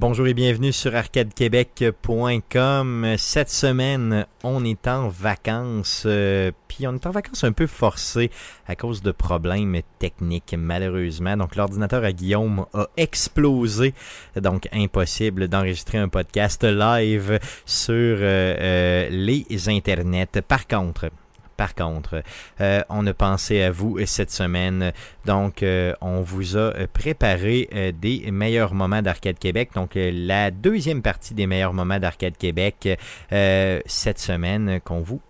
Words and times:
Bonjour 0.00 0.28
et 0.28 0.34
bienvenue 0.34 0.72
sur 0.72 0.94
arcadequebec.com. 0.94 3.16
Cette 3.18 3.50
semaine, 3.50 4.26
on 4.44 4.64
est 4.64 4.86
en 4.86 5.08
vacances, 5.08 6.04
euh, 6.06 6.52
puis 6.68 6.86
on 6.86 6.94
est 6.94 7.04
en 7.04 7.10
vacances 7.10 7.42
un 7.42 7.50
peu 7.50 7.66
forcées 7.66 8.30
à 8.68 8.76
cause 8.76 9.02
de 9.02 9.10
problèmes 9.10 9.80
techniques, 9.98 10.54
malheureusement. 10.56 11.36
Donc 11.36 11.56
l'ordinateur 11.56 12.04
à 12.04 12.12
Guillaume 12.12 12.66
a 12.74 12.86
explosé, 12.96 13.92
donc 14.40 14.68
impossible 14.72 15.48
d'enregistrer 15.48 15.98
un 15.98 16.08
podcast 16.08 16.62
live 16.62 17.40
sur 17.66 18.18
euh, 18.20 18.54
euh, 18.60 19.08
les 19.10 19.68
internets. 19.68 20.42
Par 20.46 20.68
contre, 20.68 21.10
par 21.58 21.74
contre, 21.74 22.22
euh, 22.60 22.82
on 22.88 23.04
a 23.08 23.12
pensé 23.12 23.62
à 23.62 23.72
vous 23.72 23.98
cette 24.06 24.30
semaine. 24.30 24.92
Donc, 25.26 25.64
euh, 25.64 25.92
on 26.00 26.22
vous 26.22 26.56
a 26.56 26.72
préparé 26.92 27.68
euh, 27.74 27.90
des 27.92 28.30
meilleurs 28.30 28.74
moments 28.74 29.02
d'Arcade 29.02 29.40
Québec. 29.40 29.70
Donc, 29.74 29.90
la 29.96 30.52
deuxième 30.52 31.02
partie 31.02 31.34
des 31.34 31.48
meilleurs 31.48 31.74
moments 31.74 31.98
d'Arcade 31.98 32.36
Québec 32.36 32.88
cette 33.28 34.18
semaine 34.20 34.80
qu'on 34.84 35.00
vous 35.00 35.20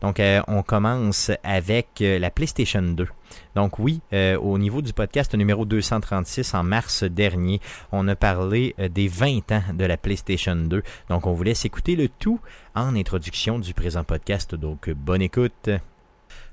Donc, 0.00 0.20
on 0.48 0.62
commence 0.62 1.30
avec 1.42 1.88
la 2.00 2.30
PlayStation 2.30 2.82
2. 2.82 3.06
Donc 3.54 3.78
oui, 3.78 4.00
euh, 4.12 4.36
au 4.38 4.58
niveau 4.58 4.82
du 4.82 4.92
podcast 4.92 5.34
numéro 5.34 5.64
236 5.64 6.54
en 6.54 6.64
mars 6.64 7.04
dernier, 7.04 7.60
on 7.92 8.06
a 8.08 8.16
parlé 8.16 8.74
euh, 8.78 8.88
des 8.88 9.08
20 9.08 9.52
ans 9.52 9.62
de 9.74 9.84
la 9.84 9.96
PlayStation 9.96 10.56
2. 10.56 10.82
Donc 11.08 11.26
on 11.26 11.32
vous 11.32 11.42
laisse 11.42 11.64
écouter 11.64 11.96
le 11.96 12.08
tout 12.08 12.40
en 12.74 12.96
introduction 12.96 13.58
du 13.58 13.74
présent 13.74 14.04
podcast. 14.04 14.54
Donc 14.54 14.90
bonne 14.90 15.22
écoute. 15.22 15.70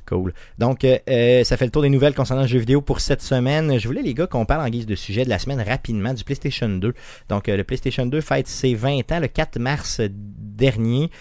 Cool. 0.08 0.34
Donc, 0.58 0.84
euh, 0.84 1.44
ça 1.44 1.58
fait 1.58 1.66
le 1.66 1.72
tour 1.72 1.84
des 1.84 1.90
nouvelles 1.90 2.16
concernant 2.16 2.42
le 2.42 2.48
jeu 2.48 2.58
vidéo 2.58 2.82
pour 2.82 3.00
cette 3.00 3.22
semaine. 3.22 3.80
Je 3.80 3.88
voulais, 3.88 4.02
les 4.02 4.16
gars, 4.16 4.26
qu'on 4.26 4.46
parle 4.46 4.66
en 4.66 4.70
guise 4.70 4.88
de 4.88 4.96
sujet 4.96 5.24
de 5.24 5.30
la 5.30 5.38
semaine 5.38 5.62
rapidement 5.62 6.14
du 6.14 6.24
PlayStation 6.24 6.68
2. 6.68 6.94
Donc, 7.30 7.48
le 7.48 7.64
PlayStation 7.64 8.06
2 8.06 8.20
fête 8.20 8.48
ses 8.48 8.74
20 8.74 9.10
ans 9.12 9.20
le 9.20 9.28
4 9.28 9.60
mars 9.60 10.02
dernier 10.10 11.12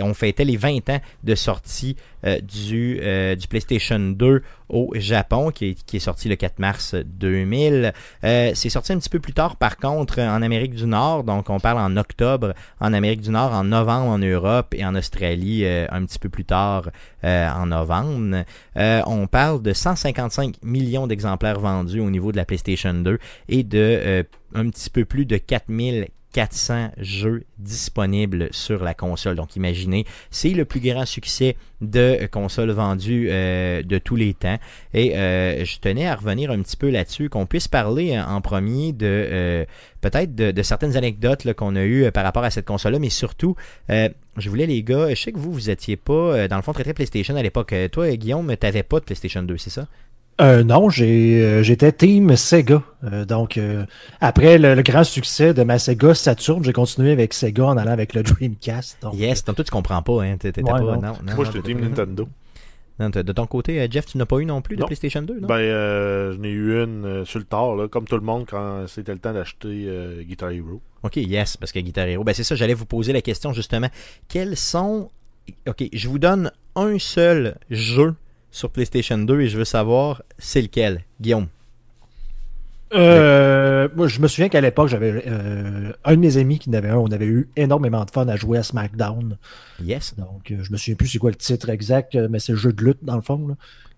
on 0.00 0.14
fêtait 0.14 0.44
les 0.44 0.56
20 0.56 0.90
ans 0.90 1.00
de 1.24 1.34
sortie 1.34 1.96
euh, 2.26 2.40
du, 2.40 2.98
euh, 3.02 3.36
du 3.36 3.46
PlayStation 3.46 3.98
2 3.98 4.42
au 4.68 4.92
Japon, 4.96 5.50
qui 5.50 5.76
est, 5.92 5.98
sorti 5.98 6.28
le 6.28 6.34
4 6.34 6.58
mars 6.58 6.94
2000. 6.94 7.92
Euh, 8.24 8.50
c'est 8.54 8.68
sorti 8.68 8.92
un 8.92 8.98
petit 8.98 9.08
peu 9.08 9.20
plus 9.20 9.32
tard, 9.32 9.56
par 9.56 9.76
contre, 9.76 10.20
en 10.20 10.42
Amérique 10.42 10.74
du 10.74 10.86
Nord. 10.86 11.22
Donc, 11.22 11.50
on 11.50 11.60
parle 11.60 11.78
en 11.78 11.96
octobre 11.96 12.52
en 12.80 12.92
Amérique 12.92 13.20
du 13.20 13.30
Nord, 13.30 13.52
en 13.52 13.64
novembre 13.64 14.08
en 14.08 14.18
Europe 14.18 14.74
et 14.74 14.84
en 14.84 14.94
Australie 14.96 15.64
un 15.66 16.04
petit 16.04 16.18
peu 16.18 16.28
plus 16.28 16.44
tard 16.44 16.90
en 17.22 17.66
novembre. 17.66 18.44
on 18.74 19.26
parle 19.26 19.62
de 19.62 19.72
155 19.72 20.56
millions 20.62 21.06
d'exemplaires 21.06 21.60
vendus 21.60 22.00
au 22.00 22.10
niveau 22.10 22.32
de 22.32 22.36
la 22.36 22.44
PlayStation 22.44 22.92
2 22.92 23.18
et 23.48 23.62
de 23.62 24.24
un 24.54 24.68
petit 24.70 24.90
peu 24.90 25.04
plus 25.04 25.26
de 25.26 25.36
4000 25.36 26.08
400 26.36 26.90
jeux 26.98 27.44
disponibles 27.56 28.48
sur 28.50 28.84
la 28.84 28.92
console. 28.92 29.36
Donc 29.36 29.56
imaginez, 29.56 30.04
c'est 30.30 30.50
le 30.50 30.66
plus 30.66 30.80
grand 30.80 31.06
succès 31.06 31.56
de 31.80 32.28
console 32.30 32.72
vendue 32.72 33.28
euh, 33.30 33.82
de 33.82 33.96
tous 33.96 34.16
les 34.16 34.34
temps. 34.34 34.58
Et 34.92 35.16
euh, 35.16 35.64
je 35.64 35.78
tenais 35.78 36.06
à 36.06 36.14
revenir 36.14 36.50
un 36.50 36.60
petit 36.60 36.76
peu 36.76 36.90
là-dessus, 36.90 37.30
qu'on 37.30 37.46
puisse 37.46 37.68
parler 37.68 38.20
en 38.20 38.42
premier 38.42 38.92
de 38.92 39.06
euh, 39.06 39.64
peut-être 40.02 40.34
de, 40.34 40.62
certaines 40.62 40.98
anecdotes 40.98 41.50
qu'on 41.54 41.74
a 41.74 41.84
eues 41.84 42.12
par 42.12 42.22
rapport 42.22 42.44
à 42.44 42.50
cette 42.50 42.66
console-là, 42.66 42.98
mais 42.98 43.08
surtout, 43.08 43.56
je 43.88 44.50
voulais 44.50 44.66
les 44.66 44.82
gars, 44.82 45.08
je 45.14 45.22
sais 45.22 45.32
que 45.32 45.38
vous, 45.38 45.52
vous 45.52 45.70
étiez 45.70 45.96
pas, 45.96 46.48
dans 46.48 46.56
le 46.56 46.62
fond, 46.62 46.74
très 46.74 46.84
très 46.84 46.92
PlayStation 46.92 47.34
à 47.34 47.42
l'époque. 47.42 47.74
Toi, 47.92 48.14
Guillaume, 48.14 48.54
tu 48.60 48.66
n'avais 48.66 48.82
pas 48.82 49.00
de 49.00 49.06
PlayStation 49.06 49.42
2, 49.42 49.56
c'est 49.56 49.70
ça? 49.70 49.86
Euh, 50.40 50.64
non, 50.64 50.90
j'ai, 50.90 51.42
euh, 51.42 51.62
j'étais 51.62 51.92
team 51.92 52.36
Sega. 52.36 52.82
Euh, 53.04 53.24
donc, 53.24 53.58
après 54.20 54.58
le, 54.58 54.80
grand 54.82 55.04
succès 55.04 55.54
de 55.54 55.62
ma 55.62 55.78
Sega 55.78 56.14
Saturn, 56.14 56.62
j'ai 56.62 56.72
continué 56.72 57.12
avec 57.12 57.32
Sega 57.32 57.64
en 57.64 57.76
allant 57.76 57.92
avec 57.92 58.14
le 58.14 58.22
Dreamcast. 58.22 59.06
yes, 59.14 59.44
donc 59.44 59.56
toi, 59.56 59.64
tu 59.64 59.70
comprends 59.70 60.02
pas. 60.02 60.22
Hein? 60.22 60.36
T'étais 60.36 60.62
pas, 60.62 60.80
non. 60.80 61.00
Non, 61.00 61.12
Moi, 61.34 61.44
j'étais 61.46 61.62
team 61.62 61.80
Nintendo. 61.80 62.28
de 62.98 63.32
ton 63.32 63.46
côté, 63.46 63.86
Jeff, 63.90 64.06
tu 64.06 64.18
n'as 64.18 64.26
pas 64.26 64.38
eu 64.38 64.44
non 64.44 64.60
plus 64.60 64.76
de 64.76 64.84
PlayStation 64.84 65.22
2, 65.22 65.40
non? 65.40 65.48
Ben, 65.48 66.32
j'en 66.32 66.42
ai 66.42 66.50
eu 66.50 66.82
une 66.82 67.24
sur 67.24 67.38
le 67.38 67.46
tard, 67.46 67.74
là, 67.74 67.88
comme 67.88 68.06
tout 68.06 68.16
le 68.16 68.22
monde, 68.22 68.44
quand 68.48 68.86
c'était 68.88 69.12
le 69.12 69.18
temps 69.18 69.32
d'acheter 69.32 69.88
Guitar 70.28 70.50
Hero. 70.50 70.82
Ok, 71.02 71.16
yes, 71.16 71.56
parce 71.56 71.72
que 71.72 71.78
Guitar 71.78 72.06
Hero, 72.06 72.24
ben 72.24 72.34
c'est 72.34 72.44
ça, 72.44 72.56
j'allais 72.56 72.74
vous 72.74 72.86
poser 72.86 73.12
la 73.12 73.22
question 73.22 73.52
justement. 73.52 73.88
Quels 74.28 74.56
sont. 74.56 75.10
Ok, 75.68 75.84
je 75.92 76.08
vous 76.08 76.18
donne 76.18 76.50
un 76.74 76.98
seul 76.98 77.56
jeu 77.70 78.14
sur 78.56 78.70
PlayStation 78.70 79.18
2 79.18 79.42
et 79.42 79.48
je 79.48 79.58
veux 79.58 79.64
savoir 79.64 80.22
c'est 80.38 80.62
lequel? 80.62 81.04
Guillaume. 81.20 81.48
Euh, 82.94 83.88
moi, 83.94 84.08
je 84.08 84.20
me 84.20 84.28
souviens 84.28 84.48
qu'à 84.48 84.62
l'époque, 84.62 84.88
j'avais 84.88 85.24
euh, 85.26 85.92
un 86.04 86.14
de 86.14 86.20
mes 86.20 86.38
amis 86.38 86.58
qui 86.58 86.70
en 86.70 86.72
avait 86.72 86.88
un. 86.88 86.96
On 86.96 87.10
avait 87.10 87.26
eu 87.26 87.50
énormément 87.56 88.02
de 88.04 88.10
fun 88.10 88.26
à 88.28 88.36
jouer 88.36 88.56
à 88.58 88.62
SmackDown. 88.62 89.36
Yes. 89.84 90.14
Donc, 90.16 90.50
euh, 90.50 90.62
je 90.62 90.72
me 90.72 90.78
souviens 90.78 90.94
plus 90.94 91.08
c'est 91.08 91.18
quoi 91.18 91.30
le 91.30 91.36
titre 91.36 91.68
exact, 91.68 92.16
mais 92.30 92.38
c'est 92.38 92.52
le 92.52 92.58
jeu 92.58 92.72
de 92.72 92.82
lutte 92.82 93.00
dans 93.02 93.16
le 93.16 93.22
fond. 93.22 93.56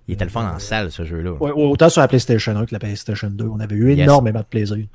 Il 0.09 0.15
était 0.15 0.25
le 0.25 0.31
fun 0.31 0.53
en 0.53 0.59
salle, 0.59 0.91
ce 0.91 1.05
jeu-là. 1.05 1.33
autant 1.41 1.89
sur 1.89 2.01
la 2.01 2.09
PlayStation 2.09 2.57
1 2.57 2.67
que 2.67 2.73
la 2.73 2.81
PlayStation 2.81 3.31
2. 3.31 3.45
On 3.45 3.61
avait 3.61 3.77
eu 3.77 3.91
énormément 3.93 4.41
de 4.41 4.45
plaisir. 4.45 4.87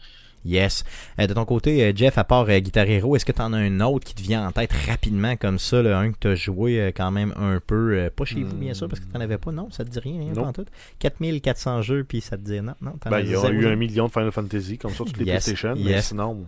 Yes. 0.46 0.84
Euh, 1.20 1.28
de 1.28 1.34
ton 1.34 1.46
côté, 1.46 1.84
euh, 1.84 1.94
Jeff, 1.96 2.18
à 2.18 2.24
part 2.24 2.46
euh, 2.50 2.60
Guitar 2.60 2.86
Hero, 2.86 3.16
est-ce 3.16 3.26
que 3.26 3.32
tu 3.32 3.42
en 3.42 3.54
as 3.54 3.58
un 3.58 3.80
autre 3.80 4.06
qui 4.06 4.14
te 4.14 4.22
vient 4.22 4.48
en 4.48 4.52
tête 4.52 4.72
rapidement 4.88 5.36
comme 5.36 5.60
ça, 5.60 5.82
là, 5.82 6.00
un 6.00 6.12
que 6.12 6.18
tu 6.20 6.28
as 6.28 6.36
joué 6.36 6.92
quand 6.96 7.12
même 7.12 7.34
un 7.38 7.60
peu, 7.66 8.10
pas 8.16 8.26
chez 8.26 8.44
vous 8.44 8.56
bien 8.56 8.74
sûr, 8.74 8.88
parce 8.88 9.00
que 9.00 9.06
tu 9.06 9.14
n'en 9.14 9.22
avais 9.22 9.38
pas, 9.38 9.52
non, 9.52 9.70
ça 9.72 9.86
te 9.86 9.90
dit 9.90 10.00
rien, 10.00 10.20
rien 10.20 10.52
tout. 10.52 10.66
4400 11.00 11.82
jeux, 11.82 12.04
puis 12.04 12.22
ça 12.22 12.38
te 12.38 12.42
dit 12.44 12.62
non, 12.62 12.74
non, 12.82 12.94
ben, 13.10 13.20
il 13.20 13.32
y 13.32 13.36
a 13.36 13.50
eu 13.50 13.68
un 13.68 13.76
million 13.76 14.08
de 14.08 14.12
Final 14.12 14.32
Fantasy, 14.32 14.78
comme 14.78 14.92
ça, 14.92 14.98
sur 14.98 15.18
les 15.18 15.26
PlayStation, 15.26 15.76
mais 15.78 16.02
sinon... 16.02 16.46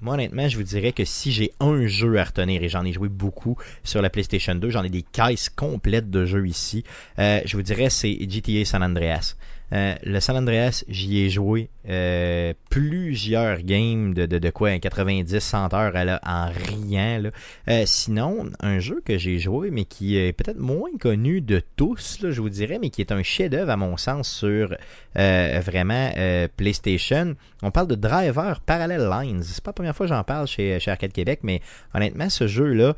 moi, 0.00 0.14
honnêtement, 0.14 0.48
je 0.48 0.56
vous 0.56 0.62
dirais 0.62 0.92
que 0.92 1.04
si 1.04 1.32
j'ai 1.32 1.52
un 1.60 1.86
jeu 1.86 2.18
à 2.18 2.24
retenir, 2.24 2.62
et 2.62 2.68
j'en 2.68 2.84
ai 2.84 2.92
joué 2.92 3.08
beaucoup 3.08 3.56
sur 3.82 4.02
la 4.02 4.10
PlayStation 4.10 4.54
2, 4.54 4.70
j'en 4.70 4.82
ai 4.82 4.90
des 4.90 5.02
caisses 5.02 5.48
complètes 5.48 6.10
de 6.10 6.24
jeux 6.24 6.46
ici, 6.46 6.84
je 7.18 7.56
vous 7.56 7.62
dirais 7.62 7.90
c'est 7.90 8.16
GTA 8.28 8.64
San 8.64 8.82
Andreas. 8.82 9.36
Euh, 9.72 9.94
le 10.04 10.20
San 10.20 10.36
Andreas, 10.36 10.84
j'y 10.88 11.20
ai 11.20 11.30
joué 11.30 11.70
euh, 11.88 12.52
plusieurs 12.70 13.62
games 13.62 14.14
de, 14.14 14.26
de, 14.26 14.50
quoi 14.50 14.70
90-100 14.70 15.74
heures 15.74 16.18
en 16.24 16.50
rien. 16.50 17.20
Là. 17.20 17.30
Euh, 17.68 17.82
sinon, 17.86 18.50
un 18.60 18.78
jeu 18.78 19.02
que 19.04 19.18
j'ai 19.18 19.38
joué, 19.38 19.70
mais 19.70 19.84
qui 19.84 20.16
est 20.16 20.32
peut-être 20.32 20.58
moins 20.58 20.96
connu 21.00 21.40
de 21.40 21.62
tous, 21.76 22.18
je 22.22 22.40
vous 22.40 22.50
dirais, 22.50 22.78
mais 22.80 22.90
qui 22.90 23.00
est 23.00 23.12
un 23.12 23.22
chef-d'œuvre 23.22 23.70
à 23.70 23.76
mon 23.76 23.96
sens 23.96 24.28
sur 24.28 24.76
vraiment 25.14 26.10
PlayStation. 26.56 27.34
On 27.62 27.70
parle 27.70 27.88
de 27.88 27.94
Driver 27.94 28.60
Parallel 28.60 29.08
Lines. 29.08 29.42
C'est 29.42 29.62
pas 29.62 29.70
la 29.70 29.74
première 29.74 29.96
fois 29.96 30.06
que 30.06 30.12
j'en 30.12 30.24
parle 30.24 30.46
chez, 30.46 30.78
chez 30.80 30.90
Arcade 30.90 31.12
Québec, 31.12 31.40
mais 31.42 31.60
honnêtement, 31.94 32.28
ce 32.28 32.46
jeu-là, 32.46 32.94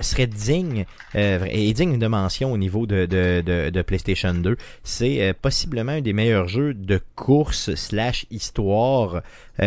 serait 0.00 0.26
digne 0.26 0.86
euh, 1.14 1.46
et 1.48 1.72
digne 1.72 1.98
de 1.98 2.06
mention 2.06 2.52
au 2.52 2.58
niveau 2.58 2.86
de, 2.86 3.06
de, 3.06 3.70
de, 3.70 3.82
PlayStation 3.82 4.34
2. 4.34 4.56
C'est 4.82 5.22
euh, 5.22 5.32
possiblement 5.40 5.92
un 5.92 6.00
des 6.00 6.12
meilleurs 6.12 6.48
jeux 6.48 6.74
de 6.74 7.00
course 7.14 7.74
slash 7.74 8.26
histoire 8.30 9.22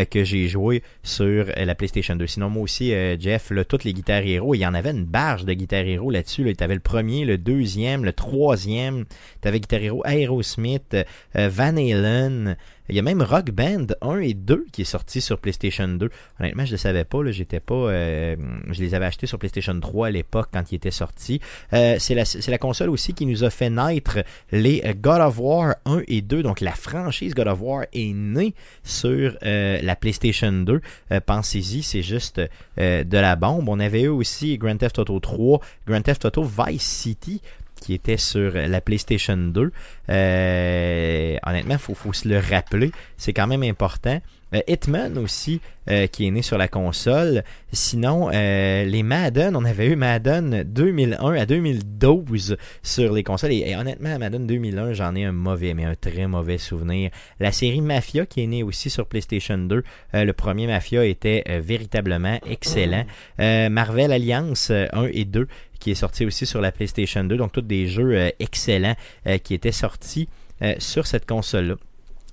que 0.10 0.24
j'ai 0.24 0.48
joué 0.48 0.84
sur 1.04 1.46
la 1.56 1.76
PlayStation 1.76 2.16
2. 2.16 2.28
Sinon, 2.28 2.50
moi 2.50 2.64
aussi, 2.64 2.94
Jeff, 3.20 3.52
là, 3.52 3.64
toutes 3.64 3.84
les 3.84 3.94
Guitar 3.94 4.22
Hero, 4.22 4.54
il 4.54 4.60
y 4.60 4.66
en 4.66 4.74
avait 4.74 4.92
une 4.92 5.06
barge 5.06 5.46
de 5.46 5.54
Guitar 5.54 5.86
Hero 5.86 6.12
là-dessus. 6.12 6.44
Là. 6.44 6.54
Tu 6.54 6.68
le 6.68 6.80
premier, 6.80 7.26
le 7.26 7.38
deuxième, 7.38 8.04
le 8.04 8.14
troisième. 8.14 9.06
Tu 9.42 9.48
avais 9.48 9.60
Guitar 9.60 9.82
Hero 9.82 10.04
Aerosmith, 10.06 10.96
Van 11.34 11.78
Halen. 11.78 12.58
Il 12.90 12.96
y 12.96 13.00
a 13.00 13.02
même 13.02 13.22
Rock 13.22 13.52
Band 13.52 13.88
1 14.02 14.20
et 14.20 14.34
2 14.34 14.68
qui 14.72 14.84
est 14.84 14.86
sorti 14.86 15.20
sur 15.20 15.40
PlayStation 15.40 15.88
2. 15.88 16.10
Honnêtement, 16.40 16.64
je 16.64 16.70
ne 16.70 16.74
le 16.74 16.78
savais 16.78 17.04
pas. 17.04 17.20
J'étais 17.32 17.60
pas. 17.60 17.76
Euh, 17.76 18.36
je 18.70 18.82
les 18.82 18.96
avais 18.96 19.06
achetés 19.06 19.28
sur 19.28 19.40
PlayStation 19.40 19.78
3 19.78 20.08
à 20.08 20.10
l'époque 20.10 20.50
quand 20.54 20.72
ils 20.72 20.76
étaient 20.76 20.92
sortis. 20.92 21.42
Euh, 21.74 21.98
c'est, 22.00 22.16
la, 22.16 22.58
console 22.58 22.90
aussi 22.90 23.14
qui 23.14 23.26
nous 23.26 23.44
a 23.44 23.50
fait 23.50 23.70
naître 23.70 24.20
les 24.52 24.82
God 24.96 25.22
of 25.22 25.40
War 25.40 25.76
1 25.86 26.04
et 26.08 26.22
2. 26.22 26.44
Donc 26.44 26.62
la 26.62 26.72
franchise 26.72 27.34
God 27.34 27.48
of 27.48 27.62
War 27.62 27.84
est 27.92 28.14
née 28.14 28.54
sur 28.84 29.38
euh, 29.44 29.77
la 29.82 29.96
PlayStation 29.96 30.52
2. 30.52 30.82
pensez-y, 31.26 31.84
c'est 31.84 32.02
juste 32.02 32.42
de 32.78 33.18
la 33.18 33.36
bombe. 33.36 33.70
On 33.70 33.80
avait 33.80 34.04
eu 34.04 34.08
aussi 34.10 34.58
Grand 34.58 34.78
Theft 34.78 35.00
Auto 35.00 35.20
3, 35.20 35.60
Grand 35.88 36.02
Theft 36.02 36.26
Auto 36.26 36.44
Vice 36.44 36.82
City 36.82 37.42
qui 37.80 37.94
était 37.94 38.18
sur 38.18 38.54
la 38.54 38.82
PlayStation 38.82 39.38
2. 39.38 39.72
Euh, 40.10 41.38
honnêtement, 41.46 41.76
il 41.76 41.96
faut, 41.96 42.14
se 42.14 42.28
le 42.28 42.40
rappeler. 42.40 42.92
C'est 43.18 43.34
quand 43.34 43.48
même 43.48 43.64
important. 43.64 44.20
Euh, 44.54 44.62
Hitman 44.68 45.18
aussi, 45.18 45.62
euh, 45.90 46.08
qui 46.08 46.28
est 46.28 46.32
né 46.32 46.42
sur 46.42 46.58
la 46.58 46.68
console. 46.68 47.44
Sinon, 47.72 48.30
les 48.30 49.04
Madden, 49.04 49.56
on 49.56 49.66
avait 49.66 49.88
eu 49.88 49.96
Madden 49.96 50.64
2001 50.64 51.34
à 51.34 51.46
2012 51.46 52.58
sur 52.82 53.14
les 53.14 53.24
consoles. 53.24 53.52
Et, 53.52 53.76
honnêtement, 53.76 54.18
Madden 54.18 54.48
2001, 54.48 54.94
j'en 54.94 55.16
ai 55.16 55.26
un 55.26 55.32
mauvais, 55.32 55.74
mais 55.74 55.86
un 55.86 55.96
très 55.96 56.28
mauvais 56.28 56.58
souvenir. 56.58 57.12
La 57.40 57.52
série 57.52 57.82
Mafia, 57.82 58.26
qui 58.26 58.44
est 58.44 58.48
née 58.48 58.64
aussi 58.64 58.90
sur 58.90 59.06
PlayStation 59.06 59.58
2. 59.58 59.84
le 60.14 60.32
premier 60.32 60.68
Mafia 60.68 61.06
était 61.06 61.44
véritablement 61.60 62.40
excellent. 62.50 63.06
Marvel 63.38 64.12
Alliance 64.12 64.72
1 64.72 65.10
et 65.12 65.26
2, 65.26 65.48
qui 65.80 65.92
est 65.92 65.96
sorti 65.96 66.26
aussi 66.26 66.46
sur 66.46 66.62
la 66.62 66.72
PlayStation 66.72 67.24
2. 67.24 67.36
Donc, 67.38 67.52
tous 67.52 67.62
des 67.62 67.88
jeux 67.88 68.32
excellents 68.40 68.96
qui 69.44 69.54
étaient 69.54 69.72
sortis 69.72 70.28
euh, 70.64 70.74
sur 70.80 71.06
cette 71.06 71.28
console-là. 71.28 71.76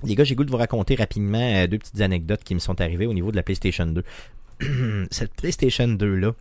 Les 0.04 0.14
gars, 0.14 0.24
j'ai 0.24 0.34
goût 0.34 0.44
de 0.44 0.50
vous 0.50 0.56
raconter 0.56 0.94
rapidement 0.94 1.38
euh, 1.38 1.66
deux 1.66 1.78
petites 1.78 2.00
anecdotes 2.00 2.44
qui 2.44 2.54
me 2.54 2.60
sont 2.60 2.80
arrivées 2.80 3.06
au 3.06 3.14
niveau 3.14 3.30
de 3.30 3.36
la 3.36 3.42
PlayStation 3.42 3.86
2. 3.86 4.04
Cette 5.10 5.34
PlayStation 5.34 5.86
2-là, 5.86 6.34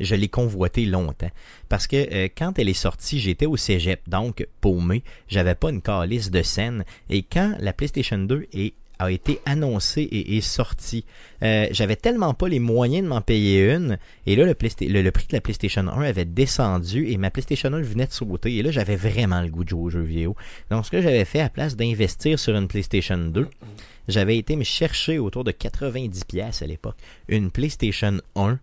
je 0.00 0.14
l'ai 0.14 0.28
convoitée 0.28 0.84
longtemps. 0.86 1.30
Parce 1.68 1.86
que 1.86 1.96
euh, 1.96 2.28
quand 2.36 2.58
elle 2.58 2.68
est 2.68 2.74
sortie, 2.74 3.18
j'étais 3.18 3.46
au 3.46 3.56
cégep, 3.56 4.00
donc 4.08 4.46
paumé. 4.60 5.02
J'avais 5.28 5.54
pas 5.54 5.70
une 5.70 5.82
calice 5.82 6.30
de 6.30 6.42
scène. 6.42 6.84
Et 7.10 7.22
quand 7.22 7.56
la 7.58 7.72
PlayStation 7.72 8.18
2 8.18 8.46
est 8.52 8.74
a 8.98 9.10
été 9.10 9.40
annoncé 9.46 10.02
et 10.02 10.36
est 10.36 10.40
sorti. 10.40 11.04
Euh, 11.42 11.66
j'avais 11.70 11.96
tellement 11.96 12.34
pas 12.34 12.48
les 12.48 12.58
moyens 12.58 13.04
de 13.04 13.08
m'en 13.08 13.20
payer 13.20 13.72
une. 13.72 13.98
Et 14.26 14.36
là, 14.36 14.44
le, 14.44 14.50
le, 14.50 15.10
prix 15.10 15.26
de 15.28 15.32
la 15.32 15.40
PlayStation 15.40 15.86
1 15.86 16.02
avait 16.02 16.24
descendu 16.24 17.08
et 17.08 17.16
ma 17.16 17.30
PlayStation 17.30 17.72
1 17.72 17.80
venait 17.82 18.06
de 18.06 18.12
sauter. 18.12 18.56
Et 18.56 18.62
là, 18.62 18.70
j'avais 18.70 18.96
vraiment 18.96 19.40
le 19.40 19.48
goût 19.48 19.64
de 19.64 19.68
jouer 19.70 19.82
aux 19.82 19.90
jeux 19.90 20.02
vidéo. 20.02 20.36
Donc, 20.70 20.86
ce 20.86 20.90
que 20.90 21.00
j'avais 21.00 21.24
fait, 21.24 21.40
à 21.40 21.48
place 21.48 21.76
d'investir 21.76 22.38
sur 22.38 22.56
une 22.56 22.68
PlayStation 22.68 23.18
2, 23.18 23.48
j'avais 24.08 24.38
été 24.38 24.56
me 24.56 24.64
chercher 24.64 25.18
autour 25.18 25.44
de 25.44 25.52
90$ 25.52 26.62
à 26.62 26.66
l'époque 26.66 26.96
une 27.28 27.50
PlayStation 27.50 28.20
1 28.36 28.58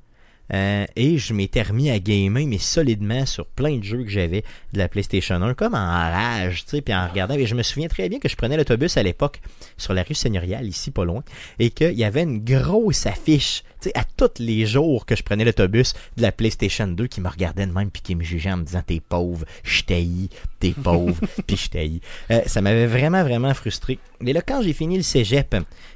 euh, 0.53 0.86
et 0.95 1.18
je 1.18 1.33
m'étais 1.33 1.62
remis 1.62 1.89
à 1.89 2.00
gamer, 2.00 2.45
mais 2.45 2.57
solidement 2.57 3.25
sur 3.25 3.45
plein 3.45 3.77
de 3.77 3.83
jeux 3.83 4.03
que 4.03 4.09
j'avais 4.09 4.44
de 4.74 4.77
la 4.77 4.88
PlayStation 4.88 5.42
1, 5.42 5.53
comme 5.53 5.74
en 5.74 5.88
rage, 5.88 6.65
tu 6.65 6.71
sais, 6.71 6.81
puis 6.81 6.94
en 6.94 7.07
regardant. 7.07 7.36
Et 7.36 7.45
je 7.45 7.56
me 7.56 7.63
souviens 7.63 7.88
très 7.88 8.09
bien 8.09 8.19
que 8.19 8.30
je 8.30 8.36
prenais 8.36 8.57
l'autobus 8.57 8.97
à 8.97 9.03
l'époque 9.03 9.42
sur 9.77 9.94
la 9.94 10.03
rue 10.03 10.13
Seigneuriale, 10.13 10.68
ici 10.68 10.92
pas 10.92 11.06
loin, 11.06 11.24
et 11.59 11.69
qu'il 11.71 11.94
y 11.94 12.03
avait 12.03 12.24
une 12.24 12.44
grosse 12.44 13.06
affiche, 13.06 13.63
tu 13.81 13.89
sais, 13.89 13.97
à 13.97 14.03
tous 14.03 14.39
les 14.39 14.65
jours 14.65 15.06
que 15.06 15.15
je 15.15 15.24
prenais 15.24 15.45
l'autobus 15.45 15.94
de 16.18 16.21
la 16.21 16.31
PlayStation 16.31 16.88
2 16.88 17.07
qui 17.07 17.21
me 17.21 17.30
regardait 17.30 17.65
de 17.65 17.71
même 17.71 17.89
puis 17.89 18.01
qui 18.01 18.15
me 18.15 18.24
jugeait 18.24 18.51
en 18.51 18.57
me 18.57 18.63
disant 18.63 18.83
t'es 18.86 19.01
pauvre, 19.07 19.45
je 19.63 19.83
t'haïs, 19.83 20.30
t'es 20.59 20.71
pauvre, 20.83 21.19
puis 21.47 21.57
je 21.57 21.69
t'haïs. 21.69 22.01
Euh, 22.31 22.42
ça 22.45 22.62
m'avait 22.62 22.88
vraiment, 22.88 23.24
vraiment 23.24 23.53
frustré. 23.53 24.00
Et 24.25 24.33
là, 24.33 24.42
quand 24.42 24.62
j'ai 24.62 24.74
fini 24.74 24.97
le 24.97 25.03
cégep, 25.03 25.56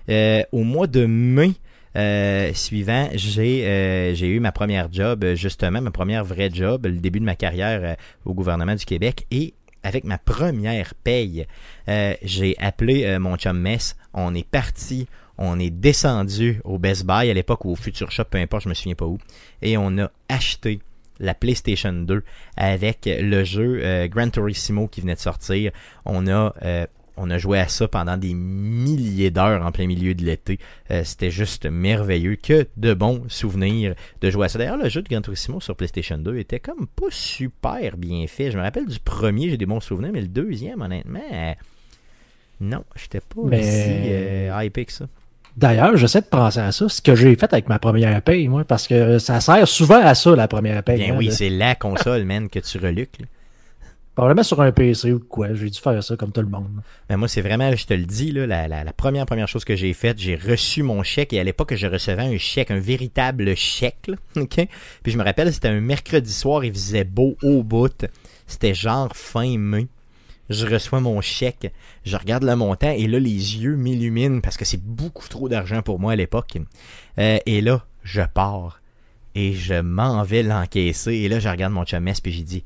euh, 0.10 0.44
au 0.52 0.64
mois 0.64 0.88
de 0.88 1.06
mai, 1.06 1.52
euh, 1.96 2.54
suivant, 2.54 3.10
j'ai 3.14 3.66
euh, 3.66 4.14
j'ai 4.14 4.28
eu 4.28 4.40
ma 4.40 4.52
première 4.52 4.92
job, 4.92 5.26
justement, 5.34 5.82
ma 5.82 5.92
première 5.92 6.24
vraie 6.24 6.50
job, 6.52 6.86
le 6.86 6.98
début 6.98 7.20
de 7.20 7.26
ma 7.26 7.36
carrière 7.36 7.82
euh, 7.84 7.96
au 8.26 8.34
gouvernement 8.34 8.76
du 8.76 8.86
Québec. 8.86 9.26
Et 9.32 9.54
avec 9.84 10.04
ma 10.04 10.18
première 10.18 10.94
paye, 10.94 11.48
j'ai 11.88 12.56
appelé 12.60 13.18
mon 13.18 13.38
chum 13.38 13.58
Mess. 13.58 13.96
On 14.14 14.36
est 14.36 14.46
parti, 14.46 15.08
on 15.38 15.58
est 15.58 15.70
descendu 15.70 16.60
au 16.66 16.78
Best 16.78 17.06
Buy 17.06 17.30
à 17.30 17.34
l'époque 17.34 17.64
ou 17.64 17.72
au 17.72 17.76
Future 17.78 18.12
Shop, 18.12 18.26
peu 18.30 18.40
importe, 18.40 18.64
je 18.64 18.70
me 18.70 18.74
souviens 18.74 18.96
pas 18.96 19.06
où. 19.06 19.20
Et 19.62 19.78
on 19.78 19.98
a 19.98 20.12
acheté 20.28 20.82
la 21.22 21.34
PlayStation 21.34 21.94
2 21.94 22.24
avec 22.58 23.06
le 23.06 23.46
jeu 23.46 24.08
Gran 24.08 24.30
Turismo 24.30 24.90
qui 24.90 25.00
venait 25.00 25.16
de 25.16 25.20
sortir. 25.20 25.72
On 26.04 26.28
a 26.28 26.54
on 27.20 27.30
a 27.30 27.38
joué 27.38 27.60
à 27.60 27.68
ça 27.68 27.88
pendant 27.88 28.18
des 28.18 28.34
milliers 28.34 29.32
d'heures 29.32 29.66
en 29.66 29.72
plein 29.72 29.88
milieu 29.88 30.14
de 30.14 30.24
l'été. 30.24 30.60
Euh, 30.92 31.04
c'était 31.04 31.32
juste 31.32 31.66
merveilleux. 31.66 32.36
Que 32.36 32.68
de 32.78 32.94
bons 32.94 33.24
souvenirs 33.28 33.96
de 34.22 34.30
jouer 34.30 34.46
à 34.46 34.50
ça. 34.50 34.60
D'ailleurs, 34.60 34.78
le 34.78 34.90
jeu 34.90 35.02
de 35.02 35.10
Gran 35.10 35.22
Turismo 35.22 35.60
sur 35.60 35.76
PlayStation 35.76 36.18
2 36.18 36.38
était 36.38 36.60
comme 36.60 36.88
pas 36.88 37.08
super 37.10 37.98
bien 37.98 38.26
fait. 38.28 38.52
Je 38.52 38.58
me 38.58 38.64
rappelle 38.64 38.88
du 38.88 39.00
premier, 39.00 39.50
j'ai 39.50 39.58
des 39.58 39.66
bons 39.66 39.80
souvenirs, 39.80 40.12
mais 40.14 40.22
le 40.22 40.28
deuxième, 40.28 40.82
honnêtement, 40.82 41.20
euh, 41.32 41.54
non, 42.62 42.84
j'étais 42.96 43.22
pas 43.22 43.42
aussi 43.42 43.58
euh, 43.58 44.64
hypé 44.64 44.86
que 44.86 44.92
ça. 44.92 45.06
D'ailleurs, 45.58 45.98
j'essaie 45.98 46.22
de 46.22 46.28
penser 46.28 46.60
à 46.60 46.72
ça, 46.72 46.88
ce 46.88 47.02
que 47.02 47.16
j'ai 47.16 47.36
fait 47.36 47.52
avec 47.52 47.68
ma 47.68 47.80
première 47.80 48.22
paye, 48.22 48.48
moi, 48.48 48.64
parce 48.64 48.88
que 48.88 49.20
ça 49.20 49.42
sert 49.42 49.68
souvent 49.68 50.02
à 50.02 50.16
ça, 50.16 50.36
la 50.36 50.48
première 50.48 50.84
paye. 50.84 50.98
Bien 50.98 51.14
hein, 51.14 51.18
oui, 51.18 51.32
c'est 51.32 51.50
la 51.50 51.76
console, 51.76 52.24
man, 52.24 52.50
que 52.50 52.60
tu 52.60 52.78
reluques. 52.78 53.20
Probablement 54.20 54.44
sur 54.44 54.60
un 54.60 54.74
PC 54.74 55.14
ou 55.14 55.20
quoi. 55.22 55.54
J'ai 55.54 55.70
dû 55.70 55.80
faire 55.80 56.04
ça 56.04 56.18
comme 56.18 56.34
tout 56.34 56.42
le 56.42 56.50
monde. 56.50 56.68
Mais 57.10 57.16
moi, 57.16 57.30
c'est 57.30 57.40
vraiment, 57.40 57.74
je 57.74 57.86
te 57.86 57.94
le 57.94 58.04
dis, 58.04 58.34
la, 58.34 58.84
première 58.92 59.26
première 59.26 59.48
chose 59.48 59.64
que 59.64 59.78
j'ai 59.78 59.94
faite, 59.94 60.20
j'ai 60.20 60.36
reçu 60.36 60.84
mon 60.84 61.04
chèque 61.04 61.32
et 61.32 61.40
à 61.40 61.44
l'époque, 61.46 61.74
je 61.74 61.88
recevais 61.88 62.24
un 62.24 62.38
chèque, 62.38 62.70
un 62.70 62.82
véritable 62.82 63.56
chèque. 63.56 64.12
Puis 64.36 65.14
je 65.14 65.18
me 65.18 65.24
rappelle, 65.24 65.54
c'était 65.54 65.70
un 65.70 65.80
mercredi 65.80 66.34
soir, 66.34 66.66
il 66.66 66.74
faisait 66.74 67.06
beau 67.06 67.38
au 67.44 67.64
bout. 67.64 68.08
C'était 68.46 68.74
genre 68.74 69.16
fin 69.16 69.58
mai. 69.58 69.88
Je 70.50 70.68
reçois 70.68 71.00
mon 71.00 71.22
chèque, 71.22 71.72
je 72.04 72.18
regarde 72.18 72.44
le 72.44 72.58
montant 72.58 72.92
et 72.92 73.08
là, 73.08 73.20
les 73.20 73.30
yeux 73.30 73.78
m'illuminent 73.78 74.42
parce 74.42 74.58
que 74.58 74.66
c'est 74.66 74.84
beaucoup 74.84 75.30
trop 75.30 75.48
d'argent 75.48 75.82
pour 75.82 75.98
moi 75.98 76.12
à 76.12 76.16
l'époque. 76.18 76.58
Euh, 77.20 77.38
et 77.46 77.62
là, 77.62 77.86
je 78.04 78.24
pars 78.34 78.82
et 79.34 79.54
je 79.54 79.76
m'en 79.76 80.24
vais 80.24 80.44
l'encaisser. 80.44 81.14
Et 81.14 81.30
là, 81.30 81.40
je 81.40 81.48
regarde 81.48 81.72
mon 81.72 81.86
chum 81.86 82.04
puis 82.22 82.34
j'ai 82.34 82.44
dit 82.44 82.64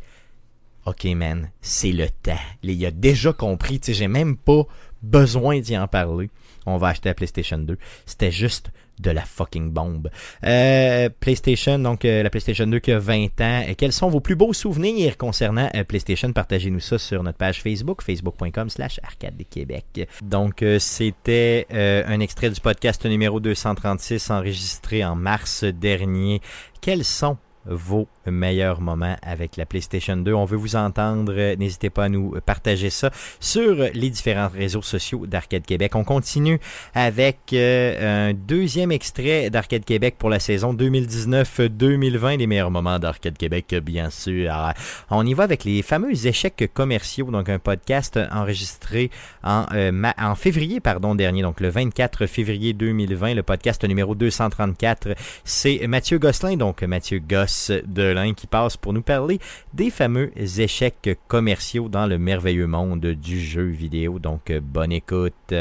OK, 0.85 1.05
man, 1.15 1.49
c'est 1.61 1.91
le 1.91 2.09
temps. 2.09 2.33
Il 2.61 2.85
a 2.85 2.91
déjà 2.91 3.33
compris. 3.33 3.79
Tu 3.79 3.87
sais, 3.87 3.93
j'ai 3.93 4.07
même 4.07 4.35
pas 4.35 4.63
besoin 5.01 5.59
d'y 5.59 5.77
en 5.77 5.87
parler. 5.87 6.29
On 6.65 6.77
va 6.77 6.89
acheter 6.89 7.09
la 7.09 7.15
PlayStation 7.15 7.57
2. 7.57 7.77
C'était 8.05 8.31
juste 8.31 8.71
de 8.99 9.11
la 9.11 9.21
fucking 9.21 9.71
bombe. 9.71 10.09
Euh, 10.45 11.09
PlayStation, 11.19 11.79
donc 11.79 12.05
euh, 12.05 12.23
la 12.23 12.29
PlayStation 12.29 12.67
2 12.67 12.79
qui 12.79 12.91
a 12.91 12.99
20 12.99 13.41
ans. 13.41 13.63
quels 13.77 13.91
sont 13.91 14.09
vos 14.09 14.19
plus 14.19 14.35
beaux 14.35 14.53
souvenirs 14.53 15.17
concernant 15.17 15.69
euh, 15.75 15.83
PlayStation? 15.83 16.31
Partagez-nous 16.31 16.79
ça 16.79 16.97
sur 16.97 17.23
notre 17.23 17.37
page 17.37 17.61
Facebook, 17.61 18.03
facebook.com 18.03 18.69
slash 18.69 18.99
arcade 19.03 19.35
de 19.35 19.43
Québec. 19.43 20.07
Donc 20.21 20.63
c'était 20.79 21.65
un 21.71 22.19
extrait 22.19 22.49
du 22.49 22.61
podcast 22.61 23.05
numéro 23.05 23.39
236 23.39 24.29
enregistré 24.29 25.03
en 25.03 25.15
mars 25.15 25.63
dernier. 25.63 26.41
Quels 26.81 27.03
sont 27.03 27.37
vos 27.65 28.07
meilleurs 28.25 28.81
moments 28.81 29.15
avec 29.21 29.57
la 29.57 29.65
PlayStation 29.65 30.17
2. 30.17 30.33
On 30.33 30.45
veut 30.45 30.57
vous 30.57 30.75
entendre. 30.75 31.33
N'hésitez 31.55 31.89
pas 31.89 32.05
à 32.05 32.09
nous 32.09 32.35
partager 32.45 32.89
ça 32.89 33.11
sur 33.39 33.75
les 33.93 34.09
différents 34.09 34.49
réseaux 34.49 34.81
sociaux 34.81 35.25
d'Arcade 35.25 35.65
Québec. 35.65 35.95
On 35.95 36.03
continue 36.03 36.59
avec 36.93 37.37
euh, 37.53 38.29
un 38.29 38.33
deuxième 38.33 38.91
extrait 38.91 39.49
d'Arcade 39.49 39.85
Québec 39.85 40.15
pour 40.17 40.29
la 40.29 40.39
saison 40.39 40.73
2019-2020. 40.73 42.37
Les 42.37 42.47
meilleurs 42.47 42.71
moments 42.71 42.99
d'Arcade 42.99 43.37
Québec, 43.37 43.75
bien 43.83 44.09
sûr. 44.09 44.53
on 45.09 45.25
y 45.25 45.33
va 45.33 45.43
avec 45.43 45.63
les 45.63 45.81
fameux 45.81 46.25
échecs 46.25 46.69
commerciaux. 46.73 47.31
Donc, 47.31 47.49
un 47.49 47.59
podcast 47.59 48.19
enregistré 48.31 49.09
en, 49.43 49.65
euh, 49.73 50.11
en 50.17 50.35
février 50.35 50.79
pardon, 50.79 51.15
dernier, 51.15 51.41
donc 51.41 51.59
le 51.59 51.69
24 51.69 52.25
février 52.25 52.73
2020. 52.73 53.35
Le 53.35 53.43
podcast 53.43 53.83
numéro 53.85 54.15
234. 54.15 55.15
C'est 55.43 55.87
Mathieu 55.87 56.17
Gosselin, 56.19 56.57
donc 56.57 56.81
Mathieu 56.83 57.19
Goss 57.19 57.52
de 57.69 58.33
qui 58.33 58.47
passe 58.47 58.77
pour 58.77 58.93
nous 58.93 59.01
parler 59.01 59.39
des 59.73 59.89
fameux 59.89 60.31
échecs 60.37 61.17
commerciaux 61.27 61.89
dans 61.89 62.07
le 62.07 62.17
merveilleux 62.17 62.67
monde 62.67 63.05
du 63.05 63.39
jeu 63.39 63.65
vidéo. 63.65 64.19
Donc, 64.19 64.49
euh, 64.49 64.59
bonne 64.61 64.91
écoute. 64.91 65.53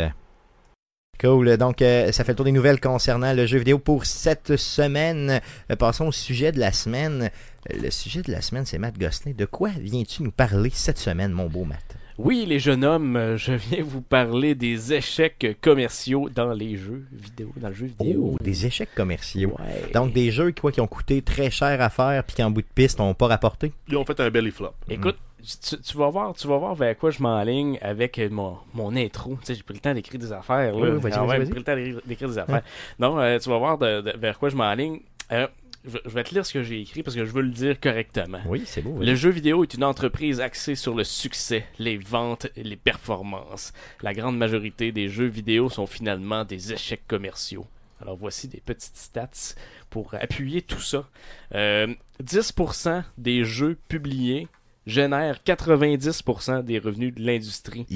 Cool. 1.21 1.57
Donc, 1.57 1.83
euh, 1.83 2.11
ça 2.11 2.25
fait 2.25 2.33
le 2.33 2.37
tour 2.37 2.45
des 2.45 2.53
nouvelles 2.53 2.81
concernant 2.81 3.33
le 3.33 3.47
jeu 3.47 3.59
vidéo 3.59 3.79
pour 3.79 4.07
cette 4.07 4.57
semaine. 4.57 5.41
Euh, 5.71 5.77
passons 5.77 6.07
au 6.07 6.13
sujet 6.13 6.51
de 6.51 6.59
la 6.59 6.73
semaine. 6.73 7.31
le 7.71 7.91
sujet 7.91 8.23
de 8.23 8.33
la 8.33 8.41
semaine, 8.41 8.67
c'est 8.67 8.79
Matt 8.79 8.99
Gosselin. 8.99 9.33
De 9.33 9.45
quoi 9.45 9.71
viens-tu 9.79 10.25
nous 10.25 10.33
parler 10.33 10.71
cette 10.73 10.99
semaine, 10.99 11.31
mon 11.31 11.47
beau 11.47 11.65
Matt? 11.65 11.97
Oui, 12.19 12.45
les 12.47 12.59
jeunes 12.59 12.85
hommes, 12.85 13.17
euh, 13.17 13.37
je 13.37 13.53
viens 13.53 13.83
vous 13.83 14.03
parler 14.03 14.55
des 14.55 14.93
échecs 14.93 15.57
commerciaux 15.61 16.29
dans 16.29 16.53
les 16.53 16.77
jeux 16.77 17.07
vidéo, 17.13 17.53
dans 17.57 17.69
le 17.69 17.75
jeu 17.75 17.87
vidéo. 17.87 18.35
Oh, 18.35 18.37
des 18.43 18.67
échecs 18.67 18.95
commerciaux. 18.95 19.57
Donc 19.95 20.13
des 20.13 20.31
jeux 20.31 20.53
quoi, 20.53 20.73
qui 20.73 20.81
ont 20.81 20.87
coûté 20.87 21.23
très 21.23 21.51
cher 21.51 21.81
à 21.81 21.91
faire 21.91 22.25
puis 22.25 22.37
qui 22.37 22.43
en 22.43 22.51
bout 22.51 22.63
de 22.63 22.67
piste 22.75 22.99
n'ont 22.99 23.15
pas 23.15 23.29
rapporté? 23.29 23.73
Ils 23.89 23.97
ont 23.97 24.05
fait 24.05 24.19
un 24.21 24.31
belly 24.31 24.51
flop. 24.51 24.75
Écoute, 24.89 25.17
tu, 25.43 25.97
vas 25.97 26.09
voir, 26.09 26.35
tu 26.35 26.47
vas 26.47 26.59
voir 26.59 26.75
vers 26.75 26.97
quoi 26.97 27.11
je 27.11 27.23
m'enligne 27.23 27.79
avec 27.81 28.21
mon, 28.31 28.59
mon 28.75 28.95
intro. 28.95 29.37
Tu 29.41 29.47
sais, 29.47 29.55
j'ai 29.55 29.63
pris 29.63 29.75
le 29.75 29.81
temps 29.81 29.95
d'écrire 29.95 30.21
des 30.21 30.33
affaires. 30.33 30.75
Là. 30.75 30.99
Ah 31.05 31.27
j'ai 31.39 31.51
pris 31.51 31.59
le 31.59 31.65
temps 31.65 32.01
d'écrire 32.07 32.29
des 32.29 32.39
affaires. 32.39 32.63
Donc, 32.99 33.19
euh, 33.19 33.39
tu 33.39 33.49
vas 33.49 33.59
voir 33.59 33.77
vers 33.79 34.39
quoi 34.39 34.51
je 34.51 34.57
m'enligne. 34.57 35.01
Euh, 35.33 35.47
je, 35.85 35.99
vais 36.11 36.25
te 36.25 36.35
lire 36.35 36.47
ce 36.47 36.53
que 36.53 36.63
j'ai 36.63 36.81
écrit 36.81 37.03
parce 37.03 37.17
que 37.17 37.25
je 37.25 37.31
veux 37.31 37.43
le 37.43 37.51
dire 37.51 37.81
correctement. 37.81 38.41
Oui, 38.47 38.63
c'est 38.67 38.83
beau. 38.83 38.99
Le 39.01 39.15
jeu 39.15 39.31
vidéo 39.31 39.63
est 39.65 39.75
une 39.75 39.85
entreprise 39.85 40.41
axée 40.41 40.75
sur 40.75 40.95
le 40.95 41.05
succès, 41.05 41.67
les 41.79 41.97
ventes 41.97 42.47
et 42.57 42.63
les 42.63 42.77
performances. 42.77 43.73
La 44.01 44.15
grande 44.15 44.39
majorité 44.39 44.93
des 44.93 45.09
jeux 45.09 45.27
vidéo 45.27 45.69
sont 45.69 45.87
finalement 45.87 46.45
des 46.45 46.73
échecs 46.73 47.07
commerciaux. 47.09 47.67
Alors 48.01 48.17
voici 48.17 48.49
des 48.49 48.61
petites 48.61 48.97
stats 48.97 49.55
pour 49.91 50.15
appuyer 50.15 50.63
tout 50.63 50.81
ça. 50.81 51.09
10% 51.53 52.89
euh, 52.89 53.03
des 53.19 53.45
jeux 53.45 53.79
publiés 53.89 54.49
génère 54.87 55.39
90% 55.47 56.65
des 56.65 56.79
revenus 56.79 57.15
de 57.15 57.23
l'industrie. 57.23 57.87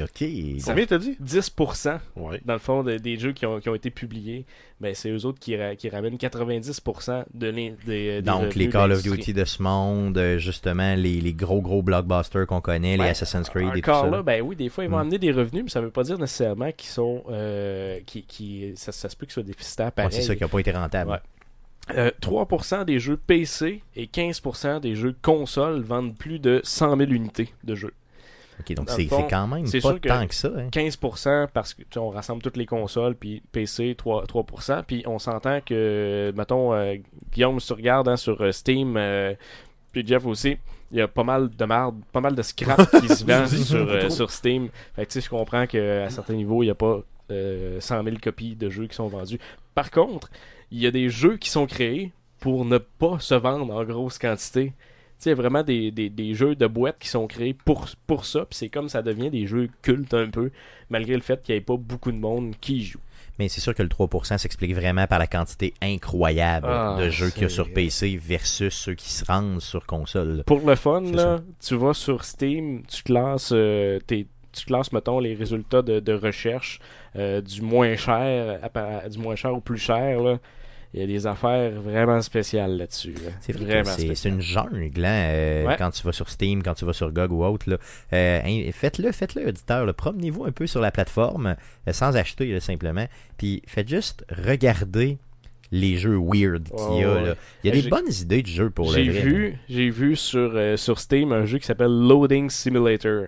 ok. 0.00 0.24
Combien 0.64 0.86
t'as 0.86 0.98
dit? 0.98 1.16
10%. 1.22 1.98
Dans 2.44 2.52
le 2.52 2.58
fond, 2.58 2.82
des 2.82 3.16
jeux 3.18 3.32
qui 3.32 3.46
ont, 3.46 3.58
été 3.74 3.90
publiés, 3.90 4.44
ben, 4.80 4.94
c'est 4.94 5.10
eux 5.10 5.24
autres 5.24 5.38
qui, 5.38 5.56
qui 5.78 5.88
ramènent 5.88 6.16
90% 6.16 7.24
de 7.32 7.50
des, 7.86 8.22
Donc, 8.22 8.54
les 8.54 8.68
Call 8.68 8.92
of 8.92 9.02
Duty 9.02 9.32
de 9.32 9.44
ce 9.44 9.62
monde, 9.62 10.18
euh, 10.18 10.38
justement, 10.38 10.94
les, 10.94 11.20
les 11.20 11.32
gros 11.32 11.60
gros 11.60 11.82
blockbusters 11.82 12.46
qu'on 12.46 12.60
connaît, 12.60 12.92
les 12.92 13.04
ben, 13.04 13.10
Assassin's 13.10 13.48
Creed 13.48 13.68
et 13.76 13.80
tout 13.80 13.90
ça. 13.90 14.06
là, 14.06 14.22
ben 14.22 14.42
oui, 14.42 14.56
des 14.56 14.68
fois, 14.68 14.84
ils 14.84 14.90
vont 14.90 14.96
hmm. 14.96 15.00
amener 15.00 15.18
des 15.18 15.32
revenus, 15.32 15.64
mais 15.64 15.70
ça 15.70 15.80
veut 15.80 15.90
pas 15.90 16.02
dire 16.02 16.18
nécessairement 16.18 16.72
qu'ils 16.72 16.90
sont. 16.90 17.22
Euh, 17.30 18.00
qui, 18.06 18.22
qui, 18.24 18.72
ça, 18.76 18.92
se 18.92 19.16
peut 19.16 19.26
qu'ils 19.26 19.34
soient 19.34 19.42
déficitaires 19.42 19.92
pareil. 19.92 20.12
c'est 20.12 20.22
ça 20.22 20.34
qui 20.34 20.42
n'a 20.42 20.48
pas 20.48 20.58
été 20.58 20.72
rentable. 20.72 21.10
3% 21.10 21.33
euh, 21.94 22.10
des 22.86 22.98
jeux 22.98 23.16
PC 23.16 23.82
et 23.96 24.06
15% 24.06 24.80
des 24.80 24.94
jeux 24.94 25.14
consoles 25.22 25.82
vendent 25.82 26.16
plus 26.16 26.38
de 26.38 26.60
100 26.64 26.96
000 26.96 27.10
unités 27.10 27.52
de 27.64 27.74
jeux. 27.74 27.92
Ok, 28.60 28.72
donc 28.74 28.88
c'est 28.88 29.06
quand 29.08 29.46
même 29.48 29.64
pas 29.64 29.80
sûr 29.80 30.00
que- 30.00 30.08
tant 30.08 30.26
que 30.28 30.34
ça. 30.34 30.48
hein. 30.56 30.68
15% 30.70 31.48
parce 31.52 31.74
que 31.74 31.82
tu 31.82 31.88
sais, 31.92 31.98
on 31.98 32.10
rassemble 32.10 32.40
toutes 32.40 32.56
les 32.56 32.66
consoles, 32.66 33.16
puis 33.16 33.42
PC 33.52 33.96
3%, 33.98 34.24
3% 34.26 34.82
puis 34.86 35.02
on 35.06 35.18
s'entend 35.18 35.60
que, 35.60 36.32
mettons, 36.36 36.72
euh, 36.72 36.94
Guillaume, 37.32 37.58
si 37.58 37.66
tu 37.66 37.72
regardes 37.72 38.08
hein, 38.08 38.16
sur 38.16 38.40
euh, 38.40 38.52
Steam, 38.52 38.96
euh, 38.96 39.34
puis 39.92 40.06
Jeff 40.06 40.24
aussi, 40.24 40.56
il 40.92 40.98
y 40.98 41.00
a 41.00 41.08
pas 41.08 41.24
mal 41.24 41.50
de 41.50 41.64
marde, 41.64 41.96
pas 42.12 42.20
mal 42.20 42.36
de 42.36 42.42
scrap 42.42 42.88
qui 43.00 43.08
se 43.08 43.24
vend 43.26 43.46
sur, 43.48 44.12
sur 44.12 44.30
Steam. 44.30 44.68
Fait 44.94 45.04
que 45.04 45.10
tu 45.10 45.20
sais, 45.20 45.24
je 45.24 45.30
comprends 45.30 45.66
qu'à 45.66 46.08
certains 46.10 46.34
niveaux, 46.34 46.62
il 46.62 46.66
n'y 46.66 46.70
a 46.70 46.76
pas 46.76 47.00
euh, 47.32 47.80
100 47.80 48.04
000 48.04 48.16
copies 48.22 48.54
de 48.54 48.70
jeux 48.70 48.86
qui 48.86 48.94
sont 48.94 49.08
vendus. 49.08 49.40
Par 49.74 49.90
contre, 49.90 50.30
il 50.74 50.80
y 50.82 50.86
a 50.86 50.90
des 50.90 51.08
jeux 51.08 51.36
qui 51.36 51.48
sont 51.50 51.66
créés 51.66 52.12
pour 52.40 52.64
ne 52.64 52.78
pas 52.78 53.18
se 53.20 53.34
vendre 53.34 53.72
en 53.74 53.84
grosse 53.84 54.18
quantité. 54.18 54.66
Tu 54.66 54.72
sais, 55.18 55.30
il 55.30 55.32
y 55.32 55.32
a 55.32 55.36
vraiment 55.36 55.62
des, 55.62 55.90
des, 55.90 56.10
des 56.10 56.34
jeux 56.34 56.54
de 56.56 56.66
boîte 56.66 56.96
qui 56.98 57.08
sont 57.08 57.26
créés 57.26 57.54
pour, 57.54 57.86
pour 58.06 58.24
ça, 58.26 58.40
puis 58.40 58.56
c'est 58.58 58.68
comme 58.68 58.88
ça 58.88 59.00
devient 59.02 59.30
des 59.30 59.46
jeux 59.46 59.68
cultes 59.82 60.12
un 60.14 60.28
peu, 60.28 60.50
malgré 60.90 61.14
le 61.14 61.22
fait 61.22 61.42
qu'il 61.42 61.54
n'y 61.54 61.58
ait 61.58 61.62
pas 61.62 61.76
beaucoup 61.76 62.12
de 62.12 62.18
monde 62.18 62.54
qui 62.60 62.78
y 62.78 62.82
joue. 62.82 62.98
Mais 63.38 63.48
c'est 63.48 63.60
sûr 63.60 63.74
que 63.74 63.82
le 63.82 63.88
3% 63.88 64.38
s'explique 64.38 64.74
vraiment 64.74 65.06
par 65.06 65.18
la 65.18 65.26
quantité 65.26 65.74
incroyable 65.82 66.66
Ah, 66.68 66.96
de 67.00 67.08
jeux 67.10 67.30
qu'il 67.30 67.42
y 67.42 67.46
a 67.46 67.48
sur. 67.48 67.72
PC 67.72 68.16
versus 68.16 68.74
ceux 68.74 68.94
qui 68.94 69.10
se 69.10 69.24
rendent 69.24 69.60
sur 69.60 69.86
console. 69.86 70.42
Pour 70.46 70.60
le 70.68 70.74
fun, 70.76 71.00
là, 71.00 71.40
tu 71.64 71.74
vas 71.76 71.94
sur 71.94 72.24
Steam, 72.24 72.82
tu 72.86 73.02
classes, 73.02 73.50
euh, 73.52 73.98
tes- 74.06 74.26
tu 74.52 74.66
classes 74.66 74.92
mettons, 74.92 75.18
les 75.18 75.34
résultats 75.34 75.82
de, 75.82 75.98
de 75.98 76.12
recherche 76.12 76.78
euh, 77.16 77.40
du 77.40 77.60
moins 77.62 77.96
cher 77.96 78.60
à 78.62 79.08
du 79.08 79.18
moins 79.18 79.34
cher 79.34 79.52
au 79.54 79.60
plus 79.60 79.78
cher. 79.78 80.20
Là. 80.22 80.38
Il 80.94 81.00
y 81.00 81.02
a 81.02 81.06
des 81.08 81.26
affaires 81.26 81.72
vraiment 81.80 82.22
spéciales 82.22 82.76
là-dessus. 82.76 83.14
là. 83.14 83.30
C'est 83.40 83.52
vraiment 83.56 83.82
c'est 83.84 84.28
une 84.28 84.40
jungle 84.40 85.04
hein, 85.04 85.10
euh, 85.32 85.66
Ouais. 85.66 85.74
quand 85.76 85.90
tu 85.90 86.04
vas 86.04 86.12
sur 86.12 86.28
Steam, 86.28 86.62
quand 86.62 86.74
tu 86.74 86.84
vas 86.84 86.92
sur 86.92 87.10
GOG 87.10 87.32
ou 87.32 87.44
autre. 87.44 87.66
Euh, 88.12 88.40
hein, 88.44 88.70
faites-le, 88.72 89.10
faites-le, 89.10 89.48
auditeur. 89.48 89.92
Promenez-vous 89.92 90.44
un 90.44 90.52
peu 90.52 90.68
sur 90.68 90.80
la 90.80 90.92
plateforme 90.92 91.56
euh, 91.88 91.92
sans 91.92 92.16
acheter 92.16 92.52
là, 92.52 92.60
simplement. 92.60 93.06
Puis 93.38 93.60
faites 93.66 93.88
juste 93.88 94.24
regarder 94.30 95.18
les 95.72 95.96
jeux 95.96 96.16
weird 96.16 96.68
qu'il 96.68 96.98
y 97.00 97.02
a. 97.02 97.20
Là. 97.20 97.34
Il 97.64 97.68
y 97.68 97.70
a 97.70 97.72
Ben, 97.74 97.82
des 97.82 97.88
bonnes 97.88 98.12
idées 98.12 98.42
de 98.42 98.46
jeux 98.46 98.70
pour 98.70 98.86
le 98.92 99.02
vrai. 99.02 99.02
vu, 99.20 99.58
j'ai 99.68 99.90
vu 99.90 100.14
sur, 100.14 100.56
sur 100.78 101.00
Steam 101.00 101.32
un 101.32 101.44
jeu 101.44 101.58
qui 101.58 101.66
s'appelle 101.66 101.90
Loading 101.90 102.48
Simulator. 102.50 103.26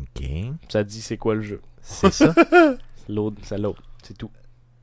Ok, 0.00 0.24
Ça 0.70 0.82
dit 0.82 1.02
c'est 1.02 1.18
quoi 1.18 1.34
le 1.34 1.42
jeu. 1.42 1.60
c'est 1.82 2.10
ça? 2.12 2.34
Load, 3.10 3.34
ça 3.42 3.58
load, 3.58 3.76
c'est 4.02 4.16
tout. 4.16 4.30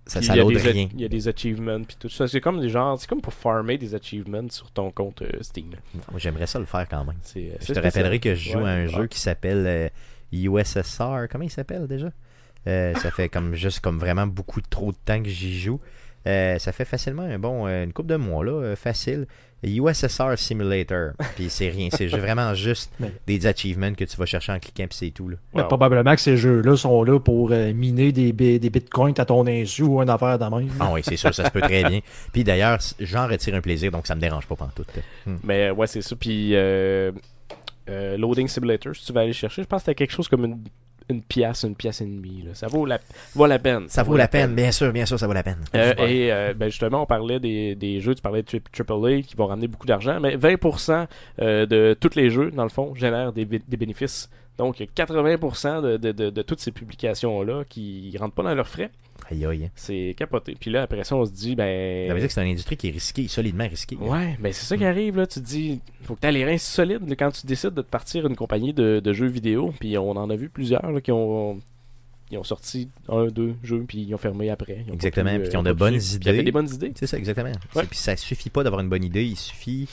Ça 0.05 0.20
rien. 0.20 0.88
Il 0.93 1.01
y 1.01 1.05
a 1.05 1.08
des 1.08 1.27
achievements 1.27 1.81
puis 1.84 1.96
tout 2.00 2.10
ça. 2.10 2.27
C'est 2.27 2.41
comme 2.41 2.60
des 2.60 2.70
genres, 2.70 3.00
c'est 3.00 3.08
comme 3.08 3.22
pour 3.22 3.34
farmer 3.34 3.77
des 3.77 3.93
achievements 3.96 4.50
sur 4.50 4.72
ton 4.72 4.91
compte 4.91 5.22
euh, 5.22 5.29
Steam. 5.41 5.72
J'aimerais 6.17 6.48
ça 6.48 6.60
le 6.60 6.65
faire 6.65 6.88
quand 6.89 7.05
même. 7.05 7.15
Euh, 7.38 7.51
Je 7.53 7.58
te 7.58 7.63
spécial. 7.63 7.86
rappellerai 7.86 8.20
que 8.20 8.34
je 8.36 8.51
joue 8.51 8.60
Ouais. 8.60 8.70
à 8.70 8.74
un 8.74 8.88
jeu 8.88 9.08
qui 9.08 9.20
s'appelle 9.20 9.63
euh, 9.67 9.89
USSR. 10.31 11.27
Comment 11.29 11.43
il 11.43 11.50
s'appelle 11.51 11.88
déjà? 11.88 12.12
Euh, 12.67 12.93
Ça 12.96 13.12
fait 13.12 13.29
comme 13.29 13.53
juste 13.55 13.79
comme 13.79 14.00
vraiment 14.00 14.27
beaucoup 14.27 14.62
trop 14.62 14.91
de 14.91 14.98
temps 15.05 15.22
que 15.22 15.29
j'y 15.29 15.60
joue. 15.60 15.79
Euh, 16.27 16.60
ça 16.60 16.72
fait 16.72 16.86
facilement 16.86 17.24
un 17.24 17.39
bon 17.39 17.65
euh, 17.67 17.84
une 17.84 17.93
couple 17.93 18.10
de 18.10 18.15
mois 18.15 18.46
là, 18.46 18.51
euh, 18.51 18.75
facile. 18.75 19.25
USSR 19.70 20.38
Simulator. 20.38 21.12
Puis 21.36 21.50
c'est 21.50 21.70
rien, 21.70 21.89
c'est 21.91 22.08
vraiment 22.08 22.53
juste 22.56 22.91
des 23.27 23.46
achievements 23.46 23.94
que 23.94 24.03
tu 24.03 24.18
vas 24.18 24.25
chercher 24.25 24.51
en 24.53 24.60
cliquant 24.60 24.86
puis 24.88 24.98
c'est 24.98 25.12
tout 25.12 25.30
là. 25.30 25.38
Mais 25.53 25.62
Wow. 25.62 25.68
Probablement 25.68 26.15
que 26.15 26.22
ces 26.22 26.38
jeux-là 26.38 26.75
sont 26.77 27.03
là 27.03 27.20
pour 27.20 27.50
euh, 27.51 27.72
miner 27.74 28.12
des, 28.12 28.34
bi- 28.34 28.60
des 28.60 28.70
bitcoins 28.70 29.13
à 29.18 29.25
ton 29.25 29.46
insu 29.48 29.84
ou 29.84 30.01
une 30.01 30.10
affaire 30.10 30.39
de 30.39 30.46
même. 30.46 30.70
Ah 30.80 30.91
oui, 30.91 31.01
c'est 31.03 31.15
sûr, 31.18 31.34
ça 31.34 31.46
se 31.46 31.51
peut 31.51 31.62
très 31.62 31.84
bien. 31.89 32.00
Puis 32.34 32.44
d'ailleurs, 32.44 32.80
j'en 33.00 33.27
retire 33.27 33.56
un 33.56 33.62
plaisir, 33.62 33.91
donc 33.91 34.08
ça 34.08 34.15
me 34.15 34.22
dérange 34.22 34.48
pas 34.48 34.56
pantoute. 34.56 34.88
Hmm. 35.25 35.36
Mais 35.44 35.70
ouais, 35.72 35.88
c'est 35.88 36.01
ça. 36.01 36.15
Puis 36.15 36.51
euh, 36.56 37.12
euh, 37.89 38.18
Loading 38.18 38.48
Simulator, 38.48 38.96
si 38.96 39.06
tu 39.06 39.13
vas 39.13 39.22
aller 39.22 39.34
chercher, 39.34 39.62
je 39.63 39.68
pense 39.68 39.82
que 39.82 39.86
c'était 39.86 39.96
quelque 39.96 40.12
chose 40.13 40.27
comme 40.27 40.46
une, 40.46 40.63
une 41.12 41.22
pièce, 41.22 41.63
une 41.63 41.75
pièce 41.75 42.01
et 42.01 42.06
demie. 42.06 42.44
là. 42.46 42.53
Ça 42.53 42.68
vaut 42.68 42.86
la, 42.86 43.00
vaut 43.36 43.46
la 43.46 43.60
peine. 43.60 43.86
Ça 43.88 44.03
vaut 44.03 44.18
la 44.18 44.27
peine, 44.27 44.56
bien 44.56 44.72
sûr, 44.72 44.91
bien 44.91 45.06
sûr, 45.06 45.20
ça 45.20 45.27
vaut 45.27 45.34
la 45.34 45.44
peine. 45.44 45.60
Euh, 45.75 45.94
et 45.98 46.32
euh, 46.32 46.53
ben 46.56 46.70
justement, 46.70 47.03
on 47.03 47.06
parlait 47.06 47.39
des, 47.39 47.75
des 47.75 48.00
jeux, 48.01 48.15
tu 48.15 48.22
parlais 48.22 48.44
de 48.44 48.48
AAA 48.58 49.22
qui 49.22 49.36
vont 49.36 49.48
ramener 49.48 49.68
beaucoup 49.68 49.88
d'argent, 49.88 50.20
mais 50.20 50.36
20% 50.36 51.08
euh, 51.41 51.65
de 51.65 51.96
tous 52.00 52.15
les 52.15 52.30
jeux, 52.30 52.51
dans 52.51 52.63
le 52.63 52.70
fond, 52.70 52.94
génèrent 52.96 53.34
des, 53.34 53.46
des 53.46 53.77
bénéfices. 53.77 54.30
Donc, 54.58 54.77
80% 54.79 55.81
de, 55.81 55.98
de, 55.98 56.12
de, 56.12 56.29
de 56.29 56.41
toutes 56.41 56.60
ces 56.60 56.72
publications-là 56.72 57.63
qui 57.67 58.15
rentrent 58.20 58.36
pas 58.36 58.43
dans 58.43 58.53
leurs 58.53 58.67
frais, 58.67 58.91
Aïe 59.29 59.46
aïe. 59.46 59.70
c'est 59.75 60.13
capoté. 60.17 60.55
Puis 60.60 60.70
là, 60.72 60.84
après 60.84 61.03
ça, 61.03 61.15
on 61.15 61.25
se 61.25 61.31
dit, 61.31 61.55
ben. 61.55 62.08
Ça 62.08 62.13
veut 62.13 62.20
dire 62.20 62.27
que 62.27 62.34
c'est 62.34 62.43
une 62.43 62.51
industrie 62.51 62.75
qui 62.77 62.88
est 62.89 62.91
risquée, 62.91 63.27
solidement 63.27 63.67
risquée. 63.67 63.96
Ouais, 63.96 64.38
ben 64.39 64.51
c'est 64.51 64.65
ça 64.65 64.77
qui 64.77 64.84
arrive 64.86 65.17
là. 65.17 65.25
Tu 65.27 65.39
te 65.39 65.46
dis, 65.46 65.79
faut 66.03 66.15
que 66.15 66.22
tu 66.22 66.27
aies 66.27 66.31
les 66.31 66.43
reins 66.46 66.58
solides 66.58 67.08
là, 67.08 67.15
quand 67.15 67.31
tu 67.31 67.48
décides 67.48 67.74
de 67.74 67.81
te 67.81 67.89
partir 67.89 68.25
une 68.27 68.36
compagnie 68.36 68.74
de, 68.74 69.13
jeux 69.13 69.27
vidéo. 69.27 69.74
Puis 69.79 69.98
on 69.98 70.12
en 70.12 70.29
a 70.29 70.36
vu 70.36 70.50
plusieurs 70.50 70.91
là, 70.91 71.01
qui 71.01 71.12
ont 71.12 71.60
ils 72.29 72.38
ont 72.38 72.43
sorti 72.46 72.89
un, 73.10 73.27
deux 73.27 73.55
jeux, 73.62 73.84
puis 73.86 74.03
ils 74.03 74.15
ont 74.15 74.17
fermé 74.17 74.50
après. 74.50 74.84
Ils 74.88 74.91
ont 74.91 74.93
Exactement, 74.93 75.31
pu, 75.31 75.39
puis 75.39 75.48
euh, 75.48 75.51
qui 75.51 75.58
ont 75.58 75.63
pas 75.63 75.70
de 75.70 75.74
bonnes. 75.77 75.98
Puis 75.98 76.15
idées. 76.15 76.43
des 76.43 76.51
bonnes 76.51 76.74
idées. 76.74 76.93
C'est 76.96 77.08
ça, 77.08 77.17
exactement. 77.17 77.51
Ouais. 77.75 77.84
Puis 77.89 78.00
ça 78.00 78.15
suffit 78.15 78.50
pas 78.50 78.63
d'avoir 78.63 78.81
une 78.81 78.88
bonne 78.89 79.03
idée, 79.03 79.25
il 79.25 79.36
suffit. 79.36 79.89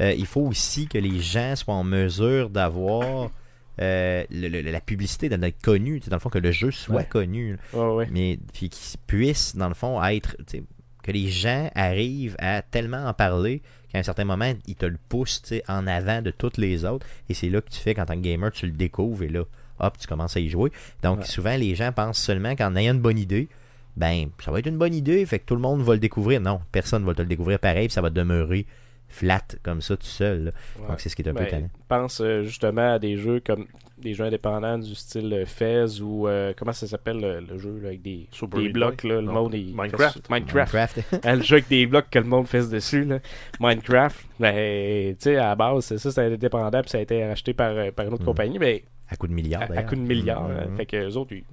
euh, 0.00 0.12
il 0.12 0.26
faut 0.26 0.40
aussi 0.42 0.88
que 0.88 0.98
les 0.98 1.20
gens 1.20 1.54
soient 1.56 1.74
en 1.74 1.84
mesure 1.84 2.50
d'avoir 2.50 3.30
euh, 3.80 4.24
le- 4.30 4.48
le- 4.48 4.62
la 4.62 4.80
publicité, 4.80 5.28
d'être 5.28 5.60
connu. 5.62 5.98
tu 6.00 6.04
sais, 6.04 6.10
Dans 6.10 6.16
le 6.16 6.20
fond, 6.20 6.30
que 6.30 6.38
le 6.38 6.50
jeu 6.52 6.70
soit 6.70 6.96
Ouais. 6.96 7.04
connu. 7.04 7.56
Ouais. 7.72 8.08
Mais 8.10 8.38
puis 8.52 8.68
qu'ils 8.70 8.98
puissent, 9.06 9.56
dans 9.56 9.68
le 9.68 9.74
fond, 9.74 10.02
être. 10.04 10.36
Que 11.02 11.12
les 11.12 11.28
gens 11.28 11.70
arrivent 11.76 12.34
à 12.40 12.62
tellement 12.62 13.04
en 13.06 13.12
parler 13.14 13.62
qu'à 13.92 13.98
un 13.98 14.02
certain 14.02 14.24
moment, 14.24 14.52
ils 14.66 14.74
te 14.74 14.86
le 14.86 14.98
poussent 15.08 15.40
en 15.68 15.86
avant 15.86 16.20
de 16.20 16.32
toutes 16.32 16.58
les 16.58 16.84
autres. 16.84 17.06
Et 17.28 17.34
c'est 17.34 17.48
là 17.48 17.60
que 17.60 17.70
tu 17.70 17.78
fais 17.78 17.94
qu'en 17.94 18.06
tant 18.06 18.14
que 18.16 18.20
gamer, 18.22 18.50
tu 18.50 18.66
le 18.66 18.72
découvres 18.72 19.22
et 19.22 19.28
là, 19.28 19.44
hop, 19.78 19.98
tu 19.98 20.08
commences 20.08 20.36
à 20.36 20.40
y 20.40 20.48
jouer. 20.48 20.72
Donc 21.04 21.20
Ouais. 21.20 21.24
souvent, 21.24 21.56
les 21.56 21.76
gens 21.76 21.92
pensent 21.92 22.18
seulement 22.18 22.56
qu'en 22.56 22.74
ayant 22.74 22.92
une 22.94 23.00
bonne 23.00 23.18
idée, 23.18 23.48
ben, 23.96 24.30
ça 24.44 24.50
va 24.50 24.58
être 24.58 24.66
une 24.66 24.78
bonne 24.78 24.94
idée, 24.94 25.24
fait 25.26 25.38
que 25.38 25.44
tout 25.44 25.54
le 25.54 25.60
monde 25.60 25.80
va 25.82 25.94
le 25.94 26.00
découvrir. 26.00 26.40
Non, 26.40 26.60
personne 26.72 27.04
va 27.04 27.14
te 27.14 27.22
le 27.22 27.28
découvrir 27.28 27.60
pareil, 27.60 27.86
puis 27.86 27.94
ça 27.94 28.02
va 28.02 28.10
demeurer 28.10 28.66
flat 29.08 29.42
comme 29.62 29.80
ça 29.80 29.96
tout 29.96 30.04
seul. 30.06 30.44
là. 30.44 30.50
Ouais. 30.80 30.88
Donc 30.88 31.00
c'est 31.00 31.08
ce 31.08 31.16
qui 31.16 31.22
est 31.22 31.28
un 31.28 31.34
peu 31.34 31.44
Ben, 31.50 31.68
pense 31.88 32.20
euh, 32.20 32.42
justement 32.42 32.92
à 32.94 32.98
des 32.98 33.16
jeux 33.16 33.40
comme 33.40 33.66
des 33.98 34.12
jeux 34.12 34.24
indépendants 34.24 34.76
du 34.78 34.94
style 34.94 35.32
euh, 35.32 35.46
Fez 35.46 36.00
ou 36.02 36.28
euh, 36.28 36.52
comment 36.56 36.72
ça 36.72 36.86
s'appelle 36.86 37.18
le, 37.20 37.40
le 37.40 37.58
jeu 37.58 37.78
là, 37.80 37.88
avec 37.88 38.02
des, 38.02 38.26
Super 38.30 38.60
des 38.60 38.68
blocs 38.68 39.04
là, 39.04 39.16
le 39.20 39.22
monde 39.22 39.54
il- 39.54 39.74
Minecraft. 39.74 40.28
Minecraft. 40.28 40.74
Minecraft. 40.74 41.24
Le 41.24 41.42
jeu 41.42 41.54
avec 41.56 41.68
des 41.68 41.86
blocs 41.86 42.10
que 42.10 42.18
le 42.18 42.26
monde 42.26 42.46
fait 42.46 42.68
dessus 42.68 43.04
là. 43.04 43.20
Minecraft 43.60 44.26
ben 44.38 45.14
tu 45.14 45.22
sais 45.22 45.36
à 45.36 45.48
la 45.48 45.54
base 45.54 45.84
c'est 45.86 45.98
ça 45.98 46.10
c'était 46.10 46.34
indépendant 46.34 46.80
puis 46.82 46.90
ça 46.90 46.98
a 46.98 47.00
été 47.00 47.24
racheté 47.26 47.54
par, 47.54 47.74
par 47.92 48.06
une 48.06 48.12
autre 48.12 48.22
Mhm. 48.22 48.26
compagnie 48.26 48.58
mais 48.58 48.84
à 49.08 49.16
coup 49.16 49.28
de 49.28 49.32
milliards, 49.32 49.62
à, 49.74 49.82
coup 49.84 49.94
de 49.94 50.00
milliards 50.00 50.48
Mhm. 50.48 50.56
hein. 50.58 50.76
fait 50.76 50.86
que 50.86 50.96
les 50.96 51.16
autres 51.16 51.32
ils, 51.32 51.44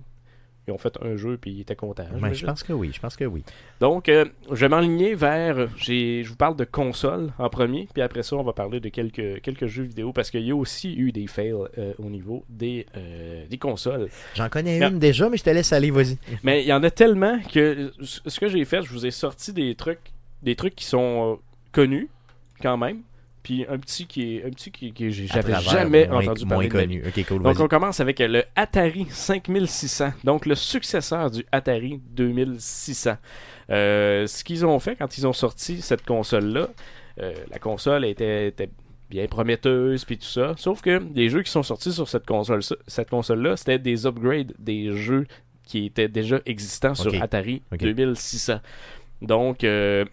ils 0.68 0.72
ont 0.72 0.78
fait 0.78 0.98
un 1.02 1.18
jeu 1.18 1.38
puis 1.38 1.52
ils 1.52 1.62
étaient 1.62 1.76
contents 1.76 2.06
Ouais, 2.22 2.34
je 2.34 2.46
pense 2.46 2.64
que 2.64 2.74
oui, 2.74 2.92
je 2.94 3.00
pense 3.00 3.16
que 3.16 3.26
oui. 3.26 3.44
Donc, 3.80 4.08
euh, 4.10 4.26
je 4.50 4.62
vais 4.62 4.70
m'enligner 4.70 5.16
vers. 5.16 5.68
Je 5.78 6.28
vous 6.28 6.36
parle 6.36 6.56
de 6.56 6.64
consoles 6.64 7.32
en 7.38 7.50
premier, 7.50 7.88
puis 7.94 8.02
après 8.02 8.24
ça, 8.24 8.36
on 8.36 8.44
va 8.44 8.54
parler 8.54 8.80
de 8.80 8.90
quelques, 8.90 9.42
quelques 9.42 9.68
jeux 9.68 9.84
vidéo 9.84 10.14
parce 10.14 10.32
qu'il 10.32 10.46
y 10.46 10.52
a 10.52 10.56
aussi 10.56 10.96
eu 10.96 11.12
des 11.12 11.28
fails 11.28 11.54
euh, 11.78 11.94
au 11.98 12.10
niveau 12.10 12.46
des, 12.50 12.86
euh, 12.96 13.46
des 13.50 13.58
consoles. 13.58 14.10
J'en 14.36 14.50
connais 14.50 14.80
une 14.80 15.00
déjà, 15.00 15.30
mais 15.30 15.38
je 15.38 15.44
te 15.44 15.50
laisse 15.50 15.74
aller, 15.74 15.92
vas-y. 15.92 16.18
Mais 16.44 16.62
il 16.62 16.68
y 16.68 16.74
en 16.74 16.84
a 16.84 16.92
tellement 16.92 17.40
que 17.52 17.92
ce 18.02 18.40
que 18.40 18.48
j'ai 18.48 18.64
fait, 18.66 18.82
je 18.84 18.90
vous 18.90 19.06
ai 19.06 19.12
sorti 19.12 19.54
des 19.54 19.76
trucs, 19.76 20.14
des 20.42 20.56
trucs 20.56 20.76
qui 20.76 20.86
sont 20.86 21.40
connus 21.72 22.10
quand 22.62 22.78
même, 22.78 23.02
puis 23.44 23.66
un 23.70 23.78
petit 23.78 24.08
qui 24.08 24.38
est 24.38 24.46
un 24.46 24.50
petit 24.50 24.72
qui, 24.72 24.94
j'avais 25.12 25.60
jamais 25.62 26.08
moins, 26.08 26.22
entendu 26.22 26.46
moins 26.46 26.56
parler 26.56 26.70
de 26.70 26.78
vie. 26.94 27.02
connu. 27.02 27.26
Cool, 27.28 27.44
Donc 27.44 27.60
on 27.60 27.68
commence 27.68 28.00
avec 28.00 28.20
le 28.20 28.44
Atari 28.56 29.06
5600, 29.10 30.14
donc 30.24 30.46
le 30.46 30.56
successeur 30.56 31.30
du 31.30 31.46
Atari 31.52 32.02
2600. 32.12 33.18
Euh, 33.70 34.28
ce 34.28 34.44
qu'ils 34.44 34.66
ont 34.66 34.80
fait 34.80 34.96
quand 34.96 35.18
ils 35.18 35.28
ont 35.28 35.34
sorti 35.34 35.82
cette 35.82 36.06
console-là, 36.06 36.70
euh, 37.22 37.34
la 37.52 37.60
console 37.60 38.06
était, 38.06 38.48
était 38.48 38.70
bien 39.10 39.28
prometteuse 39.28 40.06
puis 40.06 40.18
tout 40.18 40.26
ça, 40.26 40.54
sauf 40.58 40.82
que 40.82 41.02
les 41.14 41.30
jeux 41.30 41.44
qui 41.44 41.52
sont 41.52 41.64
sortis 41.64 41.94
sur 41.94 42.08
cette 42.08 42.26
console 42.26 42.62
cette 42.88 43.10
console-là, 43.10 43.58
c'était 43.58 43.80
des 43.80 44.06
upgrades 44.06 44.54
des 44.58 44.94
jeux 44.94 45.28
qui 45.66 45.86
étaient 45.86 46.08
déjà 46.08 46.40
existants 46.46 46.96
sur. 46.96 47.14
Atari 47.22 47.62
Ok. 47.72 47.80
2600. 47.80 48.60
Donc 49.22 49.64
euh, 49.64 50.06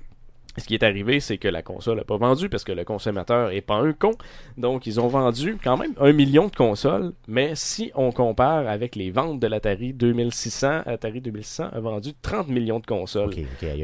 ce 0.56 0.64
qui 0.64 0.74
est 0.74 0.82
arrivé, 0.82 1.20
c'est 1.20 1.38
que 1.38 1.48
la 1.48 1.62
console 1.62 1.98
n'a 1.98 2.04
pas 2.04 2.16
vendu 2.16 2.48
parce 2.48 2.64
que 2.64 2.72
le 2.72 2.84
consommateur 2.84 3.50
est 3.50 3.60
pas 3.60 3.76
un 3.76 3.92
con. 3.92 4.12
Donc, 4.56 4.86
ils 4.86 5.00
ont 5.00 5.08
vendu 5.08 5.56
quand 5.62 5.76
même 5.76 5.94
un 6.00 6.12
million 6.12 6.48
de 6.48 6.56
consoles. 6.56 7.12
Mais 7.28 7.52
si 7.54 7.92
on 7.94 8.12
compare 8.12 8.68
avec 8.68 8.96
les 8.96 9.10
ventes 9.10 9.40
de 9.40 9.46
l'Atari 9.46 9.92
2600, 9.92 10.82
Atari 10.86 11.20
2600 11.20 11.70
a 11.72 11.80
vendu 11.80 12.12
30 12.20 12.48
millions 12.48 12.80
de 12.80 12.86
consoles. 12.86 13.34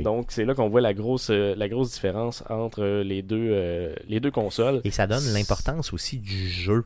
Donc, 0.03 0.27
c'est 0.31 0.45
là 0.45 0.55
qu'on 0.55 0.69
voit 0.69 0.81
la 0.81 0.95
grosse, 0.95 1.31
euh, 1.31 1.55
la 1.57 1.69
grosse 1.69 1.93
différence 1.93 2.43
entre 2.51 3.03
les 3.03 3.23
deux, 3.23 3.49
euh, 3.53 3.95
les 4.09 4.21
deux 4.21 4.31
consoles. 4.31 4.81
Et 4.85 4.91
ça 4.91 5.07
donne 5.07 5.25
l'importance 5.33 5.93
aussi 5.93 6.19
du 6.19 6.49
jeu 6.49 6.85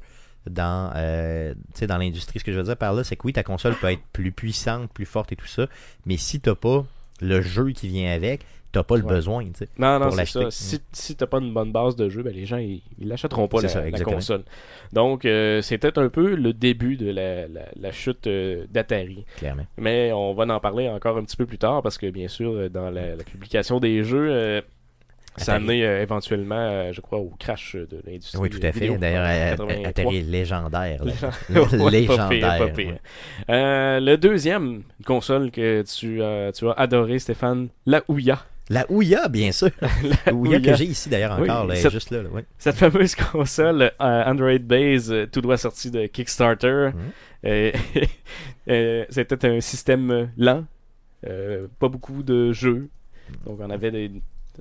dans, 0.49 0.93
euh, 0.97 1.55
tu 1.75 1.87
dans 1.87 1.99
l'industrie. 1.99 2.39
Ce 2.39 2.45
que 2.45 2.53
je 2.53 2.59
veux 2.59 2.65
dire 2.65 2.77
par 2.77 2.93
là, 2.93 3.05
c'est 3.05 3.17
que 3.17 3.23
oui, 3.25 3.33
ta 3.33 3.43
console 3.43 3.75
peut 3.75 3.91
être 3.91 4.03
plus 4.13 4.33
puissante, 4.33 4.91
plus 4.93 5.07
forte 5.07 5.33
et 5.33 5.37
tout 5.37 5.47
ça, 5.47 5.67
mais 6.07 6.17
si 6.17 6.41
t'as 6.41 6.55
pas 6.55 6.85
le 7.21 7.43
jeu 7.43 7.71
qui 7.73 7.89
vient 7.89 8.13
avec, 8.13 8.41
t'as 8.73 8.83
pas 8.83 8.97
le 8.97 9.03
Ouais. 9.05 9.09
besoin, 9.15 9.45
tu 9.45 9.51
sais. 9.55 9.69
Non, 9.79 9.99
non, 9.99 10.07
pour 10.07 10.13
c'est 10.13 10.17
l'acheter. 10.19 10.43
ça. 10.45 10.51
Si, 10.51 10.81
si 10.93 11.17
t'as 11.17 11.27
pas 11.27 11.39
une 11.39 11.53
bonne 11.53 11.73
base 11.73 11.97
de 11.97 12.09
jeu, 12.09 12.23
ben, 12.23 12.33
les 12.33 12.47
gens, 12.47 12.59
ils 12.59 12.83
ils 12.99 13.09
l'achèteront 13.09 13.49
pas, 13.49 13.59
C'est 13.59 13.63
la, 13.65 13.69
ça, 13.73 13.81
la 13.81 13.89
exactement. 13.89 14.17
console. 14.17 14.43
Donc, 14.93 15.25
euh, 15.25 15.61
c'était 15.63 15.99
un 15.99 16.09
peu 16.09 16.35
le 16.35 16.53
début 16.53 16.97
de 16.97 17.11
la, 17.11 17.49
la, 17.49 17.63
la 17.79 17.93
chute 17.93 18.27
euh, 18.27 18.65
d'Atari. 18.71 19.25
Clairement. 19.37 19.67
Mais 19.79 20.13
on 20.13 20.35
va 20.35 20.45
en 20.55 20.61
parler 20.61 20.89
encore 20.89 21.17
un 21.17 21.25
petit 21.25 21.37
peu 21.37 21.47
plus 21.47 21.59
tard 21.59 21.83
parce 21.83 21.99
que, 21.99 22.09
bien 22.11 22.29
sûr, 22.29 22.53
euh, 22.53 22.69
dans 22.69 22.91
la, 22.91 23.17
publication 23.25 23.81
des 23.81 24.03
jeux, 24.05 24.29
euh, 24.31 24.61
ça 25.37 25.53
a 25.53 25.57
amené 25.57 25.87
euh, 25.87 26.03
éventuellement, 26.03 26.57
euh, 26.59 26.93
je 26.93 27.01
crois, 27.01 27.19
au 27.19 27.33
crash 27.39 27.77
de 27.77 28.01
l'industrie. 28.05 28.41
Oui, 28.41 28.51
tout 28.51 28.59
à 28.63 28.73
fait. 28.73 28.89
D'ailleurs, 28.99 29.25
en 29.61 29.67
83. 29.67 29.89
Atari 29.89 30.17
est 30.19 30.23
légendaire. 30.23 31.03
légendaire. 31.91 32.99
le 33.49 34.17
deuxième 34.17 34.83
console 35.07 35.51
que 35.51 35.83
tu, 35.83 36.21
euh, 36.23 36.51
tu 36.53 36.69
as 36.69 36.73
adoré, 36.73 37.19
Stéphane, 37.19 37.69
la 37.87 38.03
Ouya. 38.09 38.45
La 38.71 38.91
Ouya, 38.91 39.29
bien 39.29 39.51
sûr. 39.53 39.71
La 40.27 40.33
Ouya 40.33 40.59
Ouya. 40.59 40.61
que 40.61 40.77
j'ai 40.79 40.85
ici 40.87 41.09
d'ailleurs 41.11 41.37
Oui, 41.41 41.51
encore, 41.51 41.67
là, 41.67 41.75
cette- 41.77 41.91
juste 41.93 42.11
là. 42.11 42.23
là, 42.23 42.29
ouais. 42.31 42.45
Cette 42.57 42.77
fameuse 42.77 43.15
console 43.17 43.83
euh, 43.83 44.25
Android 44.25 44.59
Base, 44.61 45.11
euh, 45.13 45.27
tout 45.27 45.41
doit 45.43 45.57
sorti 45.59 45.91
de 45.91 46.07
Kickstarter. 46.07 46.91
Mhm. 46.95 47.43
Euh, 48.69 49.05
C'était 49.09 49.47
un 49.49 49.61
système 49.61 50.31
lent, 50.37 50.65
pas 51.79 51.89
beaucoup 51.89 52.23
de 52.23 52.53
jeux. 52.53 52.89
Donc 53.47 53.59
on 53.61 53.71
avait 53.71 53.91
des, 53.91 54.11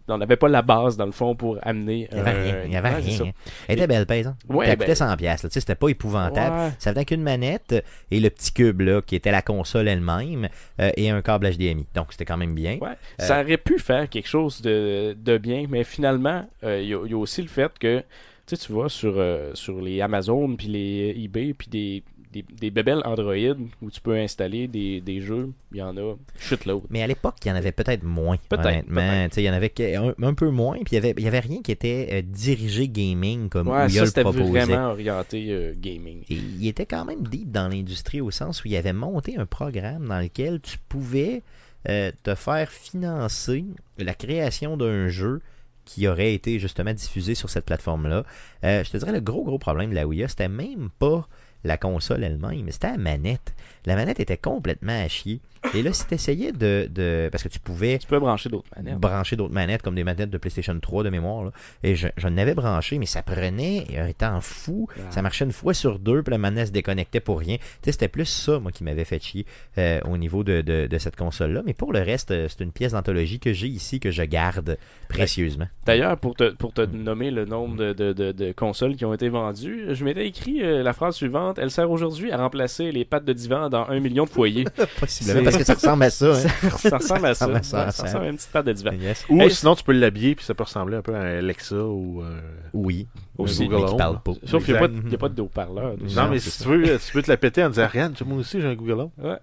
on 0.07 0.17
n'avait 0.17 0.35
pas 0.37 0.47
la 0.47 0.61
base 0.61 0.97
dans 0.97 1.05
le 1.05 1.11
fond 1.11 1.35
pour 1.35 1.57
amener. 1.61 2.07
Il 2.11 2.15
n'y 2.15 2.21
avait 2.21 2.41
rien. 2.43 2.55
Il 2.65 2.71
y 2.71 2.75
avait 2.75 2.89
Ouais, 2.89 2.95
rien. 2.95 3.31
Elle 3.67 3.77
était 3.77 3.87
belle, 3.87 4.05
paysan. 4.05 4.35
Ouais, 4.47 4.67
elle 4.67 4.77
ben- 4.77 4.85
coûtait 4.85 4.93
100$. 4.95 5.17
piastres, 5.17 5.45
là. 5.45 5.49
Tu 5.49 5.53
sais, 5.55 5.59
C'était 5.59 5.75
pas 5.75 5.89
épouvantable. 5.89 6.55
Ouais. 6.55 6.71
Ça 6.79 6.91
venait 6.91 7.05
qu'une 7.05 7.21
manette 7.23 7.83
et 8.11 8.19
le 8.19 8.29
petit 8.29 8.51
cube 8.53 8.81
là, 8.81 9.01
qui 9.01 9.15
était 9.15 9.31
la 9.31 9.41
console 9.41 9.87
elle-même 9.87 10.49
euh, 10.79 10.91
et 10.95 11.09
un 11.09 11.21
câble 11.21 11.47
HDMI. 11.51 11.85
Donc 11.93 12.11
c'était 12.11 12.25
quand 12.25 12.37
même 12.37 12.53
bien. 12.55 12.77
Ouais, 12.81 12.95
ça 13.17 13.41
aurait 13.41 13.57
pu 13.57 13.79
faire 13.79 14.07
quelque 14.09 14.27
chose 14.27 14.61
de, 14.61 15.13
de 15.19 15.37
bien, 15.37 15.65
mais 15.69 15.83
finalement, 15.83 16.47
euh, 16.63 16.79
il 16.81 16.87
y, 16.89 16.93
a- 16.93 17.01
il 17.05 17.11
y 17.11 17.13
a 17.13 17.17
aussi 17.17 17.41
le 17.41 17.47
fait 17.47 17.71
que, 17.79 18.03
tu 18.47 18.71
vois, 18.71 18.89
sur, 18.89 19.13
euh, 19.17 19.51
sur 19.53 19.79
les 19.81 20.01
Amazon, 20.01 20.55
puis 20.55 20.67
les 20.67 21.13
eBay, 21.23 21.53
puis 21.53 21.67
des, 21.69 22.03
des, 22.31 22.43
des 22.59 22.69
bébelles 22.69 23.01
Android 23.05 23.55
où 23.81 23.89
tu 23.91 24.01
peux 24.01 24.15
installer 24.15 24.67
des, 24.67 25.01
des 25.01 25.21
jeux, 25.21 25.51
il 25.71 25.77
y 25.77 25.81
en 25.81 25.95
a 25.97 26.15
shitload. 26.39 26.83
Mais 26.89 27.01
à 27.01 27.07
l'époque, 27.07 27.35
il 27.43 27.47
y 27.47 27.51
en 27.51 27.55
avait 27.55 27.71
peut-être 27.71 28.03
moins. 28.03 28.37
Peut-être, 28.49 28.65
honnêtement. 28.65 29.27
sais, 29.31 29.41
Il 29.41 29.45
y 29.45 29.49
en 29.49 29.53
avait 29.53 29.73
un, 29.95 30.13
un 30.21 30.33
peu 30.33 30.49
moins. 30.49 30.75
Puis 30.77 30.91
il 30.91 30.95
y 30.95 30.97
avait, 30.97 31.13
il 31.17 31.23
y 31.23 31.27
avait 31.27 31.39
rien 31.39 31.61
qui 31.61 31.71
était 31.71 32.07
euh, 32.11 32.21
dirigé 32.21 32.87
gaming 32.87 33.49
comme 33.49 33.67
Ouais, 33.67 33.89
ça, 33.89 34.05
c'était 34.05 34.21
proposait. 34.21 34.43
vraiment 34.65 34.89
orienté 34.91 35.47
euh, 35.49 35.73
gaming. 35.75 36.23
Et 36.29 36.35
il 36.35 36.67
était 36.67 36.85
quand 36.85 37.05
même 37.05 37.23
deep 37.27 37.51
dans 37.51 37.67
l'industrie 37.67 38.21
au 38.21 38.31
sens 38.31 38.63
où 38.63 38.67
il 38.67 38.75
avait 38.75 38.93
monté 38.93 39.37
un 39.37 39.45
programme 39.45 40.07
dans 40.07 40.19
lequel 40.19 40.59
tu 40.61 40.77
pouvais 40.89 41.41
euh, 41.87 42.11
te 42.23 42.35
faire 42.35 42.69
financer 42.69 43.65
la 43.97 44.13
création 44.13 44.77
d'un 44.77 45.07
jeu 45.07 45.41
qui 45.85 46.07
aurait 46.07 46.33
été 46.35 46.59
justement 46.59 46.93
diffusé 46.93 47.33
sur 47.33 47.49
cette 47.49 47.65
plateforme-là. 47.65 48.23
Euh, 48.63 48.83
je 48.83 48.91
te 48.91 48.97
dirais, 48.97 49.11
le 49.11 49.21
gros, 49.21 49.43
gros 49.43 49.57
problème 49.57 49.89
de 49.89 49.95
la 49.95 50.05
Ouya, 50.05 50.27
c'était 50.27 50.47
même 50.49 50.89
pas 50.99 51.27
la 51.63 51.77
console 51.77 52.23
elle-même, 52.23 52.71
c'était 52.71 52.91
la 52.91 52.97
manette. 52.97 53.53
La 53.85 53.95
manette 53.95 54.19
était 54.19 54.37
complètement 54.37 55.03
à 55.03 55.07
chier. 55.07 55.39
Et 55.73 55.83
là, 55.83 55.91
si 55.91 56.07
tu 56.07 56.13
essayais 56.13 56.53
de, 56.53 56.87
de... 56.89 57.27
Parce 57.33 57.43
que 57.43 57.49
tu 57.49 57.59
pouvais 57.59 57.97
Tu 57.97 58.07
peux 58.07 58.17
brancher 58.19 58.47
d'autres 58.47 58.69
manettes. 58.77 58.97
brancher 58.97 59.35
d'autres 59.35 59.53
manettes 59.53 59.81
comme 59.81 59.95
des 59.95 60.05
manettes 60.05 60.29
de 60.29 60.37
PlayStation 60.37 60.77
3 60.79 61.03
de 61.03 61.09
mémoire. 61.09 61.43
là. 61.43 61.51
Et 61.83 61.95
je, 61.95 62.07
je 62.15 62.27
n'avais 62.29 62.53
branché, 62.53 62.97
mais 62.97 63.05
ça 63.05 63.21
prenait 63.23 63.85
un 63.97 64.13
temps 64.13 64.39
fou. 64.39 64.87
Ah. 64.97 65.01
Ça 65.11 65.21
marchait 65.21 65.43
une 65.43 65.51
fois 65.51 65.73
sur 65.73 65.99
deux, 65.99 66.23
puis 66.23 66.31
la 66.31 66.37
manette 66.37 66.67
se 66.67 66.71
déconnectait 66.71 67.19
pour 67.19 67.39
rien. 67.39 67.57
Tu 67.57 67.63
sais, 67.83 67.91
c'était 67.91 68.07
plus 68.07 68.25
ça, 68.25 68.59
moi, 68.59 68.71
qui 68.71 68.85
m'avait 68.85 69.03
fait 69.03 69.21
chier 69.21 69.45
euh, 69.77 69.99
au 70.09 70.17
niveau 70.17 70.45
de, 70.45 70.61
de- 70.61 70.87
de 70.87 70.97
cette 70.97 71.17
console-là. 71.17 71.61
Mais 71.65 71.73
pour 71.73 71.91
le 71.91 71.99
reste, 71.99 72.31
euh, 72.31 72.47
c'est 72.47 72.63
une 72.63 72.71
pièce 72.71 72.93
d'anthologie 72.93 73.39
que 73.41 73.51
j'ai 73.51 73.67
ici, 73.67 73.99
que 73.99 74.11
je 74.11 74.23
garde 74.23 74.77
précieusement. 75.09 75.67
D'ailleurs, 75.85 76.17
pour 76.17 76.35
te, 76.35 76.51
pour 76.53 76.71
te 76.73 76.81
Mm. 76.81 77.03
nommer 77.03 77.31
le 77.31 77.45
nombre 77.45 77.75
de, 77.75 77.91
de- 77.93 78.13
de- 78.13 78.31
de 78.31 78.51
consoles 78.53 78.95
qui 78.95 79.03
ont 79.05 79.13
été 79.13 79.27
vendues, 79.29 79.87
je 79.89 80.05
m'étais 80.05 80.25
écrit 80.27 80.61
euh, 80.63 80.83
la 80.83 80.93
phrase 80.93 81.15
suivante 81.15 81.57
Elle 81.59 81.71
sert 81.71 81.91
aujourd'hui 81.91 82.31
à 82.31 82.37
remplacer 82.37 82.91
les 82.91 83.03
pattes 83.05 83.25
de 83.25 83.33
divan 83.33 83.68
dans 83.69 83.87
un 83.89 83.99
million 83.99 84.25
de 84.25 84.29
foyers. 84.29 84.65
Possiblement, 84.99 85.43
parce 85.43 85.57
que 85.57 85.63
ça 85.63 85.73
ressemble 85.75 86.03
à 86.03 86.09
ça. 86.09 86.31
hein. 86.33 86.69
ça 86.77 86.97
ressemble 86.97 87.25
à 87.27 87.33
ça. 87.33 87.45
ressemble 87.45 87.57
à 87.57 87.63
ça, 87.63 87.79
Ouais, 87.79 87.85
ça. 87.85 87.91
ça 87.91 88.03
ressemble 88.03 88.25
à 88.25 88.29
une 88.29 88.35
petite 88.35 88.51
patte 88.51 88.65
de 88.65 88.73
divan. 88.73 88.91
Yes. 88.99 89.25
Ou 89.29 89.41
Hey, 89.41 89.51
sinon, 89.51 89.75
tu 89.75 89.83
peux 89.83 89.93
l'habiller, 89.93 90.35
puis 90.35 90.45
ça 90.45 90.53
peut 90.53 90.63
ressembler 90.63 90.97
un 90.97 91.01
peu 91.01 91.15
à 91.15 91.21
Alexa 91.37 91.75
ou. 91.75 92.21
euh, 92.21 92.39
Oui. 92.73 93.07
Aussi. 93.37 93.69
Mais 93.69 93.75
qui 93.77 93.83
Home. 93.83 93.97
parle 93.97 94.21
pas. 94.21 94.33
Sauf 94.45 94.65
qu'il 94.65 94.73
n'y 94.73 94.77
a, 94.77 94.81
pas 94.81 94.87
de- 94.89 95.01
il 95.05 95.11
y 95.11 95.15
a 95.15 95.17
pas 95.17 95.29
de 95.29 95.41
haut-parleur. 95.41 95.93
Non, 95.99 96.23
Non, 96.23 96.29
mais 96.29 96.39
si 96.39 96.61
tu 96.61 96.67
veux, 96.69 96.83
tu 96.83 97.11
peux 97.13 97.21
te 97.21 97.31
la 97.31 97.37
péter 97.37 97.63
en 97.63 97.69
disant 97.69 97.83
Ariane, 97.83 98.13
moi 98.25 98.37
aussi 98.39 98.59
j'ai 98.59 98.67
un 98.67 98.75
Google 98.75 98.99
Home. 99.01 99.11
Ouais. 99.21 99.37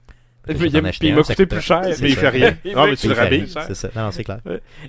Puis, 0.46 0.54
il- 0.68 0.76
achetais 0.76 0.98
puis 1.00 1.08
il 1.08 1.12
un, 1.12 1.16
m'a 1.16 1.24
ça 1.24 1.34
coûté 1.34 1.46
plus 1.46 1.60
cher. 1.60 1.80
Mais 1.82 1.90
il 2.08 2.14
ça. 2.14 2.20
fait 2.20 2.28
rien. 2.28 2.56
Ah, 2.66 2.74
m'a 2.76 2.86
mais 2.86 2.96
tu 2.96 3.08
le 3.08 3.14
ça. 3.16 3.22
rhabilles. 3.22 3.48
cher. 3.48 3.64
C'est 3.66 3.74
ça. 3.74 3.88
Non, 3.96 4.10
c'est 4.12 4.22
clair. 4.22 4.38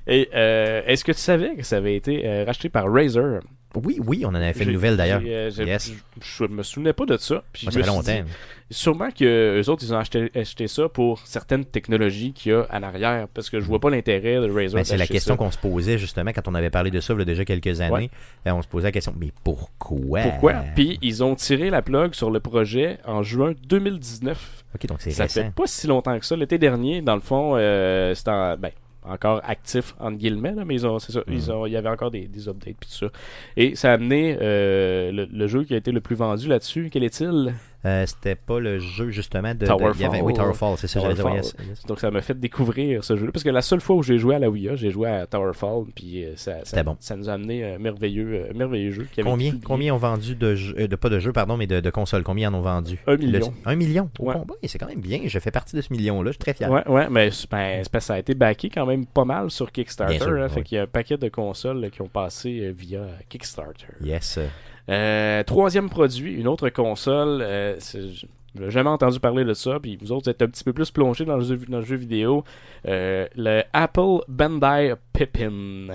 Et 0.05 0.29
euh, 0.35 0.81
est-ce 0.85 1.03
que 1.03 1.11
tu 1.13 1.17
savais 1.19 1.55
que 1.55 1.63
ça 1.63 1.77
avait 1.77 1.95
été 1.95 2.21
euh, 2.27 2.43
racheté 2.45 2.69
par 2.69 2.85
Razer? 2.91 3.39
Oui, 3.83 3.99
oui, 4.05 4.23
on 4.25 4.29
en 4.29 4.35
avait 4.35 4.53
fait 4.53 4.63
une 4.65 4.71
nouvelle 4.73 4.97
d'ailleurs. 4.97 5.21
euh, 5.25 5.49
Yes. 5.57 5.91
Je, 6.21 6.43
me 6.45 6.63
souvenais 6.63 6.93
pas 6.93 7.05
de 7.05 7.17
ça. 7.17 7.43
Puis 7.53 7.65
Moi, 7.67 7.71
je 7.73 7.79
ça 7.79 7.83
fait 7.85 7.89
longtemps. 7.91 8.27
dit, 8.27 8.31
sûrement 8.75 9.09
que 9.11 9.61
eux 9.61 9.69
autres, 9.69 9.83
ils 9.85 9.93
ont 9.93 9.97
acheté, 9.97 10.31
acheté 10.35 10.67
ça 10.67 10.89
pour 10.89 11.19
certaines 11.25 11.65
technologies 11.65 12.33
qu'il 12.33 12.51
y 12.51 12.55
a 12.55 12.65
en 12.71 12.83
arrière. 12.83 13.27
Parce 13.33 13.49
que 13.49 13.59
je 13.59 13.65
vois 13.65 13.79
pas 13.79 13.89
l'intérêt 13.89 14.35
de 14.35 14.51
Razer. 14.51 14.73
Ben, 14.75 14.83
c'est 14.83 14.97
la 14.97 15.07
question 15.07 15.37
qu'on 15.37 15.51
se 15.51 15.57
posait 15.57 15.97
justement 15.97 16.31
quand 16.31 16.47
on 16.47 16.55
avait 16.55 16.69
parlé 16.69 16.91
de 16.91 16.99
ça 16.99 17.13
il 17.13 17.19
y 17.19 17.21
a 17.21 17.25
déjà 17.25 17.45
quelques 17.45 17.81
années. 17.81 17.93
Ouais. 17.93 18.09
Euh, 18.47 18.51
on 18.51 18.61
se 18.61 18.67
posait 18.67 18.87
la 18.87 18.91
question, 18.91 19.13
mais 19.19 19.31
pourquoi? 19.43 20.21
Pourquoi? 20.21 20.53
Puis 20.75 20.97
ils 21.01 21.23
ont 21.23 21.35
tiré 21.35 21.69
la 21.69 21.81
plug 21.81 22.13
sur 22.13 22.29
le 22.31 22.39
projet 22.39 22.97
en 23.05 23.23
juin 23.23 23.53
2019. 23.69 24.63
Ok, 24.75 24.85
donc 24.87 24.97
c'est 25.01 25.11
Ça 25.11 25.23
récent. 25.23 25.41
fait 25.43 25.51
pas 25.53 25.67
si 25.67 25.87
longtemps 25.87 26.17
que 26.19 26.25
ça. 26.25 26.35
L'été 26.35 26.57
dernier, 26.57 27.01
dans 27.01 27.15
le 27.15 27.21
fond, 27.21 27.53
euh, 27.55 28.13
c'était 28.13 28.31
en- 28.31 28.57
ben, 28.57 28.71
encore 29.09 29.41
actif, 29.45 29.95
entre 29.99 30.17
guillemets, 30.17 30.53
là, 30.53 30.65
mais 30.65 30.75
ils 30.75 30.85
ont, 30.87 30.99
c'est 30.99 31.11
ça, 31.11 31.21
Mhm. 31.27 31.33
ils 31.33 31.51
ont, 31.51 31.65
il 31.65 31.71
y 31.73 31.77
avait 31.77 31.89
encore 31.89 32.11
des, 32.11 32.27
des 32.27 32.47
updates 32.47 32.75
puis 32.79 32.89
tout 32.89 33.05
ça. 33.05 33.07
Et 33.55 33.75
ça 33.75 33.91
a 33.91 33.93
amené 33.93 34.37
euh, 34.41 35.11
le, 35.11 35.25
le 35.25 35.47
jeu 35.47 35.63
qui 35.63 35.73
a 35.73 35.77
été 35.77 35.91
le 35.91 36.01
plus 36.01 36.15
vendu 36.15 36.47
là-dessus. 36.47 36.89
Quel 36.91 37.03
est-il? 37.03 37.53
Euh, 37.85 38.05
C'était 38.07 38.35
pas 38.35 38.59
le 38.59 38.79
jeu 38.79 39.11
justement 39.11 39.53
de. 39.53 39.59
de- 39.59 39.65
Towerfall. 39.67 39.93
il 39.95 40.01
y 40.01 40.05
avait- 40.05 40.21
oui, 40.21 40.33
Towerfall, 40.33 40.77
c'est 40.77 40.87
ça, 40.87 40.99
j'allais 40.99 41.13
dire. 41.13 41.23
Towerfall. 41.23 41.43
yes, 41.43 41.55
yes. 41.69 41.85
Donc 41.85 41.99
ça 41.99 42.09
m'a 42.09 42.21
fait 42.21 42.37
découvrir 42.39 43.03
ce 43.03 43.15
jeu 43.15 43.29
Parce 43.31 43.43
que 43.43 43.49
la 43.49 43.61
seule 43.61 43.81
fois 43.81 43.95
où 43.95 44.03
j'ai 44.03 44.17
joué 44.17 44.35
à 44.35 44.39
la 44.39 44.49
Wii 44.49 44.69
U, 44.69 44.77
j'ai 44.77 44.89
joué 44.89 45.07
à 45.09 45.27
Towerfall. 45.27 45.85
Puis 45.95 46.25
euh, 46.25 46.33
ça, 46.35 46.83
bon. 46.83 46.97
ça 46.99 47.15
nous 47.15 47.29
a 47.29 47.33
amené 47.33 47.63
un 47.63 47.77
merveilleux, 47.77 48.47
euh, 48.49 48.53
merveilleux 48.53 48.91
jeu. 48.91 49.07
qui 49.11 49.21
avait 49.21 49.29
Combien, 49.29 49.53
combien 49.63 49.93
ont 49.93 49.97
vendu 49.97 50.35
de 50.35 50.55
jeux, 50.55 50.87
de 50.87 50.95
pas 50.95 51.09
de 51.09 51.19
jeux, 51.19 51.31
pardon, 51.33 51.55
mais 51.55 51.67
de, 51.67 51.79
de 51.79 51.89
consoles? 51.89 52.23
Combien 52.23 52.51
en 52.51 52.55
ont 52.55 52.61
vendu? 52.61 52.97
Un 53.05 53.15
million. 53.17 53.53
Le- 53.65 53.71
un 53.71 53.75
million? 53.75 54.09
Ouais. 54.19 54.33
c'est 54.63 54.79
quand 54.79 54.87
même 54.87 55.01
bien. 55.01 55.21
Je 55.25 55.37
fais 55.39 55.51
partie 55.51 55.75
de 55.75 55.81
ce 55.81 55.93
million-là, 55.93 56.31
je 56.31 56.33
suis 56.33 56.39
très 56.39 56.53
fier. 56.53 56.71
Ouais, 56.71 56.85
ouais, 56.87 57.07
mais 57.09 57.29
ben, 57.51 57.83
ça 57.99 58.15
a 58.15 58.19
été 58.19 58.33
backé 58.33 58.69
quand 58.69 58.85
même 58.85 59.05
pas 59.05 59.25
mal 59.25 59.51
sur 59.51 59.71
Kickstarter. 59.71 60.17
Sûr, 60.17 60.31
là, 60.31 60.43
ouais. 60.43 60.49
Fait 60.49 60.63
qu'il 60.63 60.77
y 60.77 60.79
a 60.79 60.83
un 60.83 60.87
paquet 60.87 61.17
de 61.17 61.29
consoles 61.29 61.79
là, 61.79 61.89
qui 61.89 62.01
ont 62.01 62.07
passé 62.07 62.73
via 62.75 63.01
Kickstarter. 63.29 63.85
Yes. 64.03 64.39
Euh, 64.89 65.43
troisième 65.43 65.89
produit, 65.89 66.33
une 66.33 66.47
autre 66.47 66.69
console. 66.69 67.39
Euh, 67.41 67.75
j'ai 67.93 68.69
jamais 68.71 68.89
entendu 68.89 69.19
parler 69.19 69.43
de 69.43 69.53
ça. 69.53 69.79
Puis 69.81 69.97
vous 70.01 70.11
autres, 70.11 70.25
vous 70.25 70.29
êtes 70.31 70.41
un 70.41 70.47
petit 70.47 70.63
peu 70.63 70.73
plus 70.73 70.91
plongés 70.91 71.25
dans 71.25 71.37
le 71.37 71.43
jeu, 71.43 71.57
dans 71.67 71.79
le 71.79 71.85
jeu 71.85 71.95
vidéo. 71.97 72.43
Euh, 72.87 73.27
le 73.35 73.63
Apple 73.73 74.21
Bandai 74.27 74.93
Pippin. 75.13 75.87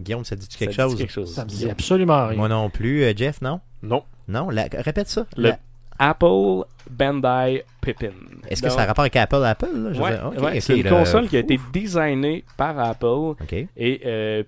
Guillaume, 0.00 0.24
ça 0.24 0.34
dit-tu 0.36 0.52
Ça 0.54 0.58
quelque 0.58 0.70
dit 0.70 0.76
chose? 0.76 0.96
quelque 0.96 1.12
chose? 1.12 1.34
Ça 1.34 1.44
me 1.44 1.48
dit 1.50 1.56
Guillaume. 1.56 1.72
absolument 1.72 2.26
rien. 2.28 2.36
Moi 2.38 2.48
non 2.48 2.70
plus. 2.70 3.02
Euh, 3.04 3.12
Jeff, 3.14 3.42
non? 3.42 3.60
Non. 3.82 4.02
Non? 4.28 4.48
La- 4.50 4.68
Répète 4.72 5.08
ça. 5.08 5.26
Le 5.36 5.48
La- 5.50 5.58
Apple 5.98 6.64
Bandai 6.90 7.62
Pippin. 7.82 8.12
Est-ce 8.48 8.62
que 8.62 8.70
ça 8.70 8.80
a 8.82 8.86
rapport 8.86 9.02
avec 9.02 9.16
Apple 9.16 9.44
Apple 9.44 9.92
Ouais, 10.40 10.58
c'est 10.60 10.78
une 10.78 10.88
console 10.88 11.28
qui 11.28 11.36
a 11.36 11.40
été 11.40 11.56
ouf. 11.58 11.70
designée 11.72 12.42
par 12.56 12.78
Apple 12.78 13.34
et 13.76 14.00
euh, 14.06 14.42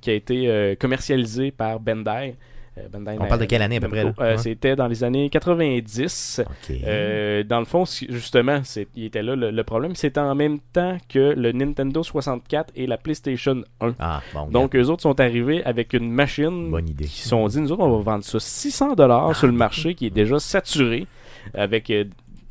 qui 0.00 0.10
a 0.10 0.12
été 0.14 0.48
euh, 0.48 0.76
commercialisée 0.76 1.50
par 1.50 1.80
Bandai. 1.80 2.36
Euh, 2.78 2.88
Bandai 2.90 3.16
On 3.20 3.26
parle 3.26 3.40
de 3.40 3.44
quelle 3.44 3.62
année 3.62 3.76
à 3.76 3.80
peu 3.80 3.88
près? 3.88 4.12
Euh. 4.18 4.36
C'était 4.38 4.76
dans 4.76 4.86
les 4.86 5.04
années 5.04 5.28
90. 5.28 6.40
Ok. 6.44 6.76
Euh, 6.84 7.42
dans 7.42 7.58
le 7.58 7.64
fond, 7.66 7.84
justement, 8.08 8.62
il 8.96 9.04
était 9.04 9.22
là 9.22 9.36
le, 9.36 9.50
le 9.50 9.64
problème. 9.64 9.94
C'était 9.94 10.20
en 10.20 10.34
même 10.34 10.58
temps 10.72 10.96
que 11.08 11.34
le 11.36 11.52
Nintendo 11.52 12.02
64 12.02 12.72
et 12.74 12.86
la 12.86 12.96
PlayStation 12.96 13.62
1. 13.80 13.94
Ah, 13.98 14.22
bon. 14.32 14.46
Donc, 14.46 14.74
eux 14.74 14.86
autres 14.88 15.02
sont 15.02 15.20
arrivés 15.20 15.62
avec 15.64 15.92
une 15.92 16.10
machine 16.10 16.70
Bonne 16.70 16.88
idée. 16.88 17.04
qui 17.04 17.20
se 17.20 17.28
sont 17.28 17.46
dit, 17.46 17.60
nous 17.60 17.72
autres, 17.72 17.82
on 17.82 17.98
va 17.98 18.12
vendre 18.12 18.24
ça 18.24 18.40
600 18.40 18.94
dollars 18.94 19.36
sur 19.36 19.46
le 19.46 19.52
marché 19.52 19.94
qui 19.94 20.06
est 20.06 20.10
déjà 20.10 20.38
saturé 20.38 21.06
avec 21.54 21.92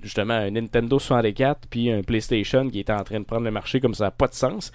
justement 0.04 0.34
un 0.34 0.52
Nintendo 0.52 1.00
64 1.00 1.68
puis 1.70 1.92
un 1.92 2.02
PlayStation 2.02 2.70
qui 2.70 2.80
était 2.80 2.94
en 2.94 3.04
train 3.04 3.20
de 3.20 3.26
prendre 3.26 3.44
le 3.44 3.52
marché 3.52 3.80
comme 3.80 3.94
ça 3.94 4.06
n'a 4.06 4.12
pas 4.12 4.28
de 4.28 4.34
sens. 4.34 4.72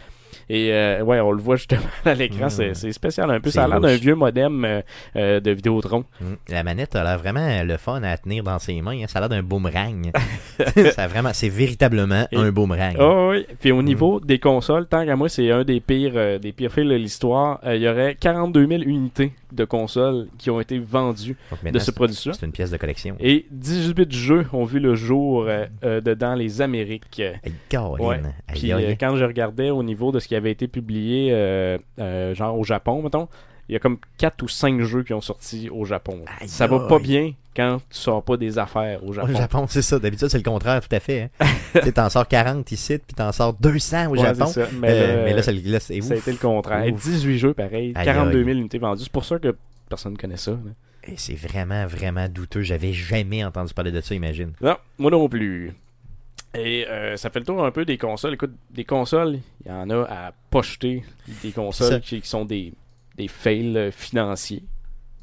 Et 0.48 0.72
euh, 0.72 1.02
ouais, 1.02 1.18
on 1.20 1.32
le 1.32 1.42
voit 1.42 1.56
justement 1.56 1.80
à 2.04 2.14
l'écran, 2.14 2.46
Mm. 2.46 2.74
c'est- 2.74 2.92
spécial 2.92 3.30
un 3.30 3.40
peu. 3.40 3.50
Ça 3.50 3.64
a 3.64 3.68
l'air 3.68 3.80
d'un 3.80 3.96
vieux 3.96 4.14
modem 4.14 4.64
euh, 4.64 4.80
euh, 5.16 5.40
de 5.40 5.50
Vidéotron. 5.50 6.04
Mm. 6.20 6.24
La 6.50 6.62
manette 6.62 6.94
a 6.94 7.02
l'air 7.04 7.18
vraiment 7.18 7.62
le 7.64 7.76
fun 7.76 8.02
à 8.02 8.16
tenir 8.16 8.44
dans 8.44 8.58
ses 8.58 8.80
mains. 8.80 8.92
hein. 9.02 9.06
Ça 9.08 9.18
a 9.18 9.22
l'air 9.22 9.28
d'un 9.28 9.42
boomerang. 9.42 10.10
ça 10.92 11.06
vraiment, 11.08 11.30
c'est 11.32 11.48
véritablement 11.48 12.26
Et- 12.32 12.36
un 12.36 12.50
boomerang. 12.52 12.94
Oh, 12.98 13.30
oui. 13.32 13.46
Puis 13.60 13.72
Mm. 13.72 13.76
au 13.78 13.82
niveau 13.82 14.20
des 14.20 14.38
consoles, 14.38 14.86
tant 14.86 15.04
qu'à 15.04 15.16
moi, 15.16 15.28
c'est 15.28 15.50
un 15.50 15.64
des 15.64 15.80
pires, 15.80 16.12
euh, 16.14 16.38
des 16.38 16.52
pires 16.52 16.70
fils 16.72 16.84
de 16.88 16.94
l'histoire. 16.94 17.60
Euh, 17.66 17.74
Il 17.76 17.82
y 17.82 17.88
aurait 17.88 18.14
42 18.14 18.66
000 18.66 18.82
unités 18.82 19.32
de 19.56 19.64
consoles 19.64 20.28
qui 20.38 20.50
ont 20.50 20.60
été 20.60 20.78
vendues 20.78 21.36
Donc 21.50 21.72
de 21.72 21.78
ce 21.78 21.90
produit-là. 21.90 22.32
c'est 22.38 22.46
une 22.46 22.52
pièce 22.52 22.70
de 22.70 22.76
collection. 22.76 23.16
Et 23.20 23.46
18 23.50 24.12
jeux 24.12 24.46
ont 24.52 24.64
vu 24.64 24.78
le 24.78 24.94
jour 24.94 25.44
euh, 25.48 25.66
euh, 25.84 26.00
de- 26.00 26.14
dans 26.14 26.34
les 26.34 26.60
Amériques. 26.62 27.22
Ouais. 28.00 28.20
Puis 28.54 28.72
euh, 28.72 28.94
quand 29.00 29.16
je 29.16 29.24
regardais 29.24 29.70
au 29.70 29.82
niveau 29.82 30.12
de 30.12 30.18
ce 30.20 30.28
qu'il 30.28 30.36
avait 30.36 30.52
été 30.52 30.68
publié 30.68 31.30
genre 31.98 32.58
au 32.58 32.64
Japon, 32.64 33.02
mettons. 33.02 33.28
Il 33.68 33.72
y 33.72 33.76
a 33.76 33.78
comme 33.80 33.98
4 34.18 34.42
ou 34.42 34.48
5 34.48 34.80
jeux 34.82 35.02
qui 35.02 35.12
ont 35.12 35.20
sorti 35.20 35.68
au 35.70 35.84
Japon. 35.84 36.24
Aïe, 36.40 36.48
ça 36.48 36.66
va 36.66 36.80
pas 36.86 36.96
aïe. 36.96 37.02
bien 37.02 37.32
quand 37.56 37.78
tu 37.90 37.98
sors 37.98 38.22
pas 38.22 38.36
des 38.36 38.58
affaires 38.58 39.02
au 39.02 39.12
Japon. 39.12 39.32
Au 39.32 39.36
Japon, 39.36 39.66
c'est 39.68 39.82
ça. 39.82 39.98
D'habitude, 39.98 40.28
c'est 40.28 40.36
le 40.38 40.44
contraire, 40.44 40.80
tout 40.86 40.94
à 40.94 41.00
fait. 41.00 41.30
Hein. 41.40 41.46
tu 41.82 41.92
t'en 41.92 42.08
sors 42.10 42.28
40 42.28 42.70
ici, 42.70 42.98
puis 42.98 43.14
t'en 43.14 43.32
sors 43.32 43.54
200 43.54 44.06
au 44.06 44.10
Ouais, 44.10 44.18
Japon. 44.20 44.46
c'est 44.46 44.64
ça. 44.64 44.70
Mais, 44.78 44.88
Euh, 44.90 45.16
là, 45.16 45.24
mais 45.24 45.34
là, 45.34 45.42
c'est 45.42 45.52
là, 45.52 45.80
c'est 45.80 46.00
ça 46.00 46.14
a 46.14 46.16
ouf. 46.16 46.22
été 46.22 46.32
le 46.32 46.38
contraire. 46.38 46.92
Ouf. 46.92 47.02
18 47.02 47.38
jeux 47.38 47.54
pareil, 47.54 47.92
Aïe, 47.96 48.04
42 48.04 48.38
aïe. 48.38 48.44
000 48.44 48.58
unités 48.58 48.78
vendues. 48.78 49.02
C'est 49.04 49.12
pour 49.12 49.24
ça 49.24 49.38
que 49.38 49.56
personne 49.88 50.12
ne 50.12 50.18
connaît 50.18 50.36
ça. 50.36 50.56
Et 51.08 51.14
C'est 51.16 51.34
vraiment, 51.34 51.86
vraiment 51.86 52.28
douteux. 52.28 52.62
J'avais 52.62 52.92
jamais 52.92 53.44
entendu 53.44 53.72
parler 53.74 53.90
de 53.92 54.00
ça, 54.00 54.14
imagine. 54.14 54.52
Non, 54.60 54.76
moi 54.98 55.10
non 55.10 55.28
plus. 55.28 55.72
Et 56.54 56.86
euh, 56.88 57.16
ça 57.16 57.30
fait 57.30 57.38
le 57.40 57.44
tour 57.46 57.64
un 57.64 57.70
peu 57.70 57.84
des 57.84 57.98
consoles. 57.98 58.34
Écoute, 58.34 58.52
des 58.70 58.84
consoles, 58.84 59.38
il 59.64 59.68
y 59.70 59.74
en 59.74 59.88
a 59.90 60.02
à 60.04 60.32
pocheter. 60.50 61.04
Des 61.42 61.52
consoles 61.52 62.00
qui, 62.00 62.20
qui 62.20 62.28
sont 62.28 62.44
des, 62.44 62.72
des 63.16 63.28
fails 63.28 63.76
euh, 63.76 63.90
financiers. 63.90 64.64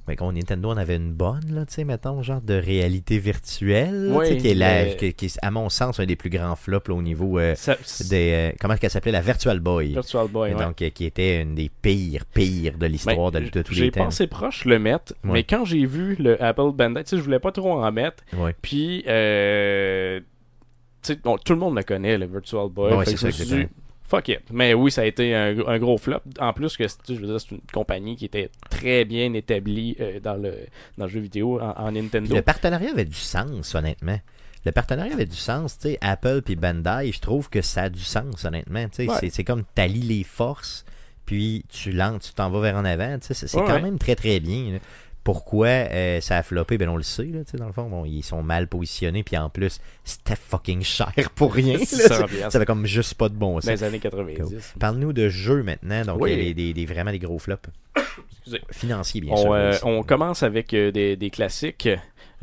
Mais 0.05 0.17
quand 0.17 0.33
Nintendo 0.33 0.67
en 0.69 0.75
avait 0.75 0.97
une 0.97 1.13
bonne, 1.13 1.45
là, 1.53 1.65
tu 1.65 1.75
sais, 1.75 1.83
mettons, 1.85 2.21
genre 2.23 2.41
de 2.41 2.55
réalité 2.55 3.19
virtuelle, 3.19 4.07
là, 4.09 4.17
Oui, 4.17 4.37
qui, 4.37 4.49
est 4.49 4.53
la- 4.53 4.83
mais- 4.83 4.95
qui- 4.97 5.13
qui 5.13 5.25
est, 5.27 5.39
à 5.41 5.49
mon 5.49 5.69
sens, 5.69 5.97
un 5.97 6.05
des 6.05 6.17
plus 6.17 6.29
grands 6.29 6.57
flops 6.57 6.89
là, 6.89 6.95
au 6.95 7.01
niveau 7.01 7.39
euh, 7.39 7.55
Ça- 7.55 7.77
des... 8.09 8.51
euh, 8.51 8.55
comment 8.59 8.73
est-ce 8.73 8.81
qu'elle 8.81 8.89
s'appelait? 8.89 9.13
La 9.13 9.21
Virtual 9.21 9.61
Boy. 9.61 9.93
Virtual 9.93 10.27
Boy, 10.27 10.51
Et 10.51 10.55
ouais. 10.55 10.61
donc, 10.61 10.81
euh, 10.81 10.89
qui 10.89 11.05
était 11.05 11.41
une 11.41 11.55
des 11.55 11.71
pires, 11.81 12.25
pires 12.25 12.77
de 12.77 12.85
l'histoire 12.85 13.31
Ben, 13.31 13.45
de, 13.45 13.49
de 13.49 13.61
tous 13.61 13.73
J'ai 13.73 13.85
les 13.85 13.91
temps. 13.91 14.03
pensé 14.03 14.27
proche 14.27 14.65
le 14.65 14.77
mettre, 14.77 15.13
Ouais. 15.23 15.31
mais 15.31 15.43
quand 15.45 15.63
j'ai 15.63 15.85
vu 15.85 16.17
le 16.19 16.41
Apple 16.43 16.71
Bandai, 16.73 17.05
tu 17.05 17.11
sais, 17.11 17.17
je 17.17 17.21
voulais 17.21 17.39
pas 17.39 17.53
trop 17.53 17.71
en 17.81 17.89
mettre. 17.93 18.25
Ouais. 18.35 18.53
Puis, 18.61 19.05
euh, 19.07 20.19
tu 21.01 21.13
sais, 21.13 21.15
bon, 21.23 21.37
tout 21.37 21.53
le 21.53 21.59
monde 21.59 21.77
le 21.77 21.83
connaît, 21.83 22.17
le 22.17 22.25
Virtual 22.25 22.67
Boy. 22.67 23.05
Fait 23.05 23.13
que 23.13 23.17
je 23.19 23.25
me 23.27 23.31
ça, 23.31 23.37
suis 23.37 23.43
exactement. 23.43 23.67
dit, 23.67 23.82
Fuck 24.05 24.27
it. 24.27 24.41
Mais 24.51 24.73
oui, 24.73 24.91
ça 24.91 25.01
a 25.01 25.05
été 25.05 25.33
un, 25.33 25.57
un 25.65 25.79
gros 25.79 25.97
flop. 25.97 26.19
En 26.39 26.53
plus 26.53 26.75
que, 26.77 26.85
je 26.87 27.13
veux 27.15 27.25
dire, 27.27 27.39
c'est 27.39 27.51
une 27.51 27.61
compagnie 27.71 28.15
qui 28.15 28.25
était 28.25 28.49
très 28.69 29.05
bien 29.05 29.33
établie 29.33 29.95
euh, 29.99 30.19
dans, 30.19 30.35
le, 30.35 30.53
dans 30.97 31.05
le 31.05 31.11
jeu 31.11 31.19
vidéo 31.21 31.59
en, 31.59 31.69
en 31.69 31.91
Puis 31.91 32.01
Nintendo. 32.01 32.35
le 32.35 32.41
partenariat 32.41 32.91
avait 32.91 33.05
du 33.05 33.13
sens, 33.15 33.73
honnêtement. 33.75 34.19
Le 34.65 34.71
partenariat 34.71 35.13
avait 35.13 35.25
du 35.25 35.35
sens, 35.35 35.77
tu 35.77 35.89
sais, 35.89 35.97
Apple 36.01 36.41
puis 36.43 36.55
Bandai, 36.55 37.11
je 37.11 37.19
trouve 37.19 37.49
que 37.49 37.61
ça 37.61 37.83
a 37.83 37.89
du 37.89 37.99
sens, 38.01 38.45
honnêtement. 38.45 38.85
Ouais. 38.99 39.07
C'est, 39.19 39.29
c'est 39.29 39.43
comme 39.43 39.63
t'allies 39.75 40.01
les 40.01 40.23
forces, 40.23 40.85
puis 41.25 41.65
tu 41.69 41.91
lances, 41.91 42.27
tu 42.29 42.33
t'en 42.33 42.49
vas 42.49 42.61
vers 42.61 42.75
en 42.77 42.85
avant, 42.85 43.17
tu 43.19 43.27
sais, 43.27 43.33
c'est, 43.33 43.47
c'est 43.47 43.57
Ouais, 43.57 43.65
quand 43.67 43.73
ouais. 43.73 43.81
même 43.81 43.97
très 43.97 44.15
très 44.15 44.39
bien. 44.39 44.73
là. 44.73 44.79
Pourquoi 45.23 45.67
euh, 45.67 46.19
ça 46.19 46.37
a 46.37 46.43
floppé, 46.43 46.77
ben 46.77 46.89
on 46.89 46.97
le 46.97 47.03
sait, 47.03 47.23
là, 47.25 47.39
dans 47.57 47.67
le 47.67 47.71
fond, 47.71 47.83
bon, 47.89 48.03
ils 48.03 48.23
sont 48.23 48.43
mal 48.43 48.67
positionnés, 48.67 49.23
puis 49.23 49.37
en 49.37 49.49
plus, 49.49 49.79
c'était 50.03 50.35
fucking 50.35 50.81
cher 50.83 51.13
pour 51.35 51.53
rien. 51.53 51.77
là. 51.77 51.85
600 51.85 52.07
ça, 52.09 52.23
piastres 52.25 52.51
ça 52.51 52.59
fait 52.59 52.65
comme 52.65 52.85
juste 52.85 53.13
pas 53.15 53.29
de 53.29 53.35
bon 53.35 53.59
dans 53.59 53.71
les 53.71 53.83
années 53.83 53.99
90. 53.99 54.73
Parle-nous 54.79 55.13
de 55.13 55.29
jeux 55.29 55.63
maintenant, 55.63 56.03
donc 56.03 56.21
Oui. 56.21 56.33
il 56.33 56.67
y 56.67 56.69
a 56.71 56.73
des, 56.73 56.85
vraiment 56.85 57.11
des 57.11 57.19
gros 57.19 57.39
flops. 57.39 57.69
Excusez. 58.31 58.61
Financiers, 58.71 59.21
bien 59.21 59.35
sûr. 59.37 59.49
On, 59.49 59.53
euh, 59.53 59.69
aussi. 59.69 59.79
on 59.85 60.03
commence 60.03 60.43
avec 60.43 60.73
euh, 60.73 60.91
des, 60.91 61.15
des 61.15 61.29
classiques 61.29 61.87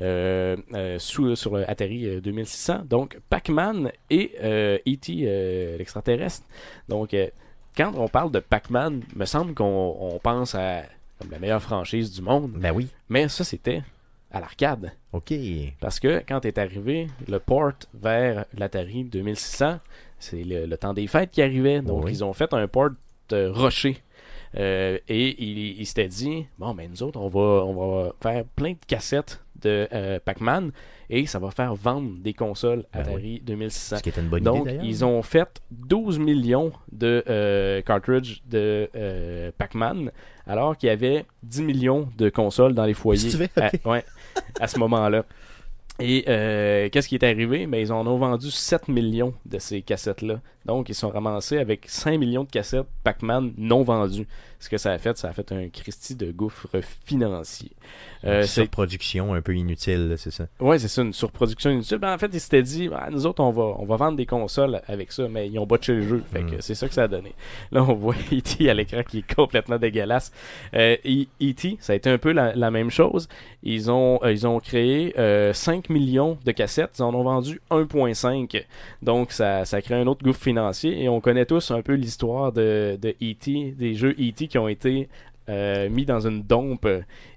euh, 0.01 0.57
euh, 0.73 0.99
sous, 0.99 1.37
sur 1.37 1.57
le 1.59 1.69
Atari 1.69 2.07
euh, 2.09 2.21
2600. 2.23 2.85
Donc, 2.89 3.19
Pac-Man 3.29 3.93
et 4.09 4.33
euh, 4.43 4.79
E.T. 4.89 5.25
euh, 5.27 5.77
l'extraterrestre. 5.77 6.47
Donc, 6.89 7.13
euh, 7.13 7.27
quand 7.77 7.93
on 7.97 8.09
parle 8.09 8.31
de 8.33 8.41
Pac-Man, 8.41 9.03
me 9.15 9.27
semble 9.27 9.53
qu'on 9.53 9.97
on 10.01 10.19
pense 10.19 10.55
à 10.55 10.85
comme 11.21 11.31
la 11.31 11.39
meilleure 11.39 11.63
franchise 11.63 12.11
du 12.13 12.23
monde. 12.23 12.53
Ben 12.57 12.73
oui, 12.73 12.89
Mais 13.09 13.29
ça, 13.29 13.45
c'était 13.45 13.83
à 14.31 14.41
l'arcade. 14.41 14.93
ok. 15.13 15.33
Parce 15.81 16.01
que 16.01 16.23
quand 16.27 16.45
est 16.45 16.59
arrivé 16.59 17.09
le 17.29 17.39
port 17.39 17.73
vers 17.95 18.45
l'Atari 18.57 19.05
2600, 19.05 19.79
c'est 20.19 20.45
le, 20.45 20.67
le 20.67 20.77
temps 20.79 20.95
des 20.95 21.07
fêtes 21.07 21.31
qui 21.31 21.43
arrivait. 21.43 21.83
Donc, 21.83 22.05
Oui. 22.05 22.13
ils 22.13 22.25
ont 22.25 22.33
fait 22.33 22.53
un 22.55 22.67
port 22.69 22.91
euh, 23.33 23.53
rocher. 23.53 23.99
Euh, 24.57 24.99
et 25.09 25.43
il 25.81 25.87
s'étaient 25.87 26.09
dit, 26.09 26.47
bon, 26.59 26.75
mais 26.75 26.89
nous 26.89 27.03
autres, 27.03 27.21
on 27.21 27.29
va, 27.29 27.65
on 27.65 27.75
va 27.75 28.13
faire 28.21 28.45
plein 28.57 28.73
de 28.73 28.79
cassettes 28.87 29.41
de 29.61 29.89
euh, 29.93 30.19
Pac-Man 30.25 30.73
et 31.09 31.27
ça 31.27 31.39
va 31.39 31.51
faire 31.51 31.75
vendre 31.75 32.11
des 32.19 32.33
consoles 32.33 32.85
Ben 32.93 33.01
Atari 33.01 33.41
2600. 33.45 33.97
Ce 33.99 34.03
qui 34.03 34.09
était 34.09 34.21
une 34.21 34.29
bonne 34.29 34.43
Donc, 34.43 34.69
idée 34.69 34.79
ils 34.83 35.05
ont 35.05 35.23
fait 35.23 35.61
12 35.71 36.19
millions 36.19 36.73
de 36.93 37.23
euh, 37.29 37.83
cartridges 37.83 38.43
de 38.49 38.89
euh, 38.95 39.51
Pac-Man, 39.57 40.11
alors 40.47 40.77
qu'il 40.77 40.89
y 40.89 40.93
avait 40.93 41.27
10 41.43 41.63
millions 41.63 42.09
de 42.17 42.31
consoles 42.31 42.75
dans 42.75 42.85
les 42.85 42.95
foyers 42.95 43.31
Si 43.31 43.43
à, 43.57 43.71
ouais, 43.89 44.05
à 44.61 44.67
ce 44.67 44.79
moment-là. 44.79 45.25
Et 46.01 46.25
euh, 46.29 46.89
qu'est-ce 46.89 47.09
qui 47.09 47.15
est 47.15 47.25
arrivé? 47.25 47.67
Ben, 47.67 47.79
ils 47.79 47.93
en 47.93 48.07
ont 48.07 48.17
vendu 48.17 48.51
7 48.51 48.89
millions 48.89 49.35
de 49.45 49.59
ces 49.59 49.83
cassettes-là. 49.83 50.41
Donc, 50.65 50.89
ils 50.89 50.95
sont 50.95 51.11
ramassés 51.11 51.59
avec 51.59 51.89
5 51.89 52.19
millions 52.19 52.45
de 52.45 52.51
cassettes 52.51 52.87
Pac-Man 53.05 53.53
non 53.59 53.83
vendues. 53.83 54.27
Ce 54.61 54.69
que 54.69 54.77
ça 54.79 54.93
a 54.93 54.99
fait, 54.99 55.17
ça 55.19 55.29
a 55.29 55.33
fait 55.33 55.51
un 55.53 55.69
Christie 55.71 56.15
de 56.15 56.31
gouffre 56.31 56.69
financier. 57.07 57.73
Euh, 58.25 58.43
Une 58.43 58.47
surproduction 58.47 59.33
un 59.35 59.41
peu 59.41 59.57
inutile, 59.57 60.15
c'est 60.19 60.31
ça. 60.31 60.47
Ouais, 60.61 60.79
c'est 60.79 60.89
ça, 60.89 61.01
une 61.03 61.13
surproduction 61.15 61.71
inutile. 61.71 61.97
Ben, 61.99 62.13
en 62.15 62.19
fait, 62.19 62.29
ils 62.33 62.41
s'étaient 62.41 62.63
dit, 62.63 62.91
Ah, 62.95 63.09
nous 63.11 63.25
autres, 63.27 63.43
on 63.43 63.51
va, 63.51 63.63
on 63.79 63.87
va 63.87 63.97
vendre 63.97 64.19
des 64.19 64.27
consoles 64.27 64.83
avec 64.87 65.13
ça, 65.13 65.27
mais 65.29 65.49
ils 65.49 65.59
ont 65.59 65.67
botché 65.67 65.95
le 65.95 66.03
jeu. 66.03 66.23
Fait 66.31 66.43
que 66.43 66.57
Mm. 66.57 66.61
c'est 66.61 66.75
ça 66.75 66.87
que 66.89 66.95
ça 66.95 67.05
a 67.05 67.09
donné. 67.09 67.33
Là, 67.73 67.83
on 67.83 67.95
voit 67.95 68.15
E.T. 68.33 68.69
à 68.69 68.75
l'écran 68.75 69.03
qui 69.03 69.19
est 69.21 69.35
complètement 69.35 69.79
dégueulasse. 69.79 70.31
Euh, 70.75 70.97
E- 71.07 71.25
E.T., 71.43 71.79
ça 71.81 71.95
a 71.95 71.97
été 71.97 72.11
un 72.11 72.19
peu 72.19 72.33
la, 72.33 72.55
la 72.55 72.71
même 72.71 72.91
chose. 72.91 73.29
Ils 73.63 73.91
ont, 73.91 74.21
euh, 74.23 74.31
ils 74.33 74.47
ont 74.47 74.61
créé 74.61 75.15
euh, 75.19 75.53
5 75.55 75.89
millions 75.89 76.37
de 76.45 76.53
cassettes. 76.53 76.97
Ils 76.99 77.03
en 77.03 77.15
ont 77.15 77.23
vendu 77.23 77.61
1,5. 77.71 78.65
Donc, 79.03 79.33
ça, 79.33 79.65
ça 79.65 79.81
crée 79.81 79.95
un 79.95 80.07
autre 80.07 80.23
gouffre 80.23 80.43
financier. 80.43 81.03
Et 81.03 81.09
on 81.09 81.21
connaît 81.23 81.47
tous 81.47 81.71
un 81.71 81.81
peu 81.81 81.95
l'histoire 81.95 82.53
de, 82.53 82.99
de 83.01 83.15
E.T., 83.23 83.75
des 83.79 83.95
jeux 83.95 84.15
E.T. 84.21 84.49
qui 84.51 84.59
ont 84.59 84.69
été 84.69 85.09
euh, 85.49 85.89
mis 85.89 86.05
dans 86.05 86.21
une 86.29 86.43
dompe. 86.43 86.87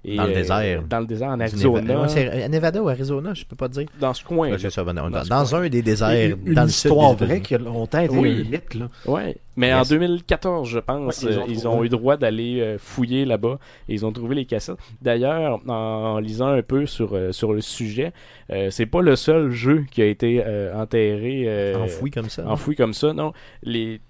Et, 0.04 0.16
Dans 0.16 0.24
le 0.24 0.30
euh, 0.30 0.34
désert. 0.34 0.82
Dans 0.88 1.00
le 1.00 1.06
désert, 1.06 1.30
en 1.30 1.40
Arizona. 1.40 1.80
Neva- 1.80 2.14
ouais, 2.14 2.48
Nevada 2.48 2.80
ou 2.82 2.88
Arizona, 2.88 3.34
je 3.34 3.44
peux 3.44 3.56
pas 3.56 3.68
te 3.68 3.72
dire. 3.80 3.86
dans 3.98 4.12
ce 4.14 4.22
coin. 4.22 4.50
Ouais, 4.50 4.58
ça, 4.70 4.84
dans, 4.84 4.92
dans- 5.10 5.24
ce 5.24 5.28
dans 5.28 5.44
coin. 5.46 5.62
un 5.62 5.68
des 5.68 5.82
déserts, 5.82 6.36
Une 6.46 6.54
dans 6.54 6.62
le 6.62 6.68
sud 6.68 6.90
histoire 6.90 7.14
vraie 7.14 7.40
qui 7.40 7.54
a 7.56 7.58
longtemps 7.58 8.00
été 8.00 8.16
Oui. 8.16 8.46
mythe, 8.48 8.74
là. 8.74 8.86
Ouais, 9.06 9.36
mais 9.56 9.68
Yes. 9.68 9.86
en 9.90 9.94
2014, 9.96 10.68
je 10.68 10.78
pense, 10.78 11.22
Ouais, 11.22 11.30
ils 11.32 11.38
ont 11.38 11.42
euh, 11.42 11.46
ils 11.48 11.68
ont 11.68 11.82
eu 11.84 11.88
droit 11.88 12.16
d'aller 12.16 12.60
euh, 12.60 12.76
fouiller 12.78 13.24
là-bas 13.24 13.58
et 13.88 13.94
ils 13.94 14.06
ont 14.06 14.12
trouvé 14.12 14.36
les 14.36 14.44
cassettes. 14.44 14.76
D'ailleurs, 15.02 15.58
en 15.66 16.18
lisant 16.20 16.48
un 16.48 16.62
peu 16.62 16.86
sur, 16.86 17.14
euh, 17.14 17.32
sur 17.32 17.52
le 17.52 17.62
sujet, 17.62 18.12
euh, 18.50 18.68
c'est 18.70 18.86
pas 18.86 19.00
le 19.00 19.16
seul 19.16 19.50
jeu 19.50 19.86
qui 19.90 20.02
a 20.02 20.06
été 20.06 20.40
euh, 20.44 20.72
enterré, 20.80 21.44
euh, 21.46 21.78
Enfoui 21.82 22.10
comme 22.12 22.28
ça. 22.28 22.46
enfoui 22.46 22.76
comme 22.76 22.94
ça. 22.94 23.12
Non, 23.12 23.32
les 23.64 24.00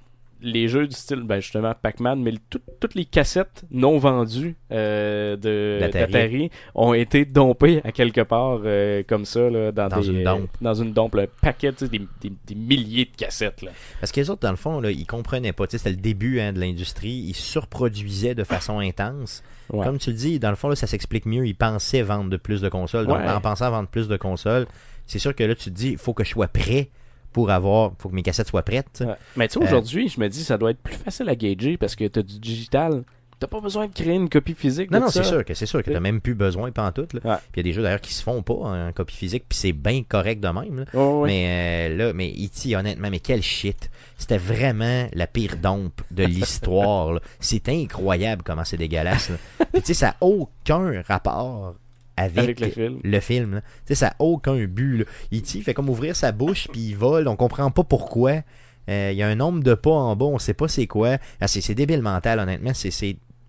les 0.44 0.68
jeux 0.68 0.87
du 0.87 0.94
style, 0.94 1.22
ben 1.22 1.40
justement 1.40 1.72
Pac-Man, 1.80 2.22
mais 2.22 2.35
tout- 2.50 2.61
toutes 2.80 2.94
les 2.94 3.04
cassettes 3.04 3.64
non 3.70 3.98
vendues 3.98 4.57
euh, 4.70 5.37
de 5.37 5.78
D'Atari. 5.90 6.50
ont 6.74 6.94
été 6.94 7.24
dompées 7.24 7.80
à 7.85 7.92
quelque 7.92 8.20
part 8.20 8.61
euh, 8.64 9.02
comme 9.07 9.24
ça 9.24 9.48
là, 9.50 9.72
dans, 9.72 9.88
Dans 9.88 10.00
des, 10.00 10.09
une 10.09 10.24
dompe. 10.24 10.50
dans 10.61 10.74
une 10.74 10.92
dompe, 10.92 11.14
le 11.16 11.26
paquet, 11.26 11.72
tu 11.72 11.87
sais, 11.87 11.88
des, 11.88 12.00
des- 12.20 12.33
des 12.46 12.54
milliers 12.54 13.07
de 13.07 13.16
cassettes 13.16 13.62
là. 13.62 13.70
Parce 14.00 14.12
que 14.12 14.20
les 14.20 14.30
autres, 14.30 14.42
dans 14.42 14.50
le 14.50 14.57
fond, 14.57 14.80
là, 14.80 14.90
ils 14.90 15.07
comprenaient 15.07 15.52
pas. 15.52 15.64
C'était 15.68 15.90
le 15.90 15.96
début 15.96 16.40
hein, 16.40 16.52
de 16.52 16.61
l'industrie. 16.61 17.11
Ils 17.28 17.35
surproduisaient 17.35 18.35
de 18.35 18.44
façon 18.44 18.78
intense. 18.78 19.42
Ouais. 19.70 19.85
Comme 19.85 19.98
tu 19.98 20.11
le 20.11 20.16
dis, 20.16 20.38
dans 20.38 20.50
le 20.50 20.57
fond, 20.57 20.68
là, 20.68 20.76
ça 20.76 20.87
s'explique 20.87 21.24
mieux. 21.26 21.46
Ils 21.46 21.54
pensaient 21.54 22.02
vendre 22.02 22.28
de 22.30 22.37
plus 22.37 22.61
de 22.61 22.68
consoles. 22.68 23.07
Donc, 23.07 23.18
Ouais. 23.18 23.28
en 23.30 23.40
pensant 23.40 23.70
vendre 23.70 23.88
plus 23.88 24.09
de 24.09 24.16
consoles, 24.16 24.66
c'est 25.07 25.18
sûr 25.18 25.35
que 25.35 25.42
là, 25.44 25.54
tu 25.54 25.64
te 25.64 25.70
dis, 25.70 25.90
il 25.92 25.98
faut 25.98 26.12
que 26.12 26.22
je 26.24 26.30
sois 26.30 26.48
prêt 26.48 26.90
pour 27.35 27.51
avoir. 27.51 27.92
faut 27.99 28.09
que 28.09 28.14
mes 28.14 28.23
cassettes 28.23 28.49
soient 28.49 28.62
prêtes. 28.62 29.05
Ouais. 29.07 29.14
Mais 29.37 29.49
tu 29.49 29.55
sais, 29.55 29.61
Euh, 29.61 29.66
aujourd'hui, 29.66 30.09
je 30.09 30.18
me 30.18 30.29
dis 30.29 30.42
ça 30.42 30.57
doit 30.57 30.70
être 30.70 30.81
plus 30.83 30.94
facile 30.94 31.29
à 31.29 31.35
gager 31.37 31.77
parce 31.77 31.94
que 31.97 32.05
tu 32.09 32.18
as 32.18 32.23
du 32.23 32.38
digital. 32.38 33.03
T'as 33.40 33.49
pas 33.49 33.61
besoin 33.61 33.88
de 33.88 33.92
créer 33.92 34.14
une 34.14 34.29
copie 34.29 34.55
physique. 34.55 34.92
Non, 34.92 34.99
de 35.01 35.05
non, 35.05 35.11
c'est 35.11 35.25
sûr 35.25 35.44
que 35.44 35.53
c'est 35.55 35.66
sûr 35.66 35.83
que 35.83 35.90
t'as 35.90 35.99
même 36.01 36.20
plus 36.20 36.37
besoin 36.37 36.70
pas 36.70 36.87
en 36.87 36.92
tout. 36.92 37.05
Puis 37.07 37.20
il 37.25 37.57
y 37.57 37.61
a 37.61 37.62
des 37.64 37.73
jeux 37.73 37.83
d'ailleurs 37.83 38.01
qui 38.01 38.14
se 38.14 38.23
font 38.23 38.42
pas 38.42 38.55
en 38.55 38.92
copie 38.92 39.16
physique, 39.16 39.44
puis 39.49 39.59
c'est 39.59 39.73
bien 39.73 40.03
correct 40.09 40.40
de 40.40 40.49
même. 40.49 40.87
là. 40.92 41.23
Mais 41.27 41.90
euh, 41.90 41.97
là, 41.97 42.12
mais 42.14 42.31
E.T., 42.31 42.75
honnêtement, 42.77 43.11
mais 43.11 43.18
quel 43.18 43.42
shit. 43.42 43.90
C'était 44.16 44.38
vraiment 44.38 45.09
la 45.12 45.27
pire 45.27 45.57
dompe 45.61 46.01
de 46.12 46.23
l'histoire. 46.25 47.18
C'est 47.40 47.68
incroyable 47.68 48.42
comment 48.44 48.64
c'est 48.64 48.77
dégueulasse. 48.79 49.33
tu 49.75 49.81
sais, 49.83 49.94
ça 49.94 50.07
n'a 50.07 50.16
aucun 50.20 51.03
rapport 51.07 51.75
avec, 52.16 52.38
Avec 52.38 52.61
le 52.61 52.68
film. 52.68 52.98
le 53.03 53.20
film. 53.20 53.55
là. 53.57 53.61
Tu 53.61 53.66
sais, 53.88 53.94
ça 53.96 54.07
n'a 54.07 54.16
aucun 54.18 54.57
but. 54.66 54.98
là. 54.98 55.05
E.T. 55.33 55.61
fait 55.62 55.74
comme 55.74 55.88
ouvrir 55.88 56.14
sa 56.16 56.33
bouche, 56.33 56.68
puis 56.70 56.81
il 56.81 56.94
vole. 56.96 57.27
On 57.29 57.37
comprend 57.37 57.70
pas 57.70 57.85
pourquoi. 57.85 58.42
Euh, 58.88 59.11
Il 59.12 59.16
y 59.18 59.22
a 59.22 59.29
un 59.29 59.35
nombre 59.35 59.62
de 59.62 59.74
pas 59.74 59.90
en 59.90 60.14
bas, 60.16 60.27
on 60.27 60.38
sait 60.38 60.55
pas 60.55 60.68
c'est 60.68 60.87
quoi. 60.87 61.16
Ah, 61.40 61.48
c'est 61.48 61.61
c'est 61.61 61.74
débile 61.74 62.03
mental, 62.03 62.38
honnêtement. 62.38 62.72
C'est 62.74 62.90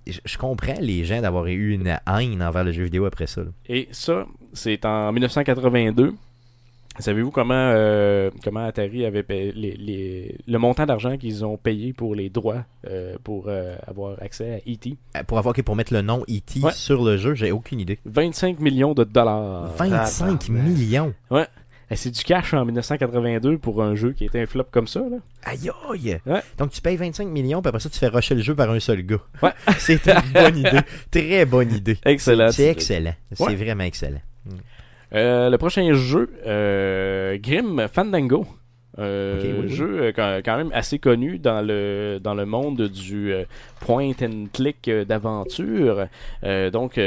Je 0.07 0.19
je 0.23 0.37
comprends 0.37 0.75
les 0.79 1.03
gens 1.03 1.21
d'avoir 1.21 1.47
eu 1.47 1.73
une 1.73 1.87
haine 2.07 2.41
envers 2.43 2.63
le 2.63 2.71
jeu 2.71 2.83
vidéo 2.83 3.05
après 3.05 3.27
ça. 3.27 3.41
là. 3.41 3.49
Et 3.67 3.87
ça, 3.91 4.25
c'est 4.53 4.85
en 4.85 5.11
1982. 5.11 6.13
Savez-vous 6.99 7.31
comment, 7.31 7.53
euh, 7.53 8.31
comment 8.43 8.65
Atari 8.65 9.05
avait 9.05 9.23
payé 9.23 9.51
les, 9.53 9.73
les- 9.75 10.37
le 10.47 10.57
montant 10.57 10.85
d'argent 10.85 11.17
qu'ils 11.17 11.43
ont 11.43 11.57
payé 11.57 11.91
pour 11.93 12.15
les 12.15 12.29
droits 12.29 12.63
euh, 12.87 13.15
pour 13.23 13.45
euh, 13.47 13.75
avoir 13.85 14.21
accès 14.21 14.53
à 14.65 14.69
E.T. 14.71 14.95
Pour 15.27 15.37
avoir 15.37 15.53
pour 15.55 15.75
mettre 15.75 15.93
le 15.93 16.01
nom 16.01 16.23
E.T. 16.29 16.61
Ouais. 16.61 16.71
sur 16.71 17.03
le 17.03 17.17
jeu, 17.17 17.33
j'ai 17.35 17.51
aucune 17.51 17.79
idée. 17.79 17.99
25 18.05 18.59
millions 18.59 18.93
de 18.93 19.03
dollars. 19.03 19.73
25 19.77 20.39
tabarnak. 20.39 20.49
millions. 20.49 21.13
Eh, 21.91 21.95
c'est 21.95 22.09
du 22.09 22.23
cash 22.23 22.51
en 22.55 22.65
1982 22.65 23.59
pour 23.59 23.83
un 23.83 23.93
jeu 23.93 24.13
qui 24.13 24.25
était 24.25 24.41
un 24.41 24.47
flop 24.47 24.63
comme 24.71 24.87
ça. 24.87 25.01
Là. 25.01 25.17
Aïe 25.43 25.69
aïe! 25.91 26.19
Ouais. 26.25 26.41
Donc 26.57 26.71
tu 26.71 26.81
payes 26.81 26.95
25 26.97 27.27
millions, 27.27 27.61
puis 27.61 27.69
après 27.69 27.79
ça, 27.79 27.89
tu 27.91 27.99
fais 27.99 28.07
rusher 28.07 28.33
le 28.33 28.41
jeu 28.41 28.55
par 28.55 28.71
un 28.71 28.79
seul 28.79 29.03
gars. 29.03 29.19
Ouais. 29.43 29.51
C'est 29.77 30.03
une 30.07 30.31
bonne 30.33 30.57
idée. 30.57 30.79
Très 31.11 31.45
bonne 31.45 31.71
idée. 31.71 31.97
Excellent. 32.03 32.51
C'est 32.51 32.69
excellent. 32.69 33.13
Ouais. 33.39 33.47
C'est 33.49 33.55
vraiment 33.55 33.83
excellent. 33.83 34.21
Euh, 35.15 35.49
le 35.49 35.57
prochain 35.57 35.93
jeu, 35.93 36.29
euh, 36.45 37.37
Grim 37.41 37.87
Fandango. 37.87 38.45
Euh, 38.97 39.37
Ok, 39.37 39.43
oui, 39.43 39.53
oui. 39.63 39.75
jeu 39.75 40.01
euh, 40.01 40.11
quand, 40.15 40.39
quand 40.43 40.55
même 40.55 40.71
assez 40.73 40.99
connu 40.99 41.37
dans 41.37 41.61
le 41.61 42.17
dans 42.23 42.33
le 42.33 42.45
monde 42.45 42.83
du 42.87 43.33
euh, 43.33 43.43
point 43.81 44.13
and 44.21 44.45
click 44.53 44.89
d'aventure. 44.89 46.07
Donc 46.71 46.99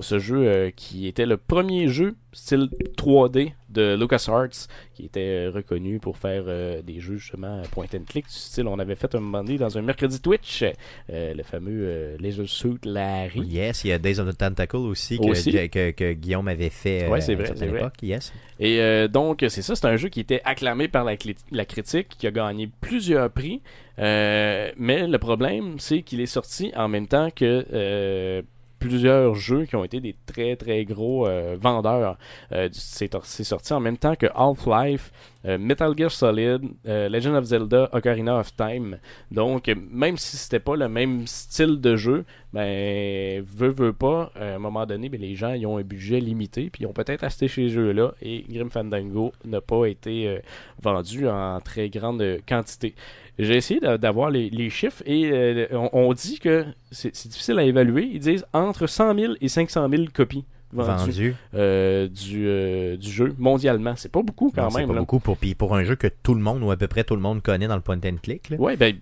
ce 0.00 0.18
jeu 0.18 0.70
qui 0.76 1.06
était 1.06 1.26
le 1.26 1.36
premier 1.36 1.88
jeu 1.88 2.14
style 2.32 2.68
3D 2.96 3.52
de 3.68 3.96
LucasArts 3.98 4.68
qui 4.94 5.06
était 5.06 5.20
euh, 5.46 5.50
reconnu 5.54 5.98
pour 5.98 6.16
faire 6.16 6.44
euh, 6.46 6.82
des 6.82 7.00
jeux 7.00 7.16
justement 7.16 7.62
point 7.72 7.86
and 7.94 8.04
click 8.08 8.26
du 8.26 8.32
style 8.32 8.66
on 8.68 8.78
avait 8.78 8.94
fait 8.94 9.14
un 9.14 9.20
moment 9.20 9.42
donné 9.42 9.58
dans 9.58 9.76
un 9.76 9.82
mercredi 9.82 10.20
Twitch 10.20 10.64
euh, 11.10 11.34
le 11.34 11.42
fameux 11.42 11.82
euh, 11.84 12.16
Laser 12.18 12.48
Suit 12.48 12.78
Larry. 12.84 13.40
Yes, 13.40 13.84
il 13.84 13.88
y 13.88 13.92
a 13.92 13.98
Days 13.98 14.20
of 14.20 14.28
the 14.28 14.36
Tentacle 14.38 14.76
aussi 14.76 15.18
que, 15.18 15.26
Aussi. 15.26 15.52
que, 15.68 15.90
que 15.90 16.12
Guillaume 16.12 16.48
avait 16.48 16.70
fait 16.70 17.08
Ouais, 17.08 17.20
c'est 17.20 17.32
à 17.32 17.36
vrai, 17.36 17.46
certaine 17.46 17.64
c'est 17.64 17.70
vrai. 17.70 17.80
époque. 17.80 18.02
Yes. 18.02 18.32
Et 18.58 19.08
donc, 19.08 19.44
c'est 19.48 19.62
ça, 19.62 19.74
c'est 19.76 19.86
un 19.86 19.96
jeu 19.96 20.08
qui 20.08 20.20
était 20.20 20.40
acclamé 20.44 20.88
par 20.88 21.04
la, 21.04 21.16
critique, 21.16 22.08
qui 22.16 22.26
a 22.26 22.30
gagné 22.30 22.70
plusieurs 22.80 23.30
prix. 23.30 23.60
Mais 23.98 25.06
le 25.06 25.16
problème, 25.18 25.78
c'est 25.78 26.02
qu'il 26.02 26.20
est 26.20 26.26
sorti 26.26 26.72
en 26.76 26.88
même 26.88 27.06
temps 27.06 27.28
que 27.30 28.42
plusieurs 28.78 29.34
jeux 29.34 29.64
qui 29.64 29.76
ont 29.76 29.84
été 29.84 30.00
des 30.00 30.14
très 30.26 30.56
très 30.56 30.84
gros 30.84 31.26
euh, 31.26 31.56
vendeurs. 31.60 32.18
Euh, 32.52 32.68
c'est 32.72 33.44
sorti 33.44 33.72
en 33.72 33.80
même 33.80 33.96
temps 33.96 34.14
que 34.14 34.26
Half-Life, 34.34 35.12
euh, 35.46 35.58
Metal 35.58 35.94
Gear 35.96 36.10
Solid, 36.10 36.62
Legend 36.84 37.36
of 37.36 37.44
Zelda, 37.44 37.88
Ocarina 37.92 38.38
of 38.38 38.54
Time. 38.56 38.98
Donc, 39.30 39.70
même 39.90 40.16
si 40.16 40.36
c'était 40.36 40.60
pas 40.60 40.76
le 40.76 40.88
même 40.88 41.26
style 41.26 41.80
de 41.80 41.96
jeu, 41.96 42.24
ben, 42.52 43.42
veut, 43.42 43.70
veut 43.70 43.92
pas, 43.92 44.30
à 44.34 44.54
un 44.54 44.58
moment 44.58 44.86
donné, 44.86 45.08
ben, 45.08 45.20
les 45.20 45.34
gens 45.34 45.52
ils 45.52 45.66
ont 45.66 45.78
un 45.78 45.82
budget 45.82 46.20
limité, 46.20 46.70
puis 46.70 46.84
ils 46.84 46.86
ont 46.86 46.92
peut-être 46.92 47.24
acheté 47.24 47.48
ces 47.48 47.68
jeux-là, 47.68 48.14
et 48.22 48.44
Grim 48.48 48.70
Fandango 48.70 49.32
n'a 49.44 49.60
pas 49.60 49.86
été 49.86 50.40
vendu 50.82 51.28
en 51.28 51.60
très 51.60 51.88
grande 51.90 52.24
quantité. 52.48 52.94
J'ai 53.38 53.56
essayé 53.56 53.80
d'a- 53.80 53.98
d'avoir 53.98 54.30
les, 54.30 54.48
les 54.50 54.70
chiffres, 54.70 55.02
et 55.06 55.30
euh, 55.32 55.66
on, 55.72 55.90
on 55.92 56.12
dit 56.14 56.38
que 56.38 56.64
c'est 56.90 57.10
difficile 57.28 57.58
à 57.58 57.64
évaluer. 57.64 58.08
Ils 58.12 58.20
disent 58.20 58.46
entre 58.52 58.86
100 58.86 59.14
000 59.18 59.32
et 59.40 59.48
500 59.48 59.88
000 59.90 60.04
copies 60.14 60.44
vendues 60.72 61.10
Vendu. 61.12 61.34
euh, 61.54 62.08
du, 62.08 62.46
euh, 62.46 62.96
du 62.96 63.08
jeu 63.10 63.34
mondialement. 63.38 63.94
C'est 63.96 64.10
pas 64.10 64.22
beaucoup 64.22 64.50
quand 64.54 64.62
Non, 64.62 64.70
c'est 64.70 64.78
même. 64.80 64.88
pas 64.88 64.94
là. 64.94 65.00
beaucoup 65.00 65.20
pour, 65.20 65.36
pour 65.58 65.76
un 65.76 65.84
jeu 65.84 65.96
que 65.96 66.08
tout 66.22 66.34
le 66.34 66.40
monde, 66.40 66.62
ou 66.62 66.70
à 66.70 66.76
peu 66.76 66.86
près 66.88 67.04
tout 67.04 67.14
le 67.14 67.20
monde 67.22 67.42
connaît 67.42 67.68
dans 67.68 67.76
le 67.76 67.82
point 67.82 67.96
and 68.04 68.16
click. 68.22 68.50
Ouais, 68.58 68.76
ben, 68.76 68.94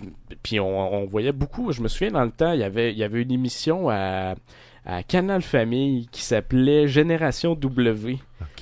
puis 0.42 0.60
on, 0.60 0.94
on 0.94 1.06
voyait 1.06 1.32
beaucoup. 1.32 1.72
Je 1.72 1.80
me 1.80 1.88
souviens 1.88 2.10
dans 2.12 2.24
le 2.24 2.30
temps, 2.30 2.52
il 2.52 2.60
y 2.60 2.64
avait, 2.64 2.92
il 2.92 2.98
y 2.98 3.02
avait 3.04 3.22
une 3.22 3.32
émission 3.32 3.88
à, 3.88 4.34
à 4.86 5.02
Canal 5.02 5.40
Famille 5.42 6.06
qui 6.12 6.22
s'appelait 6.22 6.86
Génération 6.88 7.54
W. 7.54 8.18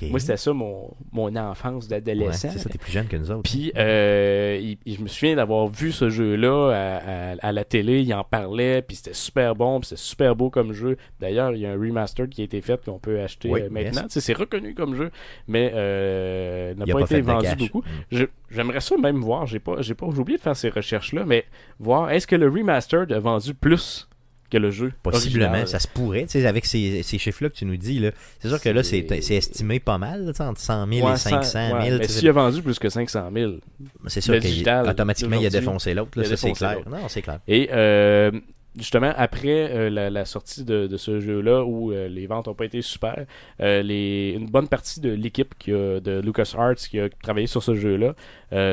Moi, 0.09 0.19
c'était 0.19 0.37
ça 0.37 0.51
mon, 0.53 0.91
mon 1.11 1.33
enfance 1.35 1.83
Ouais, 1.85 2.01
d'adolescent. 2.01 2.49
c'est 2.51 2.57
ça, 2.59 2.69
t'es 2.69 2.77
plus 2.77 2.91
jeune 2.91 3.07
que 3.07 3.15
nous 3.15 3.31
autres. 3.31 3.43
Puis, 3.43 3.71
euh, 3.77 4.57
il- 4.61 4.77
il- 4.85 4.95
je 4.97 5.01
me 5.01 5.07
souviens 5.07 5.35
d'avoir 5.35 5.67
vu 5.67 5.91
ce 5.91 6.09
jeu-là 6.09 6.71
à, 6.71 6.97
à- 7.33 7.35
à 7.47 7.51
la 7.51 7.63
télé, 7.63 8.01
il 8.01 8.13
en 8.13 8.23
parlait, 8.23 8.81
puis 8.81 8.95
c'était 8.97 9.13
super 9.13 9.55
bon, 9.55 9.79
puis 9.79 9.89
c'était 9.89 10.01
super 10.01 10.35
beau 10.35 10.49
comme 10.49 10.73
jeu. 10.73 10.97
D'ailleurs, 11.21 11.53
il 11.53 11.61
y 11.61 11.65
a 11.65 11.71
un 11.71 11.77
remastered 11.79 12.29
qui 12.29 12.41
a 12.41 12.43
été 12.45 12.59
fait 12.61 12.83
qu'on 12.83 12.99
peut 12.99 13.19
acheter 13.21 13.49
Oui, 13.49 13.61
euh, 13.61 13.69
maintenant. 13.69 14.03
yes. 14.03 14.19
C'est 14.19 14.33
reconnu 14.33 14.73
comme 14.73 14.95
jeu, 14.95 15.09
mais 15.47 15.71
euh, 15.73 16.73
n'a 16.75 16.85
pas, 16.85 16.93
pas 16.93 17.01
été 17.01 17.21
vendu 17.21 17.47
beaucoup. 17.57 17.83
Mm. 18.11 18.23
J'aimerais 18.51 18.81
ça 18.81 18.97
même 18.97 19.17
voir, 19.21 19.45
j'ai 19.45 19.59
pas, 19.59 19.81
j'ai 19.81 19.95
pas, 19.95 20.07
j'ai 20.13 20.19
oublié 20.19 20.37
de 20.37 20.43
faire 20.43 20.55
ces 20.55 20.69
recherches-là, 20.69 21.23
mais 21.25 21.45
voir 21.79 22.11
est-ce 22.11 22.27
que 22.27 22.35
le 22.35 22.47
remastered 22.49 23.11
a 23.11 23.19
vendu 23.19 23.53
plus 23.53 24.07
que 24.53 24.57
le 24.57 24.71
jeu 24.71 24.93
Possiblement, 25.03 25.47
original? 25.49 25.67
ça 25.67 25.79
se 25.79 25.87
pourrait, 25.87 26.23
tu 26.23 26.39
sais, 26.39 26.45
avec 26.45 26.65
ces, 26.65 27.03
ces 27.03 27.17
chiffres-là 27.17 27.49
que 27.49 27.55
tu 27.55 27.65
nous 27.65 27.75
dis, 27.77 27.99
là. 27.99 28.11
C'est 28.39 28.47
sûr 28.49 28.61
que 28.61 28.69
là, 28.69 28.83
c'est 28.83 29.05
C'est- 29.09 29.21
c'est 29.21 29.35
estimé 29.35 29.79
pas 29.79 29.97
mal, 29.97 30.31
entre 30.39 30.59
100 30.61 30.87
000 30.87 31.07
Ouais, 31.07 31.13
et 31.13 31.17
500 31.17 31.51
000. 31.69 31.73
ouais, 31.77 31.89
tu 31.91 31.97
mais 31.97 32.07
sais, 32.07 32.19
s'il 32.19 32.29
a 32.29 32.31
vendu 32.31 32.61
plus 32.61 32.79
que 32.79 32.89
500 32.89 33.29
000, 33.33 33.53
c'est 34.07 34.21
sûr 34.21 34.33
le 34.33 34.39
qu'il 34.39 34.51
digital 34.51 34.87
automatiquement, 34.87 35.37
il 35.39 35.45
a 35.45 35.49
défoncé 35.49 35.93
l'autre, 35.93 36.23
ça 36.23 36.37
c'est 36.37 36.51
clair. 36.53 36.75
l'autre. 36.75 36.89
Non, 36.89 37.07
c'est 37.09 37.21
clair. 37.21 37.39
Et 37.47 37.69
euh, 37.73 38.31
justement, 38.77 39.13
après 39.15 39.71
euh, 39.71 39.89
la, 39.89 40.09
la 40.09 40.25
sortie 40.25 40.63
de, 40.63 40.87
de 40.87 40.97
ce 40.97 41.19
jeu-là, 41.19 41.63
où 41.63 41.91
euh, 41.91 42.07
les 42.07 42.27
ventes 42.27 42.47
n'ont 42.47 42.53
pas 42.53 42.65
été 42.65 42.81
super, 42.81 43.25
euh, 43.61 43.81
les, 43.81 44.33
une 44.37 44.47
bonne 44.47 44.67
partie 44.67 44.99
de 44.99 45.11
l'équipe 45.11 45.53
de 45.67 46.21
LucasArts 46.21 46.75
qui 46.75 46.99
a 46.99 47.09
travaillé 47.09 47.47
sur 47.47 47.63
ce 47.63 47.75
jeu-là 47.75 48.15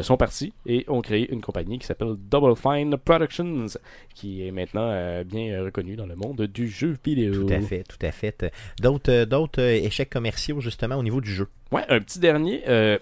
sont 0.02 0.18
partis 0.18 0.52
et 0.66 0.84
ont 0.88 1.00
créé 1.00 1.32
une 1.32 1.40
compagnie 1.40 1.78
qui 1.78 1.86
s'appelle 1.86 2.14
Double 2.30 2.54
Fine 2.54 2.98
Productions, 2.98 3.66
qui 4.14 4.46
est 4.46 4.50
maintenant 4.50 5.22
bien 5.24 5.62
reconnue 5.62 5.96
dans 5.96 6.04
le 6.04 6.16
monde 6.16 6.42
du 6.42 6.68
jeu 6.68 6.98
vidéo. 7.02 7.46
Tout 7.46 7.54
à 7.54 7.60
fait, 7.60 7.84
tout 7.84 8.04
à 8.06 8.12
fait. 8.12 8.52
D'autres 8.82 9.24
d'autres 9.24 9.62
échecs 9.62 10.10
commerciaux, 10.10 10.60
justement, 10.60 10.96
au 10.96 11.02
niveau 11.02 11.22
du 11.22 11.32
jeu? 11.32 11.48
Ouais, 11.72 11.84
un 11.88 12.00
petit 12.00 12.18
dernier. 12.18 12.62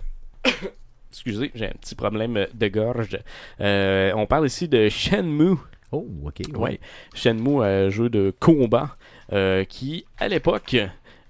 Excusez, 1.11 1.51
j'ai 1.55 1.67
un 1.67 1.75
petit 1.81 1.97
problème 1.97 2.47
de 2.55 2.69
gorge. 2.69 3.19
On 3.59 4.27
parle 4.29 4.47
ici 4.47 4.69
de 4.69 4.89
Shenmue. 4.89 5.57
Oh, 5.93 6.07
ok. 6.25 6.43
Ouais. 6.59 6.81
Shenmue, 7.15 7.63
un 7.63 7.89
jeu 7.89 8.09
de 8.09 8.33
combat 8.39 8.97
euh, 9.33 9.65
qui, 9.65 10.05
à 10.19 10.29
l'époque, 10.29 10.77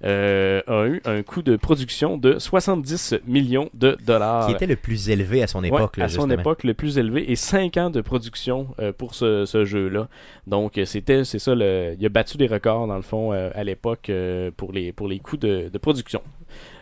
euh, 0.04 0.60
a 0.66 0.86
eu 0.86 1.02
un 1.04 1.22
coût 1.22 1.42
de 1.42 1.56
production 1.56 2.16
de 2.16 2.38
70 2.38 3.16
millions 3.26 3.68
de 3.74 3.96
dollars. 4.04 4.46
Qui 4.46 4.52
était 4.52 4.66
le 4.66 4.76
plus 4.76 5.10
élevé 5.10 5.42
à 5.42 5.46
son 5.46 5.60
Ouais, 5.62 5.68
époque, 5.68 5.96
là, 5.96 6.04
à 6.04 6.08
son 6.08 6.30
époque 6.30 6.64
le 6.64 6.74
plus 6.74 6.98
élevé 6.98 7.30
et 7.30 7.36
5 7.36 7.76
ans 7.76 7.90
de 7.90 8.00
production 8.00 8.68
euh, 8.78 8.92
pour 8.92 9.14
ce, 9.14 9.44
ce 9.44 9.64
jeu-là. 9.64 10.08
Donc 10.46 10.78
euh, 10.78 10.84
c'était 10.84 11.24
c'est 11.24 11.40
ça 11.40 11.54
le 11.54 11.94
il 11.98 12.06
a 12.06 12.08
battu 12.08 12.36
des 12.36 12.46
records 12.46 12.86
dans 12.86 12.96
le 12.96 13.02
fond 13.02 13.32
euh, 13.32 13.50
à 13.54 13.64
l'époque 13.64 14.08
euh, 14.10 14.50
pour 14.56 14.72
les 14.72 14.92
pour 14.92 15.08
les 15.08 15.18
coûts 15.18 15.36
de, 15.36 15.68
de 15.68 15.78
production. 15.78 16.22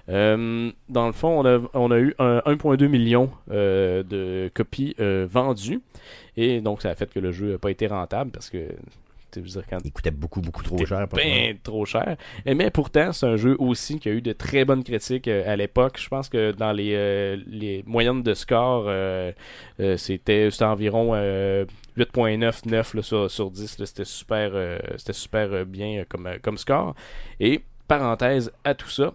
Euh, 0.09 0.71
dans 0.89 1.07
le 1.07 1.13
fond, 1.13 1.41
on 1.41 1.45
a, 1.45 1.59
on 1.75 1.91
a 1.91 1.99
eu 1.99 2.15
un 2.21 2.39
1,2 2.47 2.87
million 2.87 3.31
euh, 3.51 4.05
de 4.05 4.49
copies 4.55 4.95
euh, 5.01 5.27
vendues 5.29 5.81
et 6.37 6.61
donc 6.61 6.83
ça 6.83 6.91
a 6.91 6.95
fait 6.95 7.13
que 7.13 7.19
le 7.19 7.33
jeu 7.33 7.53
n'a 7.53 7.59
pas 7.59 7.71
été 7.71 7.87
rentable 7.87 8.31
parce 8.31 8.51
que 8.51 8.69
dire, 9.41 9.63
quand 9.69 9.79
Il 9.85 9.93
coûtait 9.93 10.11
beaucoup, 10.11 10.41
beaucoup 10.41 10.63
trop 10.63 10.85
cher. 10.85 11.07
ben 11.13 11.57
trop 11.63 11.85
cher. 11.85 12.17
Et 12.45 12.55
mais 12.55 12.71
pourtant, 12.71 13.13
c'est 13.13 13.27
un 13.27 13.37
jeu 13.37 13.57
aussi 13.59 13.99
qui 13.99 14.09
a 14.09 14.13
eu 14.13 14.23
de 14.23 14.33
très 14.33 14.65
bonnes 14.65 14.85
critiques 14.85 15.29
euh, 15.29 15.51
à 15.51 15.57
l'époque. 15.57 15.99
Je 16.01 16.09
pense 16.09 16.29
que 16.29 16.53
dans 16.53 16.73
les, 16.73 16.93
euh, 16.95 17.37
les 17.47 17.83
moyennes 17.87 18.23
de 18.23 18.35
score, 18.35 18.85
euh, 18.87 19.33
c'était 19.97 20.49
environ 20.61 21.13
euh, 21.15 21.65
8.9 21.97 22.69
9 22.69 22.95
là, 22.95 23.03
sur, 23.03 23.31
sur 23.31 23.51
10. 23.51 23.79
là. 23.79 23.87
C'était 23.87 24.05
super, 24.05 24.79
c'était 24.97 25.13
super 25.13 25.67
bien 25.67 26.05
comme, 26.09 26.29
comme 26.43 26.59
score. 26.59 26.95
Et 27.41 27.63
parenthèse 27.89 28.53
à 28.65 28.75
tout 28.75 28.91
ça. 28.91 29.15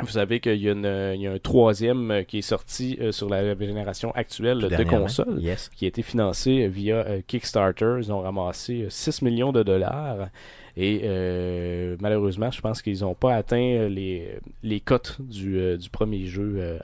Vous 0.00 0.08
savez 0.08 0.38
qu'il 0.40 0.54
y, 0.62 0.68
a 0.70 1.14
y 1.14 1.26
a 1.26 1.32
un 1.32 1.38
troisième 1.38 2.10
euh, 2.10 2.22
qui 2.22 2.38
est 2.38 2.42
sorti 2.42 2.96
euh, 3.00 3.10
sur 3.10 3.28
la 3.28 3.56
génération 3.58 4.12
actuelle 4.14 4.60
Tout 4.60 4.68
de 4.76 4.84
consoles 4.84 5.40
Yes. 5.40 5.70
qui 5.74 5.86
a 5.86 5.88
été 5.88 6.02
financé 6.02 6.68
via 6.68 6.96
euh, 7.06 7.20
Kickstarter. 7.26 7.96
Ils 7.98 8.12
ont 8.12 8.20
ramassé 8.20 8.82
euh, 8.82 8.90
6 8.90 9.22
millions 9.22 9.50
de 9.52 9.62
dollars. 9.62 10.28
Et 10.76 11.00
euh, 11.04 11.96
malheureusement, 12.00 12.50
je 12.52 12.60
pense 12.60 12.82
qu'ils 12.82 13.00
n'ont 13.00 13.14
pas 13.16 13.34
atteint 13.34 13.56
euh, 13.60 13.88
les, 13.88 14.38
les 14.62 14.78
cotes 14.78 15.16
du, 15.20 15.58
euh, 15.58 15.76
du 15.76 15.90
premier 15.90 16.26
jeu. 16.26 16.54
euh, 16.58 16.78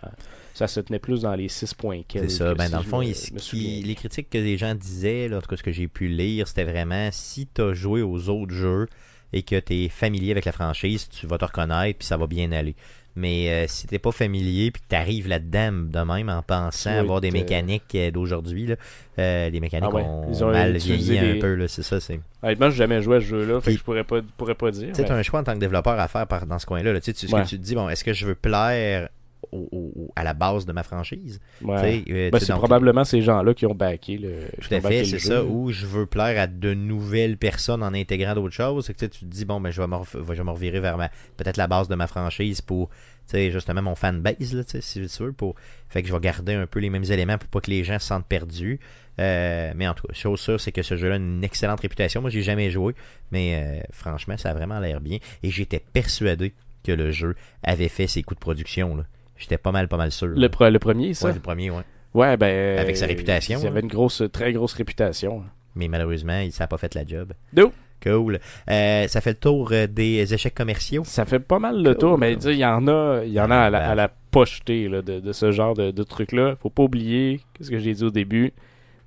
ça 0.53 0.67
se 0.67 0.81
tenait 0.81 0.99
plus 0.99 1.23
dans 1.23 1.35
les 1.35 1.49
6 1.49 1.75
points. 1.75 2.03
C'est 2.13 2.29
ça. 2.31 2.55
Ben, 2.55 2.67
si 2.67 2.73
dans 2.73 2.79
le 2.79 2.85
fond, 2.85 2.99
me- 2.99 3.05
il- 3.05 3.09
me 3.11 3.15
qui- 3.39 3.45
souviens. 3.45 3.81
les 3.85 3.95
critiques 3.95 4.31
que 4.31 4.39
les 4.39 4.57
gens 4.57 4.75
disaient, 4.75 5.29
là, 5.29 5.39
en 5.39 5.41
tout 5.41 5.49
cas 5.49 5.57
ce 5.57 5.63
que 5.63 5.73
j'ai 5.73 5.87
pu 5.89 6.09
lire, 6.09 6.49
c'était 6.49 6.65
vraiment 6.65 7.09
si 7.13 7.47
tu 7.53 7.61
as 7.63 7.75
joué 7.75 8.03
aux 8.03 8.29
autres 8.29 8.53
jeux 8.55 8.87
et 9.33 9.43
que 9.43 9.59
tu 9.59 9.85
es 9.85 9.89
familier 9.89 10.31
avec 10.33 10.45
la 10.45 10.53
franchise, 10.53 11.09
tu 11.09 11.27
vas 11.27 11.39
te 11.39 11.45
reconnaître 11.45 11.99
puis 11.99 12.07
ça 12.07 12.17
va 12.17 12.27
bien 12.29 12.51
aller. 12.53 12.75
Mais 13.17 13.49
euh, 13.51 13.65
si 13.69 13.87
t'es 13.87 13.99
pas 14.01 14.11
familier 14.11 14.71
puis 14.73 14.83
que 14.83 14.89
t'arrives 14.89 15.29
là-dedans 15.29 15.71
de 15.73 16.01
même 16.01 16.29
en 16.29 16.43
pensant 16.43 16.91
vas 16.93 16.99
avoir 16.99 17.21
des 17.21 17.31
mécaniques 17.31 17.95
euh, 17.95 18.11
d'aujourd'hui, 18.11 18.75
euh, 19.19 19.49
les 19.51 19.61
mécaniques 19.61 19.89
Ah 19.93 19.95
ouais, 19.95 20.03
ont, 20.03 20.27
ils 20.29 20.43
ont 20.45 20.51
mal 20.51 20.77
vieilli 20.77 21.19
un 21.19 21.33
des- 21.35 21.39
peu, 21.39 21.55
là, 21.55 21.69
c'est 21.69 21.83
ça. 21.85 22.01
C'est 22.01 22.19
Honnêtement, 22.43 22.71
j'ai 22.71 22.77
jamais 22.77 23.01
joué 23.03 23.19
à 23.19 23.21
ce 23.21 23.27
jeu-là, 23.27 23.61
fait 23.61 23.73
que 23.73 23.79
je 23.79 23.85
pourrais 23.85 24.03
pas, 24.05 24.21
pourrais 24.37 24.57
pas 24.57 24.71
dire. 24.73 24.89
Tu 24.89 24.95
sais, 24.97 25.03
mais- 25.03 25.11
un 25.13 25.23
choix 25.23 25.41
en 25.41 25.45
tant 25.45 25.55
que 25.55 25.59
développeur 25.61 25.99
à 25.99 26.09
faire 26.09 26.27
par, 26.27 26.45
dans 26.47 26.59
ce 26.59 26.67
coin-là. 26.67 26.93
là. 26.93 27.01
Tu 27.01 27.07
sais, 27.07 27.13
tu, 27.13 27.29
ce 27.29 27.35
Ouais. 27.35 27.43
que 27.43 27.49
tu 27.49 27.57
te 27.59 27.63
dis, 27.63 27.75
bon, 27.77 27.89
est-ce 27.89 28.03
que 28.03 28.13
je 28.13 28.27
veux 28.27 28.35
plaire 28.35 29.09
au- 29.55 29.69
au- 29.73 29.93
au- 29.97 30.13
à 30.17 30.25
la 30.25 30.35
base 30.35 30.67
de 30.67 30.73
ma 30.73 30.83
franchise? 30.83 31.41
Ouais. 31.63 32.03
Euh, 32.11 32.31
Ben, 32.31 32.39
c'est 32.41 32.49
donc, 32.49 32.59
probablement 32.59 33.05
ces 33.05 33.23
gens-là 33.23 33.55
qui 33.55 33.67
ont 33.67 33.75
backé 33.75 34.19
le. 34.19 34.41
Tout 34.61 34.75
à 34.75 34.81
fait, 34.81 35.05
c'est 35.05 35.19
ça. 35.19 35.45
Ou 35.45 35.71
je 35.71 35.87
veux 35.87 36.07
plaire 36.07 36.41
à 36.41 36.47
de 36.47 36.75
nouvelles 36.75 37.37
personnes 37.37 37.83
en 37.83 37.95
intégrant 37.95 38.35
d'autres 38.35 38.55
choses. 38.55 38.87
C'est 38.87 38.95
que 38.95 39.07
tu 39.07 39.21
te 39.21 39.25
dis, 39.25 39.45
bon, 39.45 39.61
ben, 39.61 39.71
je 39.71 39.81
vais 39.81 39.87
me, 39.89 39.97
ref- 39.97 40.17
je 40.19 40.33
vais 40.35 40.45
me 40.45 40.51
revirer 40.51 40.81
vers 40.81 40.97
ma, 40.99 41.09
peut-être 41.37 41.57
la 41.57 41.67
base 41.67 41.89
de 41.89 41.95
ma 41.95 42.07
franchise 42.07 42.61
pour, 42.61 42.91
justement, 43.33 43.83
mon 43.83 43.95
fanbase, 43.95 44.55
là, 44.55 44.63
si 44.67 45.07
tu 45.07 45.23
veux. 45.23 45.33
Pour... 45.33 45.55
Fait 45.89 46.03
que 46.03 46.09
je 46.09 46.13
vais 46.13 46.21
garder 46.21 46.55
un 46.55 46.67
peu 46.67 46.81
les 46.81 46.91
mêmes 46.91 47.05
éléments 47.05 47.39
pour 47.39 47.49
pas 47.49 47.61
que 47.61 47.71
les 47.71 47.85
gens 47.85 47.99
se 47.99 48.07
sentent 48.09 48.27
perdus. 48.27 48.81
Euh, 49.21 49.73
mais 49.77 49.87
en 49.87 49.95
tout 49.95 50.09
cas, 50.09 50.13
chose 50.13 50.41
sûre, 50.41 50.61
c'est 50.61 50.73
que 50.73 50.83
ce 50.83 50.97
jeu-là 50.97 51.15
a 51.15 51.19
une 51.19 51.45
excellente 51.45 51.79
réputation. 51.81 52.21
Moi, 52.21 52.31
j'ai 52.31 52.43
jamais 52.43 52.71
joué, 52.71 52.95
mais 53.31 53.63
euh, 53.81 53.83
franchement, 53.93 54.37
ça 54.37 54.51
a 54.51 54.55
vraiment 54.55 54.81
l'air 54.81 55.01
bien. 55.01 55.19
Et 55.45 55.51
j'étais 55.51 55.81
persuadé 55.93 56.53
que 56.83 56.91
le 56.91 57.13
jeu 57.13 57.37
avait 57.63 57.87
fait 57.89 58.09
ses 58.09 58.25
coûts 58.25 58.35
de 58.35 58.41
production. 58.41 58.97
Là. 58.97 59.05
J'étais 59.37 59.59
pas 59.59 59.73
mal, 59.73 59.89
pas 59.89 59.97
mal 59.97 60.13
sûr. 60.13 60.29
Le, 60.29 60.49
pre- 60.49 60.71
le 60.71 60.79
premier, 60.79 61.15
ça? 61.15 61.29
Ouais, 61.29 61.35
le 61.35 61.41
premier, 61.41 61.71
ouais. 61.71 61.83
Ouais, 62.15 62.37
ben. 62.37 62.79
Avec 62.79 62.97
sa 62.97 63.07
réputation, 63.07 63.59
Il 63.61 63.67
avait 63.67 63.79
hein. 63.79 63.83
une 63.83 63.89
grosse, 63.89 64.23
très 64.33 64.53
grosse 64.53 64.75
réputation. 64.75 65.43
Mais 65.75 65.89
malheureusement, 65.89 66.39
il- 66.41 66.53
n'a 66.59 66.67
pas 66.69 66.79
fait 66.79 66.95
la 66.95 67.05
job. 67.05 67.33
No. 67.57 67.73
Cool. 68.03 68.39
Euh, 68.71 69.09
ça 69.09 69.21
fait 69.23 69.31
le 69.31 69.37
tour 69.37 69.71
euh, 69.73 69.87
des 69.87 70.35
échecs 70.35 70.55
commerciaux. 70.55 71.03
Ça 71.07 71.25
fait 71.25 71.39
pas 71.41 71.59
mal 71.59 71.79
le 71.83 71.91
Cool. 71.95 71.99
tour, 71.99 72.19
mais 72.19 72.35
il 72.35 72.53
y 72.57 72.65
en 72.65 72.87
a, 72.87 73.23
il 73.25 73.33
y 73.33 73.41
en 73.41 73.51
a 73.51 73.57
à 73.57 73.71
la, 73.71 73.89
à 73.91 73.95
la 73.95 74.09
pochetée 74.09 74.89
là, 74.89 75.01
de, 75.01 75.21
de 75.21 75.33
ce 75.33 75.51
genre 75.53 75.75
de, 75.75 75.91
de 75.91 76.03
trucs-là. 76.03 76.57
Faut 76.61 76.69
pas 76.71 76.83
oublier, 76.83 77.41
qu'est-ce 77.55 77.71
que 77.71 77.79
j'ai 77.79 77.95
dit 77.95 78.05
au 78.05 78.11
début, 78.11 78.53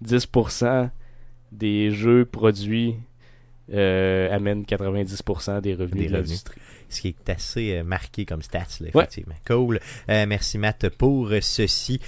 10% 0.04 0.90
des 1.52 1.92
jeux 1.92 2.26
produits 2.26 2.96
euh, 3.74 4.34
amènent 4.36 4.63
90% 4.63 5.62
des 5.62 5.74
revenus 5.74 5.92
Des 5.92 5.98
de 5.98 6.04
revenus. 6.06 6.12
l'industrie. 6.13 6.62
Ce 6.89 7.02
qui 7.02 7.10
est 7.10 7.30
assez 7.30 7.78
euh, 7.78 7.84
marqué 7.84 8.26
comme 8.26 8.41
stats, 8.41 8.80
là, 8.82 8.89
effectivement. 8.93 9.36
Cool. 9.45 9.80
Euh, 10.10 10.26
merci, 10.28 10.58
Matt, 10.58 10.89
pour 10.89 11.28
euh, 11.28 11.39
ceci. 11.41 12.00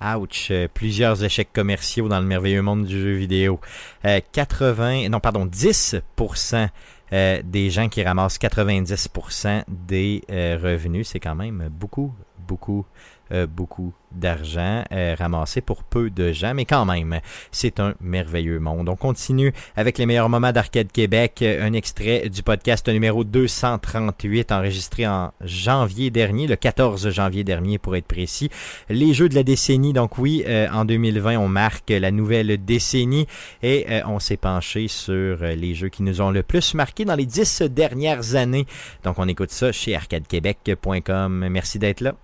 Ouch, 0.00 0.52
plusieurs 0.74 1.24
échecs 1.24 1.52
commerciaux 1.52 2.08
dans 2.08 2.20
le 2.20 2.26
merveilleux 2.26 2.62
monde 2.62 2.84
du 2.84 3.00
jeu 3.00 3.14
vidéo. 3.14 3.60
Euh, 4.04 4.20
80, 4.32 5.08
non, 5.08 5.18
pardon, 5.18 5.44
10% 5.44 6.68
euh, 7.12 7.42
des 7.42 7.70
gens 7.70 7.88
qui 7.88 8.02
ramassent 8.02 8.38
90% 8.38 9.64
des 9.66 10.22
euh, 10.30 10.58
revenus. 10.62 11.08
C'est 11.08 11.20
quand 11.20 11.34
même 11.34 11.68
beaucoup, 11.70 12.14
beaucoup, 12.46 12.86
euh, 13.32 13.46
beaucoup 13.46 13.92
d'argent 14.10 14.84
euh, 14.90 15.14
ramassé 15.18 15.60
pour 15.60 15.84
peu 15.84 16.08
de 16.08 16.32
gens, 16.32 16.54
mais 16.54 16.64
quand 16.64 16.86
même, 16.86 17.20
c'est 17.52 17.78
un 17.78 17.94
merveilleux 18.00 18.58
monde. 18.58 18.88
On 18.88 18.96
continue 18.96 19.52
avec 19.76 19.98
les 19.98 20.06
meilleurs 20.06 20.30
moments 20.30 20.50
d'Arcade 20.50 20.90
Québec, 20.90 21.40
euh, 21.42 21.66
un 21.66 21.74
extrait 21.74 22.30
du 22.30 22.42
podcast 22.42 22.88
numéro 22.88 23.24
238 23.24 24.50
enregistré 24.50 25.06
en 25.06 25.32
janvier 25.42 26.10
dernier, 26.10 26.46
le 26.46 26.56
14 26.56 27.10
janvier 27.10 27.44
dernier 27.44 27.76
pour 27.76 27.96
être 27.96 28.06
précis. 28.06 28.48
Les 28.88 29.12
jeux 29.12 29.28
de 29.28 29.34
la 29.34 29.42
décennie, 29.42 29.92
donc 29.92 30.16
oui, 30.16 30.44
en 30.72 30.84
2020, 30.84 31.36
on 31.36 31.48
marque 31.48 31.90
la 31.90 32.10
nouvelle 32.10 32.64
décennie 32.64 33.26
et 33.62 33.86
on 34.06 34.18
s'est 34.20 34.36
penché 34.36 34.88
sur 34.88 35.38
les 35.38 35.74
jeux 35.74 35.88
qui 35.88 36.02
nous 36.02 36.20
ont 36.20 36.30
le 36.30 36.42
plus 36.42 36.74
marqué 36.74 37.04
dans 37.04 37.14
les 37.14 37.26
dix 37.26 37.62
dernières 37.62 38.36
années. 38.36 38.66
Donc 39.04 39.18
on 39.18 39.28
écoute 39.28 39.50
ça 39.50 39.72
chez 39.72 39.94
arcadequebec.com. 39.94 41.48
Merci 41.48 41.78
d'être 41.78 42.00
là. 42.00 42.14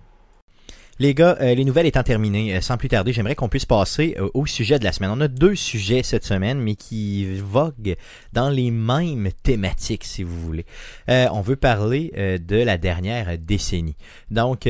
Les 0.97 1.13
gars, 1.13 1.37
euh, 1.41 1.53
les 1.53 1.65
nouvelles 1.65 1.87
étant 1.87 2.03
terminées, 2.03 2.55
euh, 2.55 2.61
sans 2.61 2.77
plus 2.77 2.87
tarder, 2.87 3.11
j'aimerais 3.11 3.35
qu'on 3.35 3.49
puisse 3.49 3.65
passer 3.65 4.15
euh, 4.17 4.29
au 4.33 4.45
sujet 4.45 4.79
de 4.79 4.85
la 4.85 4.93
semaine. 4.93 5.11
On 5.13 5.19
a 5.19 5.27
deux 5.27 5.55
sujets 5.55 6.03
cette 6.03 6.23
semaine, 6.23 6.59
mais 6.61 6.75
qui 6.75 7.35
voguent 7.35 7.97
dans 8.31 8.49
les 8.49 8.71
mêmes 8.71 9.29
thématiques, 9.43 10.05
si 10.05 10.23
vous 10.23 10.39
voulez. 10.39 10.65
Euh, 11.09 11.27
on 11.33 11.41
veut 11.41 11.57
parler 11.57 12.13
euh, 12.17 12.37
de 12.37 12.55
la 12.55 12.77
dernière 12.77 13.37
décennie. 13.37 13.97
Donc, 14.31 14.69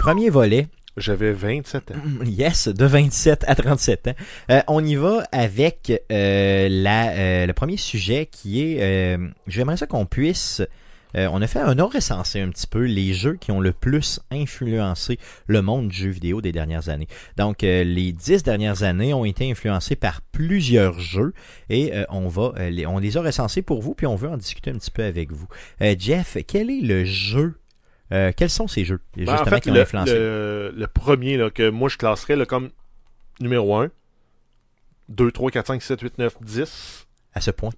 premier 0.00 0.28
volet, 0.28 0.66
J'avais 0.96 1.32
27 1.32 1.90
ans. 1.92 1.94
Yes, 2.26 2.68
de 2.68 2.84
27 2.84 3.44
à 3.46 3.54
37 3.54 4.08
ans. 4.08 4.14
Euh, 4.50 4.60
on 4.68 4.84
y 4.84 4.94
va 4.94 5.24
avec 5.32 5.90
euh, 6.10 6.68
la, 6.70 7.12
euh, 7.12 7.46
le 7.46 7.52
premier 7.54 7.76
sujet 7.78 8.26
qui 8.30 8.60
est, 8.62 8.82
euh, 8.82 9.28
j'aimerais 9.46 9.78
ça 9.78 9.86
qu'on 9.86 10.04
puisse, 10.04 10.62
euh, 11.16 11.28
on 11.32 11.40
a 11.42 11.46
fait 11.46 11.58
un 11.60 11.78
ordre 11.78 11.94
recensé 11.96 12.40
un 12.40 12.48
petit 12.50 12.66
peu 12.66 12.84
les 12.84 13.12
jeux 13.14 13.34
qui 13.34 13.50
ont 13.52 13.60
le 13.60 13.72
plus 13.72 14.20
influencé 14.30 15.18
le 15.46 15.62
monde 15.62 15.88
du 15.88 15.96
jeu 15.96 16.10
vidéo 16.10 16.40
des 16.40 16.52
dernières 16.52 16.88
années. 16.88 17.08
Donc, 17.36 17.64
euh, 17.64 17.84
les 17.84 18.12
dix 18.12 18.42
dernières 18.42 18.82
années 18.82 19.12
ont 19.14 19.24
été 19.24 19.50
influencés 19.50 19.96
par 19.96 20.20
plusieurs 20.22 20.98
jeux 21.00 21.32
et 21.68 21.94
euh, 21.94 22.04
on 22.10 22.28
va, 22.28 22.52
les, 22.70 22.86
on 22.86 22.98
les 22.98 23.16
a 23.16 23.22
recensés 23.22 23.62
pour 23.62 23.82
vous 23.82 23.94
puis 23.94 24.06
on 24.06 24.16
veut 24.16 24.28
en 24.28 24.36
discuter 24.36 24.70
un 24.70 24.74
petit 24.78 24.90
peu 24.90 25.04
avec 25.04 25.32
vous. 25.32 25.46
Jeff, 25.98 26.36
quel 26.46 26.70
est 26.70 26.80
le 26.80 27.04
jeu 27.04 27.54
quels 28.36 28.50
sont 28.50 28.68
ces 28.68 28.84
jeux 28.84 29.00
Ben, 29.16 29.20
justement 29.20 29.40
en 29.40 29.44
fait, 29.46 29.60
qui 29.60 29.70
ont 29.70 29.74
le, 29.74 29.80
influencé? 29.80 30.12
le- 30.14 30.74
le 30.76 30.86
premier 30.86 31.38
là, 31.38 31.48
que 31.50 31.70
moi 31.70 31.88
je 31.88 31.96
classerais 31.96 32.36
là, 32.36 32.44
comme 32.44 32.68
numéro 33.40 33.74
1, 33.74 33.90
2, 35.08 35.30
3, 35.32 35.50
4, 35.50 35.66
5, 35.68 35.82
7, 35.82 36.00
8, 36.02 36.18
9, 36.18 36.36
10. 36.42 37.06
à 37.34 37.40
ce 37.40 37.50
point? 37.50 37.70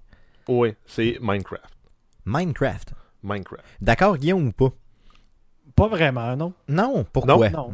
Oui, 0.49 0.73
c'est 0.85 1.17
Minecraft. 1.21 1.63
Minecraft. 2.25 2.93
Minecraft. 3.25 3.63
D'accord, 3.81 4.17
Guillaume 4.17 4.47
ou 4.47 4.51
pas? 4.51 4.71
Pas 5.75 5.87
vraiment, 5.87 6.35
non. 6.37 6.53
Non, 6.69 7.05
pourquoi? 7.11 7.49
Non. 7.49 7.73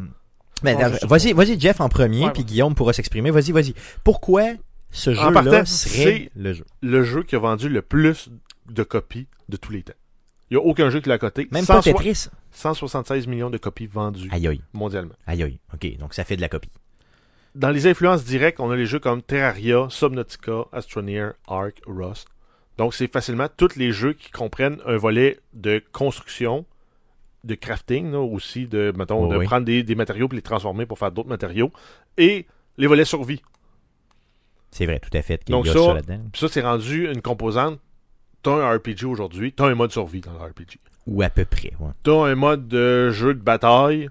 Ben, 0.64 0.78
Non, 0.78 0.86
euh, 0.86 0.98
vas-y, 1.08 1.34
vas-y, 1.34 1.60
Jeff 1.60 1.82
en 1.82 1.90
premier, 1.90 2.26
Ouais, 2.26 2.32
puis 2.32 2.42
ouais. 2.42 2.48
Guillaume 2.48 2.76
pourra 2.76 2.94
s'exprimer. 2.94 3.32
Vas-y, 3.32 3.52
vas-y. 3.52 3.74
Pourquoi 4.04 4.44
ce 4.92 5.14
jeu-là 5.14 5.66
serait 5.66 5.66
c'est- 5.66 6.32
le 6.36 6.54
jeu? 6.54 6.66
Le 6.82 7.04
jeu 7.04 7.24
qui 7.24 7.36
a 7.36 7.40
vendu 7.40 7.68
le 7.70 7.82
plus 7.82 8.30
de 8.70 8.84
copies 8.84 9.28
de 9.50 9.58
tous 9.58 9.72
les 9.72 9.84
temps. 9.84 9.94
Il 10.50 10.58
n'y 10.58 10.64
a 10.64 10.66
aucun 10.66 10.90
jeu 10.90 11.00
qui 11.00 11.10
l'a 11.10 11.18
coté. 11.18 11.48
Même 11.52 11.66
pas 11.66 11.82
100 11.82 11.92
Tetris? 11.94 12.28
176 12.52 13.26
millions 13.28 13.50
de 13.50 13.58
copies 13.58 13.88
vendues 13.88 14.30
Aïe 14.32 14.48
aïe, 14.48 14.62
mondialement. 14.74 15.14
aïe 15.26 15.44
aïe. 15.44 15.60
Ok, 15.74 15.98
donc 15.98 16.14
ça 16.14 16.24
fait 16.26 16.36
de 16.36 16.42
la 16.42 16.50
copie. 16.50 16.70
Dans 17.56 17.70
les 17.70 17.88
influences 17.88 18.24
directes, 18.24 18.60
on 18.60 18.70
a 18.70 18.76
les 18.76 18.86
jeux 18.86 19.00
comme 19.00 19.22
Terraria, 19.22 19.88
Subnautica, 19.90 20.66
Astroneer, 20.74 21.32
Ark, 21.48 21.82
Rust. 21.86 22.28
Donc, 22.78 22.94
c'est 22.94 23.12
facilement 23.12 23.48
tous 23.56 23.76
les 23.76 23.92
jeux 23.92 24.14
qui 24.14 24.32
comprennent 24.32 24.80
un 24.86 24.98
volet 24.98 25.40
de 25.54 25.84
construction, 25.92 26.66
de 27.44 27.56
crafting, 27.56 28.12
là, 28.12 28.20
aussi, 28.20 28.68
de, 28.68 28.94
mettons, 28.98 29.28
de 29.28 29.38
oui. 29.38 29.46
prendre 29.46 29.66
des, 29.66 29.84
des 29.84 29.96
matériaux 29.96 30.28
pour 30.28 30.36
les 30.36 30.42
transformer 30.42 30.86
pour 30.86 30.98
faire 31.00 31.12
d'autres 31.12 31.30
matériaux, 31.30 31.72
et 32.18 32.46
les 32.78 32.88
volets 32.88 33.06
survie. 33.06 33.42
C'est 34.72 34.86
vrai, 34.86 35.00
tout 35.00 35.16
à 35.16 35.22
fait. 35.22 35.42
Donc 35.50 35.68
ça- 35.68 35.98
ça 36.34 36.48
c'est 36.48 36.62
rendu 36.62 37.12
une 37.12 37.22
composante. 37.22 37.80
T'as 38.42 38.52
un 38.54 38.76
RPG 38.78 39.04
aujourd'hui, 39.06 39.52
t'as 39.54 39.66
un 39.68 39.76
mode 39.76 39.92
survie 39.92 40.22
dans 40.22 40.32
le 40.34 40.40
RPG. 40.40 40.80
Ou 41.08 41.22
à 41.22 41.30
peu 41.30 41.46
près, 41.46 41.74
ouais. 41.80 41.92
T'as 42.04 42.26
un 42.26 42.36
mode 42.36 42.68
de 42.68 43.12
jeu 43.12 43.34
de 43.34 43.42
bataille, 43.42 44.10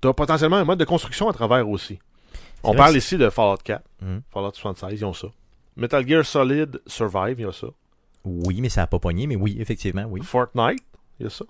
t'as 0.00 0.12
potentiellement 0.12 0.56
un 0.56 0.64
mode 0.64 0.78
de 0.80 0.84
construction 0.84 1.28
à 1.28 1.32
travers 1.32 1.68
aussi. 1.68 1.98
On 2.64 2.74
parle 2.74 2.96
ici 2.96 3.16
de 3.16 3.30
Fallout 3.30 3.58
4, 3.64 3.82
Mhm. 4.02 4.22
Fallout 4.30 4.52
76, 4.54 5.00
ils 5.00 5.04
ont 5.04 5.12
ça. 5.14 5.28
Metal 5.76 6.06
Gear 6.06 6.24
Solid 6.24 6.80
Survive, 6.86 7.36
il 7.38 7.42
y 7.42 7.48
a 7.48 7.52
ça. 7.52 7.68
Oui, 8.24 8.60
mais 8.60 8.68
ça 8.68 8.82
a 8.82 8.86
pas 8.86 8.98
pogné, 8.98 9.26
mais 9.26 9.36
oui, 9.36 9.56
effectivement, 9.60 10.04
oui. 10.08 10.20
Fortnite, 10.22 10.78
il 11.20 11.24
y 11.24 11.26
a 11.26 11.30
ça. 11.30 11.44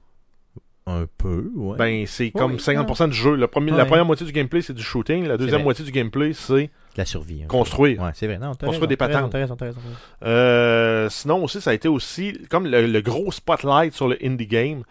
Un 0.87 1.06
peu, 1.16 1.48
ouais. 1.54 1.76
Ben, 1.78 2.06
c'est 2.08 2.32
comme 2.32 2.52
Oui, 2.54 2.58
50% 2.58 3.08
du 3.11 3.14
jeu. 3.14 3.37
Le 3.37 3.46
premier, 3.46 3.70
La 3.70 3.78
Ouais. 3.78 3.87
première 3.87 4.04
moitié 4.04 4.26
du 4.26 4.32
gameplay, 4.32 4.62
c'est 4.62 4.72
du 4.72 4.82
shooting. 4.82 5.26
La 5.26 5.37
deuxième 5.37 5.62
moitié 5.62 5.85
du 5.85 5.92
gameplay, 5.92 6.32
c'est 6.32 6.70
la 6.96 7.04
survie. 7.04 7.44
hein. 7.44 7.46
construire. 7.46 8.02
Ouais, 8.02 8.11
c'est 8.14 8.26
vrai. 8.26 8.38
Non, 8.38 8.48
Construire 8.50 8.72
raison, 8.72 8.87
des 8.87 8.96
patentes. 8.96 9.30
t'as 9.30 9.38
raison, 9.38 9.54
t'as 9.54 9.66
raison, 9.66 9.78
t'as 9.80 9.88
raison. 9.90 9.98
Euh, 10.24 11.08
sinon 11.08 11.44
aussi, 11.44 11.61
ça 11.61 11.70
a 11.70 11.74
été 11.74 11.87
aussi 11.87 12.37
comme 12.50 12.66
le, 12.66 12.87
le 12.88 13.00
gros 13.00 13.30
spotlight 13.30 13.94
sur 13.94 14.08
le 14.08 14.18
indie 14.24 14.46
game. 14.48 14.82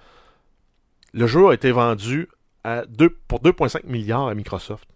Le 1.13 1.27
jeu 1.27 1.49
a 1.49 1.53
été 1.53 1.71
vendu 1.73 2.29
à 2.63 2.85
deux, 2.85 3.09
pour 3.27 3.41
2,5 3.41 3.85
milliards 3.85 4.27
à 4.29 4.33
Microsoft. 4.35 4.87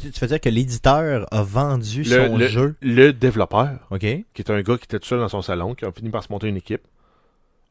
Tu 0.00 0.20
veux 0.20 0.26
dire 0.26 0.40
que 0.40 0.48
l'éditeur 0.48 1.26
a 1.32 1.42
vendu 1.42 2.02
Le, 2.02 2.26
son 2.28 2.36
le- 2.36 2.48
jeu? 2.48 2.76
le 2.80 3.12
développeur, 3.12 3.78
qui 4.00 4.06
est 4.06 4.50
un 4.50 4.60
gars 4.62 4.76
qui 4.76 4.84
était 4.84 4.98
tout 4.98 5.06
seul 5.06 5.20
dans 5.20 5.28
son 5.28 5.40
salon, 5.42 5.74
qui 5.74 5.84
a 5.84 5.92
fini 5.92 6.10
par 6.10 6.22
se 6.24 6.32
monter 6.32 6.48
une 6.48 6.56
équipe, 6.56 6.82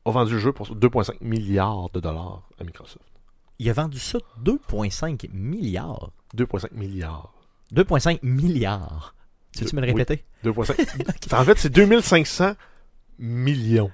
a 0.06 0.12
vendu 0.12 0.34
le 0.34 0.40
jeu 0.40 0.52
pour 0.54 0.68
2,5 0.76 1.16
milliards 1.22 1.90
de 1.92 2.00
dollars 2.00 2.44
à 2.60 2.64
Microsoft. 2.64 3.00
Il 3.60 3.70
a 3.70 3.74
vendu 3.74 4.00
ça 4.00 4.18
2,5 4.44 5.30
milliards. 5.34 6.12
2,5 6.36 6.70
milliards. 6.74 7.34
2,5 7.74 8.20
milliards. 8.24 9.16
Tu 9.56 9.64
veux-tu 9.64 9.76
me 9.76 9.82
le 9.82 9.88
Oui. 9.88 9.94
répéter? 9.94 10.24
2,5. 10.44 11.34
en 11.40 11.44
fait, 11.44 11.58
c'est 11.58 11.70
2500 11.72 12.54
millions 13.20 13.92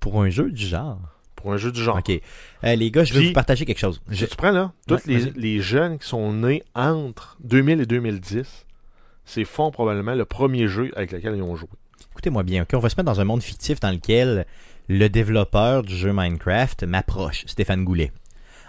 Pour 0.00 0.20
un 0.22 0.30
jeu 0.30 0.50
du 0.50 0.66
genre. 0.66 0.98
Pour 1.36 1.52
un 1.52 1.56
jeu 1.56 1.70
du 1.70 1.82
genre. 1.82 1.96
OK. 1.98 2.10
Euh, 2.64 2.74
les 2.74 2.90
gars, 2.90 3.04
je 3.04 3.14
vais 3.14 3.26
vous 3.28 3.32
partager 3.32 3.64
quelque 3.64 3.78
chose. 3.78 4.00
Je- 4.08 4.26
tu 4.26 4.36
prends 4.36 4.50
là, 4.50 4.72
tous 4.88 4.94
Ouais, 4.94 5.00
les, 5.06 5.30
les 5.36 5.60
jeunes 5.60 5.98
qui 5.98 6.08
sont 6.08 6.32
nés 6.32 6.62
entre 6.74 7.36
2000 7.44 7.80
et 7.82 7.86
2010, 7.86 8.66
c'est 9.24 9.44
font 9.44 9.70
probablement 9.70 10.14
le 10.14 10.24
premier 10.24 10.66
jeu 10.68 10.90
avec 10.96 11.12
lequel 11.12 11.36
ils 11.36 11.42
ont 11.42 11.56
joué. 11.56 11.68
Écoutez-moi 12.12 12.42
bien, 12.42 12.62
ok? 12.62 12.70
On 12.74 12.78
va 12.78 12.88
se 12.88 12.94
mettre 12.96 13.10
dans 13.12 13.20
un 13.20 13.24
monde 13.24 13.42
fictif 13.42 13.78
dans 13.80 13.90
lequel 13.90 14.46
le 14.88 15.08
développeur 15.08 15.82
du 15.82 15.94
jeu 15.96 16.12
Minecraft 16.12 16.84
m'approche, 16.84 17.44
Stéphane 17.46 17.84
Goulet, 17.84 18.12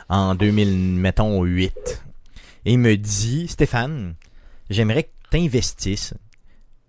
en 0.10 0.36
2000, 0.36 0.68
mettons, 0.96 1.44
8. 1.44 2.04
Et 2.66 2.74
il 2.74 2.80
me 2.80 2.98
dit, 2.98 3.48
Stéphane, 3.48 4.16
j'aimerais 4.70 5.04
que 5.04 5.10
tu 5.32 5.38
investisses 5.38 6.14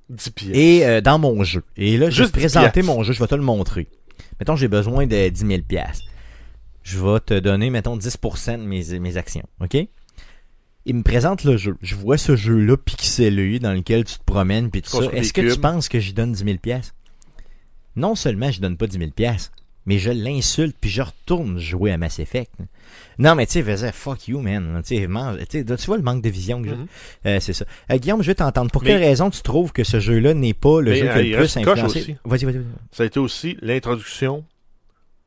10 0.09 0.31
pieds. 0.31 0.79
et 0.79 0.87
euh, 0.87 1.01
dans 1.01 1.19
mon 1.19 1.45
jeu. 1.45 1.63
Et 1.77 1.97
là, 1.99 2.09
je 2.11 2.23
vais 2.23 2.29
te 2.31 2.33
10 2.35 2.39
présenter 2.41 2.83
mon 2.83 3.03
jeu, 3.03 3.13
je 3.13 3.21
vais 3.21 3.27
te 3.29 3.35
le 3.35 3.43
montrer. 3.43 3.87
Mettons, 4.39 4.57
j'ai 4.57 4.69
besoin 4.69 5.07
de 5.07 5.29
10 5.29 5.47
000 5.47 5.63
piastres. 5.63 6.07
Je 6.83 6.99
vais 6.99 7.21
te 7.21 7.39
donner, 7.39 7.71
mettons, 7.71 7.97
10% 7.97 8.59
de 8.59 8.65
mes, 8.65 8.99
mes 8.99 9.17
actions, 9.17 9.47
OK? 9.61 9.77
Il 10.87 10.95
me 10.95 11.03
présente 11.03 11.45
le 11.45 11.57
jeu. 11.57 11.77
Je 11.83 11.95
vois 11.97 12.17
ce 12.17 12.35
jeu-là 12.35 12.77
pixelé 12.79 13.59
dans 13.59 13.75
lequel 13.75 14.05
tu 14.05 14.19
te 14.19 14.25
promènes 14.25 14.71
puis 14.71 14.81
tout 14.81 14.91
ça. 14.91 15.11
Est-ce 15.13 15.35
que 15.35 15.53
tu 15.53 15.61
penses 15.61 15.89
que 15.89 16.01
j'y 16.01 16.15
donne 16.15 16.33
10 16.33 16.45
000 16.45 16.59
piastres? 16.59 16.95
Non 17.95 18.15
seulement 18.15 18.51
je 18.51 18.61
donne 18.61 18.77
pas 18.77 18.87
10 18.87 18.99
000 18.99 19.11
piastres, 19.11 19.53
mais 19.89 19.99
je 19.99 20.11
l'insulte 20.11 20.77
puis 20.81 20.91
je 20.91 21.03
retourne 21.03 21.59
jouer 21.59 21.91
à 21.91 21.97
Mass 21.97 22.19
Effect. 22.21 22.53
Non, 23.19 23.35
mais 23.35 23.47
tu 23.47 23.55
sais, 23.55 23.63
faisais 23.63 23.91
fuck 23.91 24.29
you, 24.29 24.41
man. 24.41 24.81
Tu 24.87 25.05
vois 25.07 25.97
le 25.97 26.03
manque 26.03 26.23
de 26.23 26.29
vision 26.29 26.63
que 26.63 26.69
j'ai? 26.69 26.77
Mhm. 26.77 26.87
Euh, 27.27 27.41
c'est 27.41 27.53
ça. 27.55 27.65
Euh, 27.91 27.97
Guillaume, 27.97 28.23
je 28.23 28.29
vais 28.29 28.35
t'entendre. 28.37 28.71
Pour 28.71 28.83
Mais- 28.83 28.91
quelle 28.91 29.03
raison 29.03 29.31
tu 29.31 29.43
trouves 29.43 29.73
que 29.73 29.83
ce 29.83 29.99
jeu-là 29.99 30.35
n'est 30.35 30.55
pas 30.55 30.81
le 30.81 30.91
Mais, 30.93 30.97
jeu 30.99 31.05
qui 31.07 31.11
a 31.11 31.17
euh, 31.17 31.23
le 31.23 31.37
plus 31.39 31.57
influencé? 31.57 31.85
aussi. 32.01 32.17
Vas-y, 32.25 32.45
vas-y, 32.45 32.55
vas-y. 32.59 32.65
Ça 32.93 33.03
a 33.03 33.07
été 33.07 33.19
aussi 33.19 33.57
l'introduction 33.63 34.45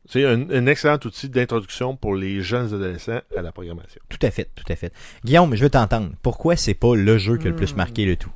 C'est 0.09 0.25
un, 0.25 0.49
un 0.49 0.65
excellent 0.67 0.99
outil 1.05 1.29
d'introduction 1.29 1.95
pour 1.95 2.15
les 2.15 2.41
jeunes 2.41 2.73
adolescents 2.73 3.21
à 3.37 3.41
la 3.41 3.51
programmation. 3.51 4.01
Tout 4.09 4.17
à 4.21 4.31
fait, 4.31 4.49
tout 4.55 4.65
à 4.71 4.75
fait. 4.75 4.91
Guillaume, 5.25 5.55
je 5.55 5.63
veux 5.63 5.69
t'entendre. 5.69 6.09
Pourquoi 6.21 6.55
c'est 6.55 6.73
pas 6.73 6.95
le 6.95 7.17
jeu 7.17 7.37
qui 7.37 7.47
a 7.47 7.49
le 7.49 7.55
plus 7.55 7.73
Hmm. 7.73 7.77
marqué 7.77 8.05
le 8.05 8.15
tout? 8.15 8.31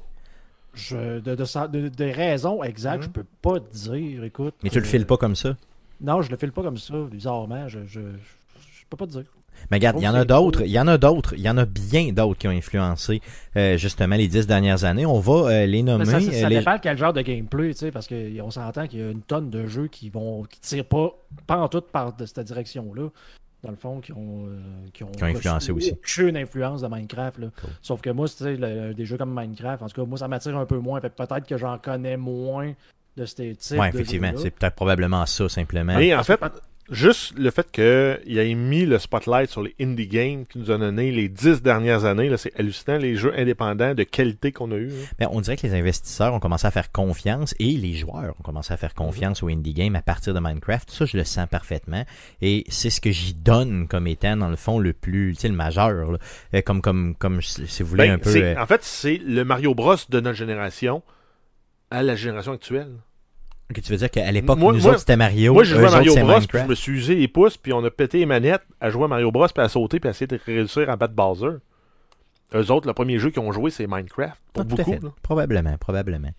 Je, 0.73 1.19
de, 1.19 1.35
de, 1.35 1.67
de- 1.79 1.87
des 1.89 2.11
raisons 2.11 2.61
exactes, 2.63 2.97
Mhm. 2.97 3.03
je 3.03 3.09
peux 3.09 3.25
pas 3.41 3.59
te 3.59 3.73
dire. 3.73 4.23
Écoute. 4.25 4.53
Mais 4.63 4.69
tu 4.69 4.79
le 4.79 4.85
files 4.85 5.05
pas 5.05 5.17
comme 5.17 5.35
ça? 5.35 5.55
Non, 6.01 6.21
je 6.21 6.29
le 6.29 6.37
file 6.37 6.51
pas 6.51 6.61
comme 6.63 6.77
ça, 6.77 6.93
bizarrement. 7.09 7.67
Je, 7.67 7.79
je, 7.85 7.99
je, 8.01 8.83
peux 8.89 8.97
pas 8.97 9.05
te 9.07 9.11
dire. 9.11 9.23
Mais 9.71 9.77
regarde, 9.77 9.97
il 9.99 10.03
y 10.03 10.07
en 10.07 10.13
a 10.13 10.25
d'autres, 10.25 10.61
il 10.63 10.71
y 10.71 10.79
en 10.79 10.87
a 10.87 10.97
d'autres, 10.97 11.33
il 11.35 11.41
y 11.41 11.49
en 11.49 11.57
a 11.57 11.65
bien 11.65 12.11
d'autres 12.11 12.37
qui 12.37 12.47
ont 12.47 12.51
influencé 12.51 13.21
euh, 13.55 13.77
justement 13.77 14.17
les 14.17 14.27
dix 14.27 14.45
dernières 14.45 14.83
années. 14.83 15.05
On 15.05 15.19
va 15.19 15.49
euh, 15.49 15.65
les 15.65 15.81
nommer. 15.81 16.03
Mais 16.05 16.11
ça, 16.11 16.19
ça, 16.19 16.31
ça 16.31 16.45
euh, 16.45 16.49
les- 16.49 16.57
dépend 16.59 16.77
quel 16.77 16.97
genre 16.97 17.13
de 17.13 17.21
gameplay, 17.21 17.71
tu 17.73 17.79
sais, 17.79 17.91
parce 17.91 18.07
qu'on 18.07 18.51
s'entend 18.51 18.87
qu'il 18.87 18.99
y 18.99 19.03
a 19.03 19.09
une 19.11 19.21
tonne 19.21 19.49
de 19.49 19.65
jeux 19.65 19.87
qui 19.87 20.09
vont 20.09 20.43
qui 20.43 20.59
tirent 20.59 20.85
pas, 20.85 21.11
pas 21.47 21.57
en 21.57 21.69
tout 21.69 21.81
par 21.81 22.13
de 22.15 22.25
cette 22.25 22.41
direction-là. 22.41 23.07
Dans 23.63 23.71
le 23.71 23.77
fond, 23.77 23.99
qui 23.99 24.11
ont, 24.11 24.45
euh, 24.45 24.59
qui 24.93 25.03
ont, 25.03 25.09
Qui 25.11 25.23
ont 25.23 25.27
influencé 25.27 25.71
aussi. 25.71 25.91
aucune 25.93 26.37
influence 26.37 26.81
de 26.81 26.87
Minecraft. 26.87 27.39
Là. 27.39 27.47
Cool. 27.59 27.69
Sauf 27.81 27.99
que 28.01 28.11
moi, 28.11 28.27
tu 28.27 28.35
sais, 28.35 28.57
des 28.93 29.05
jeux 29.05 29.17
comme 29.17 29.33
Minecraft, 29.33 29.81
en 29.81 29.87
tout 29.87 29.99
cas, 30.01 30.05
moi, 30.07 30.19
ça 30.19 30.27
m'attire 30.27 30.55
un 30.55 30.67
peu 30.67 30.77
moins. 30.77 30.99
Peut-être 30.99 31.47
que 31.47 31.57
j'en 31.57 31.79
connais 31.79 32.15
moins 32.17 32.73
de 33.17 33.25
ces 33.25 33.55
types 33.55 33.77
Ouais, 33.79 33.89
effectivement, 33.89 34.31
c'est 34.37 34.51
peut-être 34.51 34.75
probablement 34.75 35.25
ça 35.25 35.47
simplement. 35.49 35.95
Mais 35.97 36.13
en 36.13 36.23
fait, 36.23 36.39
juste 36.91 37.33
le 37.37 37.49
fait 37.49 37.65
qu'il 37.71 38.37
ait 38.37 38.53
mis 38.53 38.85
le 38.85 38.99
spotlight 38.99 39.49
sur 39.49 39.63
les 39.63 39.73
indie 39.81 40.05
games 40.07 40.45
qui 40.45 40.59
nous 40.59 40.69
a 40.69 40.77
donné 40.77 41.11
les 41.11 41.29
dix 41.29 41.61
dernières 41.63 42.05
années, 42.05 42.29
là, 42.29 42.37
c'est 42.37 42.53
hallucinant, 42.59 42.97
les 42.97 43.15
jeux 43.15 43.33
indépendants 43.37 43.95
de 43.95 44.03
qualité 44.03 44.51
qu'on 44.51 44.71
a 44.71 44.75
eu. 44.75 44.89
hein. 44.91 45.05
Ben, 45.17 45.29
on 45.31 45.41
dirait 45.41 45.57
que 45.57 45.65
les 45.65 45.73
investisseurs 45.73 46.33
ont 46.33 46.39
commencé 46.39 46.67
à 46.67 46.71
faire 46.71 46.91
confiance 46.91 47.55
et 47.57 47.71
les 47.71 47.93
joueurs 47.95 48.35
ont 48.39 48.43
commencé 48.43 48.73
à 48.73 48.77
faire 48.77 48.93
confiance 48.93 49.41
aux 49.41 49.47
indie 49.47 49.73
games 49.73 49.95
à 49.95 50.01
partir 50.01 50.33
de 50.33 50.39
Minecraft. 50.39 50.91
Ça, 50.91 51.05
je 51.05 51.17
le 51.17 51.23
sens 51.23 51.47
parfaitement. 51.49 52.03
Et 52.41 52.65
c'est 52.67 52.89
ce 52.91 53.01
que 53.01 53.11
j'y 53.11 53.33
donne 53.33 53.87
comme 53.87 54.05
étant, 54.07 54.37
dans 54.37 54.49
le 54.49 54.57
fond, 54.57 54.77
le 54.77 54.93
plus, 54.93 55.33
tu 55.35 55.41
sais, 55.41 55.47
le 55.47 55.55
majeur. 55.55 56.11
là. 56.11 56.17
Euh, 56.53 56.61
Comme, 56.61 56.81
comme, 56.81 57.15
comme, 57.15 57.41
si 57.41 57.81
vous 57.81 57.89
voulez, 57.89 58.07
Ben, 58.07 58.13
un 58.15 58.19
peu. 58.19 58.35
euh, 58.35 58.55
En 58.61 58.65
fait, 58.67 58.83
c'est 58.83 59.17
le 59.25 59.43
Mario 59.45 59.73
Bros 59.73 59.95
de 60.09 60.19
notre 60.19 60.37
génération 60.37 61.01
à 61.91 62.03
la 62.03 62.15
génération 62.15 62.53
actuelle. 62.53 62.91
que 63.73 63.81
tu 63.81 63.91
veux 63.91 63.97
dire 63.97 64.11
qu'à 64.11 64.31
l'époque, 64.31 64.59
nous 64.59 64.71
moi- 64.71 64.89
autres, 64.89 64.99
c'était 64.99 65.15
Mario. 65.17 65.53
Moi, 65.53 65.63
j'ai 65.63 65.75
joué 65.75 65.85
à 65.87 65.91
Mario 65.91 66.15
Bros, 66.15 66.39
puis 66.47 66.59
je 66.59 66.65
me 66.65 66.75
suis 66.75 66.91
usé 66.93 67.15
les 67.15 67.27
pouces, 67.27 67.57
puis 67.57 67.73
on 67.73 67.83
a 67.83 67.89
pété 67.91 68.19
les 68.19 68.25
manettes 68.25 68.63
à 68.79 68.89
jouer 68.89 69.05
à 69.05 69.07
Mario 69.07 69.31
Bros, 69.31 69.47
puis 69.47 69.63
à 69.63 69.69
sauter, 69.69 69.99
puis 69.99 70.07
à 70.07 70.11
essayer 70.11 70.27
de 70.27 70.39
réussir 70.45 70.89
à 70.89 70.95
battre 70.95 71.13
Bowser. 71.13 71.57
Eux 72.53 72.71
autres, 72.71 72.87
le 72.87 72.93
premier 72.93 73.17
jeu 73.17 73.31
qu'ils 73.31 73.41
ont 73.41 73.51
joué, 73.51 73.71
c'est 73.71 73.87
Minecraft. 73.87 74.39
Pour 74.53 74.65
tout 74.67 74.73
à 74.73 74.83
beaucoup. 74.83 74.91
là. 74.91 75.11
Probablement, 75.23 75.75
probablement. 75.77 76.29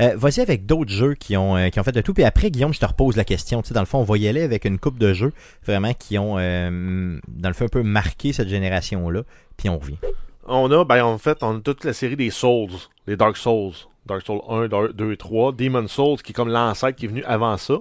Euh, 0.00 0.16
Vas-y 0.16 0.40
avec 0.40 0.64
d'autres 0.64 0.92
jeux 0.92 1.14
qui 1.14 1.36
ont, 1.36 1.56
euh, 1.56 1.68
qui 1.70 1.80
ont 1.80 1.82
fait 1.82 1.92
de 1.92 2.00
tout. 2.00 2.14
Puis 2.14 2.22
après, 2.24 2.50
Guillaume, 2.50 2.72
je 2.72 2.78
te 2.80 2.86
repose 2.86 3.16
la 3.16 3.24
question. 3.24 3.62
Tu 3.62 3.68
sais, 3.68 3.74
dans 3.74 3.80
le 3.80 3.86
fond, 3.86 3.98
on 3.98 4.04
va 4.04 4.16
y 4.16 4.28
aller 4.28 4.42
avec 4.42 4.64
une 4.64 4.78
coupe 4.78 4.98
de 4.98 5.12
jeux 5.12 5.32
vraiment 5.66 5.92
qui 5.92 6.18
ont, 6.18 6.38
euh, 6.38 7.18
dans 7.28 7.48
le 7.48 7.54
fond, 7.54 7.64
un 7.64 7.68
peu 7.68 7.82
marqué 7.82 8.32
cette 8.32 8.48
génération-là. 8.48 9.22
Puis 9.56 9.68
on 9.68 9.78
revient. 9.78 9.98
On 10.46 10.70
a, 10.70 10.84
ben, 10.84 11.02
en 11.04 11.18
fait, 11.18 11.42
on 11.42 11.56
a 11.58 11.60
toute 11.60 11.84
la 11.84 11.92
série 11.92 12.16
des 12.16 12.30
Souls, 12.30 12.70
les 13.08 13.16
Dark 13.16 13.36
Souls. 13.36 13.74
Dark 14.06 14.22
Souls 14.24 14.40
1, 14.48 14.68
2 14.92 15.12
et 15.12 15.16
3. 15.16 15.52
Demon 15.52 15.86
Souls, 15.88 16.18
qui 16.22 16.32
est 16.32 16.34
comme 16.34 16.48
l'ancêtre 16.48 16.96
qui 16.98 17.04
est 17.06 17.08
venu 17.08 17.24
avant 17.24 17.56
ça. 17.56 17.78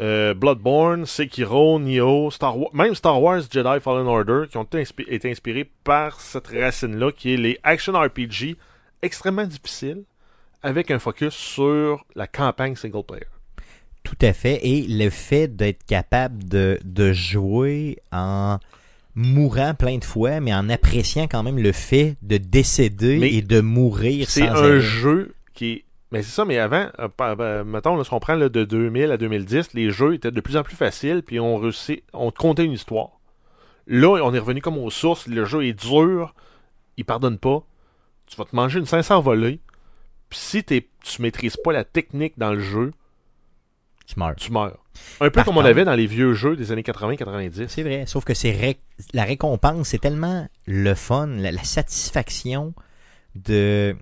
Euh, 0.00 0.32
Bloodborne, 0.34 1.04
Sekiro, 1.06 1.78
Nioh, 1.78 2.30
Star 2.30 2.58
Wars, 2.58 2.70
même 2.74 2.94
Star 2.94 3.20
Wars 3.22 3.42
Jedi 3.50 3.80
Fallen 3.80 4.06
Order, 4.06 4.44
qui 4.50 4.56
ont 4.56 4.62
été, 4.64 4.82
inspi- 4.82 5.04
été 5.06 5.30
inspirés 5.30 5.70
par 5.84 6.20
cette 6.20 6.46
racine-là, 6.48 7.12
qui 7.12 7.34
est 7.34 7.36
les 7.36 7.58
action 7.62 7.92
RPG 7.92 8.56
extrêmement 9.02 9.44
difficiles, 9.44 10.02
avec 10.62 10.90
un 10.90 10.98
focus 10.98 11.34
sur 11.34 12.04
la 12.14 12.26
campagne 12.26 12.74
single 12.74 13.02
player. 13.06 13.26
Tout 14.02 14.16
à 14.22 14.32
fait. 14.32 14.60
Et 14.66 14.86
le 14.88 15.10
fait 15.10 15.54
d'être 15.54 15.84
capable 15.84 16.48
de, 16.48 16.78
de 16.84 17.12
jouer 17.12 17.98
en 18.10 18.58
mourant 19.14 19.74
plein 19.74 19.98
de 19.98 20.04
fois, 20.04 20.40
mais 20.40 20.54
en 20.54 20.68
appréciant 20.70 21.26
quand 21.28 21.42
même 21.42 21.58
le 21.58 21.72
fait 21.72 22.16
de 22.22 22.38
décéder 22.38 23.18
Mais 23.18 23.32
et 23.34 23.42
de 23.42 23.60
mourir 23.60 24.26
C'est 24.28 24.48
un 24.48 24.80
jeu 24.80 25.34
qui. 25.54 25.84
Mais 26.10 26.22
c'est 26.22 26.30
ça, 26.32 26.44
mais 26.44 26.58
avant, 26.58 26.88
euh, 26.98 27.08
euh, 27.20 27.64
mettons, 27.64 27.96
là, 27.96 28.04
si 28.04 28.12
on 28.12 28.20
prend 28.20 28.34
là, 28.34 28.48
de 28.50 28.64
2000 28.64 29.10
à 29.12 29.16
2010, 29.16 29.72
les 29.72 29.90
jeux 29.90 30.14
étaient 30.14 30.30
de 30.30 30.40
plus 30.42 30.56
en 30.58 30.62
plus 30.62 30.76
faciles, 30.76 31.22
puis 31.22 31.40
on 31.40 31.56
réussit, 31.56 32.04
on 32.12 32.30
te 32.30 32.38
contait 32.38 32.64
une 32.66 32.72
histoire. 32.72 33.12
Là, 33.86 34.20
on 34.22 34.34
est 34.34 34.38
revenu 34.38 34.60
comme 34.60 34.76
aux 34.78 34.90
sources, 34.90 35.26
le 35.26 35.44
jeu 35.46 35.64
est 35.64 35.72
dur, 35.72 36.34
il 36.98 37.04
pardonne 37.06 37.38
pas, 37.38 37.64
tu 38.26 38.36
vas 38.36 38.44
te 38.44 38.54
manger 38.54 38.78
une 38.78 38.84
500 38.86 39.20
volée, 39.22 39.60
puis 40.28 40.38
si 40.38 40.62
t'es, 40.62 40.86
tu 41.02 41.22
maîtrises 41.22 41.56
pas 41.56 41.72
la 41.72 41.82
technique 41.84 42.34
dans 42.38 42.52
le 42.52 42.60
jeu, 42.60 42.92
Tu 44.06 44.18
meurs. 44.18 44.36
tu 44.36 44.52
meurs. 44.52 44.78
Un 45.20 45.26
peu 45.26 45.30
Par 45.30 45.44
comme 45.46 45.56
on 45.56 45.64
avait 45.64 45.86
dans 45.86 45.94
les 45.94 46.06
vieux 46.06 46.34
jeux 46.34 46.56
des 46.56 46.70
années 46.72 46.82
80-90. 46.82 47.68
C'est 47.68 47.82
vrai, 47.82 48.04
sauf 48.06 48.24
que 48.24 48.34
c'est 48.34 48.50
ré- 48.52 48.78
la 49.14 49.24
récompense, 49.24 49.88
c'est 49.88 49.98
tellement 49.98 50.46
le 50.66 50.94
fun, 50.94 51.26
la, 51.26 51.50
la 51.52 51.64
satisfaction 51.64 52.74
de 53.34 53.96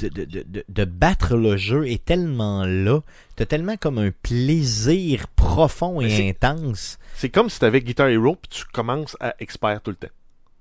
de, 0.00 0.08
de, 0.08 0.24
de, 0.24 0.44
de- 0.48 0.64
de 0.68 0.84
battre 0.84 1.36
le 1.36 1.56
jeu 1.56 1.88
est 1.88 2.04
tellement 2.04 2.64
là. 2.64 3.00
T'as 3.36 3.46
tellement 3.46 3.76
comme 3.76 3.98
un 3.98 4.10
plaisir 4.22 5.26
profond 5.36 6.00
et 6.00 6.28
intense. 6.28 6.98
C'est 7.14 7.28
comme 7.30 7.50
si 7.50 7.58
t'avais 7.60 7.80
Guitar 7.80 8.08
Hero, 8.08 8.36
puis 8.36 8.50
tu 8.60 8.64
commences 8.72 9.16
à 9.20 9.34
expert 9.40 9.80
tout 9.82 9.90
le 9.90 9.96
temps. 9.96 10.08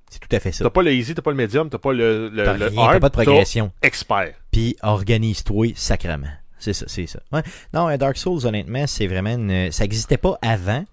C'est 0.09 0.19
tout 0.19 0.35
à 0.35 0.39
fait 0.39 0.51
ça. 0.51 0.63
T'as 0.63 0.69
pas 0.71 0.81
le 0.81 0.91
easy, 0.93 1.13
t'as 1.13 1.21
pas 1.21 1.29
le 1.31 1.37
medium, 1.37 1.69
t'as 1.69 1.77
pas 1.77 1.93
le, 1.93 2.29
le, 2.29 2.43
T'as 2.43 2.57
le 2.57 2.65
rien, 2.67 2.81
hard, 2.81 2.93
t'as 2.93 2.99
pas 2.99 3.09
de 3.09 3.13
progression. 3.13 3.71
expert. 3.81 4.33
Puis 4.51 4.75
organise-toi 4.81 5.67
sacrément. 5.75 6.27
C'est 6.57 6.73
ça, 6.73 6.85
c'est 6.87 7.05
ça. 7.07 7.19
Ouais. 7.31 7.41
Non, 7.73 7.87
euh, 7.89 7.95
Dark 7.97 8.17
Souls, 8.17 8.45
honnêtement, 8.45 8.85
c'est 8.87 9.07
vraiment 9.07 9.35
une... 9.35 9.71
Ça 9.71 9.83
n'existait 9.83 10.17
pas 10.17 10.37
avant 10.41 10.83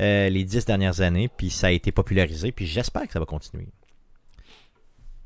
euh, 0.00 0.28
les 0.28 0.44
dix 0.44 0.64
dernières 0.66 1.00
années, 1.00 1.28
puis 1.34 1.50
ça 1.50 1.68
a 1.68 1.70
été 1.70 1.92
popularisé, 1.92 2.52
puis 2.52 2.66
j'espère 2.66 3.06
que 3.06 3.12
ça 3.12 3.20
va 3.20 3.26
continuer. 3.26 3.66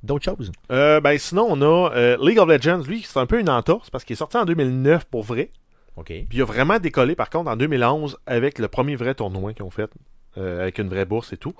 D'autres 0.02 0.24
choses? 0.24 0.52
Euh, 0.70 1.00
ben 1.00 1.18
sinon, 1.18 1.46
on 1.50 1.60
a 1.60 1.90
euh, 1.94 2.16
League 2.20 2.38
of 2.38 2.48
Legends, 2.48 2.82
lui, 2.86 3.02
c'est 3.06 3.18
un 3.18 3.26
peu 3.26 3.40
une 3.40 3.50
entorse 3.50 3.90
parce 3.90 4.04
qu'il 4.04 4.14
est 4.14 4.16
sorti 4.16 4.36
en 4.36 4.44
2009 4.44 5.04
pour 5.06 5.22
vrai. 5.24 5.50
OK. 5.96 6.06
Puis 6.06 6.26
il 6.32 6.42
a 6.42 6.44
vraiment 6.44 6.78
décollé 6.78 7.16
par 7.16 7.28
contre 7.30 7.50
en 7.50 7.56
2011 7.56 8.18
avec 8.26 8.58
le 8.60 8.68
premier 8.68 8.94
vrai 8.94 9.14
tournoi 9.14 9.52
qu'ils 9.54 9.64
ont 9.64 9.70
fait, 9.70 9.90
euh, 10.36 10.62
avec 10.62 10.78
une 10.78 10.88
vraie 10.88 11.04
bourse 11.04 11.32
et 11.32 11.36
tout. 11.36 11.54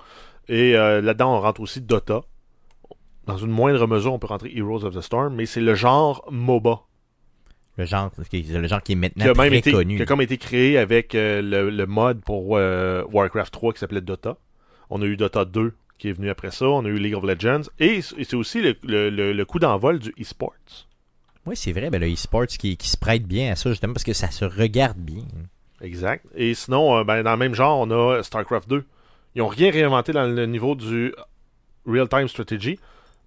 Et 0.47 0.75
euh, 0.77 1.01
là-dedans, 1.01 1.35
on 1.37 1.41
rentre 1.41 1.59
aussi 1.61 1.81
Dota. 1.81 2.21
Dans 3.25 3.37
une 3.37 3.51
moindre 3.51 3.85
mesure, 3.85 4.13
on 4.13 4.19
peut 4.19 4.27
rentrer 4.27 4.51
Heroes 4.55 4.85
of 4.85 4.95
the 4.95 5.01
Storm, 5.01 5.35
mais 5.35 5.45
c'est 5.45 5.61
le 5.61 5.75
genre 5.75 6.25
MOBA 6.31 6.79
Le 7.77 7.85
genre, 7.85 8.09
qui- 8.31 8.41
le 8.43 8.67
genre 8.67 8.81
qui 8.81 8.93
est 8.93 8.95
maintenant 8.95 9.25
qui 9.25 9.29
a 9.29 9.33
même 9.33 9.49
très 9.49 9.57
été, 9.59 9.71
connu. 9.73 9.97
qui 9.97 10.01
a 10.01 10.05
comme 10.05 10.21
été 10.21 10.37
créé 10.37 10.77
avec 10.79 11.11
le, 11.13 11.69
le 11.69 11.85
mode 11.85 12.21
pour 12.21 12.47
Warcraft 12.49 13.51
3 13.53 13.73
qui 13.73 13.79
s'appelait 13.79 14.01
Dota. 14.01 14.37
On 14.89 15.01
a 15.01 15.05
eu 15.05 15.17
Dota 15.17 15.45
2 15.45 15.73
qui 15.99 16.09
est 16.09 16.13
venu 16.13 16.29
après 16.31 16.49
ça. 16.49 16.65
On 16.65 16.83
a 16.85 16.87
eu 16.87 16.97
League 16.97 17.13
of 17.13 17.23
Legends. 17.23 17.69
Et, 17.77 18.01
c'est 18.01 18.33
aussi 18.33 18.61
le, 18.61 18.75
le- 18.83 19.09
le- 19.11 19.33
le 19.33 19.45
coup 19.45 19.59
d'envol 19.59 19.99
du 19.99 20.09
e-sports. 20.19 20.53
Oui, 21.45 21.55
c'est 21.55 21.71
vrai, 21.71 21.89
ben, 21.91 22.01
le 22.01 22.11
e-sports 22.11 22.47
qui, 22.47 22.75
qui 22.77 22.89
se 22.89 22.97
prête 22.97 23.23
bien 23.23 23.51
à 23.51 23.55
ça, 23.55 23.69
justement, 23.69 23.93
parce 23.93 24.03
que 24.03 24.13
ça 24.13 24.31
se 24.31 24.45
regarde 24.45 24.97
bien. 24.97 25.23
Exact. 25.81 26.25
Et 26.35 26.53
sinon, 26.55 26.97
euh, 26.97 27.03
ben, 27.03 27.21
dans 27.23 27.31
le 27.31 27.37
même 27.37 27.53
genre, 27.55 27.79
on 27.79 27.91
a 27.91 28.23
StarCraft 28.23 28.67
2. 28.69 28.83
Ils 29.35 29.39
n'ont 29.39 29.47
rien 29.47 29.71
réinventé 29.71 30.11
dans 30.11 30.25
le 30.25 30.45
niveau 30.47 30.73
du 30.75 31.13
real-time 31.85 32.27
strategy, 32.27 32.79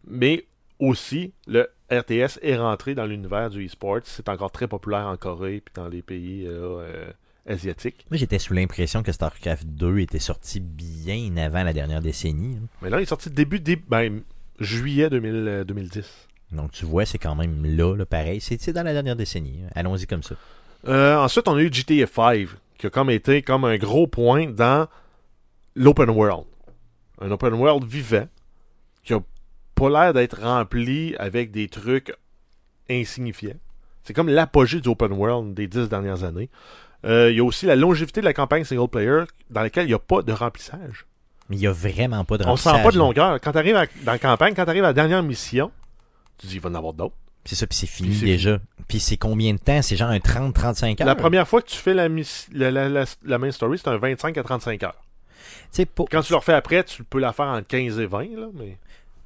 mais 0.06 0.44
aussi 0.78 1.32
le 1.46 1.68
RTS 1.90 2.38
est 2.42 2.56
rentré 2.56 2.94
dans 2.94 3.06
l'univers 3.06 3.50
du 3.50 3.64
e-sport. 3.66 4.00
C'est 4.04 4.28
encore 4.28 4.50
très 4.50 4.66
populaire 4.66 5.06
en 5.06 5.16
Corée 5.16 5.56
et 5.56 5.62
dans 5.74 5.88
les 5.88 6.02
pays 6.02 6.44
euh, 6.46 7.10
asiatiques. 7.46 8.06
Moi, 8.10 8.18
j'étais 8.18 8.38
sous 8.38 8.54
l'impression 8.54 9.02
que 9.02 9.12
StarCraft 9.12 9.66
2 9.66 9.98
était 10.00 10.18
sorti 10.18 10.60
bien 10.60 11.36
avant 11.36 11.62
la 11.64 11.72
dernière 11.72 12.00
décennie. 12.00 12.56
hein. 12.62 12.66
Mais 12.82 12.90
là, 12.90 13.00
il 13.00 13.02
est 13.02 13.06
sorti 13.06 13.30
début, 13.30 13.60
début 13.60 13.84
ben, 13.88 14.22
juillet 14.60 15.10
2000, 15.10 15.30
euh, 15.34 15.64
2010. 15.64 16.28
Donc, 16.52 16.72
tu 16.72 16.84
vois, 16.84 17.06
c'est 17.06 17.18
quand 17.18 17.34
même 17.34 17.64
là, 17.64 17.96
là 17.96 18.04
pareil. 18.06 18.40
C'est 18.40 18.72
dans 18.72 18.82
la 18.82 18.92
dernière 18.92 19.16
décennie. 19.16 19.60
hein. 19.64 19.70
Allons-y 19.74 20.06
comme 20.06 20.22
ça. 20.22 20.34
Euh, 20.86 21.16
ensuite, 21.16 21.48
on 21.48 21.54
a 21.56 21.60
eu 21.62 21.72
GTA 21.72 22.06
5, 22.06 22.48
qui 22.78 22.86
a 22.86 22.90
comme 22.90 23.10
été 23.10 23.42
comme 23.42 23.64
un 23.64 23.76
gros 23.78 24.06
point 24.06 24.46
dans 24.50 24.88
l'open 25.74 26.10
world. 26.10 26.44
Un 27.20 27.30
open 27.30 27.54
world 27.54 27.84
vivant, 27.84 28.26
qui 29.04 29.14
a 29.14 29.20
pas 29.74 29.88
l'air 29.88 30.12
d'être 30.12 30.40
rempli 30.42 31.14
avec 31.16 31.50
des 31.50 31.68
trucs 31.68 32.12
insignifiants. 32.90 33.58
C'est 34.04 34.12
comme 34.12 34.28
l'apogée 34.28 34.80
du 34.80 34.88
open 34.88 35.12
world 35.12 35.54
des 35.54 35.68
dix 35.68 35.88
dernières 35.88 36.24
années. 36.24 36.50
Euh, 37.04 37.30
il 37.30 37.36
y 37.36 37.40
a 37.40 37.44
aussi 37.44 37.66
la 37.66 37.76
longévité 37.76 38.20
de 38.20 38.26
la 38.26 38.32
campagne 38.32 38.64
single 38.64 38.88
player, 38.88 39.22
dans 39.50 39.62
laquelle 39.62 39.84
il 39.84 39.88
n'y 39.88 39.94
a 39.94 39.98
pas 39.98 40.22
de 40.22 40.32
remplissage. 40.32 41.06
Mais 41.48 41.56
il 41.56 41.60
n'y 41.60 41.66
a 41.66 41.72
vraiment 41.72 42.24
pas 42.24 42.38
de 42.38 42.44
On 42.44 42.56
sent 42.56 42.68
remplissage, 42.68 42.84
pas 42.84 42.92
de 42.92 42.98
longueur. 42.98 43.40
Quand 43.40 43.52
tu 43.52 43.58
arrives 43.58 43.74
dans 44.04 44.12
la 44.12 44.18
campagne, 44.18 44.54
quand 44.54 44.64
tu 44.64 44.70
arrives 44.70 44.84
à 44.84 44.88
la 44.88 44.92
dernière 44.92 45.22
mission, 45.22 45.70
tu 46.38 46.46
dis, 46.46 46.54
il 46.56 46.60
va 46.60 46.70
en 46.70 46.74
avoir 46.74 46.92
d'autres. 46.92 47.14
C'est 47.44 47.56
ça, 47.56 47.66
puis 47.66 47.76
c'est 47.76 47.88
fini 47.88 48.10
Puis 48.10 48.20
déjà. 48.26 48.58
Puis 48.86 49.00
c'est 49.00 49.16
combien 49.16 49.52
de 49.52 49.58
temps? 49.58 49.82
C'est 49.82 49.96
genre 49.96 50.10
un 50.10 50.18
30-35 50.18 51.00
heures? 51.00 51.06
La 51.06 51.16
première 51.16 51.48
fois 51.48 51.60
que 51.60 51.68
tu 51.68 51.76
fais 51.76 51.92
la, 51.92 52.06
la, 52.08 52.70
la, 52.70 52.88
la, 52.88 53.04
la 53.24 53.38
main 53.38 53.50
story, 53.50 53.78
c'est 53.78 53.88
un 53.88 53.96
25 53.96 54.38
à 54.38 54.42
35 54.44 54.82
heures. 54.84 55.02
Pour- 55.94 56.08
Quand 56.08 56.20
tu 56.22 56.32
le 56.32 56.36
refais 56.36 56.52
après, 56.52 56.84
tu 56.84 57.02
peux 57.02 57.18
la 57.18 57.32
faire 57.32 57.46
en 57.46 57.62
15 57.62 57.98
et 57.98 58.06
20, 58.06 58.22
là, 58.36 58.46
mais... 58.54 58.78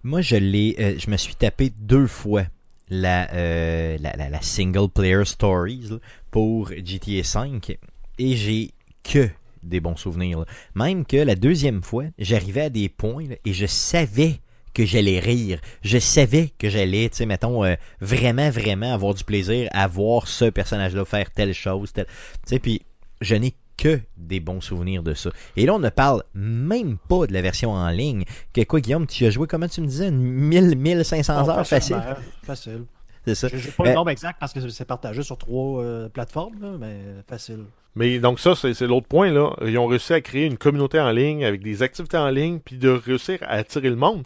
Moi, 0.02 0.20
je 0.22 0.36
l'ai, 0.36 0.76
euh, 0.78 0.94
je 0.98 1.10
me 1.10 1.16
suis 1.16 1.34
tapé 1.34 1.70
deux 1.78 2.06
fois 2.06 2.44
la, 2.88 3.32
euh, 3.34 3.98
la, 3.98 4.42
single 4.42 4.88
player 4.88 5.24
stories 5.24 5.98
pour 6.30 6.70
GTA 6.70 7.22
V 7.22 7.78
et 8.18 8.36
j'ai 8.36 8.70
que 9.02 9.28
des 9.62 9.80
bons 9.80 9.96
souvenirs. 9.96 10.44
Même 10.74 11.04
que 11.04 11.16
la 11.16 11.34
deuxième 11.34 11.82
fois, 11.82 12.04
j'arrivais 12.18 12.62
à 12.62 12.70
des 12.70 12.88
points 12.88 13.26
et 13.44 13.52
je 13.52 13.66
savais 13.66 14.40
que 14.72 14.84
j'allais 14.84 15.18
rire. 15.18 15.60
Je 15.82 15.98
savais 15.98 16.52
que 16.58 16.68
j'allais, 16.68 17.08
tu 17.08 17.16
sais, 17.16 17.26
mettons, 17.26 17.64
euh, 17.64 17.74
vraiment, 18.00 18.50
vraiment 18.50 18.92
avoir 18.92 19.14
du 19.14 19.24
plaisir 19.24 19.68
à 19.72 19.88
voir 19.88 20.28
ce 20.28 20.44
personnage-là 20.44 21.04
faire 21.04 21.30
telle 21.30 21.54
chose, 21.54 21.92
telle... 21.92 22.06
Tu 22.06 22.12
sais, 22.46 22.58
puis 22.58 22.82
je 23.22 23.34
n'ai 23.34 23.54
que 23.76 24.00
des 24.16 24.40
bons 24.40 24.60
souvenirs 24.60 25.02
de 25.02 25.14
ça. 25.14 25.30
Et 25.56 25.66
là, 25.66 25.74
on 25.74 25.78
ne 25.78 25.88
parle 25.90 26.22
même 26.34 26.96
pas 27.08 27.26
de 27.26 27.32
la 27.32 27.42
version 27.42 27.72
en 27.72 27.88
ligne. 27.90 28.24
Que 28.52 28.62
quoi, 28.64 28.80
Guillaume, 28.80 29.06
tu 29.06 29.24
as 29.26 29.30
joué, 29.30 29.46
comment 29.46 29.68
tu 29.68 29.80
me 29.80 29.86
disais, 29.86 30.08
une 30.08 30.20
1000, 30.22 30.76
1500 30.76 31.42
Bon, 31.44 31.50
heures 31.50 31.66
facile? 31.66 31.96
Facile. 32.42 32.84
C'est 33.26 33.34
ça. 33.34 33.48
Je 33.48 33.56
n'ai 33.56 33.62
pas 33.72 33.84
Euh, 33.84 33.88
le 33.88 33.94
nombre 33.94 34.10
exact 34.10 34.36
parce 34.38 34.52
que 34.52 34.60
c'est 34.68 34.84
partagé 34.84 35.24
sur 35.24 35.36
trois 35.36 35.82
euh, 35.82 36.08
plateformes, 36.08 36.60
là, 36.62 36.76
mais 36.78 36.96
facile. 37.28 37.64
Mais 37.96 38.20
donc 38.20 38.38
ça, 38.38 38.54
c'est 38.54 38.80
l'autre 38.86 39.08
point, 39.08 39.32
là. 39.32 39.50
Ils 39.62 39.76
ont 39.78 39.86
réussi 39.86 40.12
à 40.12 40.20
créer 40.20 40.44
une 40.46 40.56
communauté 40.58 41.00
en 41.00 41.10
ligne 41.10 41.44
avec 41.44 41.60
des 41.60 41.82
activités 41.82 42.18
en 42.18 42.28
ligne, 42.30 42.60
puis 42.60 42.76
de 42.76 42.88
réussir 42.90 43.38
à 43.42 43.54
attirer 43.54 43.90
le 43.90 43.96
monde. 43.96 44.22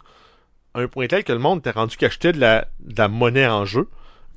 À 0.75 0.81
un 0.81 0.87
point 0.87 1.07
tel 1.07 1.23
que 1.23 1.33
le 1.33 1.39
monde 1.39 1.59
était 1.59 1.71
rendu 1.71 1.97
qu'achetait 1.97 2.31
de 2.31 2.39
la, 2.39 2.67
de 2.79 2.93
la 2.95 3.07
monnaie 3.07 3.47
en 3.47 3.65
jeu 3.65 3.87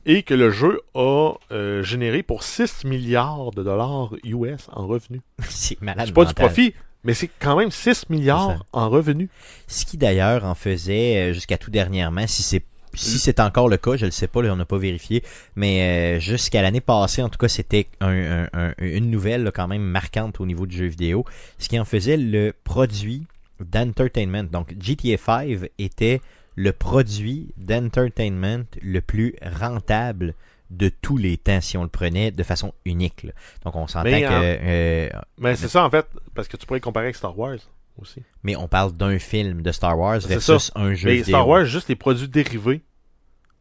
et 0.06 0.22
que 0.22 0.34
le 0.34 0.50
jeu 0.50 0.80
a 0.94 1.32
euh, 1.52 1.82
généré 1.82 2.22
pour 2.22 2.42
6 2.42 2.84
milliards 2.84 3.50
de 3.52 3.62
dollars 3.62 4.10
US 4.24 4.68
en 4.72 4.86
revenus. 4.86 5.20
C'est 5.48 5.80
malade. 5.80 6.06
C'est 6.08 6.12
pas 6.14 6.24
du 6.24 6.34
profit, 6.34 6.74
mais 7.04 7.14
c'est 7.14 7.30
quand 7.38 7.56
même 7.56 7.70
6 7.70 7.94
C'est 7.94 8.10
milliards 8.10 8.64
en 8.72 8.88
revenus. 8.90 9.28
Ce 9.66 9.84
qui 9.84 9.96
d'ailleurs 9.96 10.44
en 10.44 10.54
faisait 10.54 11.30
euh, 11.30 11.32
jusqu'à 11.32 11.58
tout 11.58 11.70
dernièrement, 11.70 12.26
si 12.26 12.42
c'est 12.42 12.62
si 12.96 13.18
c'est 13.18 13.40
encore 13.40 13.68
le 13.68 13.76
cas, 13.76 13.96
je 13.96 14.04
le 14.04 14.12
sais 14.12 14.28
pas, 14.28 14.40
là, 14.40 14.52
on 14.52 14.56
n'a 14.56 14.64
pas 14.66 14.78
vérifié, 14.78 15.24
mais 15.56 16.16
euh, 16.16 16.20
jusqu'à 16.20 16.62
l'année 16.62 16.80
passée, 16.80 17.22
en 17.22 17.28
tout 17.28 17.38
cas, 17.38 17.48
c'était 17.48 17.88
un- 18.00 18.44
un- 18.44 18.48
un- 18.52 18.74
une 18.78 19.10
nouvelle 19.10 19.42
là, 19.42 19.50
quand 19.50 19.66
même 19.66 19.82
marquante 19.82 20.38
au 20.40 20.46
niveau 20.46 20.64
du 20.64 20.76
jeu 20.76 20.86
vidéo, 20.86 21.24
ce 21.58 21.68
qui 21.68 21.76
en 21.80 21.84
faisait 21.84 22.16
le 22.16 22.52
produit 22.62 23.24
d'entertainment. 23.58 24.44
Donc 24.44 24.74
GTA 24.80 25.16
5 25.16 25.70
était 25.78 26.20
le 26.56 26.72
produit 26.72 27.52
d'entertainment 27.56 28.64
le 28.82 29.00
plus 29.00 29.34
rentable 29.42 30.34
de 30.70 30.88
tous 30.88 31.16
les 31.16 31.36
temps 31.36 31.60
si 31.60 31.76
on 31.76 31.82
le 31.82 31.88
prenait 31.88 32.30
de 32.30 32.42
façon 32.42 32.72
unique. 32.84 33.22
là. 33.24 33.32
Donc 33.64 33.76
on 33.76 33.86
s'entend 33.86 34.08
que... 34.10 34.24
euh, 34.30 35.08
Mais 35.38 35.56
c'est 35.56 35.68
ça, 35.68 35.84
en 35.84 35.90
fait, 35.90 36.06
parce 36.34 36.48
que 36.48 36.56
tu 36.56 36.66
pourrais 36.66 36.80
comparer 36.80 37.06
avec 37.06 37.16
Star 37.16 37.38
Wars 37.38 37.58
aussi. 38.00 38.22
mais 38.42 38.56
on 38.56 38.66
parle 38.66 38.92
d'un 38.92 39.18
film 39.18 39.62
de 39.62 39.70
Star 39.72 39.96
Wars 39.98 40.18
versus 40.20 40.72
un 40.74 40.94
jeu 40.94 41.08
Mais 41.08 41.16
vidéo. 41.16 41.34
Star 41.34 41.46
Wars, 41.48 41.64
juste 41.64 41.88
les 41.88 41.96
produits 41.96 42.28
dérivés, 42.28 42.82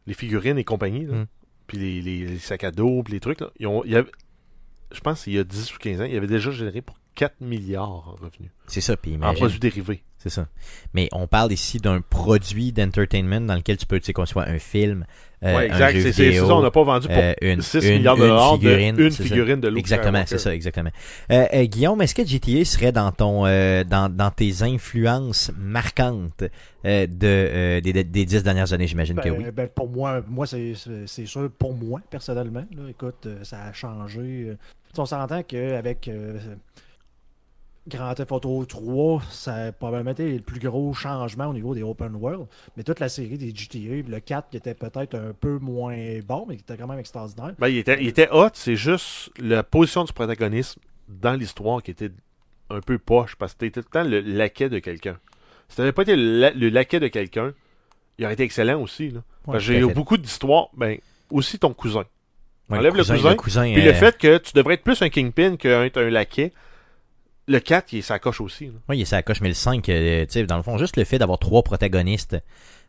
les 0.06 0.14
figurines 0.14 0.58
et 0.58 0.64
compagnie, 0.64 1.04
là, 1.06 1.14
Mm. 1.14 1.26
puis 1.66 1.78
les, 1.78 2.02
les- 2.02 2.26
les 2.26 2.38
sacs 2.38 2.64
à 2.64 2.70
dos, 2.70 3.02
puis 3.04 3.12
les 3.12 3.20
trucs, 3.20 3.40
là, 3.40 3.50
ils 3.60 3.66
ont, 3.66 3.84
il 3.84 3.92
y 3.92 3.96
avait- 3.96 4.10
je 4.92 5.00
pense 5.00 5.24
qu'il 5.24 5.34
y 5.34 5.38
a 5.38 5.44
10 5.44 5.74
ou 5.74 5.78
15 5.78 6.00
ans, 6.00 6.04
il 6.04 6.14
y 6.14 6.16
avait 6.16 6.26
déjà 6.26 6.50
généré 6.50 6.80
pour 6.82 6.98
4 7.14 7.40
milliards 7.40 7.90
en 7.90 8.00
revenus. 8.12 8.50
C'est 8.66 8.80
ça, 8.80 8.96
puis 8.96 9.12
En 9.12 9.16
imagine. 9.16 9.38
produits 9.38 9.58
dérivés. 9.60 10.02
C'est 10.24 10.30
ça. 10.30 10.46
Mais 10.94 11.10
on 11.12 11.26
parle 11.26 11.52
ici 11.52 11.76
d'un 11.76 12.00
produit 12.00 12.72
d'entertainment 12.72 13.42
dans 13.42 13.56
lequel 13.56 13.76
tu 13.76 13.84
peux, 13.84 14.00
tu 14.00 14.06
sais, 14.06 14.14
qu'on 14.14 14.24
soit 14.24 14.48
un 14.48 14.58
film, 14.58 15.04
euh, 15.44 15.54
ouais, 15.54 15.64
un 15.70 15.74
exact. 15.74 15.96
jeu 15.98 16.12
C'est 16.12 16.32
ça, 16.32 16.46
on 16.46 16.62
n'a 16.62 16.70
pas 16.70 16.82
vendu 16.82 17.08
pour 17.08 17.16
euh, 17.18 17.34
une, 17.42 17.60
6 17.60 17.84
une- 17.86 17.96
milliards 17.98 18.16
de 18.16 18.22
dollars 18.22 18.54
figurine, 18.54 18.96
de 18.96 19.04
une 19.04 19.10
ça. 19.10 19.22
figurine 19.22 19.60
de 19.60 19.68
Luke 19.68 19.80
Exactement, 19.80 20.22
c'est 20.26 20.38
ça, 20.38 20.54
exactement. 20.54 20.88
Euh, 21.30 21.44
euh, 21.52 21.64
Guillaume, 21.66 22.00
est-ce 22.00 22.14
que 22.14 22.24
GTA 22.24 22.64
serait 22.64 22.90
dans 22.90 23.12
ton, 23.12 23.44
euh, 23.44 23.84
dans, 23.84 24.08
dans 24.08 24.30
tes 24.30 24.62
influences 24.62 25.52
marquantes 25.58 26.44
euh, 26.86 27.06
de, 27.06 27.26
euh, 27.26 27.80
des, 27.82 27.92
des 27.92 28.24
dix 28.24 28.42
dernières 28.42 28.72
années, 28.72 28.86
j'imagine 28.86 29.16
que 29.16 29.28
Ben, 29.28 29.34
oui. 29.36 29.44
ben, 29.52 29.68
pour 29.68 29.90
moi, 29.90 30.22
moi 30.26 30.46
c'est- 30.46 30.72
c'est 31.04 31.26
sûr, 31.26 31.50
pour 31.58 31.74
moi, 31.74 32.00
personnellement, 32.08 32.64
là, 32.74 32.88
écoute, 32.88 33.26
euh, 33.26 33.44
ça 33.44 33.58
a 33.64 33.72
changé. 33.74 34.20
euh. 34.48 34.56
On 34.96 35.04
s'entend 35.04 35.42
qu'avec 35.42 36.08
euh, 36.08 36.38
Grand 37.86 38.14
Theft 38.14 38.32
Auto 38.32 38.64
3, 38.64 39.22
ça 39.30 39.54
a 39.54 39.72
probablement 39.72 40.12
été 40.12 40.32
le 40.32 40.42
plus 40.42 40.58
gros 40.58 40.94
changement 40.94 41.48
au 41.48 41.52
niveau 41.52 41.74
des 41.74 41.82
open 41.82 42.14
world. 42.16 42.46
Mais 42.76 42.82
toute 42.82 42.98
la 42.98 43.10
série 43.10 43.36
des 43.36 43.54
GTA, 43.54 44.08
le 44.08 44.20
4 44.20 44.48
qui 44.50 44.56
était 44.56 44.72
peut-être 44.74 45.14
un 45.14 45.32
peu 45.38 45.58
moins 45.58 45.96
bon, 46.26 46.46
mais 46.48 46.56
qui 46.56 46.62
était 46.62 46.78
quand 46.78 46.86
même 46.86 46.98
extraordinaire. 46.98 47.52
Ben, 47.58 47.68
il, 47.68 47.76
était, 47.76 47.98
il 48.00 48.08
était 48.08 48.28
hot, 48.30 48.48
c'est 48.54 48.76
juste 48.76 49.30
la 49.38 49.62
position 49.62 50.04
du 50.04 50.12
protagoniste 50.14 50.78
dans 51.08 51.34
l'histoire 51.34 51.82
qui 51.82 51.90
était 51.90 52.10
un 52.70 52.80
peu 52.80 52.96
poche, 52.98 53.36
parce 53.36 53.52
que 53.52 53.58
t'étais 53.58 53.82
tout 53.82 53.88
le 53.92 54.02
temps 54.02 54.08
le 54.08 54.20
laquais 54.20 54.70
de 54.70 54.78
quelqu'un. 54.78 55.18
Si 55.68 55.76
t'avais 55.76 55.92
pas 55.92 56.02
été 56.02 56.16
le, 56.16 56.40
la- 56.40 56.50
le 56.52 56.70
laquais 56.70 57.00
de 57.00 57.08
quelqu'un, 57.08 57.52
il 58.16 58.24
aurait 58.24 58.34
été 58.34 58.44
excellent 58.44 58.80
aussi. 58.80 59.10
Là. 59.10 59.20
Parce 59.44 59.58
que 59.58 59.64
tout 59.66 59.72
à 59.72 59.80
j'ai 59.80 59.86
fait. 59.86 59.94
beaucoup 59.94 60.16
d'histoires, 60.16 60.68
ben, 60.74 60.98
aussi 61.30 61.58
ton 61.58 61.74
cousin. 61.74 62.04
Ouais, 62.70 62.78
enlève 62.78 62.94
le 62.96 63.04
cousin, 63.36 63.64
Puis 63.74 63.82
euh, 63.82 63.84
le 63.84 63.92
fait 63.92 64.16
que 64.16 64.38
tu 64.38 64.52
devrais 64.54 64.74
être 64.74 64.84
plus 64.84 65.02
un 65.02 65.10
kingpin 65.10 65.56
qu'un 65.56 65.86
un 65.94 66.10
laquais, 66.10 66.52
le 67.46 67.60
4, 67.60 67.92
il 67.92 67.98
est 67.98 68.02
sa 68.02 68.18
coche 68.18 68.40
aussi. 68.40 68.66
là. 68.66 68.72
Oui, 68.88 68.98
il 68.98 69.02
est 69.02 69.06
sa 69.06 69.22
coche, 69.22 69.40
mais 69.40 69.48
le 69.48 69.54
5, 69.54 69.88
euh, 69.88 70.24
tu 70.26 70.32
sais, 70.32 70.46
dans 70.46 70.56
le 70.56 70.62
fond, 70.62 70.78
juste 70.78 70.96
le 70.96 71.04
fait 71.04 71.18
d'avoir 71.18 71.38
trois 71.38 71.62
protagonistes 71.62 72.36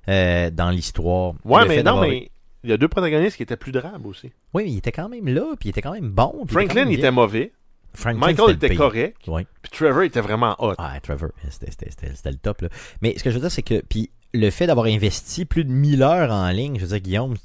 euh, 0.07 0.49
dans 0.51 0.69
l'histoire. 0.69 1.33
Ouais, 1.43 1.65
mais 1.67 1.83
non, 1.83 2.01
mais 2.01 2.31
il 2.63 2.69
y 2.69 2.73
a 2.73 2.77
deux 2.77 2.87
protagonistes 2.87 3.37
qui 3.37 3.43
étaient 3.43 3.57
plus 3.57 3.71
drables 3.71 4.07
aussi. 4.07 4.31
Oui, 4.53 4.63
mais 4.65 4.71
il 4.71 4.77
était 4.77 4.91
quand 4.91 5.09
même 5.09 5.27
là, 5.27 5.43
puis 5.59 5.67
il 5.67 5.71
était 5.71 5.81
quand 5.81 5.93
même 5.93 6.09
bon. 6.09 6.45
Franklin, 6.47 6.85
même 6.85 6.91
il 6.91 6.99
était 6.99 7.11
mauvais. 7.11 7.51
Franklin, 7.93 8.27
Michael 8.27 8.55
était 8.55 8.69
pire. 8.69 8.77
correct. 8.77 9.27
Ouais. 9.27 9.45
Puis 9.61 9.71
Trevor 9.71 10.03
était 10.03 10.19
vraiment 10.19 10.55
hot. 10.59 10.73
Ah, 10.77 10.99
Trevor, 11.01 11.29
c'était- 11.49 11.89
le 12.25 12.37
top. 12.37 12.61
Là. 12.61 12.69
Mais 13.01 13.17
ce 13.17 13.23
que 13.23 13.29
je 13.29 13.35
veux 13.35 13.41
dire, 13.41 13.51
c'est 13.51 13.61
que 13.61 13.81
puis 13.87 14.09
le 14.33 14.49
fait 14.49 14.67
d'avoir 14.67 14.87
investi 14.87 15.45
plus 15.45 15.63
de 15.63 15.71
1000 15.71 16.03
heures 16.03 16.31
en 16.31 16.49
ligne, 16.49 16.75
je 16.77 16.81
veux 16.81 16.89
dire, 16.89 16.99
Guillaume, 16.99 17.35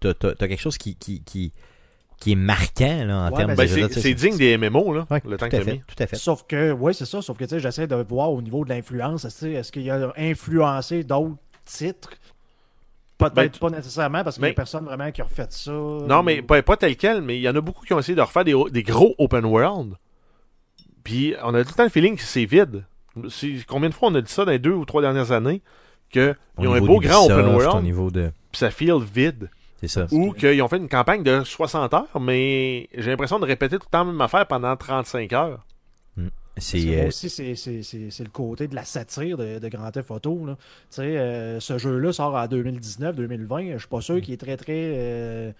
tu 0.00 0.08
as, 0.08 0.34
quelque 0.34 0.60
chose 0.60 0.76
qui, 0.76 0.94
qui, 0.96 1.22
qui, 1.22 1.52
qui 2.18 2.32
est 2.32 2.36
marquant 2.36 3.04
là, 3.04 3.16
en 3.18 3.30
Ouais, 3.30 3.36
termes 3.36 3.54
ben, 3.54 3.64
de. 3.66 3.92
c'est 3.92 4.00
tu 4.02 4.14
digne 4.14 4.36
des 4.36 4.58
MMO, 4.58 4.92
là, 4.92 5.06
Ouais, 5.10 5.22
le 5.24 5.36
temps 5.36 5.48
que 5.48 5.60
fait, 5.60 5.72
mis. 5.74 5.78
tout 5.86 6.02
à 6.02 6.06
fait. 6.06 6.16
Sauf 6.16 6.44
que, 6.48 6.72
oui, 6.72 6.92
c'est 6.94 7.04
ça. 7.06 7.22
Sauf 7.22 7.36
que, 7.38 7.44
tu 7.44 7.50
sais, 7.50 7.60
j'essaie 7.60 7.86
de 7.86 7.94
voir 7.94 8.32
au 8.32 8.42
niveau 8.42 8.64
de 8.64 8.70
l'influence, 8.70 9.26
tu 9.38 9.54
est-ce 9.54 9.70
qu'il 9.70 9.88
a 9.90 10.12
influencé 10.16 11.04
d'autres 11.04 11.36
titres? 11.64 12.10
Peut-être 13.18 13.34
Ben, 13.34 13.50
pas 13.50 13.70
nécessairement, 13.70 14.22
parce 14.22 14.36
qu'il 14.36 14.44
n'y 14.44 14.50
a 14.50 14.54
personne 14.54 14.84
vraiment 14.84 15.10
qui 15.10 15.20
a 15.20 15.24
refait 15.24 15.46
ça. 15.50 15.72
Non, 15.72 16.22
mais 16.22 16.40
pas, 16.42 16.62
pas 16.62 16.76
tel 16.76 16.96
quel, 16.96 17.20
mais 17.20 17.36
il 17.36 17.40
y 17.42 17.48
en 17.48 17.54
a 17.56 17.60
beaucoup 17.60 17.84
qui 17.84 17.92
ont 17.92 17.98
essayé 17.98 18.14
de 18.14 18.20
refaire 18.20 18.44
des, 18.44 18.54
des 18.70 18.82
gros 18.84 19.14
open 19.18 19.44
world. 19.44 19.94
Puis 21.04 21.34
on 21.42 21.54
a 21.54 21.62
tout 21.64 21.70
le 21.70 21.74
temps 21.74 21.82
le 21.84 21.88
feeling 21.88 22.16
que 22.16 22.22
c'est 22.22 22.44
vide. 22.44 22.84
Combien 23.66 23.88
de 23.88 23.94
fois 23.94 24.08
on 24.10 24.14
a 24.14 24.20
dit 24.20 24.30
ça 24.30 24.44
dans 24.44 24.52
les 24.52 24.58
deux 24.60 24.72
ou 24.72 24.84
trois 24.84 25.02
dernières 25.02 25.32
années 25.32 25.62
qu'ils 26.10 26.36
Au 26.56 26.66
ont 26.66 26.72
un 26.74 26.80
beau 26.80 27.00
grand 27.00 27.24
open 27.24 27.46
Au 27.46 27.54
world, 27.58 27.82
niveau 27.84 28.10
de. 28.10 28.30
puis 28.52 28.58
ça 28.58 28.70
feel 28.70 28.98
vide. 29.02 29.50
C'est 29.80 29.88
ça. 29.88 30.06
Ou 30.10 30.32
qu'ils 30.32 30.60
ont 30.62 30.68
fait 30.68 30.76
une 30.78 30.88
campagne 30.88 31.22
de 31.22 31.44
60 31.44 31.94
heures, 31.94 32.20
mais 32.20 32.88
j'ai 32.96 33.10
l'impression 33.10 33.38
de 33.38 33.44
répéter 33.44 33.78
tout 33.78 33.86
le 33.86 33.90
temps 33.92 34.04
la 34.04 34.10
même 34.12 34.20
affaire 34.20 34.46
pendant 34.46 34.76
35 34.76 35.32
heures. 35.32 35.64
C'est. 36.60 36.84
Moi 36.84 36.94
euh, 36.96 37.06
aussi, 37.06 37.30
c'est- 37.30 37.54
c'est 37.54 37.82
c'est- 37.84 38.10
c'est 38.10 38.24
le 38.24 38.30
côté 38.30 38.66
de 38.66 38.74
la 38.74 38.82
satire 38.84 39.36
de, 39.36 39.60
de 39.60 39.68
Grand 39.68 39.92
Theft 39.92 40.10
Auto. 40.10 40.44
là. 40.44 40.56
Tu 40.56 40.96
sais, 40.96 41.16
euh, 41.16 41.60
ce 41.60 41.78
jeu-là 41.78 42.12
sort 42.12 42.34
en 42.34 42.46
2019-2020. 42.48 43.74
Je 43.74 43.78
suis 43.78 43.86
pas 43.88 44.00
sûr 44.00 44.20
qu'il 44.20 44.34
est 44.34 44.38
très, 44.38 44.56
très. 44.56 44.72
euh, 44.96 45.52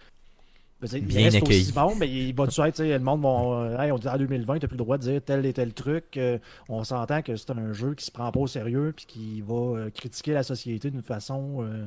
dire, 0.82 0.98
il 0.98 1.04
Bien 1.06 1.24
reste 1.24 1.36
accueilli. 1.36 1.60
aussi 1.62 1.72
bon, 1.72 1.94
mais 1.94 2.08
il 2.08 2.34
va-tu 2.34 2.60
être, 2.62 2.74
tu 2.74 2.82
sais, 2.82 2.88
le 2.98 3.04
monde 3.04 3.22
va. 3.22 3.84
Hey, 3.84 3.92
on 3.92 3.98
dit 3.98 4.08
en 4.08 4.16
2020, 4.18 4.58
tu 4.58 4.66
plus 4.66 4.74
le 4.74 4.78
droit 4.78 4.98
de 4.98 5.02
dire 5.04 5.20
tel 5.24 5.46
et 5.46 5.52
tel 5.52 5.72
truc. 5.72 6.16
euh, 6.16 6.38
on 6.68 6.82
s'entend 6.82 7.22
que 7.22 7.36
c'est 7.36 7.50
un 7.52 7.72
jeu 7.72 7.94
qui 7.94 8.04
se 8.04 8.10
prend 8.10 8.32
pas 8.32 8.40
au 8.40 8.48
sérieux 8.48 8.92
puis 8.96 9.06
qui 9.06 9.40
va 9.40 9.54
euh, 9.78 9.90
critiquer 9.90 10.32
la 10.32 10.42
société 10.42 10.90
d'une 10.90 11.02
façon 11.02 11.58
euh, 11.62 11.86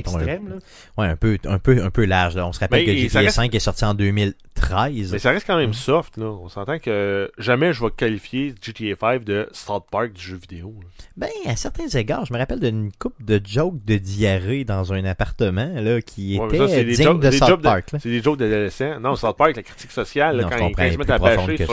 extrême. 0.00 0.48
là. 0.48 0.54
ouais, 0.98 1.06
un 1.08 1.16
peu, 1.16 1.38
un 1.44 1.58
peu, 1.58 1.82
un 1.82 1.90
peu 1.90 2.04
large. 2.04 2.34
là. 2.36 2.46
On 2.46 2.52
se 2.52 2.60
rappelle 2.60 2.86
Mais 2.86 2.94
que 2.94 2.98
GTA 3.00 3.20
reste- 3.20 3.36
5 3.36 3.54
est 3.54 3.58
sorti 3.60 3.84
en 3.84 3.94
2013. 3.94 5.12
Mais 5.12 5.18
ça 5.18 5.30
reste 5.30 5.46
quand 5.46 5.56
même 5.56 5.70
Mm. 5.70 5.74
soft, 5.74 6.16
là. 6.16 6.26
On 6.26 6.48
s'entend 6.48 6.78
que 6.78 7.30
jamais 7.38 7.72
je 7.72 7.82
vais 7.84 7.90
qualifier 7.90 8.54
GTA 8.60 8.94
5 8.98 9.24
de 9.24 9.48
South 9.52 9.84
Park 9.90 10.12
du 10.12 10.22
jeu 10.22 10.36
vidéo. 10.36 10.74
là. 10.80 10.86
Ben, 11.16 11.28
à 11.46 11.56
certains 11.56 11.88
égards, 11.88 12.24
je 12.24 12.32
me 12.32 12.38
rappelle 12.38 12.60
d'une 12.60 12.90
coupe 12.98 13.22
de 13.22 13.40
jokes 13.44 13.84
de 13.84 13.96
diarrhée 13.98 14.64
dans 14.64 14.92
un 14.94 15.04
appartement 15.04 15.70
là, 15.74 16.00
qui 16.00 16.38
Ouais, 16.38 16.46
était 16.46 16.58
ça, 16.58 16.68
c'est 16.68 16.84
des 16.84 16.92
digne 16.94 17.04
jokes- 17.04 17.20
de 17.20 17.28
des 17.30 17.36
South 17.36 17.60
Park. 17.62 17.88
C'est 17.98 18.08
des 18.08 18.22
jokes 18.22 18.38
d'adolescents. 18.38 18.98
Non, 19.00 19.14
South 19.16 19.36
Park, 19.36 19.56
la 19.56 19.62
critique 19.62 19.90
sociale, 19.90 20.36
là, 20.38 20.42
Non, 20.44 20.48
quand, 20.48 20.56
ils- 20.68 20.86
ils 20.86 20.92
se 20.92 20.98
mettent 20.98 21.10
à 21.10 21.18
profonde 21.18 21.46
bâcher 21.48 21.66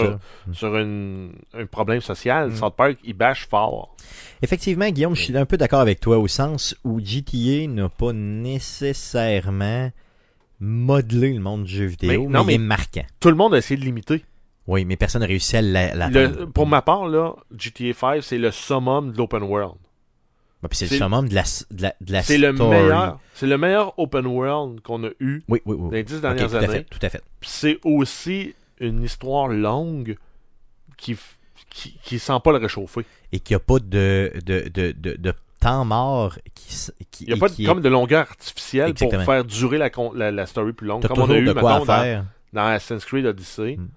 sur, 0.51 0.75
une- 0.77 1.31
un 1.53 1.65
problème 1.65 2.01
social, 2.01 2.49
Mm. 2.49 2.55
South 2.55 2.75
Park, 2.75 2.97
il 3.03 3.13
bâche 3.13 3.47
fort. 3.49 3.95
Effectivement, 4.41 4.89
Guillaume, 4.89 5.15
je 5.15 5.23
suis 5.23 5.37
un 5.37 5.45
peu 5.45 5.57
d'accord 5.57 5.81
avec 5.81 5.99
toi 5.99 6.17
au 6.17 6.27
sens 6.27 6.75
où 6.83 6.99
GTA 7.03 7.67
n'a 7.67 7.89
pas 7.89 8.08
nécessairement 8.13 9.91
modelé 10.59 11.33
le 11.33 11.39
monde 11.39 11.63
du 11.63 11.71
jeu 11.73 11.85
vidéo, 11.85 12.09
Mais- 12.09 12.17
mais, 12.17 12.27
non, 12.33 12.43
il 12.43 12.47
mais- 12.47 12.53
est 12.55 12.57
marquant. 12.57 13.05
Tout 13.19 13.29
le 13.29 13.35
monde 13.35 13.53
a 13.53 13.57
essayé 13.57 13.79
de 13.79 13.85
l'imiter. 13.85 14.23
Oui, 14.67 14.85
mais 14.85 14.97
personne 14.97 15.21
n'a 15.21 15.27
réussi 15.27 15.57
à 15.57 15.61
la- 15.61 16.09
Le-. 16.09 16.45
Pour 16.47 16.67
ma 16.67 16.81
part, 16.81 17.07
là, 17.07 17.33
GTA 17.57 17.93
5, 17.93 18.21
c'est 18.21 18.37
le 18.37 18.51
summum 18.51 19.11
de 19.11 19.17
l'open 19.17 19.43
world. 19.43 19.75
C'est 20.71 20.91
le 20.91 20.97
summum 20.97 21.29
de 21.29 21.35
la, 21.35 21.43
de 21.71 21.81
la, 21.83 21.95
de 22.01 22.11
la 22.11 22.21
C'est 22.21 22.37
le 22.37 22.51
meilleur. 22.51 23.19
C'est 23.33 23.47
le 23.47 23.57
meilleur 23.57 23.97
open 23.97 24.25
world 24.27 24.81
qu'on 24.81 25.05
a 25.05 25.09
eu 25.21 25.41
Oui, 25.47 25.61
oui, 25.65 25.75
oui. 25.77 25.77
dans 25.77 25.91
les 25.91 26.03
dix 26.03 26.19
dernières 26.19 26.49
tout 26.49 26.55
à 26.55 26.59
années. 26.59 26.67
fait, 26.67 26.83
tout 26.83 26.99
à 27.01 27.07
fait. 27.09 27.23
C'est 27.41 27.79
aussi 27.85 28.53
une 28.81 29.01
histoire 29.03 29.47
longue 29.47 30.17
qui, 30.97 31.17
qui, 31.69 31.97
qui 32.03 32.19
sent 32.19 32.37
pas 32.43 32.51
le 32.51 32.57
réchauffer. 32.57 33.05
Et 33.31 33.39
qu'il 33.39 33.55
n'y 33.55 33.61
a 33.61 33.63
pas 33.65 33.79
de, 33.79 34.33
de, 34.45 34.67
de, 34.69 34.91
de, 34.91 35.15
de 35.17 35.33
temps 35.59 35.85
mort 35.85 36.37
qui, 36.55 36.87
Il 37.21 37.27
n'y 37.27 37.33
a 37.33 37.37
pas 37.37 37.49
de, 37.49 37.61
est- 37.61 37.65
comme 37.65 37.81
de 37.81 37.89
longueur 37.89 38.21
artificielle 38.21 38.89
Exactement. 38.89 39.23
pour 39.23 39.33
faire 39.33 39.43
durer 39.45 39.77
la, 39.77 39.89
la, 40.15 40.31
la 40.31 40.45
story 40.45 40.73
plus 40.73 40.87
longue. 40.87 41.05
Comme 41.05 41.19
on 41.19 41.29
a 41.29 41.37
eu 41.37 41.45
de 41.45 41.53
quoi 41.53 41.73
mettons, 41.73 41.85
dans, 41.85 42.01
faire. 42.01 42.25
dans 42.53 42.65
Assassin's 42.65 43.05
Creed 43.05 43.25
Odyssey. 43.25 43.77
Mm. 43.77 43.87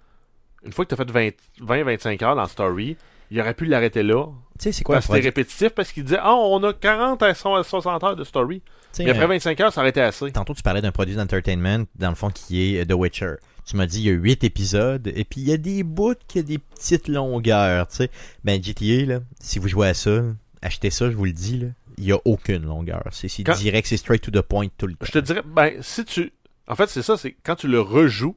une 0.67 0.73
fois 0.73 0.85
que 0.85 0.95
tu 0.95 1.01
as 1.01 1.05
fait 1.05 1.37
20-25 1.61 2.25
heures 2.25 2.37
dans 2.37 2.47
Story, 2.47 2.97
il 3.31 3.41
aurait 3.41 3.55
pu 3.55 3.65
l'arrêter 3.65 4.03
là. 4.03 4.27
Tu 4.59 4.65
sais, 4.65 4.73
c'est 4.73 4.85
quoi 4.85 4.97
Parce 4.97 5.07
que 5.07 5.15
c'était 5.15 5.27
répétitif 5.29 5.71
parce 5.71 5.91
qu'il 5.93 6.05
disait 6.05 6.19
Ah, 6.21 6.35
on 6.35 6.63
a 6.65 6.73
40 6.73 7.23
à 7.23 7.35
60 7.35 8.05
heures 8.05 8.17
de 8.17 8.25
Story. 8.25 8.63
Mais 8.99 9.09
après 9.11 9.25
euh, 9.25 9.29
25 9.29 9.61
heures, 9.61 9.73
ça 9.73 9.81
aurait 9.81 9.91
été 9.91 10.03
assez. 10.03 10.31
Tantôt, 10.33 10.53
tu 10.55 10.63
parlais 10.63 10.83
d'un 10.83 10.93
produit 10.93 11.15
d'entertainment, 11.15 11.85
dans 11.97 12.11
le 12.11 12.15
fond, 12.15 12.29
qui 12.29 12.75
est 12.77 12.81
euh, 12.83 12.85
The 12.85 12.93
Witcher. 12.93 13.35
Tu 13.65 13.77
m'as 13.77 13.87
dit, 13.87 14.01
il 14.01 14.07
y 14.07 14.11
a 14.11 14.13
8 14.13 14.45
épisodes, 14.45 15.07
et 15.07 15.25
puis 15.25 15.41
il 15.41 15.49
y 15.49 15.53
a 15.53 15.57
des 15.57 15.83
bouts 15.83 16.15
qui 16.29 16.41
a 16.41 16.43
des 16.43 16.59
petites 16.59 17.09
longueurs, 17.09 17.87
tu 17.89 17.97
sais. 17.97 18.11
Ben, 18.45 18.63
GTA, 18.63 19.07
là, 19.07 19.21
si 19.41 19.59
vous 19.59 19.69
jouez 19.69 19.89
à 19.89 19.95
ça, 19.95 20.21
achetez 20.63 20.91
ça, 20.91 21.11
je 21.11 21.17
vous 21.17 21.25
le 21.25 21.33
dis, 21.33 21.59
là, 21.59 21.67
il 21.99 22.05
y 22.05 22.13
a 22.13 22.19
aucune 22.25 22.63
longueur. 22.65 23.03
C'est 23.11 23.29
c'est 23.29 23.43
Quand- 23.45 23.57
direct, 23.57 23.87
c'est 23.87 23.97
straight 23.97 24.23
to 24.23 24.31
the 24.31 24.41
point 24.43 24.69
tout 24.79 24.87
le 24.87 24.95
temps. 24.95 25.05
Je 25.07 25.13
te 25.13 25.19
dirais, 25.19 25.43
ben, 25.45 25.83
si 25.83 26.05
tu. 26.05 26.33
En 26.69 26.77
fait, 26.77 26.89
c'est 26.89 27.03
ça, 27.03 27.17
c'est 27.17 27.33
quand 27.45 27.57
tu 27.57 27.69
le 27.69 27.81
rejoues, 27.81 28.37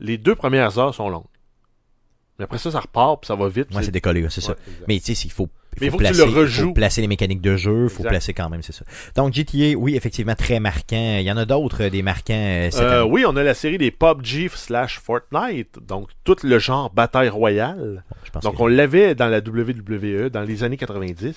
les 0.00 0.18
deux 0.18 0.34
premières 0.34 0.78
heures 0.78 0.94
sont 0.94 1.08
longues. 1.08 1.24
Après 2.40 2.58
ça, 2.58 2.70
ça 2.70 2.78
repart, 2.80 3.20
puis 3.22 3.26
ça 3.26 3.34
va 3.34 3.48
vite. 3.48 3.70
Moi, 3.72 3.82
c'est 3.82 3.90
décollé, 3.90 4.24
c'est 4.30 4.40
ça. 4.40 4.52
Ouais. 4.52 4.58
Mais 4.86 5.00
tu 5.00 5.12
sais, 5.14 5.26
il 5.26 5.30
faut, 5.32 5.48
il 5.80 5.90
placer, 5.90 6.18
le 6.18 6.22
rejoues. 6.30 6.68
faut 6.68 6.72
placer 6.72 7.00
les 7.00 7.08
mécaniques 7.08 7.40
de 7.40 7.56
jeu, 7.56 7.84
il 7.84 7.88
faut 7.88 8.04
placer 8.04 8.32
quand 8.32 8.48
même, 8.48 8.62
c'est 8.62 8.72
ça. 8.72 8.84
Donc, 9.16 9.34
GTA, 9.34 9.76
oui, 9.76 9.96
effectivement, 9.96 10.36
très 10.36 10.60
marquant. 10.60 11.16
Il 11.18 11.22
y 11.24 11.32
en 11.32 11.36
a 11.36 11.44
d'autres, 11.44 11.84
euh, 11.84 11.90
des 11.90 12.02
marquants 12.02 12.34
euh, 12.34 12.70
cette 12.70 12.80
Euh, 12.80 13.02
année. 13.02 13.10
oui, 13.10 13.24
on 13.26 13.34
a 13.36 13.42
la 13.42 13.54
série 13.54 13.76
des 13.76 13.90
PUBG 13.90 14.50
slash 14.54 15.00
Fortnite, 15.00 15.80
donc 15.84 16.10
tout 16.22 16.36
le 16.44 16.58
genre 16.60 16.90
bataille 16.90 17.28
royale. 17.28 18.04
Pense 18.32 18.44
Donc 18.44 18.56
que- 18.58 18.62
on 18.62 18.66
l'avait 18.68 19.16
dans 19.16 19.26
la 19.28 19.40
WWE 19.40 20.30
dans 20.30 20.42
les 20.42 20.62
années 20.62 20.76
90 20.76 21.34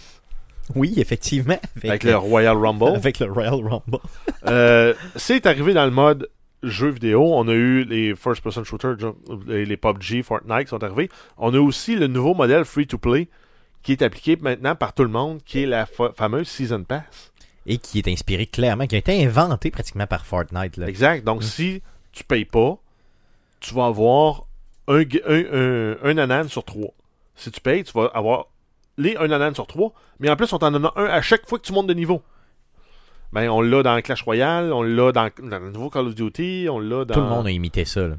Oui, 0.75 0.93
effectivement. 0.97 1.57
Avec, 1.77 1.89
avec 1.89 2.03
le 2.03 2.15
Royal 2.15 2.55
Rumble. 2.55 2.95
avec 2.95 3.17
le 3.19 3.31
Royal 3.31 3.55
Rumble. 3.55 3.97
Euh, 4.45 4.93
c'est 5.15 5.47
arrivé 5.47 5.73
dans 5.73 5.85
le 5.85 5.91
mode 5.91 6.29
jeu 6.63 6.89
vidéo. 6.89 7.23
On 7.33 7.47
a 7.47 7.53
eu 7.53 7.83
les 7.83 8.15
first 8.15 8.41
person 8.43 8.63
shooter, 8.63 8.93
les 9.47 9.77
PUBG, 9.77 10.23
Fortnite 10.23 10.63
qui 10.65 10.69
sont 10.69 10.83
arrivés. 10.83 11.09
On 11.37 11.53
a 11.53 11.59
aussi 11.59 11.95
le 11.95 12.07
nouveau 12.07 12.33
modèle 12.33 12.65
free 12.65 12.87
to 12.87 12.97
play 12.97 13.27
qui 13.83 13.93
est 13.93 14.01
appliqué 14.03 14.35
maintenant 14.39 14.75
par 14.75 14.93
tout 14.93 15.03
le 15.03 15.09
monde, 15.09 15.41
qui 15.43 15.63
est 15.63 15.65
la 15.65 15.85
fa- 15.87 16.11
fameuse 16.15 16.47
Season 16.47 16.83
Pass. 16.83 17.31
Et 17.65 17.77
qui 17.77 17.99
est 17.99 18.07
inspiré 18.07 18.45
clairement, 18.45 18.85
qui 18.87 18.95
a 18.95 18.99
été 18.99 19.23
inventé 19.25 19.71
pratiquement 19.71 20.07
par 20.07 20.25
Fortnite. 20.25 20.77
Là. 20.77 20.87
Exact. 20.87 21.23
Donc 21.23 21.43
si 21.43 21.81
tu 22.11 22.23
payes 22.23 22.45
pas, 22.45 22.77
tu 23.59 23.73
vas 23.73 23.85
avoir 23.87 24.43
un, 24.87 25.01
gu- 25.01 25.21
un, 25.25 25.97
un, 26.03 26.09
un 26.11 26.17
anan 26.17 26.47
sur 26.47 26.63
trois. 26.63 26.89
Si 27.35 27.49
tu 27.51 27.59
payes, 27.61 27.83
tu 27.83 27.91
vas 27.93 28.05
avoir 28.13 28.47
les 28.97 29.15
un 29.17 29.31
anan 29.31 29.53
sur 29.55 29.65
trois, 29.67 29.93
mais 30.19 30.29
en 30.29 30.35
plus 30.35 30.51
on 30.53 30.59
t'en 30.59 30.69
donne 30.71 30.89
un 30.95 31.05
à 31.05 31.21
chaque 31.21 31.47
fois 31.47 31.57
que 31.59 31.63
tu 31.65 31.73
montes 31.73 31.87
de 31.87 31.93
niveau. 31.93 32.21
Ben, 33.33 33.49
on 33.49 33.61
l'a 33.61 33.81
dans 33.81 34.01
Clash 34.01 34.23
Royale, 34.23 34.73
on 34.73 34.81
l'a 34.83 35.11
dans, 35.11 35.29
dans 35.41 35.59
le 35.59 35.71
nouveau 35.71 35.89
Call 35.89 36.07
of 36.07 36.15
Duty, 36.15 36.67
on 36.69 36.79
l'a 36.79 37.05
dans... 37.05 37.13
Tout 37.13 37.21
le 37.21 37.27
monde 37.27 37.47
a 37.47 37.51
imité 37.51 37.85
ça. 37.85 38.01
là. 38.07 38.15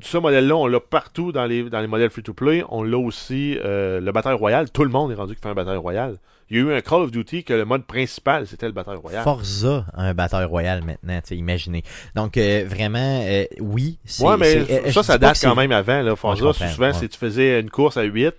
ce 0.00 0.18
modèle-là, 0.18 0.54
on 0.54 0.66
l'a 0.66 0.78
partout 0.78 1.32
dans 1.32 1.46
les, 1.46 1.68
dans 1.68 1.80
les 1.80 1.88
modèles 1.88 2.10
free-to-play. 2.10 2.64
On 2.68 2.82
l'a 2.84 2.98
aussi, 2.98 3.58
euh, 3.64 4.00
le 4.00 4.12
bataille 4.12 4.34
royale. 4.34 4.70
Tout 4.70 4.84
le 4.84 4.90
monde 4.90 5.10
est 5.10 5.16
rendu 5.16 5.34
qui 5.34 5.40
fait 5.42 5.48
un 5.48 5.54
bataille 5.54 5.76
royale. 5.76 6.18
Il 6.48 6.56
y 6.56 6.60
a 6.60 6.62
eu 6.62 6.72
un 6.72 6.80
Call 6.80 7.02
of 7.02 7.10
Duty 7.10 7.42
que 7.42 7.52
le 7.52 7.64
mode 7.64 7.84
principal, 7.84 8.46
c'était 8.46 8.66
le 8.66 8.72
bataille 8.72 8.98
royale. 8.98 9.24
Forza 9.24 9.84
a 9.92 10.02
un 10.02 10.14
bataille 10.14 10.44
royal 10.44 10.84
maintenant, 10.84 11.18
imaginez. 11.32 11.82
Donc, 12.14 12.36
euh, 12.36 12.64
vraiment, 12.68 13.22
euh, 13.24 13.46
oui. 13.58 13.98
Ouais, 14.20 14.36
mais 14.36 14.58
euh, 14.70 14.92
ça, 14.92 15.02
ça 15.02 15.18
date 15.18 15.38
quand 15.42 15.56
même 15.56 15.72
avant. 15.72 16.02
Là. 16.02 16.14
Forza, 16.14 16.52
souvent, 16.52 16.86
ouais. 16.86 16.92
c'est 16.92 17.08
tu 17.08 17.18
faisais 17.18 17.58
une 17.58 17.70
course 17.70 17.96
à 17.96 18.04
8, 18.04 18.32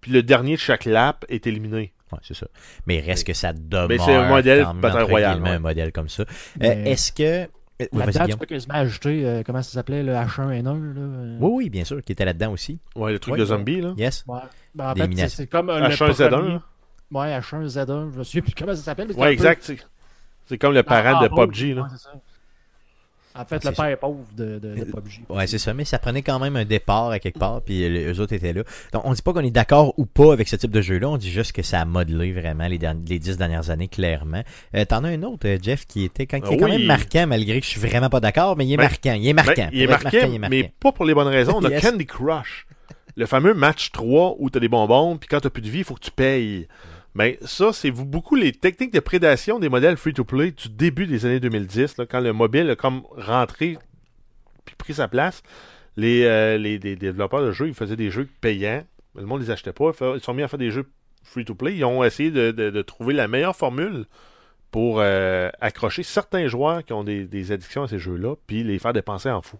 puis 0.00 0.10
le 0.10 0.24
dernier 0.24 0.56
de 0.56 0.60
chaque 0.60 0.86
lap 0.86 1.24
est 1.28 1.46
éliminé. 1.46 1.92
Ouais, 2.12 2.18
c'est 2.22 2.34
ça. 2.34 2.46
Mais 2.86 3.00
reste 3.00 3.26
que 3.26 3.32
ça 3.32 3.52
demeure. 3.52 3.88
Mais 3.88 3.98
c'est 3.98 4.14
un 4.14 4.28
modèle 4.28 4.64
quand 4.64 4.74
même, 4.74 5.42
ouais. 5.42 5.50
un 5.50 5.58
modèle 5.58 5.92
comme 5.92 6.08
ça. 6.08 6.24
Euh, 6.62 6.84
Est-ce 6.84 7.12
que. 7.12 7.48
oui, 7.92 8.02
tu 8.30 8.36
peux 8.36 8.46
quasiment 8.46 8.74
ajouter, 8.74 9.26
euh, 9.26 9.42
comment 9.44 9.62
ça 9.62 9.72
s'appelait, 9.72 10.02
le 10.02 10.12
H1N1. 10.12 10.64
Là, 10.64 10.72
euh? 11.00 11.36
Oui, 11.40 11.50
oui, 11.64 11.70
bien 11.70 11.84
sûr, 11.84 12.02
qui 12.04 12.12
était 12.12 12.24
là-dedans 12.24 12.52
aussi. 12.52 12.78
Ouais, 12.94 13.12
le 13.12 13.18
truc 13.18 13.32
Ouais, 13.34 13.40
de 13.40 13.44
zombie, 13.46 13.80
là. 13.80 13.94
Yes. 13.96 14.24
Ouais. 14.28 14.38
Ben, 14.74 14.90
en 14.90 14.94
fait, 14.94 15.28
c'est- 15.28 15.46
comme 15.46 15.70
euh, 15.70 15.80
le 15.80 15.86
H1Z1, 15.94 16.28
premier- 16.28 16.48
là. 16.52 16.62
Ouais, 17.10 17.38
H1Z1, 17.40 18.10
je 18.12 18.18
me 18.18 18.24
souviens 18.24 18.42
plus 18.42 18.54
comment 18.56 18.74
ça 18.74 18.82
s'appelle. 18.82 19.08
Ouais, 19.12 19.14
peu- 19.26 19.32
exact. 19.32 19.62
c'est- 19.64 19.86
C'est 20.46 20.58
comme 20.58 20.74
le 20.74 20.82
parent 20.82 21.18
Ah, 21.20 21.22
de 21.24 21.28
pauvre, 21.28 21.46
PUBG, 21.46 21.74
là. 21.74 21.82
ouais, 21.82 21.88
c'est 21.92 22.02
ça. 22.02 22.10
En 23.34 23.44
fait, 23.44 23.62
Ah, 23.64 23.70
le 23.70 23.74
père 23.74 23.98
pauvre 23.98 24.24
de, 24.36 24.58
de, 24.58 24.74
de 24.74 24.84
PUBG. 24.84 25.22
Ouais, 25.30 25.46
c'est 25.46 25.58
ça, 25.58 25.72
mais 25.72 25.84
ça 25.84 25.98
prenait 25.98 26.22
quand 26.22 26.38
même 26.38 26.56
un 26.56 26.64
départ 26.64 27.10
à 27.10 27.18
quelque 27.18 27.38
part, 27.38 27.62
puis 27.62 27.88
les- 27.88 28.12
eux 28.12 28.20
autres 28.20 28.34
étaient 28.34 28.52
là. 28.52 28.62
Donc, 28.92 29.02
on 29.06 29.12
dit 29.14 29.22
pas 29.22 29.32
qu'on 29.32 29.40
est 29.40 29.50
d'accord 29.50 29.94
ou 29.98 30.04
pas 30.06 30.32
avec 30.32 30.48
ce 30.48 30.56
type 30.56 30.70
de 30.70 30.80
jeu-là, 30.82 31.08
on 31.08 31.16
dit 31.16 31.30
juste 31.30 31.52
que 31.52 31.62
ça 31.62 31.80
a 31.80 31.84
modelé 31.84 32.32
vraiment 32.32 32.66
les, 32.66 32.78
derni- 32.78 33.08
les 33.08 33.18
dix 33.18 33.36
dernières 33.38 33.70
années, 33.70 33.88
clairement. 33.88 34.42
Euh, 34.76 34.84
T'en 34.84 35.04
as 35.04 35.08
un 35.08 35.22
autre, 35.22 35.48
euh, 35.48 35.58
Jeff, 35.62 35.86
qui 35.86 36.04
était 36.04 36.26
quand, 36.26 36.40
qui 36.40 36.54
est 36.54 36.56
quand 36.58 36.64
oui. 36.66 36.72
même 36.78 36.84
marquant, 36.86 37.26
malgré 37.26 37.58
que 37.60 37.64
je 37.66 37.70
suis 37.70 37.80
vraiment 37.80 38.10
pas 38.10 38.20
d'accord, 38.20 38.56
mais 38.56 38.66
il 38.66 38.72
est 38.74 38.76
Ben, 38.76 38.82
marquant, 38.84 39.14
il 39.14 39.26
est 39.26 39.32
marquant. 39.32 39.52
Ben, 39.56 39.70
il 39.72 39.82
est 39.82 39.86
marquant, 39.86 40.04
marquant, 40.12 40.18
il 40.28 40.34
est 40.34 40.38
marquant. 40.38 40.56
mais 40.56 40.72
pas 40.80 40.92
pour 40.92 41.04
les 41.06 41.14
bonnes 41.14 41.28
raisons. 41.28 41.54
On 41.56 41.64
a 41.64 41.70
Yes. 41.70 41.82
Candy 41.82 42.04
Crush. 42.06 42.66
Le 43.16 43.26
fameux 43.26 43.52
match 43.54 43.92
3 43.92 44.36
où 44.38 44.48
tu 44.50 44.56
as 44.56 44.60
des 44.60 44.68
bonbons, 44.68 45.16
puis 45.18 45.28
quand 45.28 45.40
tu 45.40 45.50
plus 45.50 45.60
de 45.62 45.68
vie, 45.68 45.78
il 45.78 45.84
faut 45.84 45.94
que 45.94 46.00
tu 46.00 46.10
payes. 46.10 46.66
Mais 47.14 47.38
ça, 47.42 47.72
c'est 47.72 47.90
beaucoup 47.90 48.36
les 48.36 48.52
techniques 48.52 48.92
de 48.92 49.00
prédation 49.00 49.58
des 49.58 49.68
modèles 49.68 49.96
free-to-play 49.96 50.52
du 50.52 50.70
début 50.70 51.06
des 51.06 51.26
années 51.26 51.40
2010, 51.40 51.98
là, 51.98 52.06
quand 52.06 52.20
le 52.20 52.32
mobile 52.32 52.70
a 52.70 52.76
comme 52.76 53.02
rentré 53.10 53.78
puis 54.64 54.74
pris 54.76 54.94
sa 54.94 55.08
place. 55.08 55.42
Les, 55.96 56.24
euh, 56.24 56.56
les, 56.56 56.78
développeurs 56.78 57.42
de 57.42 57.52
jeux, 57.52 57.68
ils 57.68 57.74
faisaient 57.74 57.96
des 57.96 58.10
jeux 58.10 58.28
payants. 58.40 58.84
Le 59.14 59.26
monde 59.26 59.42
les 59.42 59.50
achetait 59.50 59.72
pas. 59.72 59.92
Ils 60.14 60.20
sont 60.20 60.32
mis 60.32 60.42
à 60.42 60.48
faire 60.48 60.58
des 60.58 60.70
jeux 60.70 60.88
free-to-play. 61.22 61.76
Ils 61.76 61.84
ont 61.84 62.02
essayé 62.02 62.30
de, 62.30 62.50
de- 62.50 62.82
trouver 62.82 63.12
la 63.12 63.28
meilleure 63.28 63.56
formule 63.56 64.06
pour 64.70 65.00
euh, 65.00 65.50
accrocher 65.60 66.02
certains 66.02 66.46
joueurs 66.46 66.82
qui 66.82 66.94
ont 66.94 67.04
des, 67.04 67.26
des 67.26 67.52
addictions 67.52 67.82
à 67.82 67.88
ces 67.88 67.98
jeux-là, 67.98 68.36
puis 68.46 68.64
les 68.64 68.78
faire 68.78 68.94
dépenser 68.94 69.30
en 69.30 69.42
fou. 69.42 69.58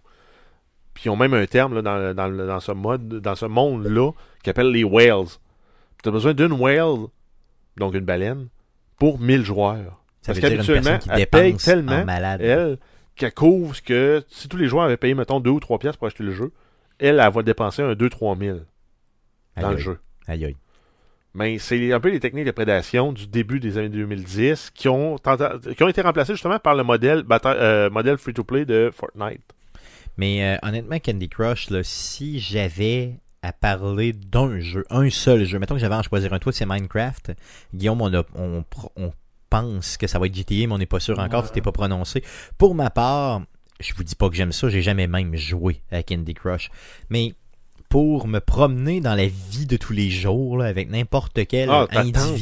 Puis 0.95 1.03
ils 1.05 1.09
ont 1.09 1.15
même 1.15 1.35
un 1.35 1.45
terme 1.45 1.75
là, 1.75 1.81
dans, 1.83 2.15
dans, 2.15 2.29
dans 2.31 2.59
ce 2.59 2.71
mode, 2.71 3.07
dans 3.07 3.35
ce 3.35 3.45
monde-là, 3.45 4.11
qui 4.43 4.49
appelle 4.49 4.71
les 4.71 4.83
whales. 4.83 5.27
Tu 6.01 6.09
as 6.09 6.11
besoin 6.11 6.33
d'une 6.33 6.53
whale, 6.53 7.07
donc 7.77 7.93
une 7.95 8.05
baleine, 8.05 8.47
pour 8.97 9.19
1000 9.19 9.43
joueurs. 9.43 10.03
Ça 10.21 10.33
Parce 10.33 10.39
qu'habituellement, 10.39 10.99
elle 11.11 11.27
paye 11.27 11.55
tellement, 11.55 12.05
elle, 12.07 12.77
qu'elle 13.15 13.33
couvre 13.33 13.75
ce 13.75 13.81
que 13.81 14.23
si 14.29 14.47
tous 14.47 14.57
les 14.57 14.67
joueurs 14.67 14.85
avaient 14.85 14.97
payé, 14.97 15.13
mettons, 15.13 15.39
2 15.39 15.49
ou 15.49 15.59
3 15.59 15.79
piastres 15.79 15.99
pour 15.99 16.07
acheter 16.07 16.23
le 16.23 16.31
jeu, 16.31 16.51
elle, 16.99 17.19
elle 17.19 17.31
va 17.31 17.43
dépenser 17.43 17.81
un 17.81 17.93
2-3 17.93 18.39
000 18.39 18.59
dans 19.57 19.67
Aïe, 19.67 19.73
le 19.73 19.79
jeu. 19.79 19.99
Aïe, 20.27 20.45
aïe. 20.45 20.55
Mais 21.35 21.57
c'est 21.57 21.91
un 21.91 21.99
peu 21.99 22.09
les 22.09 22.19
techniques 22.19 22.45
de 22.45 22.51
prédation 22.51 23.11
du 23.11 23.27
début 23.27 23.59
des 23.59 23.77
années 23.77 23.89
2010 23.89 24.69
qui 24.73 24.87
ont, 24.87 25.17
qui 25.17 25.83
ont 25.83 25.87
été 25.87 26.01
remplacées 26.01 26.33
justement 26.33 26.59
par 26.59 26.75
le 26.75 26.83
modèle, 26.83 27.23
euh, 27.45 27.89
modèle 27.89 28.17
free-to-play 28.17 28.65
de 28.65 28.91
Fortnite. 28.93 29.41
Mais 30.17 30.45
euh, 30.45 30.57
honnêtement, 30.67 30.99
Candy 30.99 31.27
Crush, 31.27 31.71
là, 31.71 31.81
si 31.83 32.39
j'avais 32.39 33.19
à 33.43 33.53
parler 33.53 34.13
d'un 34.13 34.59
jeu, 34.59 34.85
un 34.89 35.09
seul 35.11 35.43
jeu, 35.45 35.59
mettons 35.59 35.75
que 35.75 35.81
j'avais 35.81 35.93
à 35.95 35.99
en 35.99 36.03
choisir 36.03 36.33
un, 36.33 36.39
toi 36.39 36.51
c'est 36.51 36.65
Minecraft, 36.65 37.33
Guillaume, 37.75 38.01
on, 38.01 38.13
a- 38.13 38.23
on, 38.35 38.63
on 38.95 39.13
pense 39.49 39.97
que 39.97 40.07
ça 40.07 40.17
va 40.17 40.25
être 40.27 40.33
GTA, 40.35 40.65
mais 40.67 40.71
on 40.71 40.77
n'est 40.79 40.85
pas 40.87 40.99
sûr 40.99 41.19
encore, 41.19 41.41
Ouais. 41.43 41.47
tu 41.49 41.53
t'es 41.53 41.61
pas 41.61 41.71
prononcé. 41.73 42.23
Pour 42.57 42.73
ma 42.73 42.89
part, 42.89 43.41
je 43.79 43.93
vous 43.93 44.03
dis 44.03 44.15
pas 44.15 44.29
que 44.29 44.35
j'aime 44.35 44.51
ça, 44.53 44.69
j'ai 44.69 44.81
jamais 44.81 45.07
même 45.07 45.35
joué 45.35 45.81
à 45.91 46.01
Candy 46.03 46.33
Crush, 46.33 46.71
mais 47.09 47.33
pour 47.93 48.27
me 48.27 48.39
promener 48.39 49.01
dans 49.01 49.13
la 49.13 49.27
vie 49.27 49.67
de 49.67 49.77
tous 49.77 49.93
les 49.93 50.09
jours, 50.09 50.57
là, 50.57 50.65
avec 50.65 50.89
n'importe 50.89 51.45
quel 51.45 51.69
Ah, 51.69 51.85
individu. 51.91 52.41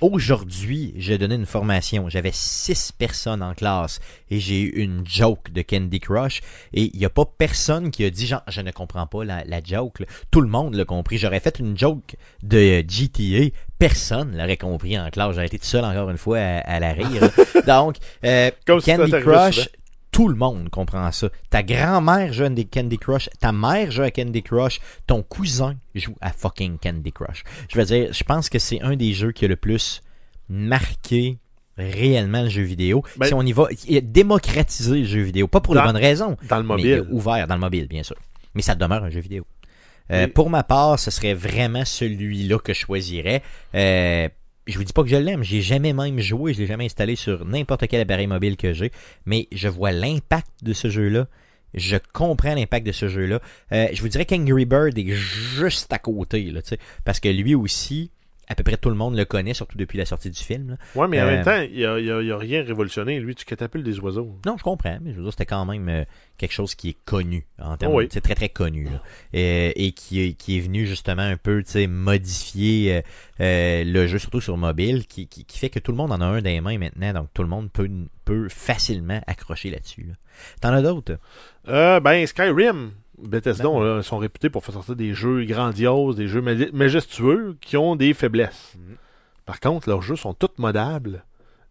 Aujourd'hui, 0.00 0.94
j'ai 0.96 1.18
donné 1.18 1.34
une 1.34 1.44
formation. 1.44 2.08
J'avais 2.08 2.30
six 2.32 2.90
personnes 2.90 3.42
en 3.42 3.52
classe 3.52 4.00
et 4.30 4.40
j'ai 4.40 4.62
eu 4.62 4.68
une 4.82 5.06
joke 5.06 5.52
de 5.52 5.60
Candy 5.60 6.00
Crush. 6.00 6.40
Et 6.72 6.90
il 6.94 6.98
n'y 6.98 7.04
a 7.04 7.10
pas 7.10 7.26
personne 7.26 7.90
qui 7.90 8.02
a 8.06 8.08
dit 8.08 8.26
genre, 8.26 8.40
je 8.48 8.62
ne 8.62 8.70
comprends 8.70 9.06
pas 9.06 9.24
la, 9.24 9.44
la 9.44 9.60
joke. 9.62 10.00
là. 10.00 10.06
Tout 10.30 10.40
le 10.40 10.48
monde 10.48 10.74
l'a 10.74 10.86
compris. 10.86 11.18
J'aurais 11.18 11.40
fait 11.40 11.58
une 11.58 11.76
joke 11.76 12.16
de 12.42 12.82
GTA. 12.88 13.54
Personne 13.78 14.38
l'aurait 14.38 14.56
compris 14.56 14.98
en 14.98 15.10
classe. 15.10 15.34
J'aurais 15.34 15.48
été 15.48 15.58
tout 15.58 15.66
seul 15.66 15.84
encore 15.84 16.08
une 16.08 16.16
fois 16.16 16.38
à, 16.38 16.60
à 16.60 16.80
la 16.80 16.94
rire. 16.94 17.28
Donc, 17.66 17.96
euh, 18.24 18.50
Comme 18.66 18.80
Candy 18.80 19.10
Crush. 19.20 19.68
Tout 20.16 20.28
le 20.28 20.34
monde 20.34 20.70
comprend 20.70 21.12
ça. 21.12 21.28
Ta 21.50 21.62
grand-mère 21.62 22.32
joue 22.32 22.44
à 22.44 22.48
Candy 22.72 22.96
Crush, 22.96 23.28
ta 23.38 23.52
mère 23.52 23.90
joue 23.90 24.00
à 24.00 24.10
Candy 24.10 24.42
Crush, 24.42 24.80
ton 25.06 25.22
cousin 25.22 25.76
joue 25.94 26.14
à 26.22 26.32
fucking 26.32 26.78
Candy 26.78 27.12
Crush. 27.12 27.44
Je 27.70 27.76
veux 27.78 27.84
dire, 27.84 28.14
je 28.14 28.24
pense 28.24 28.48
que 28.48 28.58
c'est 28.58 28.80
un 28.80 28.96
des 28.96 29.12
jeux 29.12 29.32
qui 29.32 29.44
a 29.44 29.48
le 29.48 29.56
plus 29.56 30.00
marqué 30.48 31.36
réellement 31.76 32.42
le 32.44 32.48
jeu 32.48 32.62
vidéo. 32.62 33.02
Ben- 33.18 33.26
si 33.26 33.34
on 33.34 33.42
y 33.42 33.52
va, 33.52 33.66
il 33.86 33.96
a 33.98 34.00
démocratisé 34.00 35.00
le 35.00 35.04
jeu 35.04 35.20
vidéo, 35.20 35.48
pas 35.48 35.60
pour 35.60 35.74
Dans- 35.74 35.82
les 35.82 35.92
bonnes 35.92 36.00
raisons, 36.02 36.36
Dans 36.48 36.56
le 36.56 36.62
mais 36.62 36.68
mobile. 36.68 37.06
ouvert 37.10 37.46
dans 37.46 37.54
le 37.56 37.60
mobile, 37.60 37.86
bien 37.86 38.02
sûr. 38.02 38.16
Mais 38.54 38.62
ça 38.62 38.74
demeure 38.74 39.04
un 39.04 39.10
jeu 39.10 39.20
vidéo. 39.20 39.44
Euh, 40.12 40.28
Pour 40.28 40.48
ma 40.48 40.62
part, 40.62 40.98
ce 40.98 41.10
serait 41.10 41.34
vraiment 41.34 41.84
celui-là 41.84 42.58
que 42.60 42.72
je 42.72 42.78
choisirais. 42.80 43.42
Euh, 43.74 44.28
je 44.66 44.78
vous 44.78 44.84
dis 44.84 44.92
pas 44.92 45.02
que 45.02 45.08
je 45.08 45.16
l'aime, 45.16 45.42
j'ai 45.42 45.62
jamais 45.62 45.92
même 45.92 46.18
joué, 46.18 46.54
je 46.54 46.60
l'ai 46.60 46.66
jamais 46.66 46.86
installé 46.86 47.16
sur 47.16 47.44
n'importe 47.44 47.86
quel 47.86 48.00
appareil 48.00 48.26
mobile 48.26 48.56
que 48.56 48.72
j'ai, 48.72 48.90
mais 49.24 49.48
je 49.52 49.68
vois 49.68 49.92
l'impact 49.92 50.62
de 50.62 50.72
ce 50.72 50.90
jeu-là. 50.90 51.28
Je 51.74 51.96
comprends 52.12 52.54
l'impact 52.54 52.86
de 52.86 52.92
ce 52.92 53.08
jeu-là. 53.08 53.40
Euh, 53.72 53.88
je 53.92 54.00
vous 54.00 54.08
dirais 54.08 54.24
qu'Angry 54.24 54.64
Bird 54.64 54.96
est 54.98 55.12
juste 55.12 55.92
à 55.92 55.98
côté, 55.98 56.44
là, 56.50 56.60
parce 57.04 57.20
que 57.20 57.28
lui 57.28 57.54
aussi 57.54 58.10
à 58.48 58.54
peu 58.54 58.62
près 58.62 58.76
tout 58.76 58.88
le 58.90 58.94
monde 58.96 59.16
le 59.16 59.24
connaît, 59.24 59.54
surtout 59.54 59.76
depuis 59.78 59.98
la 59.98 60.04
sortie 60.06 60.30
du 60.30 60.38
film. 60.42 60.76
Ouais, 60.94 61.08
mais 61.08 61.20
en 61.20 61.24
Euh, 61.24 61.30
même 61.30 61.44
temps, 61.44 61.60
il 61.72 61.84
a, 61.84 61.98
il 61.98 62.10
a- 62.32 62.36
rien 62.38 62.62
révolutionné. 62.62 63.18
Lui, 63.20 63.34
tu 63.34 63.44
catapultes 63.44 63.84
des 63.84 63.98
oiseaux. 64.00 64.38
Non, 64.46 64.56
je 64.56 64.62
comprends, 64.62 64.98
mais 65.02 65.10
je 65.12 65.16
veux 65.16 65.22
dire, 65.22 65.32
c'était 65.32 65.46
quand 65.46 65.64
même 65.64 65.88
euh, 65.88 66.04
quelque 66.38 66.52
chose 66.52 66.74
qui 66.74 66.90
est 66.90 66.96
connu 67.04 67.46
en 67.60 67.76
termes, 67.76 67.94
Oui. 67.94 68.08
c'est 68.10 68.20
très 68.20 68.34
très 68.34 68.48
connu 68.48 68.84
là. 68.84 69.02
Euh, 69.34 69.72
et 69.74 69.92
qui 69.92 70.20
est, 70.22 70.32
qui 70.34 70.58
est 70.58 70.60
venu 70.60 70.86
justement 70.86 71.22
un 71.22 71.36
peu, 71.36 71.62
tu 71.64 71.70
sais, 71.72 71.86
modifier 71.86 72.96
euh, 72.96 73.02
euh, 73.40 73.84
le 73.84 74.06
jeu 74.06 74.18
surtout 74.18 74.40
sur 74.40 74.56
mobile, 74.56 75.06
qui, 75.06 75.26
qui, 75.28 75.44
qui 75.44 75.58
fait 75.58 75.70
que 75.70 75.78
tout 75.78 75.90
le 75.92 75.96
monde 75.96 76.12
en 76.12 76.20
a 76.20 76.24
un 76.26 76.42
des 76.42 76.60
mains 76.60 76.78
maintenant, 76.78 77.12
donc 77.12 77.28
tout 77.34 77.42
le 77.42 77.48
monde 77.48 77.70
peut 77.72 77.88
peut 78.24 78.48
facilement 78.48 79.20
accrocher 79.28 79.70
là-dessus. 79.70 80.02
Là. 80.08 80.14
T'en 80.60 80.72
as 80.72 80.82
d'autres? 80.82 81.18
Euh, 81.68 82.00
ben, 82.00 82.26
Skyrim. 82.26 82.90
Bethesda, 83.18 83.64
Ben 83.64 83.82
là, 83.82 84.02
sont 84.02 84.18
réputés 84.18 84.50
pour 84.50 84.64
faire 84.64 84.74
sortir 84.74 84.96
des 84.96 85.14
jeux 85.14 85.44
grandioses, 85.44 86.16
des 86.16 86.28
jeux 86.28 86.42
ma- 86.42 86.54
majestueux 86.72 87.56
qui 87.60 87.76
ont 87.76 87.96
des 87.96 88.14
faiblesses. 88.14 88.74
Mhm. 88.76 88.96
Par 89.44 89.60
contre, 89.60 89.88
leurs 89.88 90.02
jeux 90.02 90.16
sont 90.16 90.34
tous 90.34 90.50
modables. 90.58 91.24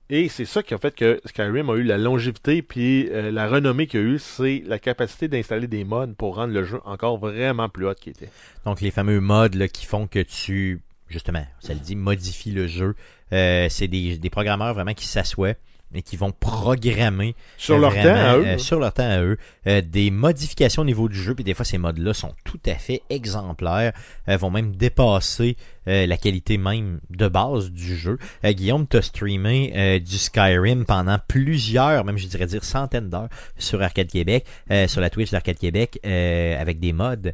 Et 0.09 0.29
c'est 0.29 0.45
ça 0.45 0.61
qui 0.61 0.73
a 0.75 0.77
fait 0.77 0.93
que 0.93 1.19
Skyrim 1.25 1.67
a 1.71 1.73
eu 1.75 1.83
la 1.83 1.97
longévité 1.97 2.61
puis 2.61 3.09
euh, 3.09 3.31
la 3.31 3.47
renommée 3.47 3.87
qu'il 3.87 3.99
a 3.99 4.03
eu, 4.03 4.19
c'est 4.19 4.61
la 4.67 4.77
capacité 4.77 5.27
d'installer 5.27 5.67
des 5.67 5.83
mods 5.83 6.13
pour 6.15 6.35
rendre 6.35 6.53
le 6.53 6.63
jeu 6.63 6.79
encore 6.85 7.17
vraiment 7.17 7.69
plus 7.69 7.87
hot 7.87 7.95
qu'il 7.95 8.11
était. 8.11 8.29
Donc 8.65 8.81
les 8.81 8.91
fameux 8.91 9.19
mods 9.19 9.55
là, 9.55 9.67
qui 9.67 9.85
font 9.87 10.05
que 10.05 10.19
tu, 10.19 10.81
justement, 11.07 11.43
ça 11.59 11.73
le 11.73 11.79
dit, 11.79 11.95
modifie 11.95 12.51
le 12.51 12.67
jeu. 12.67 12.93
Euh, 13.33 13.65
c'est 13.69 13.87
des, 13.87 14.19
des 14.19 14.29
programmeurs 14.29 14.75
vraiment 14.75 14.93
qui 14.93 15.07
s'assoient 15.07 15.55
et 15.95 16.01
qui 16.01 16.17
vont 16.17 16.31
programmer 16.31 17.35
Sur 17.57 17.77
leur 17.79 17.93
temps 17.93 17.99
à 18.15 18.37
eux. 18.37 18.45
euh, 18.45 18.57
sur 18.57 18.79
leur 18.79 18.93
temps 18.93 19.09
à 19.09 19.21
eux, 19.21 19.37
euh, 19.67 19.81
des 19.81 20.11
modifications 20.11 20.81
au 20.81 20.85
niveau 20.85 21.09
du 21.09 21.17
jeu, 21.21 21.33
puis 21.33 21.43
des 21.43 21.53
fois 21.53 21.65
ces 21.65 21.77
modes-là 21.77 22.13
sont 22.13 22.33
tout 22.43 22.59
à 22.67 22.75
fait 22.75 23.01
exemplaires, 23.09 23.93
euh, 24.29 24.37
vont 24.37 24.51
même 24.51 24.75
dépasser 24.75 25.55
euh, 25.87 26.05
la 26.05 26.17
qualité 26.17 26.57
même 26.57 26.99
de 27.09 27.27
base 27.27 27.71
du 27.71 27.95
jeu. 27.95 28.17
Euh, 28.43 28.51
Guillaume, 28.51 28.87
t'as 28.87 29.01
streamé 29.01 29.71
euh, 29.75 29.99
du 29.99 30.17
Skyrim 30.17 30.85
pendant 30.85 31.17
plusieurs, 31.27 32.03
même 32.05 32.17
je 32.17 32.27
dirais 32.27 32.45
dire 32.47 32.63
centaines 32.63 33.09
d'heures 33.09 33.29
sur 33.57 33.81
Arcade 33.81 34.07
Québec, 34.07 34.45
euh, 34.71 34.87
sur 34.87 34.99
la 35.01 35.09
Twitch 35.09 35.31
d'Arcade 35.31 35.57
Québec, 35.57 35.99
euh, 36.05 36.59
avec 36.61 36.79
des 36.79 36.91
mods. 36.93 37.31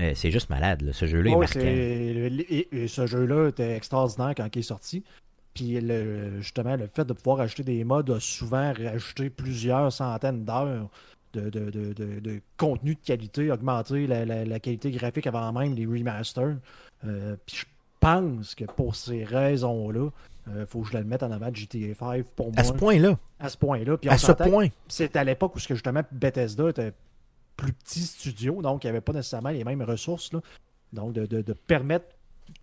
Euh, 0.00 0.10
c'est 0.16 0.32
juste 0.32 0.50
malade, 0.50 0.82
là. 0.82 0.92
ce 0.92 1.06
jeu-là 1.06 1.30
est 1.30 1.34
marquant. 1.38 1.60
et- 1.60 2.68
et 2.72 2.88
ce 2.88 3.06
jeu-là 3.06 3.48
était 3.50 3.76
extraordinaire 3.76 4.32
quand 4.36 4.48
il 4.54 4.58
est 4.58 4.62
sorti. 4.62 5.04
Puis 5.54 5.80
le, 5.80 6.40
justement, 6.40 6.76
le 6.76 6.86
fait 6.88 7.04
de 7.04 7.12
pouvoir 7.12 7.40
ajouter 7.40 7.62
des 7.62 7.84
mods 7.84 8.10
a 8.12 8.18
souvent 8.20 8.72
rajouté 8.72 9.30
plusieurs 9.30 9.92
centaines 9.92 10.44
d'heures 10.44 10.88
de, 11.32 11.48
de, 11.50 11.70
de, 11.70 11.92
de- 12.20 12.40
contenu 12.56 12.94
de 12.94 13.00
qualité, 13.04 13.50
augmenter 13.50 14.06
la, 14.06 14.24
la- 14.24 14.44
la 14.44 14.60
qualité 14.60 14.90
graphique 14.90 15.26
avant 15.26 15.52
même 15.52 15.74
les 15.74 15.86
remasters. 15.86 16.56
Euh, 17.06 17.36
puis 17.46 17.56
je 17.56 17.64
pense 18.00 18.54
que 18.54 18.64
pour 18.64 18.94
ces 18.96 19.24
raisons-là, 19.24 20.10
il 20.48 20.66
faut 20.66 20.82
que 20.82 20.88
je 20.88 20.98
le 20.98 21.04
mette 21.04 21.22
en 21.22 21.30
avant 21.32 21.50
de 21.50 21.56
GTA 21.56 21.94
5 21.98 22.24
pour 22.36 22.46
moi. 22.52 22.60
À 22.60 22.64
ce 22.64 22.72
point-là, 22.72 23.16
À 23.38 23.48
ce 23.48 23.56
point-là. 23.56 23.96
À 24.12 24.18
ce 24.18 24.26
point. 24.50 24.68
c'est 24.88 25.16
à 25.16 25.24
l'époque 25.24 25.56
où 25.56 25.58
ce 25.58 25.68
que, 25.68 25.74
justement 25.74 26.02
Bethesda 26.12 26.68
était 26.68 26.92
plus 27.56 27.72
petit 27.72 28.00
studio, 28.02 28.60
donc 28.60 28.84
il 28.84 28.88
n'y 28.88 28.90
avait 28.90 29.00
pas 29.00 29.12
nécessairement 29.12 29.50
les 29.50 29.64
mêmes 29.64 29.82
ressources. 29.82 30.32
là. 30.32 30.40
Donc 30.92 31.12
de, 31.14 31.24
de- 31.26 31.40
de 31.42 31.52
permettre 31.52 32.06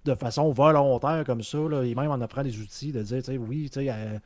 de 0.06 0.16
façon 0.16 0.52
volontaire 0.52 1.24
comme 1.26 1.44
ça, 1.44 1.58
là, 1.70 1.84
et 1.84 1.94
même 1.96 2.10
en 2.12 2.22
offrant 2.22 2.44
des 2.44 2.58
outils, 2.60 2.92
de 2.92 3.02
dire, 3.04 3.18
tu 3.20 3.24
sais, 3.26 3.38
oui, 3.38 3.70
tu 3.72 3.80
sais, 3.82 3.90
euh, 3.90 4.18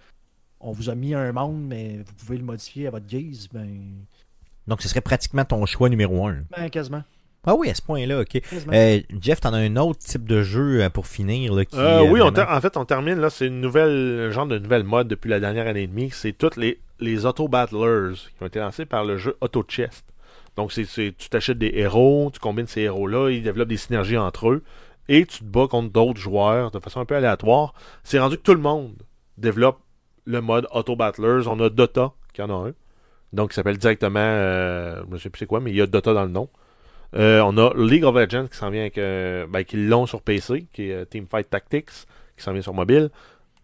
on 0.60 0.72
vous 0.72 0.90
a 0.90 0.96
mis 0.96 1.14
un 1.14 1.32
monde, 1.32 1.64
mais 1.68 1.98
vous 2.06 2.14
pouvez 2.14 2.38
le 2.38 2.44
modifier 2.44 2.88
à 2.88 2.92
votre 2.92 3.06
guise, 3.08 3.48
ben, 3.54 3.68
Donc 4.68 4.82
ce 4.82 4.88
serait 4.88 5.02
pratiquement 5.02 5.46
ton 5.46 5.66
choix 5.66 5.90
numéro 5.90 6.28
un. 6.28 6.38
ben 6.56 6.70
quasiment. 6.70 7.04
Ah 7.48 7.54
oui, 7.56 7.70
à 7.70 7.76
ce 7.76 7.82
point-là, 7.84 8.22
ok. 8.22 8.42
Euh, 8.74 9.00
Jeff, 9.22 9.40
t'en 9.40 9.54
as 9.54 9.60
un 9.60 9.76
autre 9.76 10.00
type 10.00 10.26
de 10.26 10.42
jeu 10.42 10.82
euh, 10.82 10.90
pour 10.90 11.06
finir 11.06 11.54
là, 11.54 11.64
qui, 11.66 11.76
Euh, 11.78 12.00
euh, 12.00 12.10
oui, 12.10 12.20
on 12.20 12.32
vraiment- 12.32 12.52
en 12.52 12.60
fait, 12.62 12.76
on 12.76 12.86
termine 12.86 13.20
là. 13.20 13.30
C'est 13.30 13.46
une 13.46 13.62
nouvelle 13.62 14.32
genre 14.32 14.48
de 14.48 14.58
nouvelle 14.58 14.84
mode 14.84 15.08
depuis 15.10 15.30
la 15.30 15.40
dernière 15.40 15.68
année 15.68 15.84
et 15.84 15.88
demie. 15.88 16.10
C'est 16.12 16.34
toutes 16.34 16.56
les, 16.58 16.80
les 17.00 17.28
auto-battlers 17.28 18.14
qui 18.16 18.42
ont 18.44 18.48
été 18.48 18.58
lancés 18.60 18.86
par 18.86 19.06
le 19.06 19.18
jeu 19.18 19.36
Auto 19.42 19.64
Chest. 19.68 20.06
Donc, 20.56 20.72
c'est, 20.72 20.86
c'est- 20.86 21.14
tu 21.16 21.30
t'achètes 21.30 21.60
des 21.60 21.72
héros, 21.76 22.32
tu 22.34 22.40
combines 22.40 22.66
ces 22.66 22.82
héros-là, 22.82 23.30
ils 23.30 23.44
développent 23.44 23.68
des 23.70 23.78
synergies 23.78 24.18
entre 24.18 24.50
eux, 24.50 24.64
et 25.10 25.26
tu 25.26 25.40
te 25.40 25.44
bats 25.44 25.68
contre 25.68 25.92
d'autres 25.92 26.20
joueurs 26.20 26.72
de 26.72 26.80
façon 26.80 27.00
un 27.00 27.06
peu 27.06 27.16
aléatoire. 27.16 27.74
C'est 28.04 28.20
rendu 28.20 28.38
que 28.38 28.42
tout 28.42 28.54
le 28.54 28.60
monde 28.60 28.94
développe 29.38 29.80
le 30.26 30.42
mode 30.42 30.68
Auto-battlers. 30.72 31.48
On 31.48 31.60
a 31.60 31.70
Dota, 31.70 32.14
qui 32.34 32.42
en 32.42 32.50
a 32.50 32.70
un. 32.70 32.74
Donc, 33.34 33.52
il 33.52 33.56
s'appelle 33.56 33.78
directement, 33.78 34.20
euh, 34.20 35.04
je 35.10 35.14
ne 35.14 35.18
sais 35.20 35.30
plus 35.30 35.40
c'est 35.40 35.46
quoi, 35.46 35.60
mais 35.60 35.72
il 35.72 35.78
y 35.78 35.82
a 35.82 35.88
Dota 35.88 36.14
dans 36.14 36.24
le 36.24 36.30
nom. 36.30 36.50
Euh, 37.16 37.42
on 37.42 37.58
a 37.58 37.74
League 37.76 38.04
of 38.04 38.16
Legends 38.16 38.48
qui 38.48 38.58
s'en 38.58 38.70
vient 38.70 38.82
avec, 38.82 38.98
euh, 38.98 39.46
ben, 39.48 39.64
qui 39.64 39.78
l'ont 39.78 40.06
sur 40.06 40.22
PC, 40.22 40.68
qui 40.74 40.90
est 40.90 41.06
Teamfight 41.06 41.50
Tactics, 41.50 41.90
qui 42.38 42.44
s'en 42.44 42.54
vient 42.54 42.62
sur 42.62 42.74
mobile. 42.74 43.10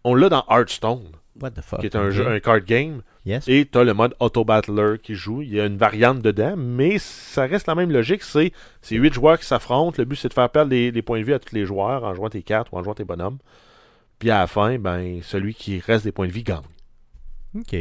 On 0.04 0.14
l'a 0.14 0.28
dans 0.28 0.44
Hearthstone, 0.48 1.12
What 1.40 1.52
the 1.52 1.62
fuck? 1.62 1.80
qui 1.80 1.86
est 1.86 1.96
un, 1.96 2.10
jeu, 2.10 2.26
un 2.26 2.40
card 2.40 2.60
game. 2.60 3.02
Yes. 3.24 3.46
Et 3.46 3.66
tu 3.70 3.78
as 3.78 3.84
le 3.84 3.94
mode 3.94 4.14
Auto 4.18 4.44
Battler 4.44 4.96
qui 5.00 5.14
joue. 5.14 5.42
Il 5.42 5.54
y 5.54 5.60
a 5.60 5.66
une 5.66 5.76
variante 5.76 6.20
dedans, 6.20 6.54
mais 6.56 6.98
ça 6.98 7.46
reste 7.46 7.68
la 7.68 7.74
même 7.76 7.90
logique. 7.92 8.22
C'est 8.24 8.52
c'est 8.80 8.96
8 8.96 9.12
joueurs 9.14 9.38
qui 9.38 9.46
s'affrontent. 9.46 9.94
Le 9.98 10.04
but, 10.04 10.16
c'est 10.16 10.28
de 10.28 10.34
faire 10.34 10.50
perdre 10.50 10.70
les, 10.72 10.90
les 10.90 11.02
points 11.02 11.20
de 11.20 11.24
vie 11.24 11.32
à 11.32 11.38
tous 11.38 11.54
les 11.54 11.64
joueurs 11.64 12.02
en 12.02 12.14
jouant 12.14 12.30
tes 12.30 12.42
cartes 12.42 12.68
ou 12.72 12.78
en 12.78 12.82
jouant 12.82 12.94
tes 12.94 13.04
bonhommes. 13.04 13.38
Puis 14.18 14.30
à 14.30 14.38
la 14.40 14.46
fin, 14.48 14.76
ben, 14.78 15.20
celui 15.22 15.54
qui 15.54 15.78
reste 15.80 16.04
des 16.04 16.10
points 16.12 16.26
de 16.26 16.32
vie 16.32 16.42
gagne. 16.42 16.62
OK. 17.54 17.76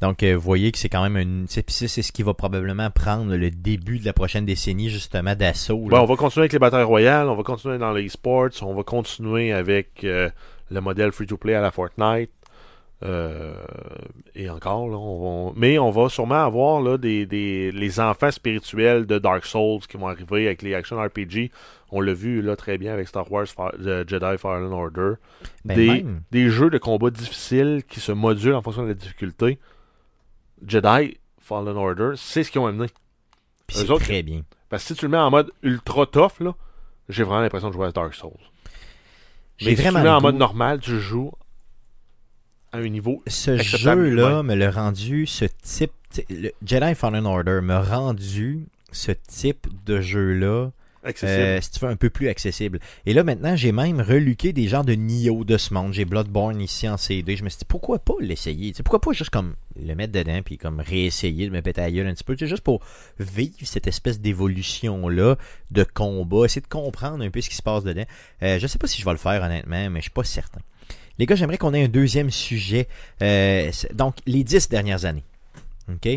Donc, 0.00 0.22
euh, 0.24 0.34
vous 0.34 0.40
voyez 0.40 0.72
que 0.72 0.78
c'est 0.78 0.88
quand 0.88 1.02
même 1.02 1.16
une. 1.16 1.46
C'est 1.48 1.70
c'est- 1.70 1.86
c'est 1.88 2.02
ce 2.02 2.10
qui 2.12 2.22
va 2.24 2.34
probablement 2.34 2.90
prendre 2.90 3.34
le 3.36 3.50
début 3.50 3.98
de 3.98 4.04
la 4.04 4.12
prochaine 4.12 4.44
décennie, 4.44 4.90
justement, 4.90 5.34
d'assaut. 5.36 5.78
Bon, 5.78 6.00
on 6.00 6.06
va 6.06 6.16
continuer 6.16 6.42
avec 6.42 6.52
les 6.54 6.58
batailles 6.58 6.82
royales, 6.82 7.28
on 7.28 7.36
va 7.36 7.42
continuer 7.44 7.78
dans 7.78 7.92
les 7.92 8.08
sports, 8.08 8.48
on 8.62 8.74
va 8.74 8.82
continuer 8.82 9.52
avec 9.52 10.02
euh, 10.04 10.28
le 10.70 10.80
modèle 10.80 11.12
free-to-play 11.12 11.54
à 11.54 11.60
la 11.60 11.70
Fortnite. 11.70 12.30
Euh, 13.02 13.52
et 14.34 14.48
encore, 14.48 14.88
là, 14.88 14.96
on 14.96 15.48
va- 15.48 15.52
mais 15.56 15.78
on 15.78 15.90
va 15.90 16.08
sûrement 16.08 16.44
avoir 16.44 16.80
là, 16.80 16.98
des, 16.98 17.26
des- 17.26 17.72
les 17.72 18.00
enfants 18.00 18.30
spirituels 18.30 19.06
de 19.06 19.18
Dark 19.18 19.44
Souls 19.44 19.80
qui 19.88 19.96
vont 19.96 20.06
arriver 20.08 20.46
avec 20.46 20.62
les 20.62 20.74
action 20.74 21.02
RPG. 21.02 21.50
On 21.90 22.00
l'a 22.00 22.14
vu 22.14 22.40
là 22.42 22.54
très 22.56 22.78
bien 22.78 22.92
avec 22.92 23.08
Star 23.08 23.30
Wars 23.30 23.46
euh, 23.80 24.04
Jedi 24.06 24.38
Fallen 24.38 24.72
Order. 24.72 25.14
Ben, 25.64 25.74
des, 25.76 25.86
même. 25.88 26.22
des 26.30 26.48
jeux 26.48 26.70
de 26.70 26.78
combat 26.78 27.10
difficiles 27.10 27.82
qui 27.88 28.00
se 28.00 28.12
modulent 28.12 28.54
en 28.54 28.62
fonction 28.62 28.82
de 28.84 28.88
la 28.88 28.94
difficulté. 28.94 29.58
Jedi 30.66 31.18
Fallen 31.38 31.76
Order, 31.76 32.12
c'est 32.16 32.44
ce 32.44 32.50
qu'ils 32.50 32.60
ont 32.60 32.66
amené. 32.66 32.86
C'est 33.68 33.90
autres, 33.90 34.04
très 34.04 34.22
bien. 34.22 34.42
Parce 34.68 34.84
que 34.84 34.94
si 34.94 35.00
tu 35.00 35.06
le 35.06 35.10
mets 35.10 35.18
en 35.18 35.30
mode 35.30 35.50
ultra 35.62 36.06
tough, 36.06 36.34
j'ai 37.08 37.24
vraiment 37.24 37.40
l'impression 37.40 37.68
de 37.68 37.74
jouer 37.74 37.86
à 37.88 37.92
Dark 37.92 38.14
Souls. 38.14 38.30
Mais 39.60 39.70
si 39.76 39.82
tu 39.82 39.88
le 39.98 40.02
mets 40.04 40.08
en 40.10 40.20
mode 40.20 40.36
normal, 40.36 40.80
tu 40.80 40.98
joues 41.00 41.32
à 42.72 42.78
un 42.78 42.88
niveau. 42.88 43.22
Ce 43.26 43.56
jeu-là 43.58 44.42
me 44.42 44.54
l'a 44.54 44.70
rendu, 44.70 45.26
ce 45.26 45.44
type. 45.62 45.92
le 46.30 46.50
Jedi 46.64 46.94
Fallen 46.94 47.26
Order 47.26 47.60
m'a 47.62 47.82
rendu 47.82 48.66
ce 48.92 49.12
type 49.12 49.66
de 49.86 50.00
jeu-là, 50.00 50.70
accessible. 51.02 51.40
euh, 51.40 51.60
si 51.60 51.70
tu 51.70 51.80
veux, 51.80 51.90
un 51.90 51.96
peu 51.96 52.10
plus 52.10 52.28
accessible. 52.28 52.78
Et 53.06 53.14
là, 53.14 53.24
maintenant, 53.24 53.56
j'ai 53.56 53.72
même 53.72 54.00
reluqué 54.00 54.52
des 54.52 54.68
genres 54.68 54.84
de 54.84 54.92
Nioh 54.92 55.44
de 55.44 55.56
ce 55.56 55.72
monde. 55.72 55.92
J'ai 55.92 56.04
Bloodborne 56.04 56.60
ici 56.60 56.88
en 56.88 56.96
CD. 56.96 57.36
Je 57.36 57.44
me 57.44 57.48
suis 57.48 57.60
dit, 57.60 57.64
pourquoi 57.66 57.98
pas 57.98 58.14
l'essayer? 58.20 58.70
Tu 58.72 58.76
sais, 58.78 58.82
pourquoi 58.82 59.00
pas 59.00 59.12
juste 59.12 59.30
comme 59.30 59.54
le 59.82 59.94
mettre 59.94 60.12
dedans 60.12 60.40
puis 60.44 60.58
comme 60.58 60.80
réessayer 60.80 61.46
de 61.46 61.52
me 61.52 61.62
péter 61.62 61.80
la 61.80 61.90
gueule 61.90 62.06
un 62.06 62.14
petit 62.14 62.24
peu? 62.24 62.36
Tu 62.36 62.44
sais, 62.44 62.50
juste 62.50 62.62
pour 62.62 62.80
vivre 63.18 63.54
cette 63.62 63.86
espèce 63.86 64.20
d'évolution-là 64.20 65.36
de 65.70 65.84
combat, 65.84 66.44
essayer 66.44 66.60
de 66.62 66.66
comprendre 66.68 67.24
un 67.24 67.30
peu 67.30 67.40
ce 67.40 67.48
qui 67.48 67.56
se 67.56 67.62
passe 67.62 67.84
dedans. 67.84 68.04
Euh, 68.42 68.58
je 68.58 68.66
sais 68.66 68.78
pas 68.78 68.86
si 68.86 69.00
je 69.00 69.04
vais 69.06 69.12
le 69.12 69.16
faire, 69.16 69.42
honnêtement, 69.42 69.90
mais 69.90 70.00
je 70.00 70.04
suis 70.04 70.10
pas 70.10 70.24
certain. 70.24 70.60
Les 71.18 71.26
gars, 71.26 71.34
j'aimerais 71.36 71.58
qu'on 71.58 71.74
ait 71.74 71.84
un 71.84 71.88
deuxième 71.88 72.30
sujet. 72.30 72.88
Euh, 73.22 73.70
donc, 73.94 74.16
les 74.26 74.44
dix 74.44 74.68
dernières 74.68 75.04
années. 75.04 75.24
OK? 75.88 76.08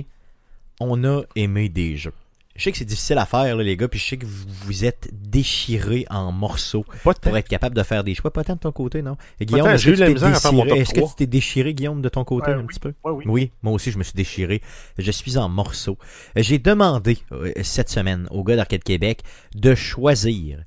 On 0.80 1.04
a 1.04 1.22
aimé 1.36 1.70
des 1.70 1.98
jeux. 1.98 2.14
Je 2.56 2.64
sais 2.64 2.72
que 2.72 2.78
c'est 2.78 2.86
difficile 2.86 3.18
à 3.18 3.26
faire, 3.26 3.58
là, 3.58 3.64
les 3.64 3.76
gars, 3.76 3.90
puis 3.90 4.00
je 4.00 4.06
sais 4.08 4.18
que 4.18 4.26
vous 4.26 4.46
vous 4.64 4.86
êtes 4.86 5.10
déchirés 5.12 6.06
en 6.10 6.32
morceaux 6.32 6.86
pas 7.04 7.14
pour 7.14 7.36
être 7.36 7.50
capable 7.50 7.76
de 7.76 7.84
faire 7.84 8.02
des 8.06 8.16
choix. 8.16 8.32
Pas 8.32 8.46
tant 8.46 8.54
de 8.56 8.60
ton 8.60 8.72
côté, 8.72 9.02
non? 9.02 9.18
Et 9.42 9.46
Guillaume, 9.46 9.68
est-ce 9.68 9.86
que 9.88 9.92
Est-ce 9.92 10.94
que 10.94 11.00
3? 11.02 11.10
tu 11.10 11.16
t'es 11.18 11.28
déchiré, 11.28 11.74
Guillaume, 11.74 12.02
de 12.02 12.08
ton 12.08 12.24
côté, 12.24 12.52
Ouais, 12.52 12.56
un 12.58 12.60
oui. 12.62 12.68
petit 12.68 12.80
peu? 12.80 12.94
Ouais, 13.04 13.12
oui. 13.12 13.24
Oui, 13.28 13.52
moi 13.62 13.74
aussi, 13.74 13.92
je 13.92 13.98
me 13.98 14.04
suis 14.04 14.14
déchiré. 14.14 14.62
Je 14.98 15.12
suis 15.12 15.38
en 15.38 15.50
morceaux. 15.50 15.98
J'ai 16.38 16.58
demandé 16.58 17.18
euh, 17.34 17.52
cette 17.62 17.90
semaine 17.90 18.26
au 18.32 18.42
gars 18.46 18.56
d'Arcade 18.56 18.84
Québec 18.84 19.24
de 19.54 19.76
choisir 19.76 20.60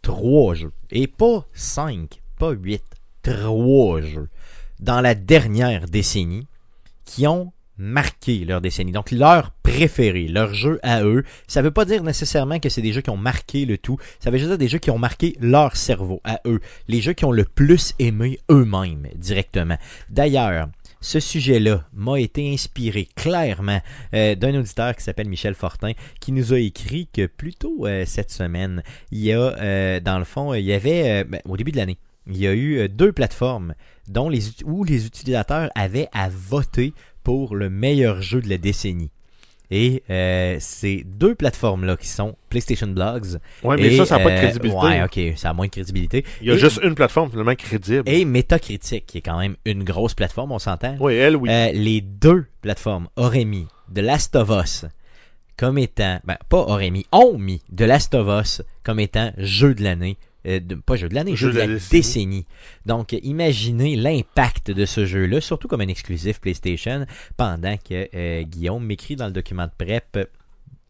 trois 0.00 0.54
jeux. 0.54 0.72
Et 0.90 1.06
pas 1.06 1.44
cinq, 1.52 2.22
pas 2.38 2.52
huit, 2.52 2.82
trois 3.32 4.00
jeux 4.00 4.28
dans 4.78 5.00
la 5.00 5.14
dernière 5.14 5.86
décennie 5.86 6.46
qui 7.04 7.26
ont 7.26 7.52
marqué 7.76 8.44
leur 8.44 8.60
décennie. 8.60 8.92
Donc, 8.92 9.10
leur 9.10 9.50
préféré, 9.62 10.28
leur 10.28 10.54
jeu 10.54 10.78
à 10.82 11.02
eux. 11.02 11.24
Ça 11.46 11.60
veut 11.60 11.70
pas 11.70 11.84
dire 11.84 12.02
nécessairement 12.02 12.58
que 12.58 12.68
c'est 12.68 12.82
des 12.82 12.92
jeux 12.92 13.02
qui 13.02 13.10
ont 13.10 13.16
marqué 13.16 13.66
le 13.66 13.78
tout. 13.78 13.98
Ça 14.20 14.30
veut 14.30 14.38
juste 14.38 14.48
dire 14.48 14.58
des 14.58 14.68
jeux 14.68 14.78
qui 14.78 14.90
ont 14.90 14.98
marqué 14.98 15.36
leur 15.40 15.76
cerveau 15.76 16.20
à 16.24 16.40
eux. 16.46 16.60
Les 16.88 17.00
jeux 17.00 17.12
qui 17.12 17.24
ont 17.24 17.32
le 17.32 17.44
plus 17.44 17.94
aimé 17.98 18.38
eux-mêmes 18.50 19.08
directement. 19.16 19.76
D'ailleurs, 20.08 20.68
ce 21.00 21.20
sujet-là 21.20 21.84
m'a 21.92 22.18
été 22.20 22.52
inspiré 22.52 23.08
clairement 23.16 23.80
euh, 24.14 24.34
d'un 24.34 24.58
auditeur 24.58 24.96
qui 24.96 25.02
s'appelle 25.02 25.28
Michel 25.28 25.54
Fortin, 25.54 25.92
qui 26.20 26.32
nous 26.32 26.54
a 26.54 26.58
écrit 26.58 27.08
que 27.12 27.26
plus 27.26 27.54
tôt 27.54 27.86
euh, 27.86 28.04
cette 28.06 28.30
semaine, 28.30 28.82
il 29.10 29.20
y 29.20 29.32
a, 29.32 29.38
euh, 29.38 30.00
dans 30.00 30.18
le 30.18 30.24
fond, 30.24 30.54
il 30.54 30.64
y 30.64 30.72
avait, 30.72 31.24
ben, 31.24 31.40
au 31.44 31.56
début 31.56 31.72
de 31.72 31.76
l'année, 31.76 31.98
il 32.28 32.36
y 32.38 32.46
a 32.46 32.52
eu 32.52 32.78
euh, 32.78 32.88
deux 32.88 33.12
plateformes 33.12 33.74
dont 34.08 34.28
les, 34.28 34.40
où 34.64 34.84
les 34.84 35.06
utilisateurs 35.06 35.70
avaient 35.74 36.08
à 36.12 36.28
voter 36.28 36.92
pour 37.22 37.54
le 37.56 37.70
meilleur 37.70 38.22
jeu 38.22 38.40
de 38.40 38.48
la 38.48 38.58
décennie. 38.58 39.10
Et 39.70 40.04
euh, 40.10 40.58
ces 40.60 41.02
deux 41.04 41.34
plateformes-là 41.34 41.96
qui 41.96 42.06
sont 42.06 42.36
PlayStation 42.50 42.86
Blogs. 42.86 43.38
Ouais, 43.64 43.76
mais 43.76 43.94
et, 43.94 43.96
ça, 43.96 44.06
ça 44.06 44.18
n'a 44.18 44.22
pas 44.22 44.30
de 44.30 44.36
euh, 44.36 44.42
crédibilité. 44.42 44.78
Ouais, 44.78 45.02
ok, 45.02 45.36
ça 45.36 45.50
a 45.50 45.52
moins 45.54 45.66
de 45.66 45.72
crédibilité. 45.72 46.24
Il 46.40 46.46
y 46.46 46.50
a 46.52 46.54
et- 46.54 46.58
juste 46.58 46.78
une 46.84 46.94
plateforme 46.94 47.30
finalement 47.30 47.56
crédible. 47.56 48.04
Et 48.06 48.24
Metacritic, 48.24 49.06
qui 49.06 49.18
est 49.18 49.22
quand 49.22 49.38
même 49.40 49.56
une 49.64 49.82
grosse 49.82 50.14
plateforme, 50.14 50.52
on 50.52 50.60
s'entend. 50.60 50.96
Oui, 51.00 51.14
elle, 51.14 51.34
oui. 51.34 51.48
Euh, 51.50 51.72
les 51.72 52.00
deux 52.00 52.46
plateformes 52.62 53.08
auraient 53.16 53.44
mis 53.44 53.66
The 53.92 53.98
Last 53.98 54.36
of 54.36 54.50
Us 54.50 54.84
comme 55.56 55.78
étant, 55.78 56.20
ben 56.24 56.36
pas 56.48 56.58
auraient 56.58 56.90
mis, 56.90 57.06
ont 57.12 57.38
mis 57.38 57.62
The 57.74 57.82
Last 57.82 58.14
of 58.14 58.28
Us 58.40 58.62
comme 58.84 59.00
étant 59.00 59.32
jeu 59.38 59.74
de 59.74 59.82
l'année, 59.82 60.16
euh, 60.46 60.60
de- 60.60 60.74
pas 60.76 60.96
jeu 60.96 61.08
de 61.08 61.14
l'année, 61.14 61.36
jeu, 61.36 61.52
de 61.52 61.58
la, 61.58 61.66
décennie. 61.90 62.46
Donc 62.84 63.12
imaginez 63.22 63.96
l'impact 63.96 64.70
de 64.70 64.84
ce 64.86 65.04
jeu-là, 65.06 65.40
surtout 65.40 65.68
comme 65.68 65.80
un 65.80 65.88
exclusif 65.88 66.40
PlayStation, 66.40 67.06
pendant 67.36 67.76
que 67.76 68.08
euh, 68.14 68.42
Guillaume 68.42 68.84
m'écrit 68.84 69.16
dans 69.16 69.26
le 69.26 69.32
document 69.32 69.66
de 69.66 69.84
prep 69.84 70.28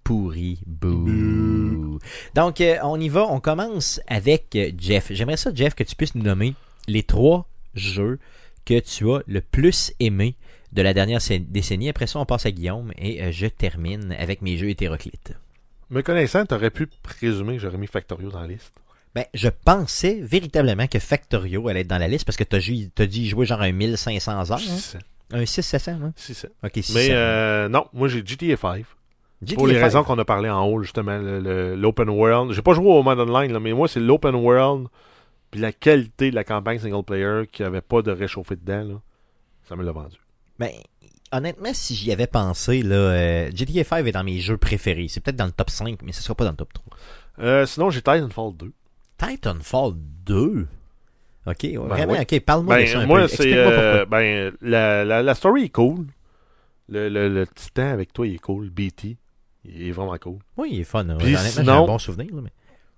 pourri, 0.04 0.60
bouh. 0.66 1.98
Donc 2.34 2.60
euh, 2.60 2.76
on 2.84 3.00
y 3.00 3.08
va, 3.08 3.26
on 3.28 3.40
commence 3.40 4.00
avec 4.06 4.54
euh, 4.54 4.70
Jeff. 4.78 5.08
J'aimerais 5.10 5.36
ça, 5.36 5.50
Jeff, 5.54 5.74
que 5.74 5.82
tu 5.84 5.96
puisses 5.96 6.14
nous 6.14 6.22
nommer 6.22 6.54
les 6.86 7.02
trois 7.02 7.48
jeux 7.74 8.18
que 8.64 8.78
tu 8.80 9.10
as 9.10 9.22
le 9.26 9.40
plus 9.40 9.92
aimé 10.00 10.34
de 10.72 10.82
la 10.82 10.92
dernière 10.94 11.20
décennie. 11.48 11.88
Après 11.88 12.06
ça, 12.06 12.18
on 12.18 12.26
passe 12.26 12.46
à 12.46 12.50
Guillaume 12.50 12.92
et 12.98 13.22
euh, 13.22 13.32
je 13.32 13.46
termine 13.46 14.14
avec 14.18 14.42
mes 14.42 14.56
jeux 14.56 14.68
hétéroclites. 14.68 15.32
Me 15.90 16.02
connaissant, 16.02 16.44
t'aurais 16.44 16.70
pu 16.70 16.86
présumer 17.02 17.54
que 17.56 17.62
j'aurais 17.62 17.78
mis 17.78 17.86
Factorio 17.86 18.30
dans 18.30 18.40
la 18.40 18.48
liste. 18.48 18.72
Ben, 19.16 19.24
je 19.32 19.48
pensais 19.48 20.20
véritablement 20.20 20.86
que 20.86 20.98
Factorio 20.98 21.68
allait 21.68 21.80
être 21.80 21.86
dans 21.86 21.96
la 21.96 22.06
liste 22.06 22.26
parce 22.26 22.36
que 22.36 22.44
t'as 22.44 22.58
t'as 22.94 23.06
dit 23.06 23.26
jouer 23.28 23.46
genre 23.46 23.62
un 23.62 23.72
1500 23.72 24.50
heures. 24.50 24.52
hein? 24.52 24.58
600. 24.58 24.98
Un 25.32 25.42
600-700, 25.42 25.90
hein? 25.90 26.12
600. 26.16 26.48
Ok, 26.62 26.72
600. 26.74 26.92
Mais 26.94 27.08
euh, 27.12 27.68
non, 27.70 27.86
moi 27.94 28.08
j'ai 28.08 28.22
GTA 28.24 28.58
5. 28.58 28.84
GTA 29.42 29.54
Pour 29.56 29.66
les 29.66 29.76
5. 29.76 29.82
raisons 29.82 30.04
qu'on 30.04 30.18
a 30.18 30.24
parlé 30.26 30.50
en 30.50 30.64
haut, 30.66 30.82
justement, 30.82 31.18
l'open 31.18 32.10
world. 32.10 32.52
J'ai 32.52 32.60
pas 32.60 32.74
joué 32.74 32.86
au 32.88 33.02
mode 33.02 33.18
online, 33.18 33.52
là, 33.52 33.58
mais 33.58 33.72
moi, 33.72 33.88
c'est 33.88 34.00
l'open 34.00 34.34
world 34.34 34.88
puis 35.50 35.60
la 35.60 35.72
qualité 35.72 36.30
de 36.30 36.34
la 36.34 36.44
campagne 36.44 36.78
single 36.78 37.02
player 37.02 37.46
qui 37.50 37.62
avait 37.62 37.80
pas 37.80 38.02
de 38.02 38.10
réchauffé 38.10 38.56
dedans. 38.56 38.84
Là. 38.84 39.00
Ça 39.66 39.76
me 39.76 39.82
l'a 39.84 39.92
vendu. 39.92 40.16
Ben, 40.58 40.70
honnêtement, 41.32 41.72
si 41.72 41.94
j'y 41.94 42.12
avais 42.12 42.26
pensé, 42.26 42.82
là, 42.82 42.96
euh, 42.96 43.50
GTA 43.54 43.84
5 43.84 44.06
est 44.06 44.12
dans 44.12 44.24
mes 44.24 44.40
jeux 44.40 44.58
préférés. 44.58 45.06
C'est 45.08 45.20
peut-être 45.20 45.36
dans 45.36 45.46
le 45.46 45.52
top 45.52 45.70
5, 45.70 46.02
mais 46.02 46.12
ce 46.12 46.22
sera 46.22 46.34
pas 46.34 46.44
dans 46.44 46.50
le 46.50 46.56
top 46.56 46.74
3. 46.74 46.96
Euh, 47.38 47.64
sinon, 47.66 47.90
j'ai 47.90 48.00
Titanfall 48.02 48.54
2. 48.56 48.72
Titanfall 49.18 49.92
2? 50.26 50.66
Ok, 51.46 51.56
ouais, 51.62 51.76
vraiment, 51.76 52.12
oui. 52.14 52.18
ok, 52.20 52.40
parle-moi 52.40 52.80
de 52.80 52.86
ça 52.86 52.94
Ben, 52.98 53.02
un 53.04 53.06
moi, 53.06 53.28
c'est. 53.28 53.52
Euh, 53.54 54.04
ben, 54.06 54.52
la, 54.60 55.04
la, 55.04 55.22
la 55.22 55.34
story 55.34 55.64
est 55.64 55.68
cool. 55.68 56.06
Le, 56.88 57.08
le, 57.08 57.28
le 57.28 57.46
titan 57.46 57.88
avec 57.90 58.12
toi, 58.12 58.26
il 58.26 58.34
est 58.34 58.38
cool. 58.38 58.68
BT, 58.70 59.16
il 59.64 59.88
est 59.88 59.92
vraiment 59.92 60.16
cool. 60.18 60.38
Oui, 60.56 60.70
il 60.72 60.80
est 60.80 60.84
fun. 60.84 61.08
hein. 61.08 61.16
Puis 61.18 61.36
sinon- 61.36 61.84
un 61.84 61.86
bon 61.86 61.98
souvenir. 61.98 62.34
là, 62.34 62.40
mais... 62.42 62.50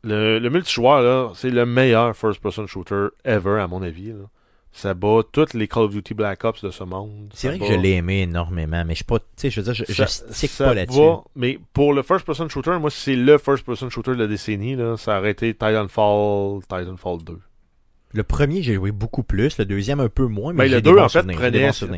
Le, 0.05 0.39
le 0.39 0.51
multijoueur, 0.51 1.03
là, 1.03 1.33
c'est 1.35 1.51
le 1.51 1.67
meilleur 1.67 2.17
first-person 2.17 2.67
shooter 2.67 3.09
ever, 3.25 3.61
à 3.61 3.67
mon 3.67 3.83
avis. 3.83 4.13
Là. 4.13 4.25
Ça 4.71 4.95
bat 4.95 5.23
toutes 5.33 5.55
les 5.55 5.67
Call 5.67 5.85
of 5.85 5.93
Duty 5.93 6.15
Black 6.15 6.45
Ops 6.45 6.63
de 6.63 6.71
ce 6.71 6.85
monde. 6.85 7.31
C'est 7.35 7.49
vrai 7.49 7.59
que 7.59 7.67
je 7.67 7.73
l'ai 7.73 7.93
aimé 7.93 8.23
énormément, 8.23 8.85
mais 8.85 8.93
je 8.95 8.99
suis 8.99 9.05
pas, 9.05 9.19
tu 9.19 9.25
sais, 9.37 9.51
je 9.51 9.61
veux 9.61 9.65
dire, 9.65 9.75
je, 9.75 9.85
je 9.93 10.05
Ça- 10.05 10.07
stick 10.33 10.51
ça 10.51 10.67
pas 10.67 10.75
là-dessus. 10.75 10.99
mais 11.35 11.59
pour 11.73 11.93
le 11.95 12.03
first-person 12.03 12.49
shooter, 12.49 12.79
moi, 12.79 12.91
c'est 12.91 13.17
le 13.17 13.39
first-person 13.39 13.91
shooter 13.91 14.13
de 14.13 14.17
la 14.23 14.27
décennie. 14.27 14.77
Là. 14.77 14.97
Ça 14.97 15.19
aurait 15.19 15.33
été 15.33 15.53
Titanfall, 15.55 16.61
Titanfall 16.63 17.25
2. 17.25 17.39
Le 18.15 18.23
premier, 18.23 18.63
j'ai 18.63 18.75
joué 18.75 18.91
beaucoup 18.91 19.23
plus, 19.23 19.59
le 19.59 19.65
deuxième 19.67 20.01
un 20.01 20.09
peu 20.09 20.27
moins, 20.27 20.53
mais 20.55 20.65
Ben, 20.65 20.69
j'ai 20.71 20.75
le 20.77 20.81
des 20.83 20.91
2, 20.91 20.97
bons 20.97 21.03
en 21.03 21.09
fait, 21.11 21.27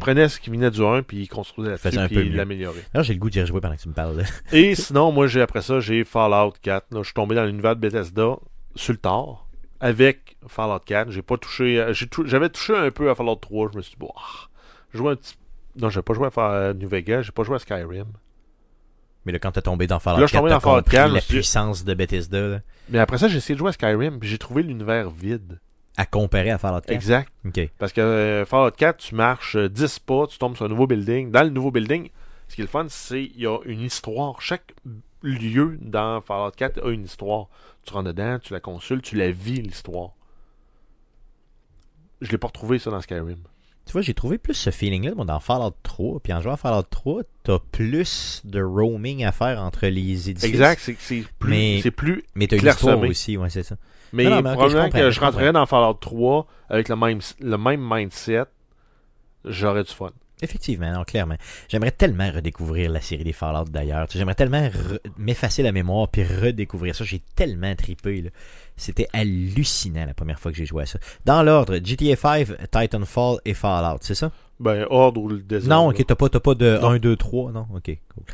prenait, 0.01 0.29
ce 0.29 0.41
qui 0.41 0.51
venait 0.51 0.71
du 0.71 0.83
1, 0.83 1.03
puis 1.03 1.19
il 1.19 1.29
construisait 1.29 1.77
peu 1.77 1.91
puis 2.09 2.27
il 2.27 2.35
l'améliorait. 2.35 2.83
Alors, 2.95 3.05
j'ai 3.05 3.13
le 3.13 3.21
goût 3.21 3.31
d'y 3.31 3.41
rejouer 3.41 3.61
pendant 3.61 3.77
que 3.77 3.81
tu 3.83 3.89
me 3.89 3.95
parles. 3.95 4.17
là. 4.17 4.25
Et 4.53 4.75
sinon, 4.75 5.13
moi, 5.13 5.29
j'ai 5.29 5.41
après 5.41 5.63
ça, 5.63 5.79
j'ai 5.79 6.03
Fallout 6.05 6.55
4. 6.63 6.87
Là, 6.93 7.01
je 7.01 7.05
suis 7.05 7.15
tombé 7.15 7.37
dans 7.37 7.45
l'univers 7.45 7.77
de 7.77 7.81
Bethesda 7.81 8.37
sur 8.75 8.93
le 8.93 8.99
tard 8.99 9.47
avec 9.81 10.37
Fallout 10.47 10.81
4. 10.85 11.11
J'ai 11.11 11.23
pas 11.23 11.37
touché. 11.39 11.81
euh, 11.81 11.93
J'avais 12.25 12.49
touché 12.51 12.77
un 12.77 12.91
peu 12.91 13.11
à 13.11 13.15
Fallout 13.15 13.37
3. 13.37 13.71
Je 13.73 13.77
me 13.79 13.83
suis 13.83 13.93
dit, 13.93 13.97
bon, 13.99 14.13
ah, 14.17 14.49
je 14.93 14.99
jouais 14.99 15.13
un 15.13 15.17
petit. 15.17 15.35
Non, 15.81 15.89
j'ai 15.89 16.03
pas 16.03 16.15
joué 16.15 16.27
à 16.27 16.31
Fa- 16.31 16.75
New 16.75 16.89
Vegas, 16.89 17.23
j'ai 17.23 17.33
pas 17.33 17.43
joué 17.45 17.57
à 17.57 17.59
Skyrim. 17.59 18.07
Mais 19.27 19.33
là, 19.33 19.39
quand 19.39 19.53
t'es 19.53 19.63
tombé 19.63 19.87
dans 19.87 19.99
Fallout 20.01 20.21
Là, 20.21 20.27
je 20.27 20.29
suis 20.31 20.33
4, 20.35 20.41
tombé 20.43 20.51
t'as 20.51 20.55
dans 20.57 20.61
Fallout 20.61 20.77
compris 20.83 20.97
4, 20.97 21.07
je 21.07 21.11
me 21.11 21.15
la 21.17 21.21
puissance 21.23 21.85
de 21.85 21.95
Bethesda, 21.95 22.41
là, 22.49 22.61
Mais 22.89 22.99
après 22.99 23.19
ça, 23.19 23.29
j'ai 23.29 23.37
essayé 23.37 23.55
de 23.55 23.59
jouer 23.59 23.69
à 23.69 23.73
Skyrim, 23.73 24.19
puis 24.19 24.29
j'ai 24.29 24.39
trouvé 24.39 24.63
l'univers 24.63 25.11
vide. 25.11 25.61
à 25.97 26.07
comparer 26.07 26.51
à 26.51 26.59
Fallout 26.59 26.81
4. 26.81 26.91
Exact. 26.91 27.33
Parce 27.79 27.93
que 27.93 28.01
euh, 28.01 28.45
Fallout 28.47 28.71
4, 28.73 28.97
tu 28.97 29.15
marches 29.15 29.57
euh, 29.57 29.69
10 29.69 29.99
pas, 30.01 30.27
tu 30.27 30.39
tombes 30.39 30.57
sur 30.57 30.65
un 30.65 30.69
nouveau 30.69 30.87
building. 30.87 31.31
Dans 31.31 31.43
le 31.43 31.51
nouveau 31.51 31.71
building, 31.71 32.09
ce 32.49 32.55
qui 32.57 32.63
est 32.63 32.65
le 32.65 32.69
fun, 32.69 32.87
c'est 32.89 33.27
qu'il 33.29 33.43
y 33.43 33.47
a 33.47 33.59
une 33.67 33.81
histoire. 33.83 34.41
Chaque 34.41 34.73
lieu 35.23 35.79
dans 35.81 36.21
Fallout 36.21 36.53
4 36.57 36.87
a 36.87 36.91
une 36.91 37.05
histoire. 37.05 37.49
Tu 37.85 37.93
rentres 37.93 38.09
dedans, 38.09 38.39
tu 38.39 38.53
la 38.53 38.61
consultes, 38.61 39.05
tu 39.05 39.17
la 39.17 39.31
vis, 39.31 39.61
l'histoire. 39.63 40.11
Je 42.21 42.31
l'ai 42.31 42.39
pas 42.39 42.49
retrouvé 42.49 42.79
ça 42.79 42.91
dans 42.91 43.01
Skyrim. 43.01 43.39
Tu 43.87 43.93
vois, 43.93 44.03
j'ai 44.03 44.15
trouvé 44.15 44.39
plus 44.39 44.55
ce 44.55 44.71
feeling-là 44.71 45.13
dans 45.25 45.41
Fallout 45.41 45.75
3. 45.83 46.21
Puis 46.21 46.33
en 46.33 46.41
jouant 46.41 46.53
à 46.53 46.57
Fallout 46.57 46.83
3, 46.83 47.23
t'as 47.43 47.59
plus 47.73 48.43
de 48.45 48.63
roaming 48.63 49.25
à 49.25 49.33
faire 49.33 49.61
entre 49.61 49.87
les 49.87 50.31
édifices. 50.31 50.45
Exact, 50.49 50.81
c'est 50.81 51.25
plus, 51.39 51.51
Mais- 51.51 51.91
plus. 51.91 52.25
Mais 52.35 52.47
t'as 52.47 52.57
aussi, 53.09 53.37
ouais, 53.37 53.51
c'est 53.51 53.63
ça. 53.63 53.77
Mais, 54.13 54.25
Non, 54.25 54.31
non, 54.31 54.43
mais 54.43 54.51
ok, 54.51 54.57
probablement 54.57 54.87
je 54.87 54.91
que 54.93 54.99
je 55.07 55.11
je 55.11 55.21
rentrerais 55.21 55.53
dans 55.53 55.67
Fallout 55.67 55.95
3 55.95 56.47
avec 56.69 56.89
le 56.89 56.97
même, 56.97 57.21
le 57.41 57.57
même 57.59 57.81
mindset, 57.81 58.45
j'aurais 59.45 59.85
du 59.85 59.93
fun. 59.93 60.11
Effectivement, 60.43 60.91
non, 60.93 61.05
clairement. 61.05 61.37
J'aimerais 61.69 61.91
tellement 61.91 62.31
redécouvrir 62.31 62.91
la 62.91 63.01
série 63.01 63.25
des 63.25 63.33
Fallout 63.33 63.65
d'ailleurs. 63.71 64.07
J'aimerais 64.11 64.35
tellement 64.35 64.69
m'effacer 65.19 65.63
la 65.63 65.73
mémoire 65.73 66.09
puis 66.09 66.23
redécouvrir 66.25 66.95
ça. 66.95 67.05
J'ai 67.05 67.21
tellement 67.35 67.75
tripé. 67.75 68.23
là. 68.23 68.31
C'était 68.77 69.09
hallucinant 69.13 70.07
la 70.07 70.15
première 70.15 70.41
fois 70.41 70.51
que 70.51 70.57
j'ai 70.57 70.65
joué 70.67 70.85
à 70.85 70.87
ça. 70.87 70.99
Dans 71.27 71.43
l'ordre, 71.43 71.77
GTA 71.85 72.17
5, 72.17 72.71
Titanfall 72.71 73.39
et 73.45 73.53
Fallout, 73.55 73.99
c'est 74.01 74.15
ça? 74.15 74.31
Ben, 74.59 74.87
Horde 74.91 75.19
ou 75.19 75.29
le 75.29 75.39
désert. 75.39 75.69
Non, 75.69 75.89
ok, 75.91 76.05
t'as 76.07 76.15
pas, 76.15 76.29
t'as 76.29 76.41
pas 76.41 76.55
de 76.55 76.79
Non. 76.81 76.91
1, 76.91 76.99
2, 76.99 77.17
3, 77.17 77.53
non? 77.53 77.67
Ok, 77.75 77.97
cool. 78.15 78.25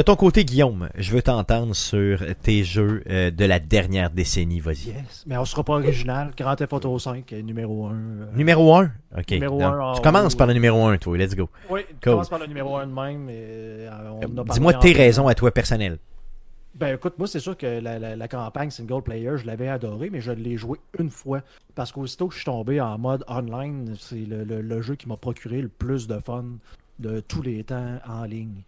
De 0.00 0.02
ton 0.02 0.16
côté, 0.16 0.46
Guillaume, 0.46 0.88
je 0.96 1.12
veux 1.12 1.20
t'entendre 1.20 1.74
sur 1.76 2.24
tes 2.40 2.64
jeux 2.64 3.02
euh, 3.10 3.30
de 3.30 3.44
la 3.44 3.58
dernière 3.58 4.08
décennie, 4.10 4.58
vas-y. 4.58 4.86
Yes. 4.94 5.24
Mais 5.26 5.36
on 5.36 5.44
sera 5.44 5.62
pas 5.62 5.74
original. 5.74 6.30
Grand 6.34 6.56
Theft 6.56 6.72
Auto 6.72 6.98
5, 6.98 7.30
euh, 7.34 7.42
numéro 7.42 7.84
1. 7.84 7.94
Numéro 8.34 8.74
1? 8.76 8.90
Ok. 9.18 9.30
Numéro 9.32 9.58
non. 9.60 9.90
un, 9.90 9.92
tu 9.92 10.00
commences 10.00 10.34
par 10.34 10.46
le 10.46 10.54
numéro 10.54 10.86
1, 10.86 10.96
toi, 10.96 11.18
let's 11.18 11.36
go. 11.36 11.50
Oui, 11.68 11.82
Cool. 12.02 12.12
commence 12.12 12.30
par 12.30 12.38
le 12.38 12.46
numéro 12.46 12.76
1 12.78 12.86
de 12.86 12.92
même. 12.94 13.26
euh, 13.30 13.90
Dis-moi 14.50 14.72
tes 14.72 14.92
raisons 14.94 15.28
à 15.28 15.34
toi 15.34 15.50
personnelles. 15.50 15.98
Ben 16.76 16.94
écoute, 16.94 17.18
moi 17.18 17.26
c'est 17.26 17.40
sûr 17.40 17.54
que 17.58 17.66
la, 17.66 17.98
la- 17.98 18.16
la 18.16 18.28
campagne 18.28 18.70
single 18.70 19.02
player, 19.02 19.32
je 19.36 19.44
l'avais 19.44 19.68
adoré, 19.68 20.08
mais 20.08 20.22
je 20.22 20.32
l'ai 20.32 20.56
joué 20.56 20.78
une 20.98 21.10
fois. 21.10 21.42
Parce 21.74 21.92
qu'aussitôt 21.92 22.28
que 22.28 22.32
je 22.32 22.38
suis 22.38 22.46
tombé 22.46 22.80
en 22.80 22.96
mode 22.96 23.22
online, 23.28 23.94
c'est 23.98 24.24
le, 24.24 24.44
le- 24.44 24.62
le 24.62 24.80
jeu 24.80 24.94
qui 24.94 25.08
m'a 25.08 25.18
procuré 25.18 25.60
le 25.60 25.68
plus 25.68 26.06
de 26.06 26.18
fun 26.20 26.44
de 27.00 27.20
tous 27.20 27.42
les 27.42 27.64
temps 27.64 27.98
en 28.08 28.24
ligne. 28.24 28.62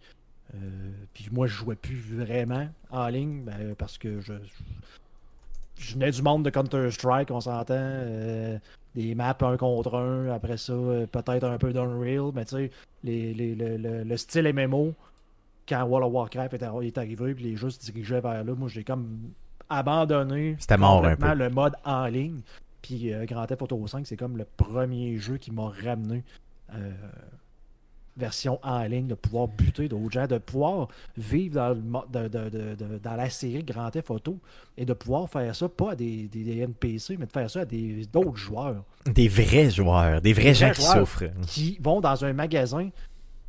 Euh, 0.55 0.57
puis 1.13 1.29
moi 1.31 1.47
je 1.47 1.53
jouais 1.53 1.75
plus 1.75 1.95
vraiment 1.97 2.67
en 2.91 3.07
ligne 3.07 3.43
ben, 3.43 3.73
parce 3.77 3.97
que 3.97 4.19
je, 4.21 4.33
je 5.77 5.93
venais 5.93 6.11
du 6.11 6.21
monde 6.21 6.43
de 6.45 6.49
Counter-Strike, 6.49 7.31
on 7.31 7.41
s'entend. 7.41 7.73
euh, 7.75 8.57
des 8.95 9.15
maps 9.15 9.35
un 9.41 9.57
contre 9.57 9.95
un, 9.95 10.29
après 10.29 10.57
ça, 10.57 10.73
euh, 10.73 11.07
peut-être 11.07 11.43
un 11.45 11.57
peu 11.57 11.73
d'Unreal, 11.73 12.31
mais 12.35 12.45
tu 12.45 12.55
sais, 12.55 12.71
les, 13.03 13.33
les- 13.33 13.55
le, 13.55 13.77
le- 13.77 14.03
le 14.03 14.17
style 14.17 14.47
MMO, 14.53 14.93
quand 15.67 15.83
World 15.85 16.05
of 16.07 16.13
Warcraft 16.13 16.53
est, 16.53 16.61
arri- 16.63 16.85
est 16.87 16.97
arrivé, 16.99 17.33
puis 17.33 17.43
les 17.45 17.55
jeux 17.55 17.71
se 17.71 17.79
dirigeaient 17.79 18.21
vers 18.21 18.43
là, 18.43 18.53
moi 18.53 18.69
j'ai 18.69 18.83
comme 18.83 19.31
abandonné 19.69 20.55
un 20.85 21.01
complètement 21.15 21.31
peu. 21.31 21.37
le 21.39 21.49
mode 21.49 21.73
en 21.83 22.05
ligne. 22.05 22.41
Puis 22.83 23.11
euh, 23.11 23.25
Grand 23.25 23.47
Theft 23.47 23.63
Auto 23.63 23.87
5, 23.87 24.05
c'est 24.05 24.17
comme 24.17 24.37
le 24.37 24.45
premier 24.57 25.17
jeu 25.17 25.37
qui 25.37 25.49
m'a 25.51 25.69
ramené 25.69 26.23
euh, 26.75 26.91
version 28.15 28.59
en 28.63 28.83
ligne, 28.83 29.07
de 29.07 29.15
pouvoir 29.15 29.47
buter 29.47 29.87
d'autres 29.87 30.11
gens, 30.11 30.27
de 30.27 30.37
pouvoir 30.37 30.87
vivre 31.17 31.55
dans, 31.55 31.69
le 31.69 31.81
mo- 31.81 32.05
de- 32.11 32.27
de- 32.27 32.49
de- 32.49 32.75
de- 32.75 32.97
dans 33.01 33.15
la 33.15 33.29
série 33.29 33.63
Grand 33.63 33.89
Theft 33.89 34.11
Auto 34.11 34.39
et 34.77 34.85
de 34.85 34.93
pouvoir 34.93 35.29
faire 35.29 35.55
ça 35.55 35.67
pas 35.67 35.91
à 35.91 35.95
des, 35.95 36.27
des- 36.27 36.43
des 36.43 36.59
NPC, 36.59 37.17
mais 37.17 37.25
de 37.25 37.31
faire 37.31 37.49
ça 37.49 37.61
à 37.61 37.65
d'autres 37.65 38.35
joueurs 38.35 38.83
Des 39.05 39.27
vrais 39.27 39.69
joueurs, 39.71 40.21
des 40.21 40.33
vrais 40.33 40.43
Des 40.45 40.53
gens 40.53 40.67
vrais 40.67 40.75
qui 40.75 40.81
souffrent. 40.83 41.23
qui 41.47 41.77
vont 41.81 42.01
dans 42.01 42.23
un 42.23 42.33
magasin 42.33 42.89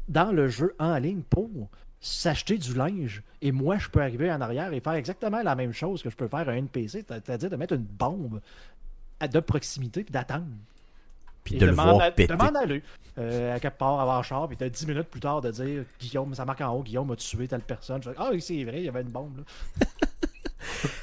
dans 0.09 0.33
le 0.33 0.49
jeu 0.49 0.75
en 0.79 0.97
ligne 0.99 1.23
pour 1.29 1.49
s'acheter 2.01 2.59
du 2.59 2.75
linge. 2.75 3.23
Et 3.41 3.53
moi, 3.53 3.79
je 3.79 3.89
peux 3.89 4.01
arriver 4.03 4.31
en 4.31 4.41
arrière 4.41 4.73
et 4.73 4.81
faire 4.81 4.93
exactement 4.95 5.43
la 5.43 5.55
même 5.55 5.73
chose 5.73 6.03
que 6.03 6.11
je 6.11 6.17
peux 6.17 6.29
faire 6.29 6.49
à 6.49 6.53
un 6.53 6.57
NPC, 6.57 7.05
c'est-à-dire 7.09 7.49
de 7.51 7.57
mettre 7.57 7.75
une 7.75 7.83
bombe 7.85 8.41
de 9.31 9.41
proximité 9.41 10.05
puis 10.05 10.13
d'attendre. 10.13 10.45
Puis 11.45 11.57
de 11.57 11.67
le 11.67 11.73
voir 11.73 12.01
a- 12.01 12.11
péter. 12.11 12.33
De 12.33 12.39
m'en 12.39 12.55
aller 12.59 12.83
euh, 13.19 13.55
à 13.55 13.61
quelque 13.61 13.79
part 13.79 14.01
avant 14.01 14.23
char, 14.23 14.49
puis 14.49 14.57
t'as 14.57 14.69
10 14.69 14.87
minutes 14.87 15.09
plus 15.09 15.21
tard 15.21 15.41
de 15.41 15.51
dire 15.51 15.85
Guillaume, 16.01 16.35
ça 16.35 16.45
marque 16.45 16.63
en 16.63 16.73
haut, 16.75 16.83
Guillaume 16.83 17.11
a 17.11 17.17
tué 17.17 17.47
telle 17.47 17.61
personne. 17.61 18.03
Je 18.03 18.11
fais, 18.11 18.17
ah 18.19 18.31
c'est 18.41 18.65
vrai, 18.65 18.79
il 18.79 18.85
y 18.85 18.89
avait 18.89 19.03
une 19.03 19.09
bombe 19.09 19.39
là. 19.39 19.87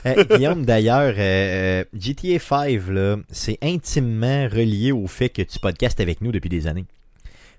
Euh, 0.05 0.23
Guillaume, 0.25 0.65
d'ailleurs, 0.65 1.13
euh, 1.17 1.81
euh, 1.81 1.83
GTA 1.93 2.39
5, 2.39 2.87
là, 2.89 3.17
c'est 3.29 3.59
intimement 3.61 4.47
relié 4.47 4.91
au 4.91 5.05
fait 5.05 5.29
que 5.29 5.43
tu 5.43 5.59
podcastes 5.59 5.99
avec 5.99 6.21
nous 6.21 6.31
depuis 6.31 6.49
des 6.49 6.65
années. 6.65 6.85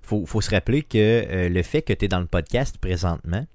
Faut, 0.02 0.26
faut 0.26 0.40
se 0.40 0.50
rappeler 0.50 0.82
que 0.82 0.98
euh, 0.98 1.48
le 1.48 1.62
fait 1.62 1.82
que 1.82 1.92
tu 1.92 2.04
es 2.04 2.08
dans 2.08 2.18
le 2.18 2.26
podcast 2.26 2.76
présentement, 2.78 3.46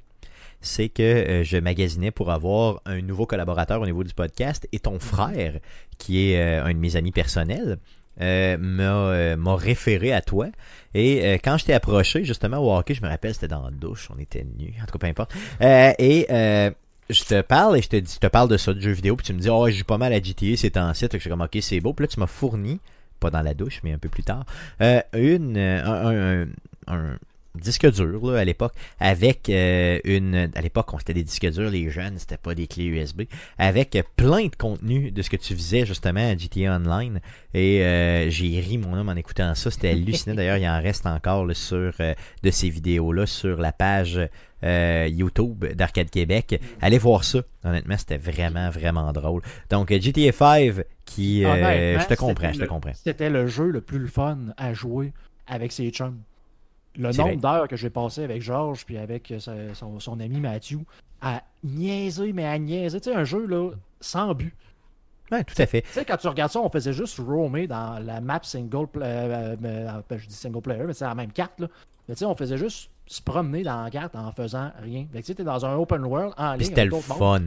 c'est 0.61 0.87
que 0.89 1.41
je 1.43 1.57
magasinais 1.57 2.11
pour 2.11 2.31
avoir 2.31 2.81
un 2.85 3.01
nouveau 3.01 3.25
collaborateur 3.25 3.81
au 3.81 3.85
niveau 3.85 4.03
du 4.05 4.13
podcast 4.13 4.67
et 4.71 4.79
ton 4.79 4.99
frère, 4.99 5.59
qui 5.97 6.31
est 6.31 6.41
un 6.41 6.69
de 6.73 6.79
mes 6.79 6.95
amis 6.95 7.11
personnels, 7.11 7.77
m'a 8.19 8.83
euh, 9.11 9.37
m'a 9.37 9.55
référé 9.55 10.11
à 10.13 10.21
toi. 10.21 10.47
Et 10.93 11.23
euh, 11.25 11.37
quand 11.43 11.57
je 11.57 11.65
t'ai 11.65 11.73
approché, 11.73 12.23
justement, 12.23 12.57
au 12.57 12.75
hockey, 12.75 12.93
je 12.95 13.01
me 13.01 13.07
rappelle, 13.09 13.33
c'était 13.33 13.47
dans 13.49 13.63
la 13.63 13.71
douche, 13.71 14.09
on 14.15 14.19
était 14.19 14.43
nus, 14.57 14.73
en 14.81 14.85
tout 14.85 14.97
cas, 14.97 14.99
peu 14.99 15.07
importe. 15.07 15.33
Euh, 15.61 15.91
et 15.99 16.25
euh, 16.31 16.71
je 17.09 17.23
te 17.23 17.41
parle 17.41 17.77
et 17.77 17.81
je 17.81 17.89
te 17.89 17.95
dis, 17.97 18.13
je 18.15 18.19
te 18.19 18.27
parle 18.27 18.49
de 18.49 18.57
ça, 18.57 18.73
de 18.73 18.79
jeux 18.79 18.91
vidéo, 18.91 19.15
puis 19.15 19.25
tu 19.25 19.33
me 19.33 19.39
dis, 19.39 19.49
oh, 19.49 19.67
je 19.69 19.75
joue 19.77 19.83
pas 19.83 19.97
mal 19.97 20.11
à 20.13 20.21
GTA 20.21 20.55
ces 20.57 20.71
temps-ci, 20.71 21.01
Fait 21.01 21.09
que 21.09 21.17
je 21.17 21.21
suis 21.21 21.29
comme, 21.29 21.41
ok, 21.41 21.57
c'est 21.61 21.79
beau. 21.79 21.93
Puis 21.93 22.03
là, 22.05 22.07
tu 22.07 22.19
m'as 22.19 22.27
fourni, 22.27 22.79
pas 23.19 23.29
dans 23.29 23.41
la 23.41 23.53
douche, 23.53 23.81
mais 23.83 23.93
un 23.93 23.97
peu 23.97 24.09
plus 24.09 24.23
tard, 24.23 24.45
euh, 24.81 25.01
une, 25.13 25.57
euh, 25.57 25.85
un, 25.85 26.43
un- 26.43 26.47
un 26.87 27.17
disque 27.59 27.89
dur 27.91 28.31
là, 28.31 28.39
à 28.39 28.45
l'époque 28.45 28.73
avec 28.99 29.49
euh, 29.49 29.99
une 30.03 30.49
à 30.55 30.61
l'époque 30.61 30.93
on 30.93 30.99
c'était 30.99 31.13
des 31.13 31.23
disques 31.23 31.49
durs 31.49 31.69
les 31.69 31.89
jeunes 31.89 32.17
c'était 32.17 32.37
pas 32.37 32.55
des 32.55 32.67
clés 32.67 32.85
USB 32.85 33.23
avec 33.57 33.97
plein 34.15 34.45
de 34.47 34.55
contenu 34.55 35.11
de 35.11 35.21
ce 35.21 35.29
que 35.29 35.35
tu 35.37 35.53
faisais 35.55 35.85
justement 35.85 36.19
à 36.31 36.37
GTA 36.37 36.75
Online. 36.75 37.19
Et 37.53 37.83
euh, 37.83 38.29
j'ai 38.29 38.59
ri 38.59 38.77
mon 38.77 38.93
homme 38.95 39.09
en 39.09 39.15
écoutant 39.15 39.55
ça. 39.55 39.71
C'était 39.71 39.89
hallucinant. 39.91 40.35
D'ailleurs 40.35 40.57
il 40.57 40.67
en 40.67 40.81
reste 40.81 41.05
encore 41.05 41.45
là, 41.45 41.53
sur 41.53 41.93
euh, 41.99 42.13
de 42.43 42.51
ces 42.51 42.69
vidéos 42.69 43.11
là 43.13 43.25
sur 43.25 43.57
la 43.57 43.71
page 43.71 44.19
euh, 44.63 45.07
YouTube 45.11 45.65
d'Arcade 45.75 46.09
Québec. 46.09 46.59
Allez 46.81 46.97
voir 46.97 47.23
ça. 47.23 47.39
Honnêtement 47.63 47.97
c'était 47.97 48.17
vraiment 48.17 48.69
vraiment 48.69 49.11
drôle. 49.13 49.41
Donc 49.69 49.91
GTA 49.91 50.31
5 50.31 50.83
qui 51.05 51.45
euh, 51.45 51.99
je 51.99 52.05
te 52.05 52.13
comprends 52.15 52.47
c'était 52.47 52.53
je 52.53 52.57
te 52.57 52.63
le- 52.63 52.67
comprends. 52.67 52.91
C'était 52.93 53.29
le 53.29 53.47
jeu 53.47 53.69
le 53.69 53.81
plus 53.81 54.07
fun 54.07 54.37
à 54.57 54.73
jouer 54.73 55.13
avec 55.47 55.71
ses 55.71 55.89
chums. 55.89 56.19
Le 56.97 57.11
nombre 57.11 57.35
d'heures 57.35 57.67
que 57.67 57.75
j'ai 57.75 57.89
passé 57.89 58.23
avec 58.23 58.41
Georges 58.41 58.85
puis 58.85 58.97
avec 58.97 59.31
euh, 59.31 59.73
son, 59.73 59.99
son 59.99 60.19
ami 60.19 60.39
Matthew 60.39 60.79
à 61.21 61.43
niaiser, 61.63 62.33
mais 62.33 62.45
à 62.45 62.57
niaiser. 62.57 62.99
Tu 62.99 63.09
sais, 63.11 63.15
un 63.15 63.23
jeu 63.23 63.45
là, 63.45 63.71
sans 63.99 64.33
but. 64.33 64.53
ouais, 65.31 65.43
tout 65.43 65.61
à 65.61 65.65
fait 65.65 65.81
Tu 65.81 65.89
sais, 65.89 66.05
quand 66.05 66.17
tu 66.17 66.27
regardes 66.27 66.51
ça, 66.51 66.59
on 66.59 66.69
faisait 66.69 66.93
juste 66.93 67.19
roamer 67.19 67.67
dans 67.67 67.99
la 68.03 68.21
map 68.21 68.39
single 68.43 68.87
player. 68.87 69.07
euh, 69.07 69.55
euh, 69.63 70.01
ben, 70.09 70.17
je 70.17 70.27
dis 70.27 70.35
single 70.35 70.61
player, 70.61 70.83
mais 70.85 70.93
c'est 70.93 71.05
la 71.05 71.15
même 71.15 71.31
carte. 71.31 71.59
Là. 71.59 71.67
Mais 72.07 72.15
tu 72.15 72.19
sais, 72.19 72.25
on 72.25 72.35
faisait 72.35 72.57
juste 72.57 72.89
se 73.07 73.21
promener 73.21 73.63
dans 73.63 73.83
la 73.83 73.89
carte 73.89 74.15
en 74.15 74.31
faisant 74.33 74.71
rien. 74.81 75.05
Fait 75.11 75.19
que 75.21 75.25
tu 75.25 75.27
sais, 75.27 75.35
t'es 75.35 75.43
dans 75.43 75.65
un 75.65 75.75
open 75.75 76.03
world 76.03 76.33
en 76.37 76.53
ligne. 76.53 76.65
c'était 76.67 76.85
le 76.85 76.91
fun 76.99 77.41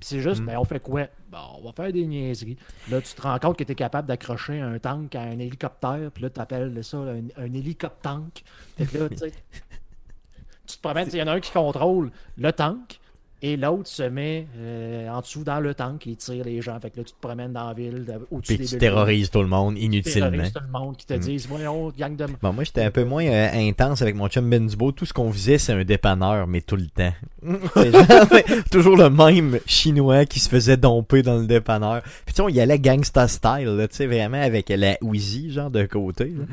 c'est 0.00 0.20
juste, 0.20 0.40
Mm. 0.40 0.46
ben, 0.46 0.56
on 0.58 0.64
fait 0.64 0.80
quoi? 0.80 1.06
Bon, 1.30 1.38
on 1.58 1.64
va 1.66 1.72
faire 1.72 1.92
des 1.92 2.06
niaiseries. 2.06 2.56
Là, 2.90 3.00
tu 3.02 3.14
te 3.14 3.20
rends 3.22 3.38
compte 3.38 3.58
que 3.58 3.64
tu 3.64 3.72
es 3.72 3.74
capable 3.74 4.08
d'accrocher 4.08 4.60
un 4.60 4.78
tank 4.78 5.14
à 5.14 5.22
un 5.22 5.38
hélicoptère, 5.38 6.10
puis 6.14 6.22
là, 6.22 6.30
tu 6.30 6.40
appelles 6.40 6.82
ça 6.82 6.96
un, 6.98 7.22
un 7.36 7.52
hélicoptank. 7.52 8.42
Fait 8.78 8.86
que 8.86 8.98
là, 8.98 9.08
tu 9.10 9.16
sais, 9.18 9.32
tu 10.66 10.76
te 10.76 10.82
promènes, 10.82 11.08
il 11.12 11.18
y 11.18 11.22
en 11.22 11.26
a 11.26 11.32
un 11.32 11.40
qui 11.40 11.50
contrôle 11.52 12.10
le 12.38 12.52
tank, 12.52 12.98
et 13.44 13.56
l'autre 13.56 13.88
se 13.88 14.04
met 14.04 14.46
euh, 14.56 15.08
en 15.08 15.20
dessous 15.20 15.42
dans 15.44 15.58
le 15.58 15.74
tank 15.74 16.06
et 16.06 16.14
tire 16.14 16.44
les 16.44 16.62
gens. 16.62 16.78
Fait 16.80 16.90
que 16.90 16.98
là, 16.98 17.04
tu 17.04 17.12
te 17.12 17.20
promènes 17.20 17.52
dans 17.52 17.66
la 17.66 17.74
ville, 17.74 18.04
de- 18.04 18.26
au-dessus 18.30 18.54
puis 18.56 18.58
des 18.58 18.66
tu 18.66 18.78
terrorises 18.78 19.30
tout 19.30 19.40
le 19.42 19.48
monde 19.48 19.74
Tu 19.74 19.82
inutilement 19.82 20.30
terrorises 20.30 20.52
tout 20.52 20.60
le 20.64 20.78
monde 20.78 20.96
qui 20.96 21.06
te 21.06 21.14
Mm. 21.14 21.18
disent, 21.18 21.46
voyons, 21.48 21.92
gang 21.98 22.14
de... 22.16 22.26
Bon, 22.40 22.52
moi, 22.52 22.62
j'étais 22.64 22.82
un 22.84 22.90
peu 22.92 23.04
moins 23.04 23.24
euh, 23.26 23.48
intense 23.52 24.00
avec 24.00 24.14
mon 24.14 24.28
chum 24.28 24.48
Benzubo. 24.48 24.92
Tout 24.92 25.04
ce 25.06 25.12
qu'on 25.12 25.32
faisait, 25.32 25.58
c'est 25.58 25.72
un 25.72 25.84
dépanneur, 25.84 26.46
mais 26.46 26.60
tout 26.60 26.76
le 26.76 26.86
temps. 26.86 27.12
Genre, 27.42 28.62
toujours 28.70 28.96
le 28.96 29.10
même 29.10 29.58
chinois 29.66 30.24
qui 30.26 30.38
se 30.40 30.48
faisait 30.48 30.76
domper 30.76 31.22
dans 31.22 31.38
le 31.38 31.46
dépanneur. 31.46 32.02
Puis 32.24 32.34
tu 32.34 32.34
sais, 32.36 32.42
on 32.42 32.48
y 32.48 32.60
allait 32.60 32.78
gangsta 32.78 33.26
style, 33.28 33.66
là, 33.76 33.88
tu 33.88 33.96
sais, 33.96 34.06
vraiment 34.06 34.40
avec 34.40 34.68
la 34.68 34.96
Uzi, 35.02 35.50
genre, 35.52 35.70
de 35.70 35.84
côté. 35.86 36.26
là. 36.26 36.44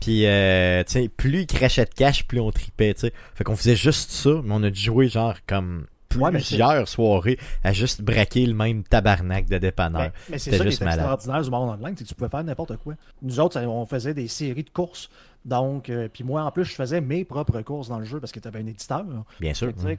Puis, 0.00 0.26
euh, 0.26 0.82
tu 0.84 0.92
sais, 0.92 1.08
plus 1.08 1.40
il 1.40 1.46
crachait 1.46 1.84
de 1.84 1.90
cash, 1.94 2.24
plus 2.26 2.40
on 2.40 2.50
tripait, 2.50 2.94
tu 2.94 3.00
sais. 3.00 3.12
Fait 3.34 3.44
qu'on 3.44 3.56
faisait 3.56 3.76
juste 3.76 4.10
ça, 4.10 4.30
mais 4.44 4.54
on 4.54 4.62
a 4.62 4.72
jouer, 4.72 5.08
genre, 5.08 5.34
comme 5.46 5.84
Ouais, 6.16 6.30
plusieurs 6.32 6.88
soirées 6.88 7.38
à 7.62 7.72
juste 7.72 8.00
braquer 8.02 8.46
le 8.46 8.54
même 8.54 8.82
tabarnak 8.82 9.46
de 9.46 9.58
dépanneur. 9.58 10.00
Mais, 10.02 10.12
mais 10.30 10.38
c'est 10.38 10.50
ça 10.52 10.64
qui 10.64 10.70
est 10.70 10.82
extraordinaire 11.02 11.42
du 11.42 11.50
monde 11.50 11.70
online, 11.80 11.94
c'est 11.98 12.04
que 12.04 12.08
tu 12.08 12.14
pouvais 12.14 12.30
faire 12.30 12.44
n'importe 12.44 12.76
quoi. 12.78 12.94
Nous 13.22 13.38
autres, 13.40 13.60
on 13.60 13.84
faisait 13.84 14.14
des 14.14 14.26
séries 14.28 14.64
de 14.64 14.70
courses. 14.70 15.10
Donc, 15.44 15.90
euh, 15.90 16.08
puis 16.12 16.24
moi, 16.24 16.42
en 16.44 16.50
plus, 16.50 16.64
je 16.64 16.74
faisais 16.74 17.00
mes 17.00 17.24
propres 17.24 17.60
courses 17.60 17.88
dans 17.88 17.98
le 17.98 18.04
jeu 18.06 18.20
parce 18.20 18.32
que 18.32 18.40
tu 18.40 18.48
avais 18.48 18.60
un 18.60 18.66
éditeur. 18.66 19.04
Bien 19.40 19.52
sûr. 19.54 19.68
Que, 19.74 19.96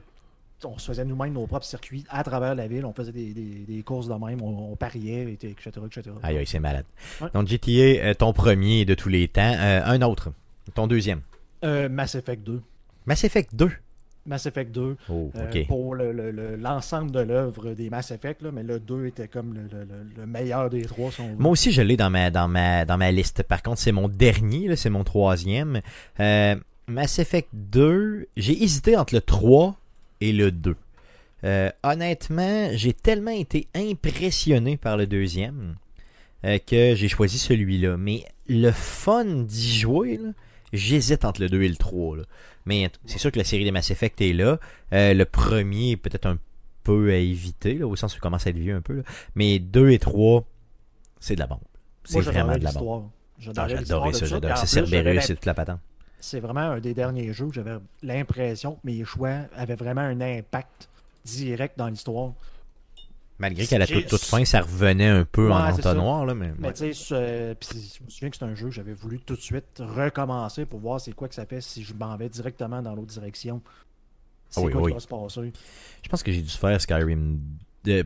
On 0.64 0.76
se 0.78 0.86
faisait 0.88 1.04
nous-mêmes 1.06 1.32
nos 1.32 1.46
propres 1.46 1.64
circuits 1.64 2.04
à 2.10 2.22
travers 2.22 2.54
la 2.54 2.66
ville. 2.68 2.84
On 2.84 2.92
faisait 2.92 3.12
des, 3.12 3.32
des- 3.32 3.64
des 3.66 3.82
courses 3.82 4.08
de 4.08 4.12
même. 4.14 4.42
On, 4.42 4.72
on 4.72 4.76
pariait, 4.76 5.22
et- 5.40 5.46
etc. 5.48 5.70
etc. 5.86 6.10
Aïe, 6.22 6.36
aïe, 6.38 6.46
c'est 6.46 6.58
malade. 6.60 6.84
Ouais. 7.22 7.28
Donc, 7.32 7.46
GTA, 7.48 7.70
euh, 8.04 8.14
ton 8.14 8.32
premier 8.34 8.84
de 8.84 8.94
tous 8.94 9.08
les 9.08 9.26
temps. 9.28 9.54
Euh, 9.58 9.80
un 9.84 10.02
autre. 10.02 10.32
Ton 10.74 10.86
deuxième. 10.86 11.22
Euh, 11.64 11.88
Mass 11.88 12.14
Effect 12.16 12.42
2. 12.44 12.60
Mass 13.06 13.24
Effect 13.24 13.54
2. 13.54 13.70
Mass 14.30 14.46
Effect 14.46 14.70
2. 14.72 14.96
Oh, 15.10 15.30
euh, 15.36 15.64
pour 15.68 15.94
le- 15.94 16.12
le- 16.12 16.30
le- 16.30 16.56
l'ensemble 16.56 17.10
de 17.10 17.20
l'œuvre 17.20 17.72
des 17.74 17.90
Mass 17.90 18.10
Effect, 18.12 18.40
là, 18.40 18.50
mais 18.52 18.62
le 18.62 18.80
2 18.80 19.04
était 19.06 19.28
comme 19.28 19.52
le, 19.52 19.60
le- 19.62 19.84
le- 19.84 20.06
le 20.16 20.26
meilleur 20.26 20.70
des 20.70 20.82
trois. 20.86 21.10
Si. 21.10 21.20
Moi 21.36 21.50
aussi, 21.50 21.72
je 21.72 21.82
l'ai 21.82 21.96
dans 21.98 22.08
ma, 22.10 22.30
dans, 22.30 22.48
ma, 22.48 22.84
dans 22.86 22.96
ma 22.96 23.10
liste. 23.10 23.42
Par 23.42 23.62
contre, 23.62 23.78
c'est 23.80 23.92
mon 23.92 24.08
dernier, 24.08 24.74
c'est 24.76 24.88
mon 24.88 25.04
troisième. 25.04 25.80
Euh, 26.20 26.54
Mass 26.86 27.18
Effect 27.18 27.48
2, 27.52 28.26
j'ai 28.36 28.62
hésité 28.62 28.96
entre 28.96 29.14
le 29.14 29.20
3 29.20 29.76
et 30.20 30.32
le 30.32 30.50
2. 30.50 30.76
Euh, 31.44 31.70
honnêtement, 31.82 32.68
j'ai 32.74 32.92
tellement 32.92 33.30
été 33.30 33.68
impressionné 33.74 34.76
par 34.76 34.96
le 34.96 35.06
deuxième 35.06 35.76
que 36.42 36.94
j'ai 36.94 37.08
choisi 37.08 37.38
celui-là. 37.38 37.96
Mais 37.98 38.24
le 38.48 38.70
fun 38.70 39.24
d'y 39.24 39.78
jouer, 39.78 40.16
là, 40.16 40.30
j'hésite 40.72 41.24
entre 41.24 41.40
le 41.40 41.48
2 41.48 41.62
et 41.62 41.68
le 41.68 41.76
3. 41.76 42.16
là. 42.18 42.22
Mais 42.66 42.90
c'est 43.06 43.18
sûr 43.18 43.32
que 43.32 43.38
la 43.38 43.44
série 43.44 43.64
des 43.64 43.70
Mass 43.70 43.90
Effect 43.90 44.20
est 44.20 44.32
là. 44.32 44.58
Euh, 44.92 45.14
le 45.14 45.24
premier 45.24 45.92
est 45.92 45.96
peut-être 45.96 46.26
un 46.26 46.38
peu 46.82 47.10
à 47.10 47.16
éviter, 47.16 47.74
là, 47.74 47.86
au 47.86 47.96
sens 47.96 48.14
où 48.14 48.18
il 48.18 48.20
commence 48.20 48.46
à 48.46 48.50
être 48.50 48.56
vieux 48.58 48.74
un 48.74 48.80
peu. 48.80 48.96
là. 48.96 49.02
Mais 49.34 49.58
2 49.58 49.90
et 49.90 49.98
3, 49.98 50.44
c'est 51.18 51.34
de 51.34 51.40
la 51.40 51.46
bombe. 51.46 51.58
C'est 52.04 52.20
vraiment 52.20 52.56
de 52.56 52.64
la 52.64 52.72
bombe. 52.72 53.08
Ah, 53.56 53.68
J'adorais 53.68 54.10
de 54.12 54.16
ça, 54.16 54.26
ça, 54.26 54.56
C'est 54.56 54.66
Cerberus, 54.66 55.20
c'est 55.22 55.34
toute 55.34 55.46
la 55.46 55.54
patente. 55.54 55.80
c'est 56.18 56.40
vraiment 56.40 56.60
un 56.60 56.80
des 56.80 56.92
derniers 56.92 57.32
jeux 57.32 57.46
où 57.46 57.52
j'avais 57.52 57.76
l'impression 58.02 58.74
que 58.74 58.80
mes 58.84 59.02
choix 59.04 59.46
avaient 59.56 59.76
vraiment 59.76 60.02
un 60.02 60.20
impact 60.20 60.88
direct 61.24 61.78
dans 61.78 61.88
l'histoire. 61.88 62.32
Malgré 63.40 63.66
qu'à 63.66 63.78
la 63.78 63.86
J'ai- 63.86 64.04
toute, 64.06 64.20
fin, 64.20 64.44
ça 64.44 64.60
revenait 64.60 65.08
un 65.08 65.24
peu 65.24 65.50
en 65.50 65.64
Ouais, 65.66 65.72
entonnoir, 65.72 66.26
là, 66.26 66.34
mais, 66.34 66.52
Mais 66.58 66.68
ouais. 66.68 66.72
tu 66.74 66.92
sais, 66.94 67.56
je 67.98 68.04
me 68.04 68.08
souviens 68.10 68.30
que 68.30 68.36
c'est 68.36 68.44
un 68.44 68.54
jeu 68.54 68.66
que 68.68 68.74
j'avais 68.74 68.92
voulu 68.92 69.18
tout 69.18 69.34
de 69.34 69.40
suite 69.40 69.64
recommencer 69.80 70.66
pour 70.66 70.78
voir 70.80 71.00
c'est 71.00 71.12
quoi 71.12 71.26
que 71.26 71.34
ça 71.34 71.46
fait 71.46 71.60
si 71.60 71.82
je 71.82 71.94
m'en 71.94 72.16
vais 72.16 72.28
directement 72.28 72.82
dans 72.82 72.94
l'autre 72.94 73.08
direction. 73.14 73.62
C'est 74.50 74.60
Ah 74.60 74.64
oui, 74.64 74.72
quoi 74.72 74.82
oui. 74.82 74.90
qui 74.90 74.94
va 74.94 75.00
se 75.00 75.08
passer. 75.08 75.52
je 76.02 76.08
pense 76.08 76.22
que 76.22 76.30
j'ai 76.32 76.42
dû 76.42 76.50
faire 76.50 76.80
Skyrim. 76.80 77.40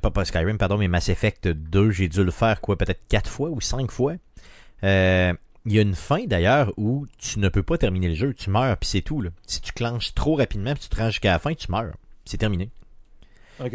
pas, 0.01 0.11
pas 0.11 0.24
Skyrim, 0.24 0.57
pardon, 0.57 0.78
mais 0.78 0.87
Mass 0.89 1.09
Effect 1.09 1.49
2, 1.49 1.91
j'ai 1.91 2.09
dû 2.09 2.22
le 2.22 2.30
faire 2.30 2.61
quoi, 2.61 2.76
peut-être 2.78 3.01
4 3.09 3.28
fois 3.28 3.51
ou 3.51 3.61
5 3.61 3.91
fois. 3.91 4.14
Euh, 4.85 5.32
Il 5.66 5.72
y 5.72 5.78
a 5.78 5.82
une 5.82 5.95
fin 5.95 6.22
d'ailleurs 6.26 6.72
où 6.76 7.07
tu 7.18 7.39
ne 7.39 7.49
peux 7.49 7.62
pas 7.62 7.78
terminer 7.78 8.09
le 8.09 8.14
jeu, 8.14 8.35
tu 8.35 8.51
meurs 8.51 8.76
puis 8.76 8.87
c'est 8.89 9.01
tout. 9.01 9.22
Là. 9.22 9.30
Si 9.47 9.62
tu 9.62 9.72
clenches 9.72 10.12
trop 10.14 10.37
rapidement 10.37 10.74
puis 10.74 10.82
tu 10.82 10.89
te 10.91 10.97
rends 10.97 11.09
jusqu'à 11.09 11.30
la 11.32 11.39
fin, 11.39 11.55
tu 11.55 11.72
meurs. 11.72 11.95
C'est 12.26 12.37
terminé. 12.37 12.70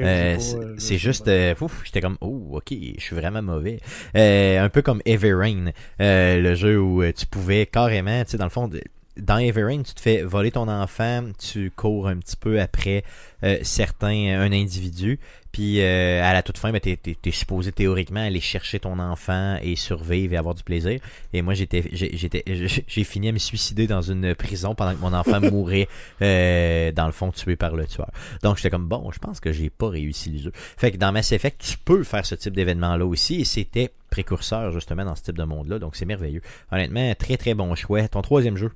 Euh, 0.03 0.35
c'est- 0.77 0.95
euh, 0.95 0.97
juste, 0.97 1.25
pas. 1.25 1.31
euh, 1.31 1.55
ouf, 1.61 1.81
j'étais 1.85 2.01
comme, 2.01 2.17
oh, 2.21 2.49
ok, 2.51 2.73
je 2.97 3.01
suis 3.01 3.15
vraiment 3.15 3.41
mauvais. 3.41 3.79
Euh, 4.15 4.63
un 4.63 4.69
peu 4.69 4.81
comme 4.81 5.01
Heavy 5.05 5.33
Rain, 5.33 5.71
euh, 6.01 6.39
le 6.41 6.55
jeu 6.55 6.79
où 6.79 7.03
tu 7.11 7.25
pouvais 7.25 7.65
carrément, 7.65 8.23
tu 8.25 8.31
sais, 8.31 8.37
dans 8.37 8.45
le 8.45 8.49
fond, 8.49 8.69
dans 9.17 9.37
Heavy 9.37 9.63
Rain, 9.63 9.81
tu 9.83 9.93
te 9.93 9.99
fais 10.01 10.21
voler 10.21 10.51
ton 10.51 10.67
enfant, 10.69 11.23
tu 11.37 11.71
cours 11.75 12.07
un 12.07 12.17
petit 12.17 12.37
peu 12.37 12.59
après 12.61 13.03
euh, 13.43 13.57
certains, 13.63 14.37
un 14.39 14.51
individu, 14.51 15.19
puis 15.51 15.81
euh, 15.81 16.23
à 16.23 16.33
la 16.33 16.43
toute 16.43 16.57
fin, 16.57 16.71
ben, 16.71 16.79
t'es, 16.79 16.97
t'es 16.97 17.31
supposé 17.31 17.71
théoriquement 17.71 18.21
aller 18.21 18.39
chercher 18.39 18.79
ton 18.79 18.99
enfant 18.99 19.57
et 19.61 19.75
survivre 19.75 20.33
et 20.33 20.37
avoir 20.37 20.55
du 20.55 20.63
plaisir. 20.63 20.99
Et 21.33 21.41
moi, 21.41 21.53
j'étais, 21.53 21.83
j'ai, 21.91 22.15
j'étais, 22.15 22.43
j'ai 22.45 22.85
j'ai 22.87 23.03
fini 23.03 23.29
à 23.29 23.31
me 23.31 23.39
suicider 23.39 23.87
dans 23.87 24.01
une 24.01 24.35
prison 24.35 24.75
pendant 24.75 24.93
que 24.93 24.99
mon 25.01 25.13
enfant 25.13 25.41
mourait, 25.51 25.87
euh, 26.21 26.91
dans 26.91 27.05
le 27.05 27.11
fond, 27.11 27.31
tué 27.31 27.55
par 27.55 27.75
le 27.75 27.85
tueur. 27.87 28.09
Donc 28.43 28.57
j'étais 28.57 28.69
comme 28.69 28.87
bon, 28.87 29.11
je 29.11 29.19
pense 29.19 29.39
que 29.39 29.51
j'ai 29.51 29.69
pas 29.69 29.89
réussi 29.89 30.29
le 30.29 30.39
jeu. 30.39 30.51
Fait 30.53 30.91
que 30.91 30.97
dans 30.97 31.11
Mass 31.11 31.31
Effect, 31.31 31.61
tu 31.61 31.77
peux 31.77 32.03
faire 32.03 32.25
ce 32.25 32.35
type 32.35 32.55
d'événement-là 32.55 33.05
aussi, 33.05 33.41
et 33.41 33.45
c'était 33.45 33.91
précurseur 34.09 34.71
justement 34.71 35.05
dans 35.05 35.15
ce 35.15 35.23
type 35.23 35.37
de 35.37 35.43
monde-là, 35.43 35.79
donc 35.79 35.95
c'est 35.95 36.05
merveilleux. 36.05 36.41
Honnêtement, 36.71 37.13
très 37.15 37.37
très 37.37 37.53
bon 37.53 37.73
choix. 37.75 38.07
Ton 38.07 38.21
troisième 38.21 38.57
jeu? 38.57 38.71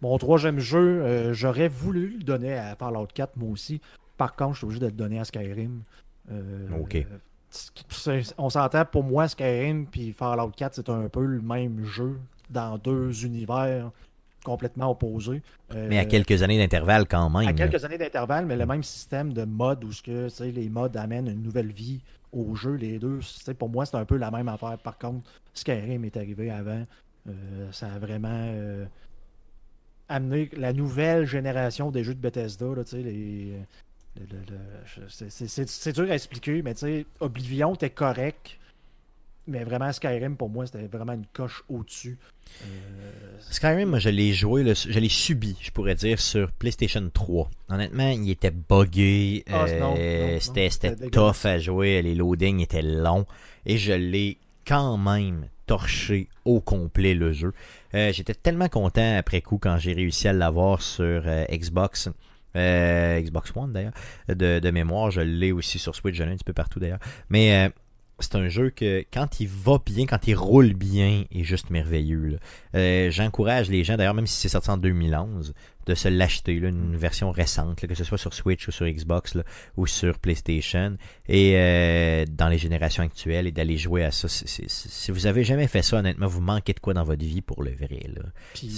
Mon 0.00 0.18
troisième 0.18 0.58
jeu, 0.58 1.02
euh, 1.02 1.32
j'aurais 1.32 1.68
voulu 1.68 2.16
le 2.18 2.24
donner 2.24 2.54
à 2.54 2.76
Fallout 2.76 3.08
4, 3.14 3.36
moi 3.36 3.50
aussi. 3.50 3.80
Par 4.16 4.36
contre, 4.36 4.52
je 4.54 4.58
suis 4.58 4.64
obligé 4.66 4.80
de 4.80 4.86
le 4.86 4.92
donner 4.92 5.18
à 5.18 5.24
Skyrim. 5.24 5.82
Euh, 6.30 6.68
Ok. 6.80 7.06
on 8.38 8.50
s'entend, 8.50 8.84
pour 8.84 9.04
moi, 9.04 9.28
Skyrim 9.28 9.86
puis 9.86 10.12
Fallout 10.12 10.50
4, 10.56 10.74
c'est 10.74 10.88
un 10.88 11.08
peu 11.08 11.24
le 11.24 11.40
même 11.40 11.84
jeu 11.84 12.18
dans 12.50 12.78
deux 12.78 13.24
univers 13.24 13.90
complètement 14.44 14.90
opposés. 14.90 15.42
Euh, 15.74 15.86
Mais 15.88 15.98
à 15.98 16.04
quelques 16.04 16.42
années 16.42 16.58
d'intervalle 16.58 17.06
quand 17.08 17.30
même. 17.30 17.48
à 17.48 17.52
là. 17.52 17.52
quelques 17.52 17.82
années 17.84 17.96
d'intervalle, 17.96 18.44
mais 18.44 18.56
le 18.56 18.66
même 18.66 18.82
système 18.82 19.32
de 19.32 19.44
mode 19.44 19.84
où 19.84 19.92
ce 19.92 20.02
que, 20.02 20.42
les 20.44 20.68
modes 20.68 20.96
amènent 20.96 21.28
une 21.28 21.42
nouvelle 21.42 21.72
vie 21.72 22.00
au 22.32 22.54
jeu, 22.54 22.74
les 22.74 22.98
deux. 22.98 23.20
Pour 23.58 23.70
moi, 23.70 23.86
c'est 23.86 23.96
un 23.96 24.04
peu 24.04 24.16
la 24.16 24.30
même 24.30 24.48
affaire. 24.48 24.76
Par 24.78 24.98
contre, 24.98 25.30
Skyrim 25.54 26.04
est 26.04 26.16
arrivé 26.16 26.50
avant. 26.50 26.84
Euh, 27.26 27.72
ça 27.72 27.86
a 27.86 27.98
vraiment 27.98 28.50
amené 30.08 30.50
la 30.56 30.72
nouvelle 30.74 31.24
génération 31.26 31.90
des 31.90 32.04
jeux 32.04 32.14
de 32.14 32.20
Bethesda. 32.20 32.66
Là, 32.66 32.82
les, 32.92 33.54
c'est- 35.08 35.92
dur 35.92 36.10
à 36.10 36.14
expliquer, 36.14 36.62
mais 36.62 36.74
tu 36.74 36.80
sais, 36.80 37.06
Oblivion 37.20 37.74
était 37.74 37.90
correct. 37.90 38.58
Mais 39.46 39.62
vraiment, 39.62 39.92
Skyrim, 39.92 40.36
pour 40.36 40.48
moi, 40.48 40.64
c'était 40.64 40.86
vraiment 40.86 41.12
une 41.12 41.26
coche 41.34 41.62
au-dessus. 41.68 42.16
Euh, 42.62 43.10
Skyrim, 43.50 43.90
moi, 43.90 43.98
je 43.98 44.08
l'ai 44.08 44.32
joué, 44.32 44.64
je 44.74 44.98
l'ai 44.98 45.08
subi, 45.10 45.54
je 45.60 45.70
pourrais 45.70 45.94
dire, 45.96 46.18
sur 46.18 46.50
PlayStation 46.52 47.10
3. 47.12 47.50
Honnêtement, 47.68 48.08
il 48.08 48.30
était 48.30 48.50
buggé, 48.50 49.44
Ah, 49.50 49.66
euh, 49.66 50.38
c'était 50.40 50.96
tough 51.10 51.44
à 51.44 51.58
jouer, 51.58 52.00
les 52.00 52.14
loadings 52.14 52.60
étaient 52.60 52.80
longs, 52.80 53.26
et 53.66 53.76
je 53.76 53.92
l'ai 53.92 54.38
quand 54.66 54.96
même 54.96 55.46
torché 55.66 56.28
au 56.46 56.62
complet 56.62 57.12
le 57.14 57.34
jeu. 57.34 57.52
Euh, 57.94 58.12
J'étais 58.14 58.34
tellement 58.34 58.68
content 58.68 59.18
après 59.18 59.42
coup 59.42 59.58
quand 59.58 59.76
j'ai 59.76 59.92
réussi 59.92 60.26
à 60.26 60.32
l'avoir 60.32 60.80
sur 60.80 61.22
Xbox. 61.50 62.08
Euh, 62.56 63.20
Xbox 63.20 63.52
One 63.54 63.72
d'ailleurs, 63.72 63.92
de, 64.28 64.58
de 64.60 64.70
mémoire, 64.70 65.10
je 65.10 65.20
l'ai 65.20 65.52
aussi 65.52 65.78
sur 65.78 65.94
Switch, 65.94 66.16
je 66.16 66.22
l'ai 66.24 66.30
un 66.32 66.36
petit 66.36 66.44
peu 66.44 66.52
partout 66.52 66.78
d'ailleurs. 66.80 67.00
Mais 67.28 67.66
euh, 67.66 67.68
c'est 68.20 68.36
un 68.36 68.48
jeu 68.48 68.70
que 68.70 69.04
quand 69.12 69.40
il 69.40 69.48
va 69.48 69.78
bien, 69.84 70.06
quand 70.06 70.26
il 70.28 70.34
roule 70.36 70.72
bien, 70.74 71.24
est 71.32 71.42
juste 71.42 71.70
merveilleux. 71.70 72.38
Euh, 72.76 73.10
J'encourage 73.10 73.70
les 73.70 73.82
gens, 73.82 73.96
d'ailleurs, 73.96 74.14
même 74.14 74.28
si 74.28 74.40
c'est 74.40 74.48
sorti 74.48 74.70
en 74.70 74.76
2011, 74.76 75.52
de 75.86 75.94
se 75.94 76.08
l'acheter, 76.08 76.60
là, 76.60 76.68
une 76.68 76.96
version 76.96 77.30
récente, 77.32 77.82
là, 77.82 77.88
que 77.88 77.94
ce 77.94 78.04
soit 78.04 78.16
sur 78.16 78.32
Switch 78.32 78.66
ou 78.68 78.70
sur 78.70 78.86
Xbox 78.86 79.34
là, 79.34 79.42
ou 79.76 79.86
sur 79.86 80.18
PlayStation, 80.20 80.96
et 81.28 81.54
euh, 81.56 82.24
dans 82.30 82.48
les 82.48 82.56
générations 82.56 83.02
actuelles, 83.02 83.48
et 83.48 83.52
d'aller 83.52 83.76
jouer 83.76 84.04
à 84.04 84.10
ça. 84.12 84.28
Si 84.28 85.10
vous 85.10 85.26
avez 85.26 85.42
jamais 85.44 85.66
fait 85.66 85.82
ça, 85.82 85.98
honnêtement, 85.98 86.26
vous 86.28 86.40
manquez 86.40 86.72
de 86.72 86.80
quoi 86.80 86.94
dans 86.94 87.04
votre 87.04 87.24
vie 87.24 87.42
pour 87.42 87.62
le 87.64 87.72
vrai. 87.72 88.00
là. 88.14 88.22
puis 88.54 88.70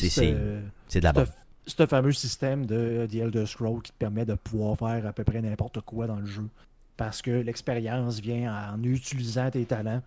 C'est- 0.88 0.98
de 1.00 1.04
la 1.04 1.12
bonne. 1.12 1.26
Ce 1.66 1.86
fameux 1.86 2.12
système 2.12 2.64
de 2.66 3.06
The 3.10 3.14
Elder 3.16 3.46
Scrolls 3.46 3.82
qui 3.82 3.92
te 3.92 3.96
permet 3.98 4.24
de 4.24 4.34
pouvoir 4.34 4.76
faire 4.78 5.06
à 5.06 5.12
peu 5.12 5.24
près 5.24 5.40
n'importe 5.42 5.80
quoi 5.80 6.06
dans 6.06 6.16
le 6.20 6.26
jeu. 6.26 6.44
Parce 6.96 7.20
que 7.22 7.30
l'expérience 7.30 8.20
vient 8.20 8.72
en 8.72 8.82
utilisant 8.82 9.50
tes 9.50 9.64
talents. 9.64 10.02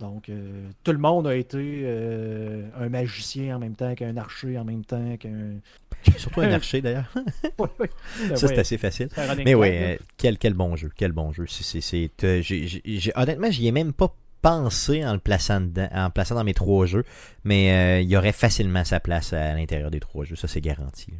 Donc, 0.00 0.28
euh, 0.28 0.68
tout 0.82 0.90
le 0.90 0.98
monde 0.98 1.28
a 1.28 1.36
été 1.36 1.82
euh, 1.84 2.68
un 2.76 2.88
magicien 2.88 3.54
en 3.54 3.58
même 3.60 3.76
temps 3.76 3.94
qu'un 3.94 4.16
archer, 4.16 4.58
en 4.58 4.64
même 4.64 4.84
temps 4.84 5.16
qu'un. 5.18 5.58
Surtout 6.16 6.40
un 6.40 6.50
archer 6.50 6.80
d'ailleurs. 6.82 7.12
Ça, 8.34 8.48
c'est 8.48 8.58
assez 8.58 8.78
facile. 8.78 9.08
Mais 9.44 9.54
oui, 9.54 9.68
euh, 9.70 9.96
quel, 10.16 10.38
quel 10.38 10.54
bon 10.54 10.74
jeu, 10.74 10.90
quel 10.96 11.12
bon 11.12 11.32
jeu. 11.32 11.44
Euh, 11.44 12.42
j'ai- 12.42 12.66
j'ai- 12.66 13.12
honnêtement, 13.14 13.50
j'y 13.50 13.68
ai 13.68 13.72
même 13.72 13.92
pas 13.92 14.14
pensé 14.44 15.02
en 15.06 15.14
le 15.14 15.18
plaçant 15.18 15.62
dedans, 15.62 15.88
en 15.90 16.04
le 16.04 16.10
plaçant 16.10 16.34
dans 16.34 16.44
mes 16.44 16.52
trois 16.52 16.84
jeux, 16.84 17.04
mais 17.44 17.72
euh, 17.72 18.00
il 18.02 18.10
y 18.10 18.16
aurait 18.16 18.32
facilement 18.32 18.84
sa 18.84 19.00
place 19.00 19.32
à 19.32 19.54
l'intérieur 19.54 19.90
des 19.90 20.00
trois 20.00 20.26
jeux, 20.26 20.36
ça 20.36 20.48
c'est 20.48 20.60
garanti. 20.60 21.14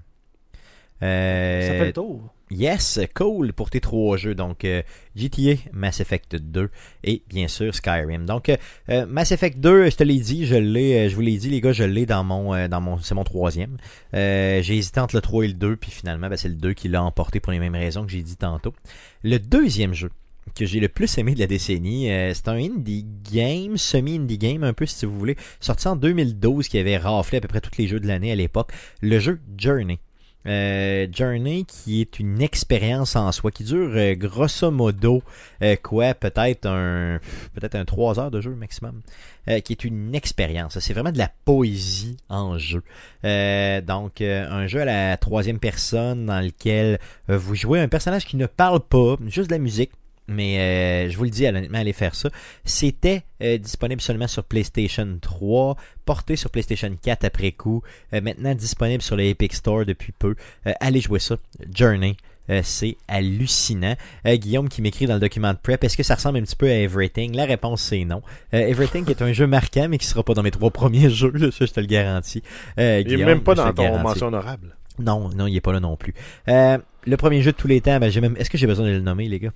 Euh, 1.03 1.67
Ça 1.67 1.73
fait 1.75 1.87
le 1.87 1.93
tour. 1.95 2.35
Yes, 2.51 3.01
cool 3.15 3.55
pour 3.55 3.71
tes 3.71 3.81
trois 3.81 4.19
jeux. 4.19 4.35
Donc, 4.35 4.67
euh, 4.67 4.83
GTA, 5.17 5.55
Mass 5.73 6.01
Effect 6.01 6.37
2 6.37 6.69
et 7.03 7.23
bien 7.29 7.49
sûr 7.49 7.75
Skyrim. 7.75 8.27
Donc, 8.27 8.51
euh, 8.91 9.07
Mass 9.07 9.33
Effect 9.33 9.59
2, 9.59 9.89
je 9.89 9.97
te 9.97 10.05
l'ai 10.05 10.19
dit, 10.19 10.45
je 10.45 10.55
l'ai, 10.55 11.09
je 11.09 11.15
vous 11.15 11.23
l'ai 11.23 11.39
dit, 11.39 11.49
les 11.49 11.63
gars, 11.63 11.73
je 11.73 11.83
l'ai 11.83 12.05
dans 12.05 12.25
mon, 12.25 12.69
dans 12.69 12.81
mon, 12.83 12.99
c'est 12.99 13.15
mon 13.15 13.25
troisième. 13.25 13.79
J'ai 14.13 14.77
hésité 14.77 15.01
entre 15.01 15.17
le 15.17 15.23
3 15.23 15.45
et 15.45 15.49
le 15.49 15.55
2, 15.55 15.77
puis 15.77 15.91
finalement, 15.91 16.29
ben, 16.29 16.37
c'est 16.37 16.51
le 16.51 16.57
2 16.57 16.75
qui 16.75 16.89
l'a 16.89 17.03
emporté 17.03 17.41
pour 17.41 17.53
les 17.53 17.59
mêmes 17.59 17.75
raisons 17.75 18.05
que 18.05 18.13
j'ai 18.13 18.23
dit 18.23 18.37
tantôt. 18.37 18.75
Le 19.23 19.39
deuxième 19.39 19.95
jeu 19.95 20.11
que 20.55 20.67
j'ai 20.67 20.81
le 20.81 20.89
plus 20.89 21.19
aimé 21.19 21.35
de 21.35 21.41
la 21.41 21.47
décennie, 21.47 22.11
euh, 22.11 22.33
c'est 22.35 22.49
un 22.49 22.57
indie 22.57 23.07
game, 23.33 23.77
semi-indie 23.77 24.39
game 24.39 24.65
un 24.65 24.73
peu 24.73 24.87
si 24.87 25.07
vous 25.07 25.19
voulez, 25.19 25.37
sorti 25.61 25.89
en 25.89 25.97
2012 25.97 26.69
qui 26.69 26.79
avait 26.79 26.97
raflé 26.97 27.39
à 27.39 27.41
peu 27.41 27.49
près 27.49 27.61
tous 27.61 27.77
les 27.79 27.87
jeux 27.87 28.01
de 28.01 28.07
l'année 28.07 28.33
à 28.33 28.37
l'époque, 28.37 28.73
le 29.01 29.19
jeu 29.19 29.41
Journey. 29.57 29.99
Euh, 30.47 31.07
Journey 31.11 31.65
qui 31.65 32.03
est 32.03 32.19
une 32.19 32.43
expérience 32.43 33.17
en 33.17 33.33
soi 33.33 33.51
qui 33.51 33.65
dure 33.65 33.93
euh, 33.95 34.15
grosso 34.15 34.71
modo 34.71 35.23
euh, 35.63 35.75
quoi 35.83 36.13
peut-être 36.13 36.67
un 36.67 37.19
peut-être 37.55 37.77
un 37.77 37.87
3 37.87 38.21
heures 38.21 38.31
de 38.31 38.41
jeu 38.41 38.51
maximum. 38.55 39.01
Qui 39.47 39.75
est 39.75 39.85
une 39.85 40.15
expérience. 40.15 40.79
C'est 40.79 40.95
vraiment 40.95 41.13
de 41.13 41.19
la 41.19 41.31
poésie 41.45 42.17
en 42.31 42.57
jeu. 42.57 42.83
Donc 43.23 44.23
un 44.23 44.67
jeu 44.67 44.81
à 44.81 44.85
la 44.87 45.19
troisième 45.19 45.59
personne 45.59 46.25
dans 46.25 46.41
lequel 46.41 46.99
vous 47.29 47.55
jouez 47.55 47.79
un 47.79 47.89
personnage 47.89 48.25
qui 48.25 48.39
ne 48.39 48.47
parle 48.47 48.81
pas 48.81 49.17
juste 49.27 49.51
de 49.51 49.55
la 49.55 49.59
musique 49.59 49.91
mais 50.27 50.59
euh, 50.59 51.11
je 51.11 51.17
vous 51.17 51.25
le 51.25 51.31
dis, 51.31 51.47
honnêtement, 51.47 51.79
allez 51.79 51.93
faire 51.93 52.15
ça. 52.15 52.31
C'était 52.65 53.23
euh, 53.43 53.59
disponible 53.59 54.01
seulement 54.01 54.29
sur 54.29 54.45
PlayStation 54.45 55.19
3, 55.21 55.77
porté 56.05 56.37
sur 56.37 56.51
PlayStation 56.51 56.91
4 57.03 57.25
après 57.25 57.53
coup, 57.53 57.83
euh, 58.13 58.21
maintenant 58.21 58.55
disponible 58.55 59.03
sur 59.03 59.17
le 59.17 59.25
Epic 59.25 59.55
Store 59.55 59.85
depuis 59.85 60.13
peu. 60.19 60.35
Euh, 60.67 60.73
allez 60.81 61.01
jouer 61.01 61.19
ça. 61.19 61.37
Journey. 61.73 62.17
Euh, 62.51 62.61
c'est 62.63 62.99
hallucinant. 63.09 63.97
Euh, 64.27 64.37
Guillaume 64.37 64.69
qui 64.69 64.83
m'écrit 64.83 65.07
dans 65.07 65.15
le 65.15 65.21
document 65.21 65.53
de 65.53 65.59
prep, 65.59 65.83
est-ce 65.83 65.97
que 65.97 66.03
ça 66.03 66.15
ressemble 66.15 66.39
un 66.39 66.43
petit 66.43 66.57
peu 66.57 66.69
à 66.69 66.75
Everything? 66.75 67.35
La 67.35 67.47
réponse 67.47 67.81
c'est 67.81 68.05
non. 68.05 68.21
Euh, 68.53 68.59
Everything 68.59 69.09
est 69.09 69.23
un 69.23 69.33
jeu 69.33 69.47
marquant, 69.47 69.89
mais 69.89 69.97
qui 69.97 70.07
sera 70.07 70.23
pas 70.23 70.35
dans 70.35 70.43
mes 70.43 70.51
trois 70.51 70.71
premiers 70.71 71.09
jeux, 71.11 71.33
là, 71.35 71.51
ça 71.51 71.65
je 71.65 71.73
te 71.73 71.81
le 71.81 71.87
garantis. 71.87 72.43
Euh, 72.79 73.01
Il 73.01 73.13
est 73.13 73.17
Guillaume, 73.17 73.31
même 73.31 73.43
pas 73.43 73.55
dans 73.55 73.73
ton 73.73 73.99
mention 73.99 74.27
honorable. 74.27 74.77
Non, 74.99 75.31
non, 75.35 75.47
il 75.47 75.57
est 75.57 75.61
pas 75.61 75.73
là 75.73 75.81
non 75.81 75.97
plus. 75.97 76.15
Euh, 76.49 76.79
le 77.07 77.17
premier 77.17 77.43
jeu 77.43 77.53
de 77.53 77.57
tous 77.57 77.67
les 77.67 77.81
temps, 77.81 77.99
ben, 77.99 78.11
j'ai 78.11 78.21
même... 78.21 78.37
est-ce 78.39 78.51
que 78.51 78.59
j'ai 78.59 78.67
besoin 78.67 78.87
de 78.87 78.93
le 78.93 79.01
nommer, 79.01 79.27
les 79.27 79.41
gars? 79.41 79.53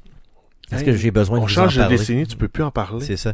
Est-ce 0.72 0.84
que 0.84 0.92
j'ai 0.96 1.10
besoin 1.10 1.38
de 1.38 1.42
On 1.42 1.46
vous 1.46 1.48
change 1.48 1.78
en 1.78 1.84
de 1.84 1.88
décennie, 1.88 2.26
tu 2.26 2.36
peux 2.36 2.48
plus 2.48 2.62
en 2.62 2.70
parler. 2.70 3.04
C'est 3.04 3.16
ça. 3.16 3.32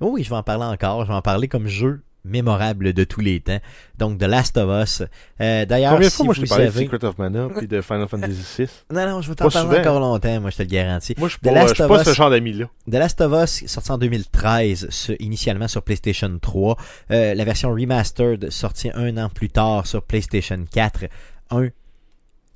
Oh 0.00 0.10
oui, 0.12 0.22
je 0.24 0.30
vais 0.30 0.36
en 0.36 0.42
parler 0.42 0.64
encore. 0.64 1.02
Je 1.04 1.08
vais 1.08 1.14
en 1.16 1.22
parler 1.22 1.48
comme 1.48 1.66
jeu 1.66 2.02
mémorable 2.22 2.92
de 2.92 3.04
tous 3.04 3.20
les 3.20 3.38
temps. 3.40 3.60
Donc, 3.98 4.18
The 4.18 4.24
Last 4.24 4.56
of 4.58 4.82
Us. 4.82 5.02
Euh, 5.40 5.64
D'ailleurs, 5.64 5.92
Combien 5.92 6.08
de 6.08 6.10
si 6.10 6.16
fois, 6.16 6.24
moi, 6.26 6.34
je 6.34 6.40
t'ai 6.40 6.46
parlé 6.48 6.66
de 6.66 6.70
savez... 6.72 6.84
Secret 6.86 7.04
of 7.06 7.18
Mana 7.18 7.48
puis 7.56 7.68
de 7.68 7.80
Final 7.80 8.08
Fantasy 8.08 8.44
VI 8.64 8.68
Non, 8.92 9.06
non, 9.08 9.22
je 9.22 9.28
vais 9.28 9.36
t'en 9.36 9.48
parler 9.48 9.68
souvent. 9.68 9.80
encore 9.80 10.00
longtemps, 10.00 10.40
moi, 10.40 10.50
je 10.50 10.56
te 10.56 10.62
le 10.62 10.68
garantis. 10.68 11.14
Moi, 11.16 11.28
je 11.28 11.34
suis 11.34 11.40
pas, 11.40 11.68
suis 11.68 12.04
ce 12.10 12.14
genre 12.16 12.28
d'ami-là. 12.30 12.66
The 12.90 12.94
Last 12.94 13.20
of 13.20 13.32
Us, 13.44 13.66
sorti 13.66 13.92
en 13.92 13.98
2013, 13.98 14.88
ce- 14.90 15.12
initialement 15.20 15.68
sur 15.68 15.82
PlayStation 15.82 16.36
3. 16.42 16.76
Euh, 17.12 17.34
la 17.34 17.44
version 17.44 17.70
remastered, 17.70 18.50
sortie 18.50 18.90
un 18.92 19.16
an 19.18 19.28
plus 19.28 19.48
tard 19.48 19.86
sur 19.86 20.02
PlayStation 20.02 20.58
4. 20.70 21.04
Un 21.52 21.68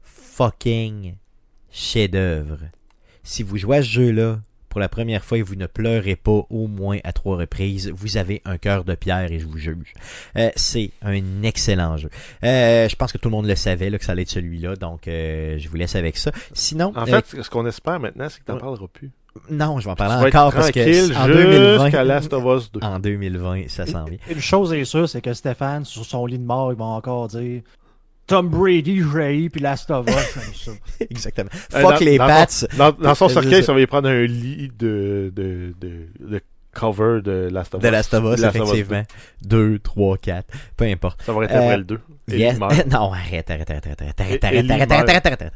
fucking 0.02 1.14
chef-d'œuvre. 1.70 2.58
Si 3.22 3.42
vous 3.42 3.56
jouez 3.56 3.78
à 3.78 3.82
ce 3.82 3.88
jeu-là 3.88 4.38
pour 4.68 4.80
la 4.80 4.88
première 4.88 5.24
fois 5.24 5.38
et 5.38 5.42
vous 5.42 5.56
ne 5.56 5.66
pleurez 5.66 6.14
pas 6.16 6.42
au 6.48 6.66
moins 6.68 6.98
à 7.02 7.12
trois 7.12 7.36
reprises, 7.36 7.90
vous 7.94 8.16
avez 8.16 8.40
un 8.44 8.56
cœur 8.56 8.84
de 8.84 8.94
pierre 8.94 9.30
et 9.30 9.40
je 9.40 9.46
vous 9.46 9.58
juge. 9.58 9.92
Euh, 10.36 10.50
c'est 10.54 10.92
un 11.02 11.42
excellent 11.42 11.96
jeu. 11.96 12.08
Euh, 12.44 12.88
je 12.88 12.94
pense 12.96 13.12
que 13.12 13.18
tout 13.18 13.28
le 13.28 13.34
monde 13.34 13.46
le 13.46 13.56
savait 13.56 13.90
là, 13.90 13.98
que 13.98 14.04
ça 14.04 14.12
allait 14.12 14.22
être 14.22 14.30
celui-là, 14.30 14.76
donc 14.76 15.08
euh, 15.08 15.58
je 15.58 15.68
vous 15.68 15.76
laisse 15.76 15.96
avec 15.96 16.16
ça. 16.16 16.30
Sinon, 16.52 16.92
En 16.96 17.02
euh, 17.02 17.06
fait, 17.20 17.42
ce 17.42 17.50
qu'on 17.50 17.66
espère 17.66 17.98
maintenant, 17.98 18.28
c'est 18.28 18.38
que 18.40 18.44
tu 18.44 18.52
n'en 18.52 18.58
parleras 18.58 18.86
plus. 18.92 19.10
non, 19.50 19.80
je 19.80 19.86
vais 19.86 19.90
en 19.90 19.96
parler 19.96 20.28
encore 20.28 20.52
parce 20.52 20.70
tranquille 20.70 21.10
que 21.10 21.16
en 21.16 21.26
2020, 21.26 21.84
jusqu'à 21.84 22.04
Last 22.04 22.32
of 22.32 22.44
Us 22.62 22.70
2. 22.72 22.80
en 22.82 23.00
2020, 23.00 23.68
ça 23.68 23.86
s'en 23.86 24.04
vient. 24.04 24.18
Une 24.30 24.40
chose 24.40 24.72
est 24.72 24.84
sûre, 24.84 25.08
c'est 25.08 25.20
que 25.20 25.34
Stéphane, 25.34 25.84
sur 25.84 26.04
son 26.04 26.26
lit 26.26 26.38
de 26.38 26.44
mort, 26.44 26.72
il 26.72 26.78
va 26.78 26.84
encore 26.84 27.26
dire 27.26 27.62
Tom 28.30 28.48
Brady, 28.48 29.02
Ray, 29.02 29.48
puis 29.48 29.60
Last 29.60 29.90
of 29.90 30.06
Us, 30.08 30.14
comme 30.34 30.54
ça. 30.54 30.72
Exactement. 31.10 31.50
Euh, 31.74 31.80
Fuck 31.80 31.98
dans- 31.98 32.04
les 32.04 32.18
dans 32.18 32.26
Pats. 32.26 32.46
Dans, 32.78 32.92
dans 32.92 33.14
son 33.14 33.28
C'est 33.28 33.34
cercueil, 33.34 33.62
ça. 33.64 33.72
va 33.72 33.80
y 33.80 33.86
prendre 33.86 34.08
un 34.08 34.22
lit 34.24 34.70
de, 34.78 35.32
de, 35.34 35.74
de, 35.80 36.06
de 36.20 36.40
cover 36.72 37.20
de 37.22 37.48
Last 37.52 37.74
of 37.74 37.80
Us. 37.80 37.84
De 37.84 37.88
Last 37.92 38.14
of 38.14 38.24
Us, 38.34 38.40
Last 38.40 38.56
of 38.56 38.62
Us 38.68 38.74
effectivement. 38.74 39.02
2, 39.42 39.78
3, 39.80 40.18
4, 40.18 40.46
peu 40.76 40.84
importe. 40.84 41.22
Ça 41.22 41.32
va 41.32 41.44
être 41.44 41.52
Euh, 41.52 41.58
après 41.58 41.76
le 41.78 41.84
2. 41.84 42.00
Non, 42.90 43.12
arrête, 43.12 43.50
arrête, 43.50 43.70
arrête, 43.70 43.86
arrête, 43.86 44.00
arrête, 44.02 44.20
arrête, 44.20 44.44
arrête, 44.44 44.44
arrête, 44.44 44.90
arrête, 44.90 44.90
arrête, 45.08 45.26
arrête, 45.26 45.42
arrête. 45.42 45.52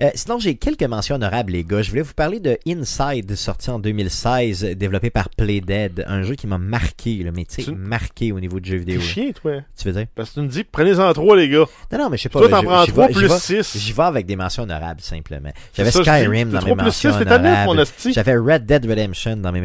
Euh, 0.00 0.10
sinon, 0.14 0.38
j'ai 0.38 0.54
quelques 0.56 0.82
mentions 0.84 1.16
honorables, 1.16 1.52
les 1.52 1.64
gars. 1.64 1.82
Je 1.82 1.90
voulais 1.90 2.02
vous 2.02 2.14
parler 2.14 2.40
de 2.40 2.58
Inside, 2.66 3.34
sorti 3.36 3.70
en 3.70 3.78
2016, 3.78 4.64
développé 4.76 5.10
par 5.10 5.28
Playdead, 5.30 6.04
un 6.06 6.22
jeu 6.22 6.34
qui 6.34 6.46
m'a 6.46 6.58
marqué, 6.58 7.18
tu 7.18 7.44
sais, 7.48 7.62
Tu- 7.64 7.74
marqué 7.74 8.32
au 8.32 8.40
niveau 8.40 8.60
de 8.60 8.64
jeux 8.64 8.78
vidéo. 8.78 9.00
Chien, 9.00 9.32
toi. 9.32 9.56
Tu 9.76 9.86
veux 9.88 9.92
dire? 9.92 10.06
Parce 10.14 10.30
que 10.30 10.34
tu 10.34 10.40
me 10.40 10.48
dis, 10.48 10.64
prenez-en 10.64 11.12
trois, 11.12 11.36
les 11.36 11.48
gars. 11.48 11.64
Non, 11.92 11.98
non, 11.98 12.10
mais 12.10 12.16
je 12.16 12.22
sais 12.24 12.28
pas. 12.28 12.38
Toi, 12.40 12.48
t'en 12.48 12.62
prends 12.62 12.86
trois 12.86 13.08
plus 13.08 13.28
six. 13.38 13.76
J'y 13.78 13.92
vais 13.92 14.02
avec 14.02 14.26
des 14.26 14.36
mentions 14.36 14.62
honorables, 14.62 15.00
simplement. 15.00 15.50
J'avais. 15.74 15.90
Skyrim 15.90 16.50
dans 16.50 16.62
mes 16.62 16.74
mentions 16.74 17.10
honorables. 17.10 17.84
J'avais 18.14 18.36
Red 18.36 18.66
Dead 18.66 18.86
Redemption 18.86 19.36
dans 19.36 19.52
mes 19.52 19.60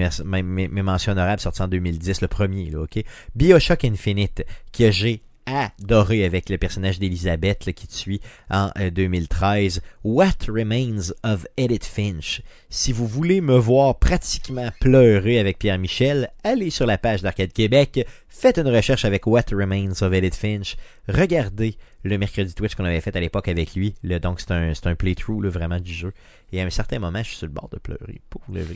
mentions 0.82 1.11
honorables 1.14 1.41
sorti 1.41 1.61
en 1.61 1.68
2010, 1.68 2.22
le 2.22 2.28
premier, 2.28 2.69
là, 2.69 2.80
ok? 2.82 3.03
Bioshock 3.36 3.86
Infinite, 3.86 4.44
que 4.78 4.91
j'ai 4.91 5.22
adoré 5.48 6.26
avec 6.26 6.49
le 6.49 6.57
personnage 6.57 6.99
d'Elisabeth 6.99 7.74
qui 7.74 7.88
te 7.88 7.94
suit 7.94 8.22
en 8.49 8.69
euh, 8.78 8.91
2013. 8.91 9.82
What 10.03 10.48
Remains 10.48 11.11
of 11.24 11.48
Edith 11.57 11.86
Finch? 11.86 12.41
Si 12.69 12.91
vous 12.91 13.07
voulez 13.07 13.41
me 13.41 13.57
voir 13.57 13.98
pratiquement 13.98 14.69
pleurer 14.80 15.40
avec 15.40 15.57
Pierre 15.57 15.80
Michel, 15.80 16.30
allez 16.44 16.69
sur 16.69 16.86
la 16.86 16.98
page 16.98 17.22
d'Arcade 17.22 17.53
Québec, 17.53 18.06
faites 18.28 18.57
une 18.60 18.68
recherche 18.68 19.06
avec 19.06 19.26
What 19.26 19.45
Remains 19.52 20.02
of 20.02 20.14
Edith 20.14 20.36
Finch, 20.36 20.76
regardez 21.07 21.78
le 22.03 22.18
mercredi 22.18 22.53
Twitch 22.53 22.76
qu'on 22.76 22.86
avait 22.86 23.02
fait 23.02 23.15
à 23.15 23.19
l'époque 23.19 23.48
avec 23.48 23.74
lui. 23.76 23.95
Donc 24.03 24.40
c'est 24.40 24.52
un, 24.52 24.72
un 24.84 24.95
playthrough 24.95 25.45
vraiment 25.48 25.80
du 25.80 25.94
jeu. 25.94 26.14
Et 26.52 26.61
à 26.61 26.65
un 26.65 26.69
certain 26.69 26.99
moment, 26.99 27.19
je 27.19 27.30
suis 27.30 27.38
sur 27.38 27.48
le 27.48 27.53
bord 27.53 27.69
de 27.69 27.78
pleurer, 27.78 28.22
pour 28.30 28.41
le 28.52 28.61
vrai. 28.61 28.76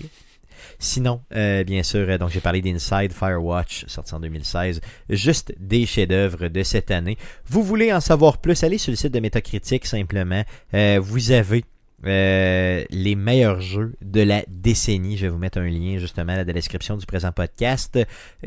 Sinon, 0.80 1.22
euh, 1.34 1.64
bien 1.64 1.84
sûr, 1.84 2.08
euh, 2.08 2.18
donc 2.18 2.30
j'ai 2.30 2.40
parlé 2.40 2.62
d'Inside 2.62 3.14
Firewatch, 3.14 3.86
sorti 3.88 4.14
en 4.14 4.20
2016, 4.20 4.82
juste 5.10 5.54
des 5.60 5.86
chefs-d'œuvre 5.86 6.48
de 6.48 6.64
cette 6.64 6.92
année. 6.92 7.18
Vous 7.46 7.64
voulez 7.64 7.94
en 7.94 8.00
savoir 8.00 8.40
plus, 8.40 8.64
allez 8.64 8.78
sur 8.78 8.92
le 8.92 8.96
site 8.96 9.14
de 9.14 9.20
Metacritic 9.20 9.86
simplement. 9.86 10.44
Euh, 10.74 11.00
vous 11.02 11.32
avez 11.32 11.64
euh, 12.06 12.84
les 12.90 13.16
meilleurs 13.16 13.62
jeux 13.62 13.94
de 14.02 14.22
la 14.22 14.44
décennie. 14.48 15.18
Je 15.18 15.28
vais 15.28 15.32
vous 15.32 15.38
mettre 15.38 15.60
un 15.60 15.70
lien 15.70 15.98
justement 15.98 16.36
dans 16.36 16.46
la 16.48 16.54
description 16.54 16.98
du 16.98 17.06
présent 17.06 17.32
podcast. 17.32 18.00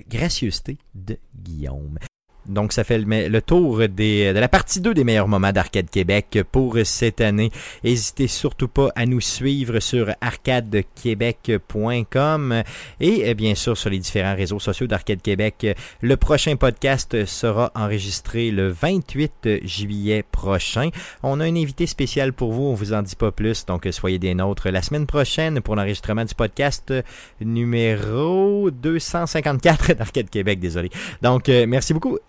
Gracieuseté 0.08 0.78
de 0.94 1.18
Guillaume. 1.34 1.98
Donc, 2.46 2.72
ça 2.72 2.84
fait 2.84 2.98
le, 2.98 3.40
tour 3.40 3.78
de 3.78 4.38
la 4.38 4.48
partie 4.48 4.80
2 4.80 4.94
des 4.94 5.04
meilleurs 5.04 5.28
moments 5.28 5.52
d'Arcade 5.52 5.90
Québec 5.90 6.38
pour 6.52 6.76
cette 6.84 7.20
année. 7.20 7.50
N'hésitez 7.82 8.28
surtout 8.28 8.68
pas 8.68 8.90
à 8.96 9.06
nous 9.06 9.20
suivre 9.20 9.80
sur 9.80 10.10
arcadequebec.com 10.20 12.62
et 13.00 13.28
euh, 13.28 13.34
bien 13.34 13.54
sûr 13.54 13.76
sur 13.76 13.90
les 13.90 13.98
différents 13.98 14.34
réseaux 14.34 14.58
sociaux 14.58 14.86
d'Arcade 14.86 15.22
Québec. 15.22 15.66
Le 16.00 16.16
prochain 16.16 16.56
podcast 16.56 17.24
sera 17.24 17.70
enregistré 17.74 18.50
le 18.50 18.68
28 18.68 19.64
juillet 19.64 20.24
prochain. 20.30 20.90
On 21.22 21.40
a 21.40 21.44
un 21.44 21.56
invité 21.56 21.86
spécial 21.86 22.32
pour 22.32 22.52
vous, 22.52 22.64
on 22.64 22.74
vous 22.74 22.92
en 22.92 23.02
dit 23.02 23.16
pas 23.16 23.32
plus, 23.32 23.66
donc 23.66 23.88
soyez 23.90 24.18
des 24.18 24.34
nôtres 24.34 24.68
la 24.68 24.82
semaine 24.82 25.06
prochaine 25.06 25.60
pour 25.60 25.76
l'enregistrement 25.76 26.24
du 26.24 26.34
podcast 26.34 26.92
numéro 27.40 28.70
254 28.70 29.94
d'Arcade 29.94 30.30
Québec, 30.30 30.60
désolé. 30.60 30.90
Donc, 31.22 31.48
euh, 31.48 31.66
merci 31.66 31.94
beaucoup 31.94 32.18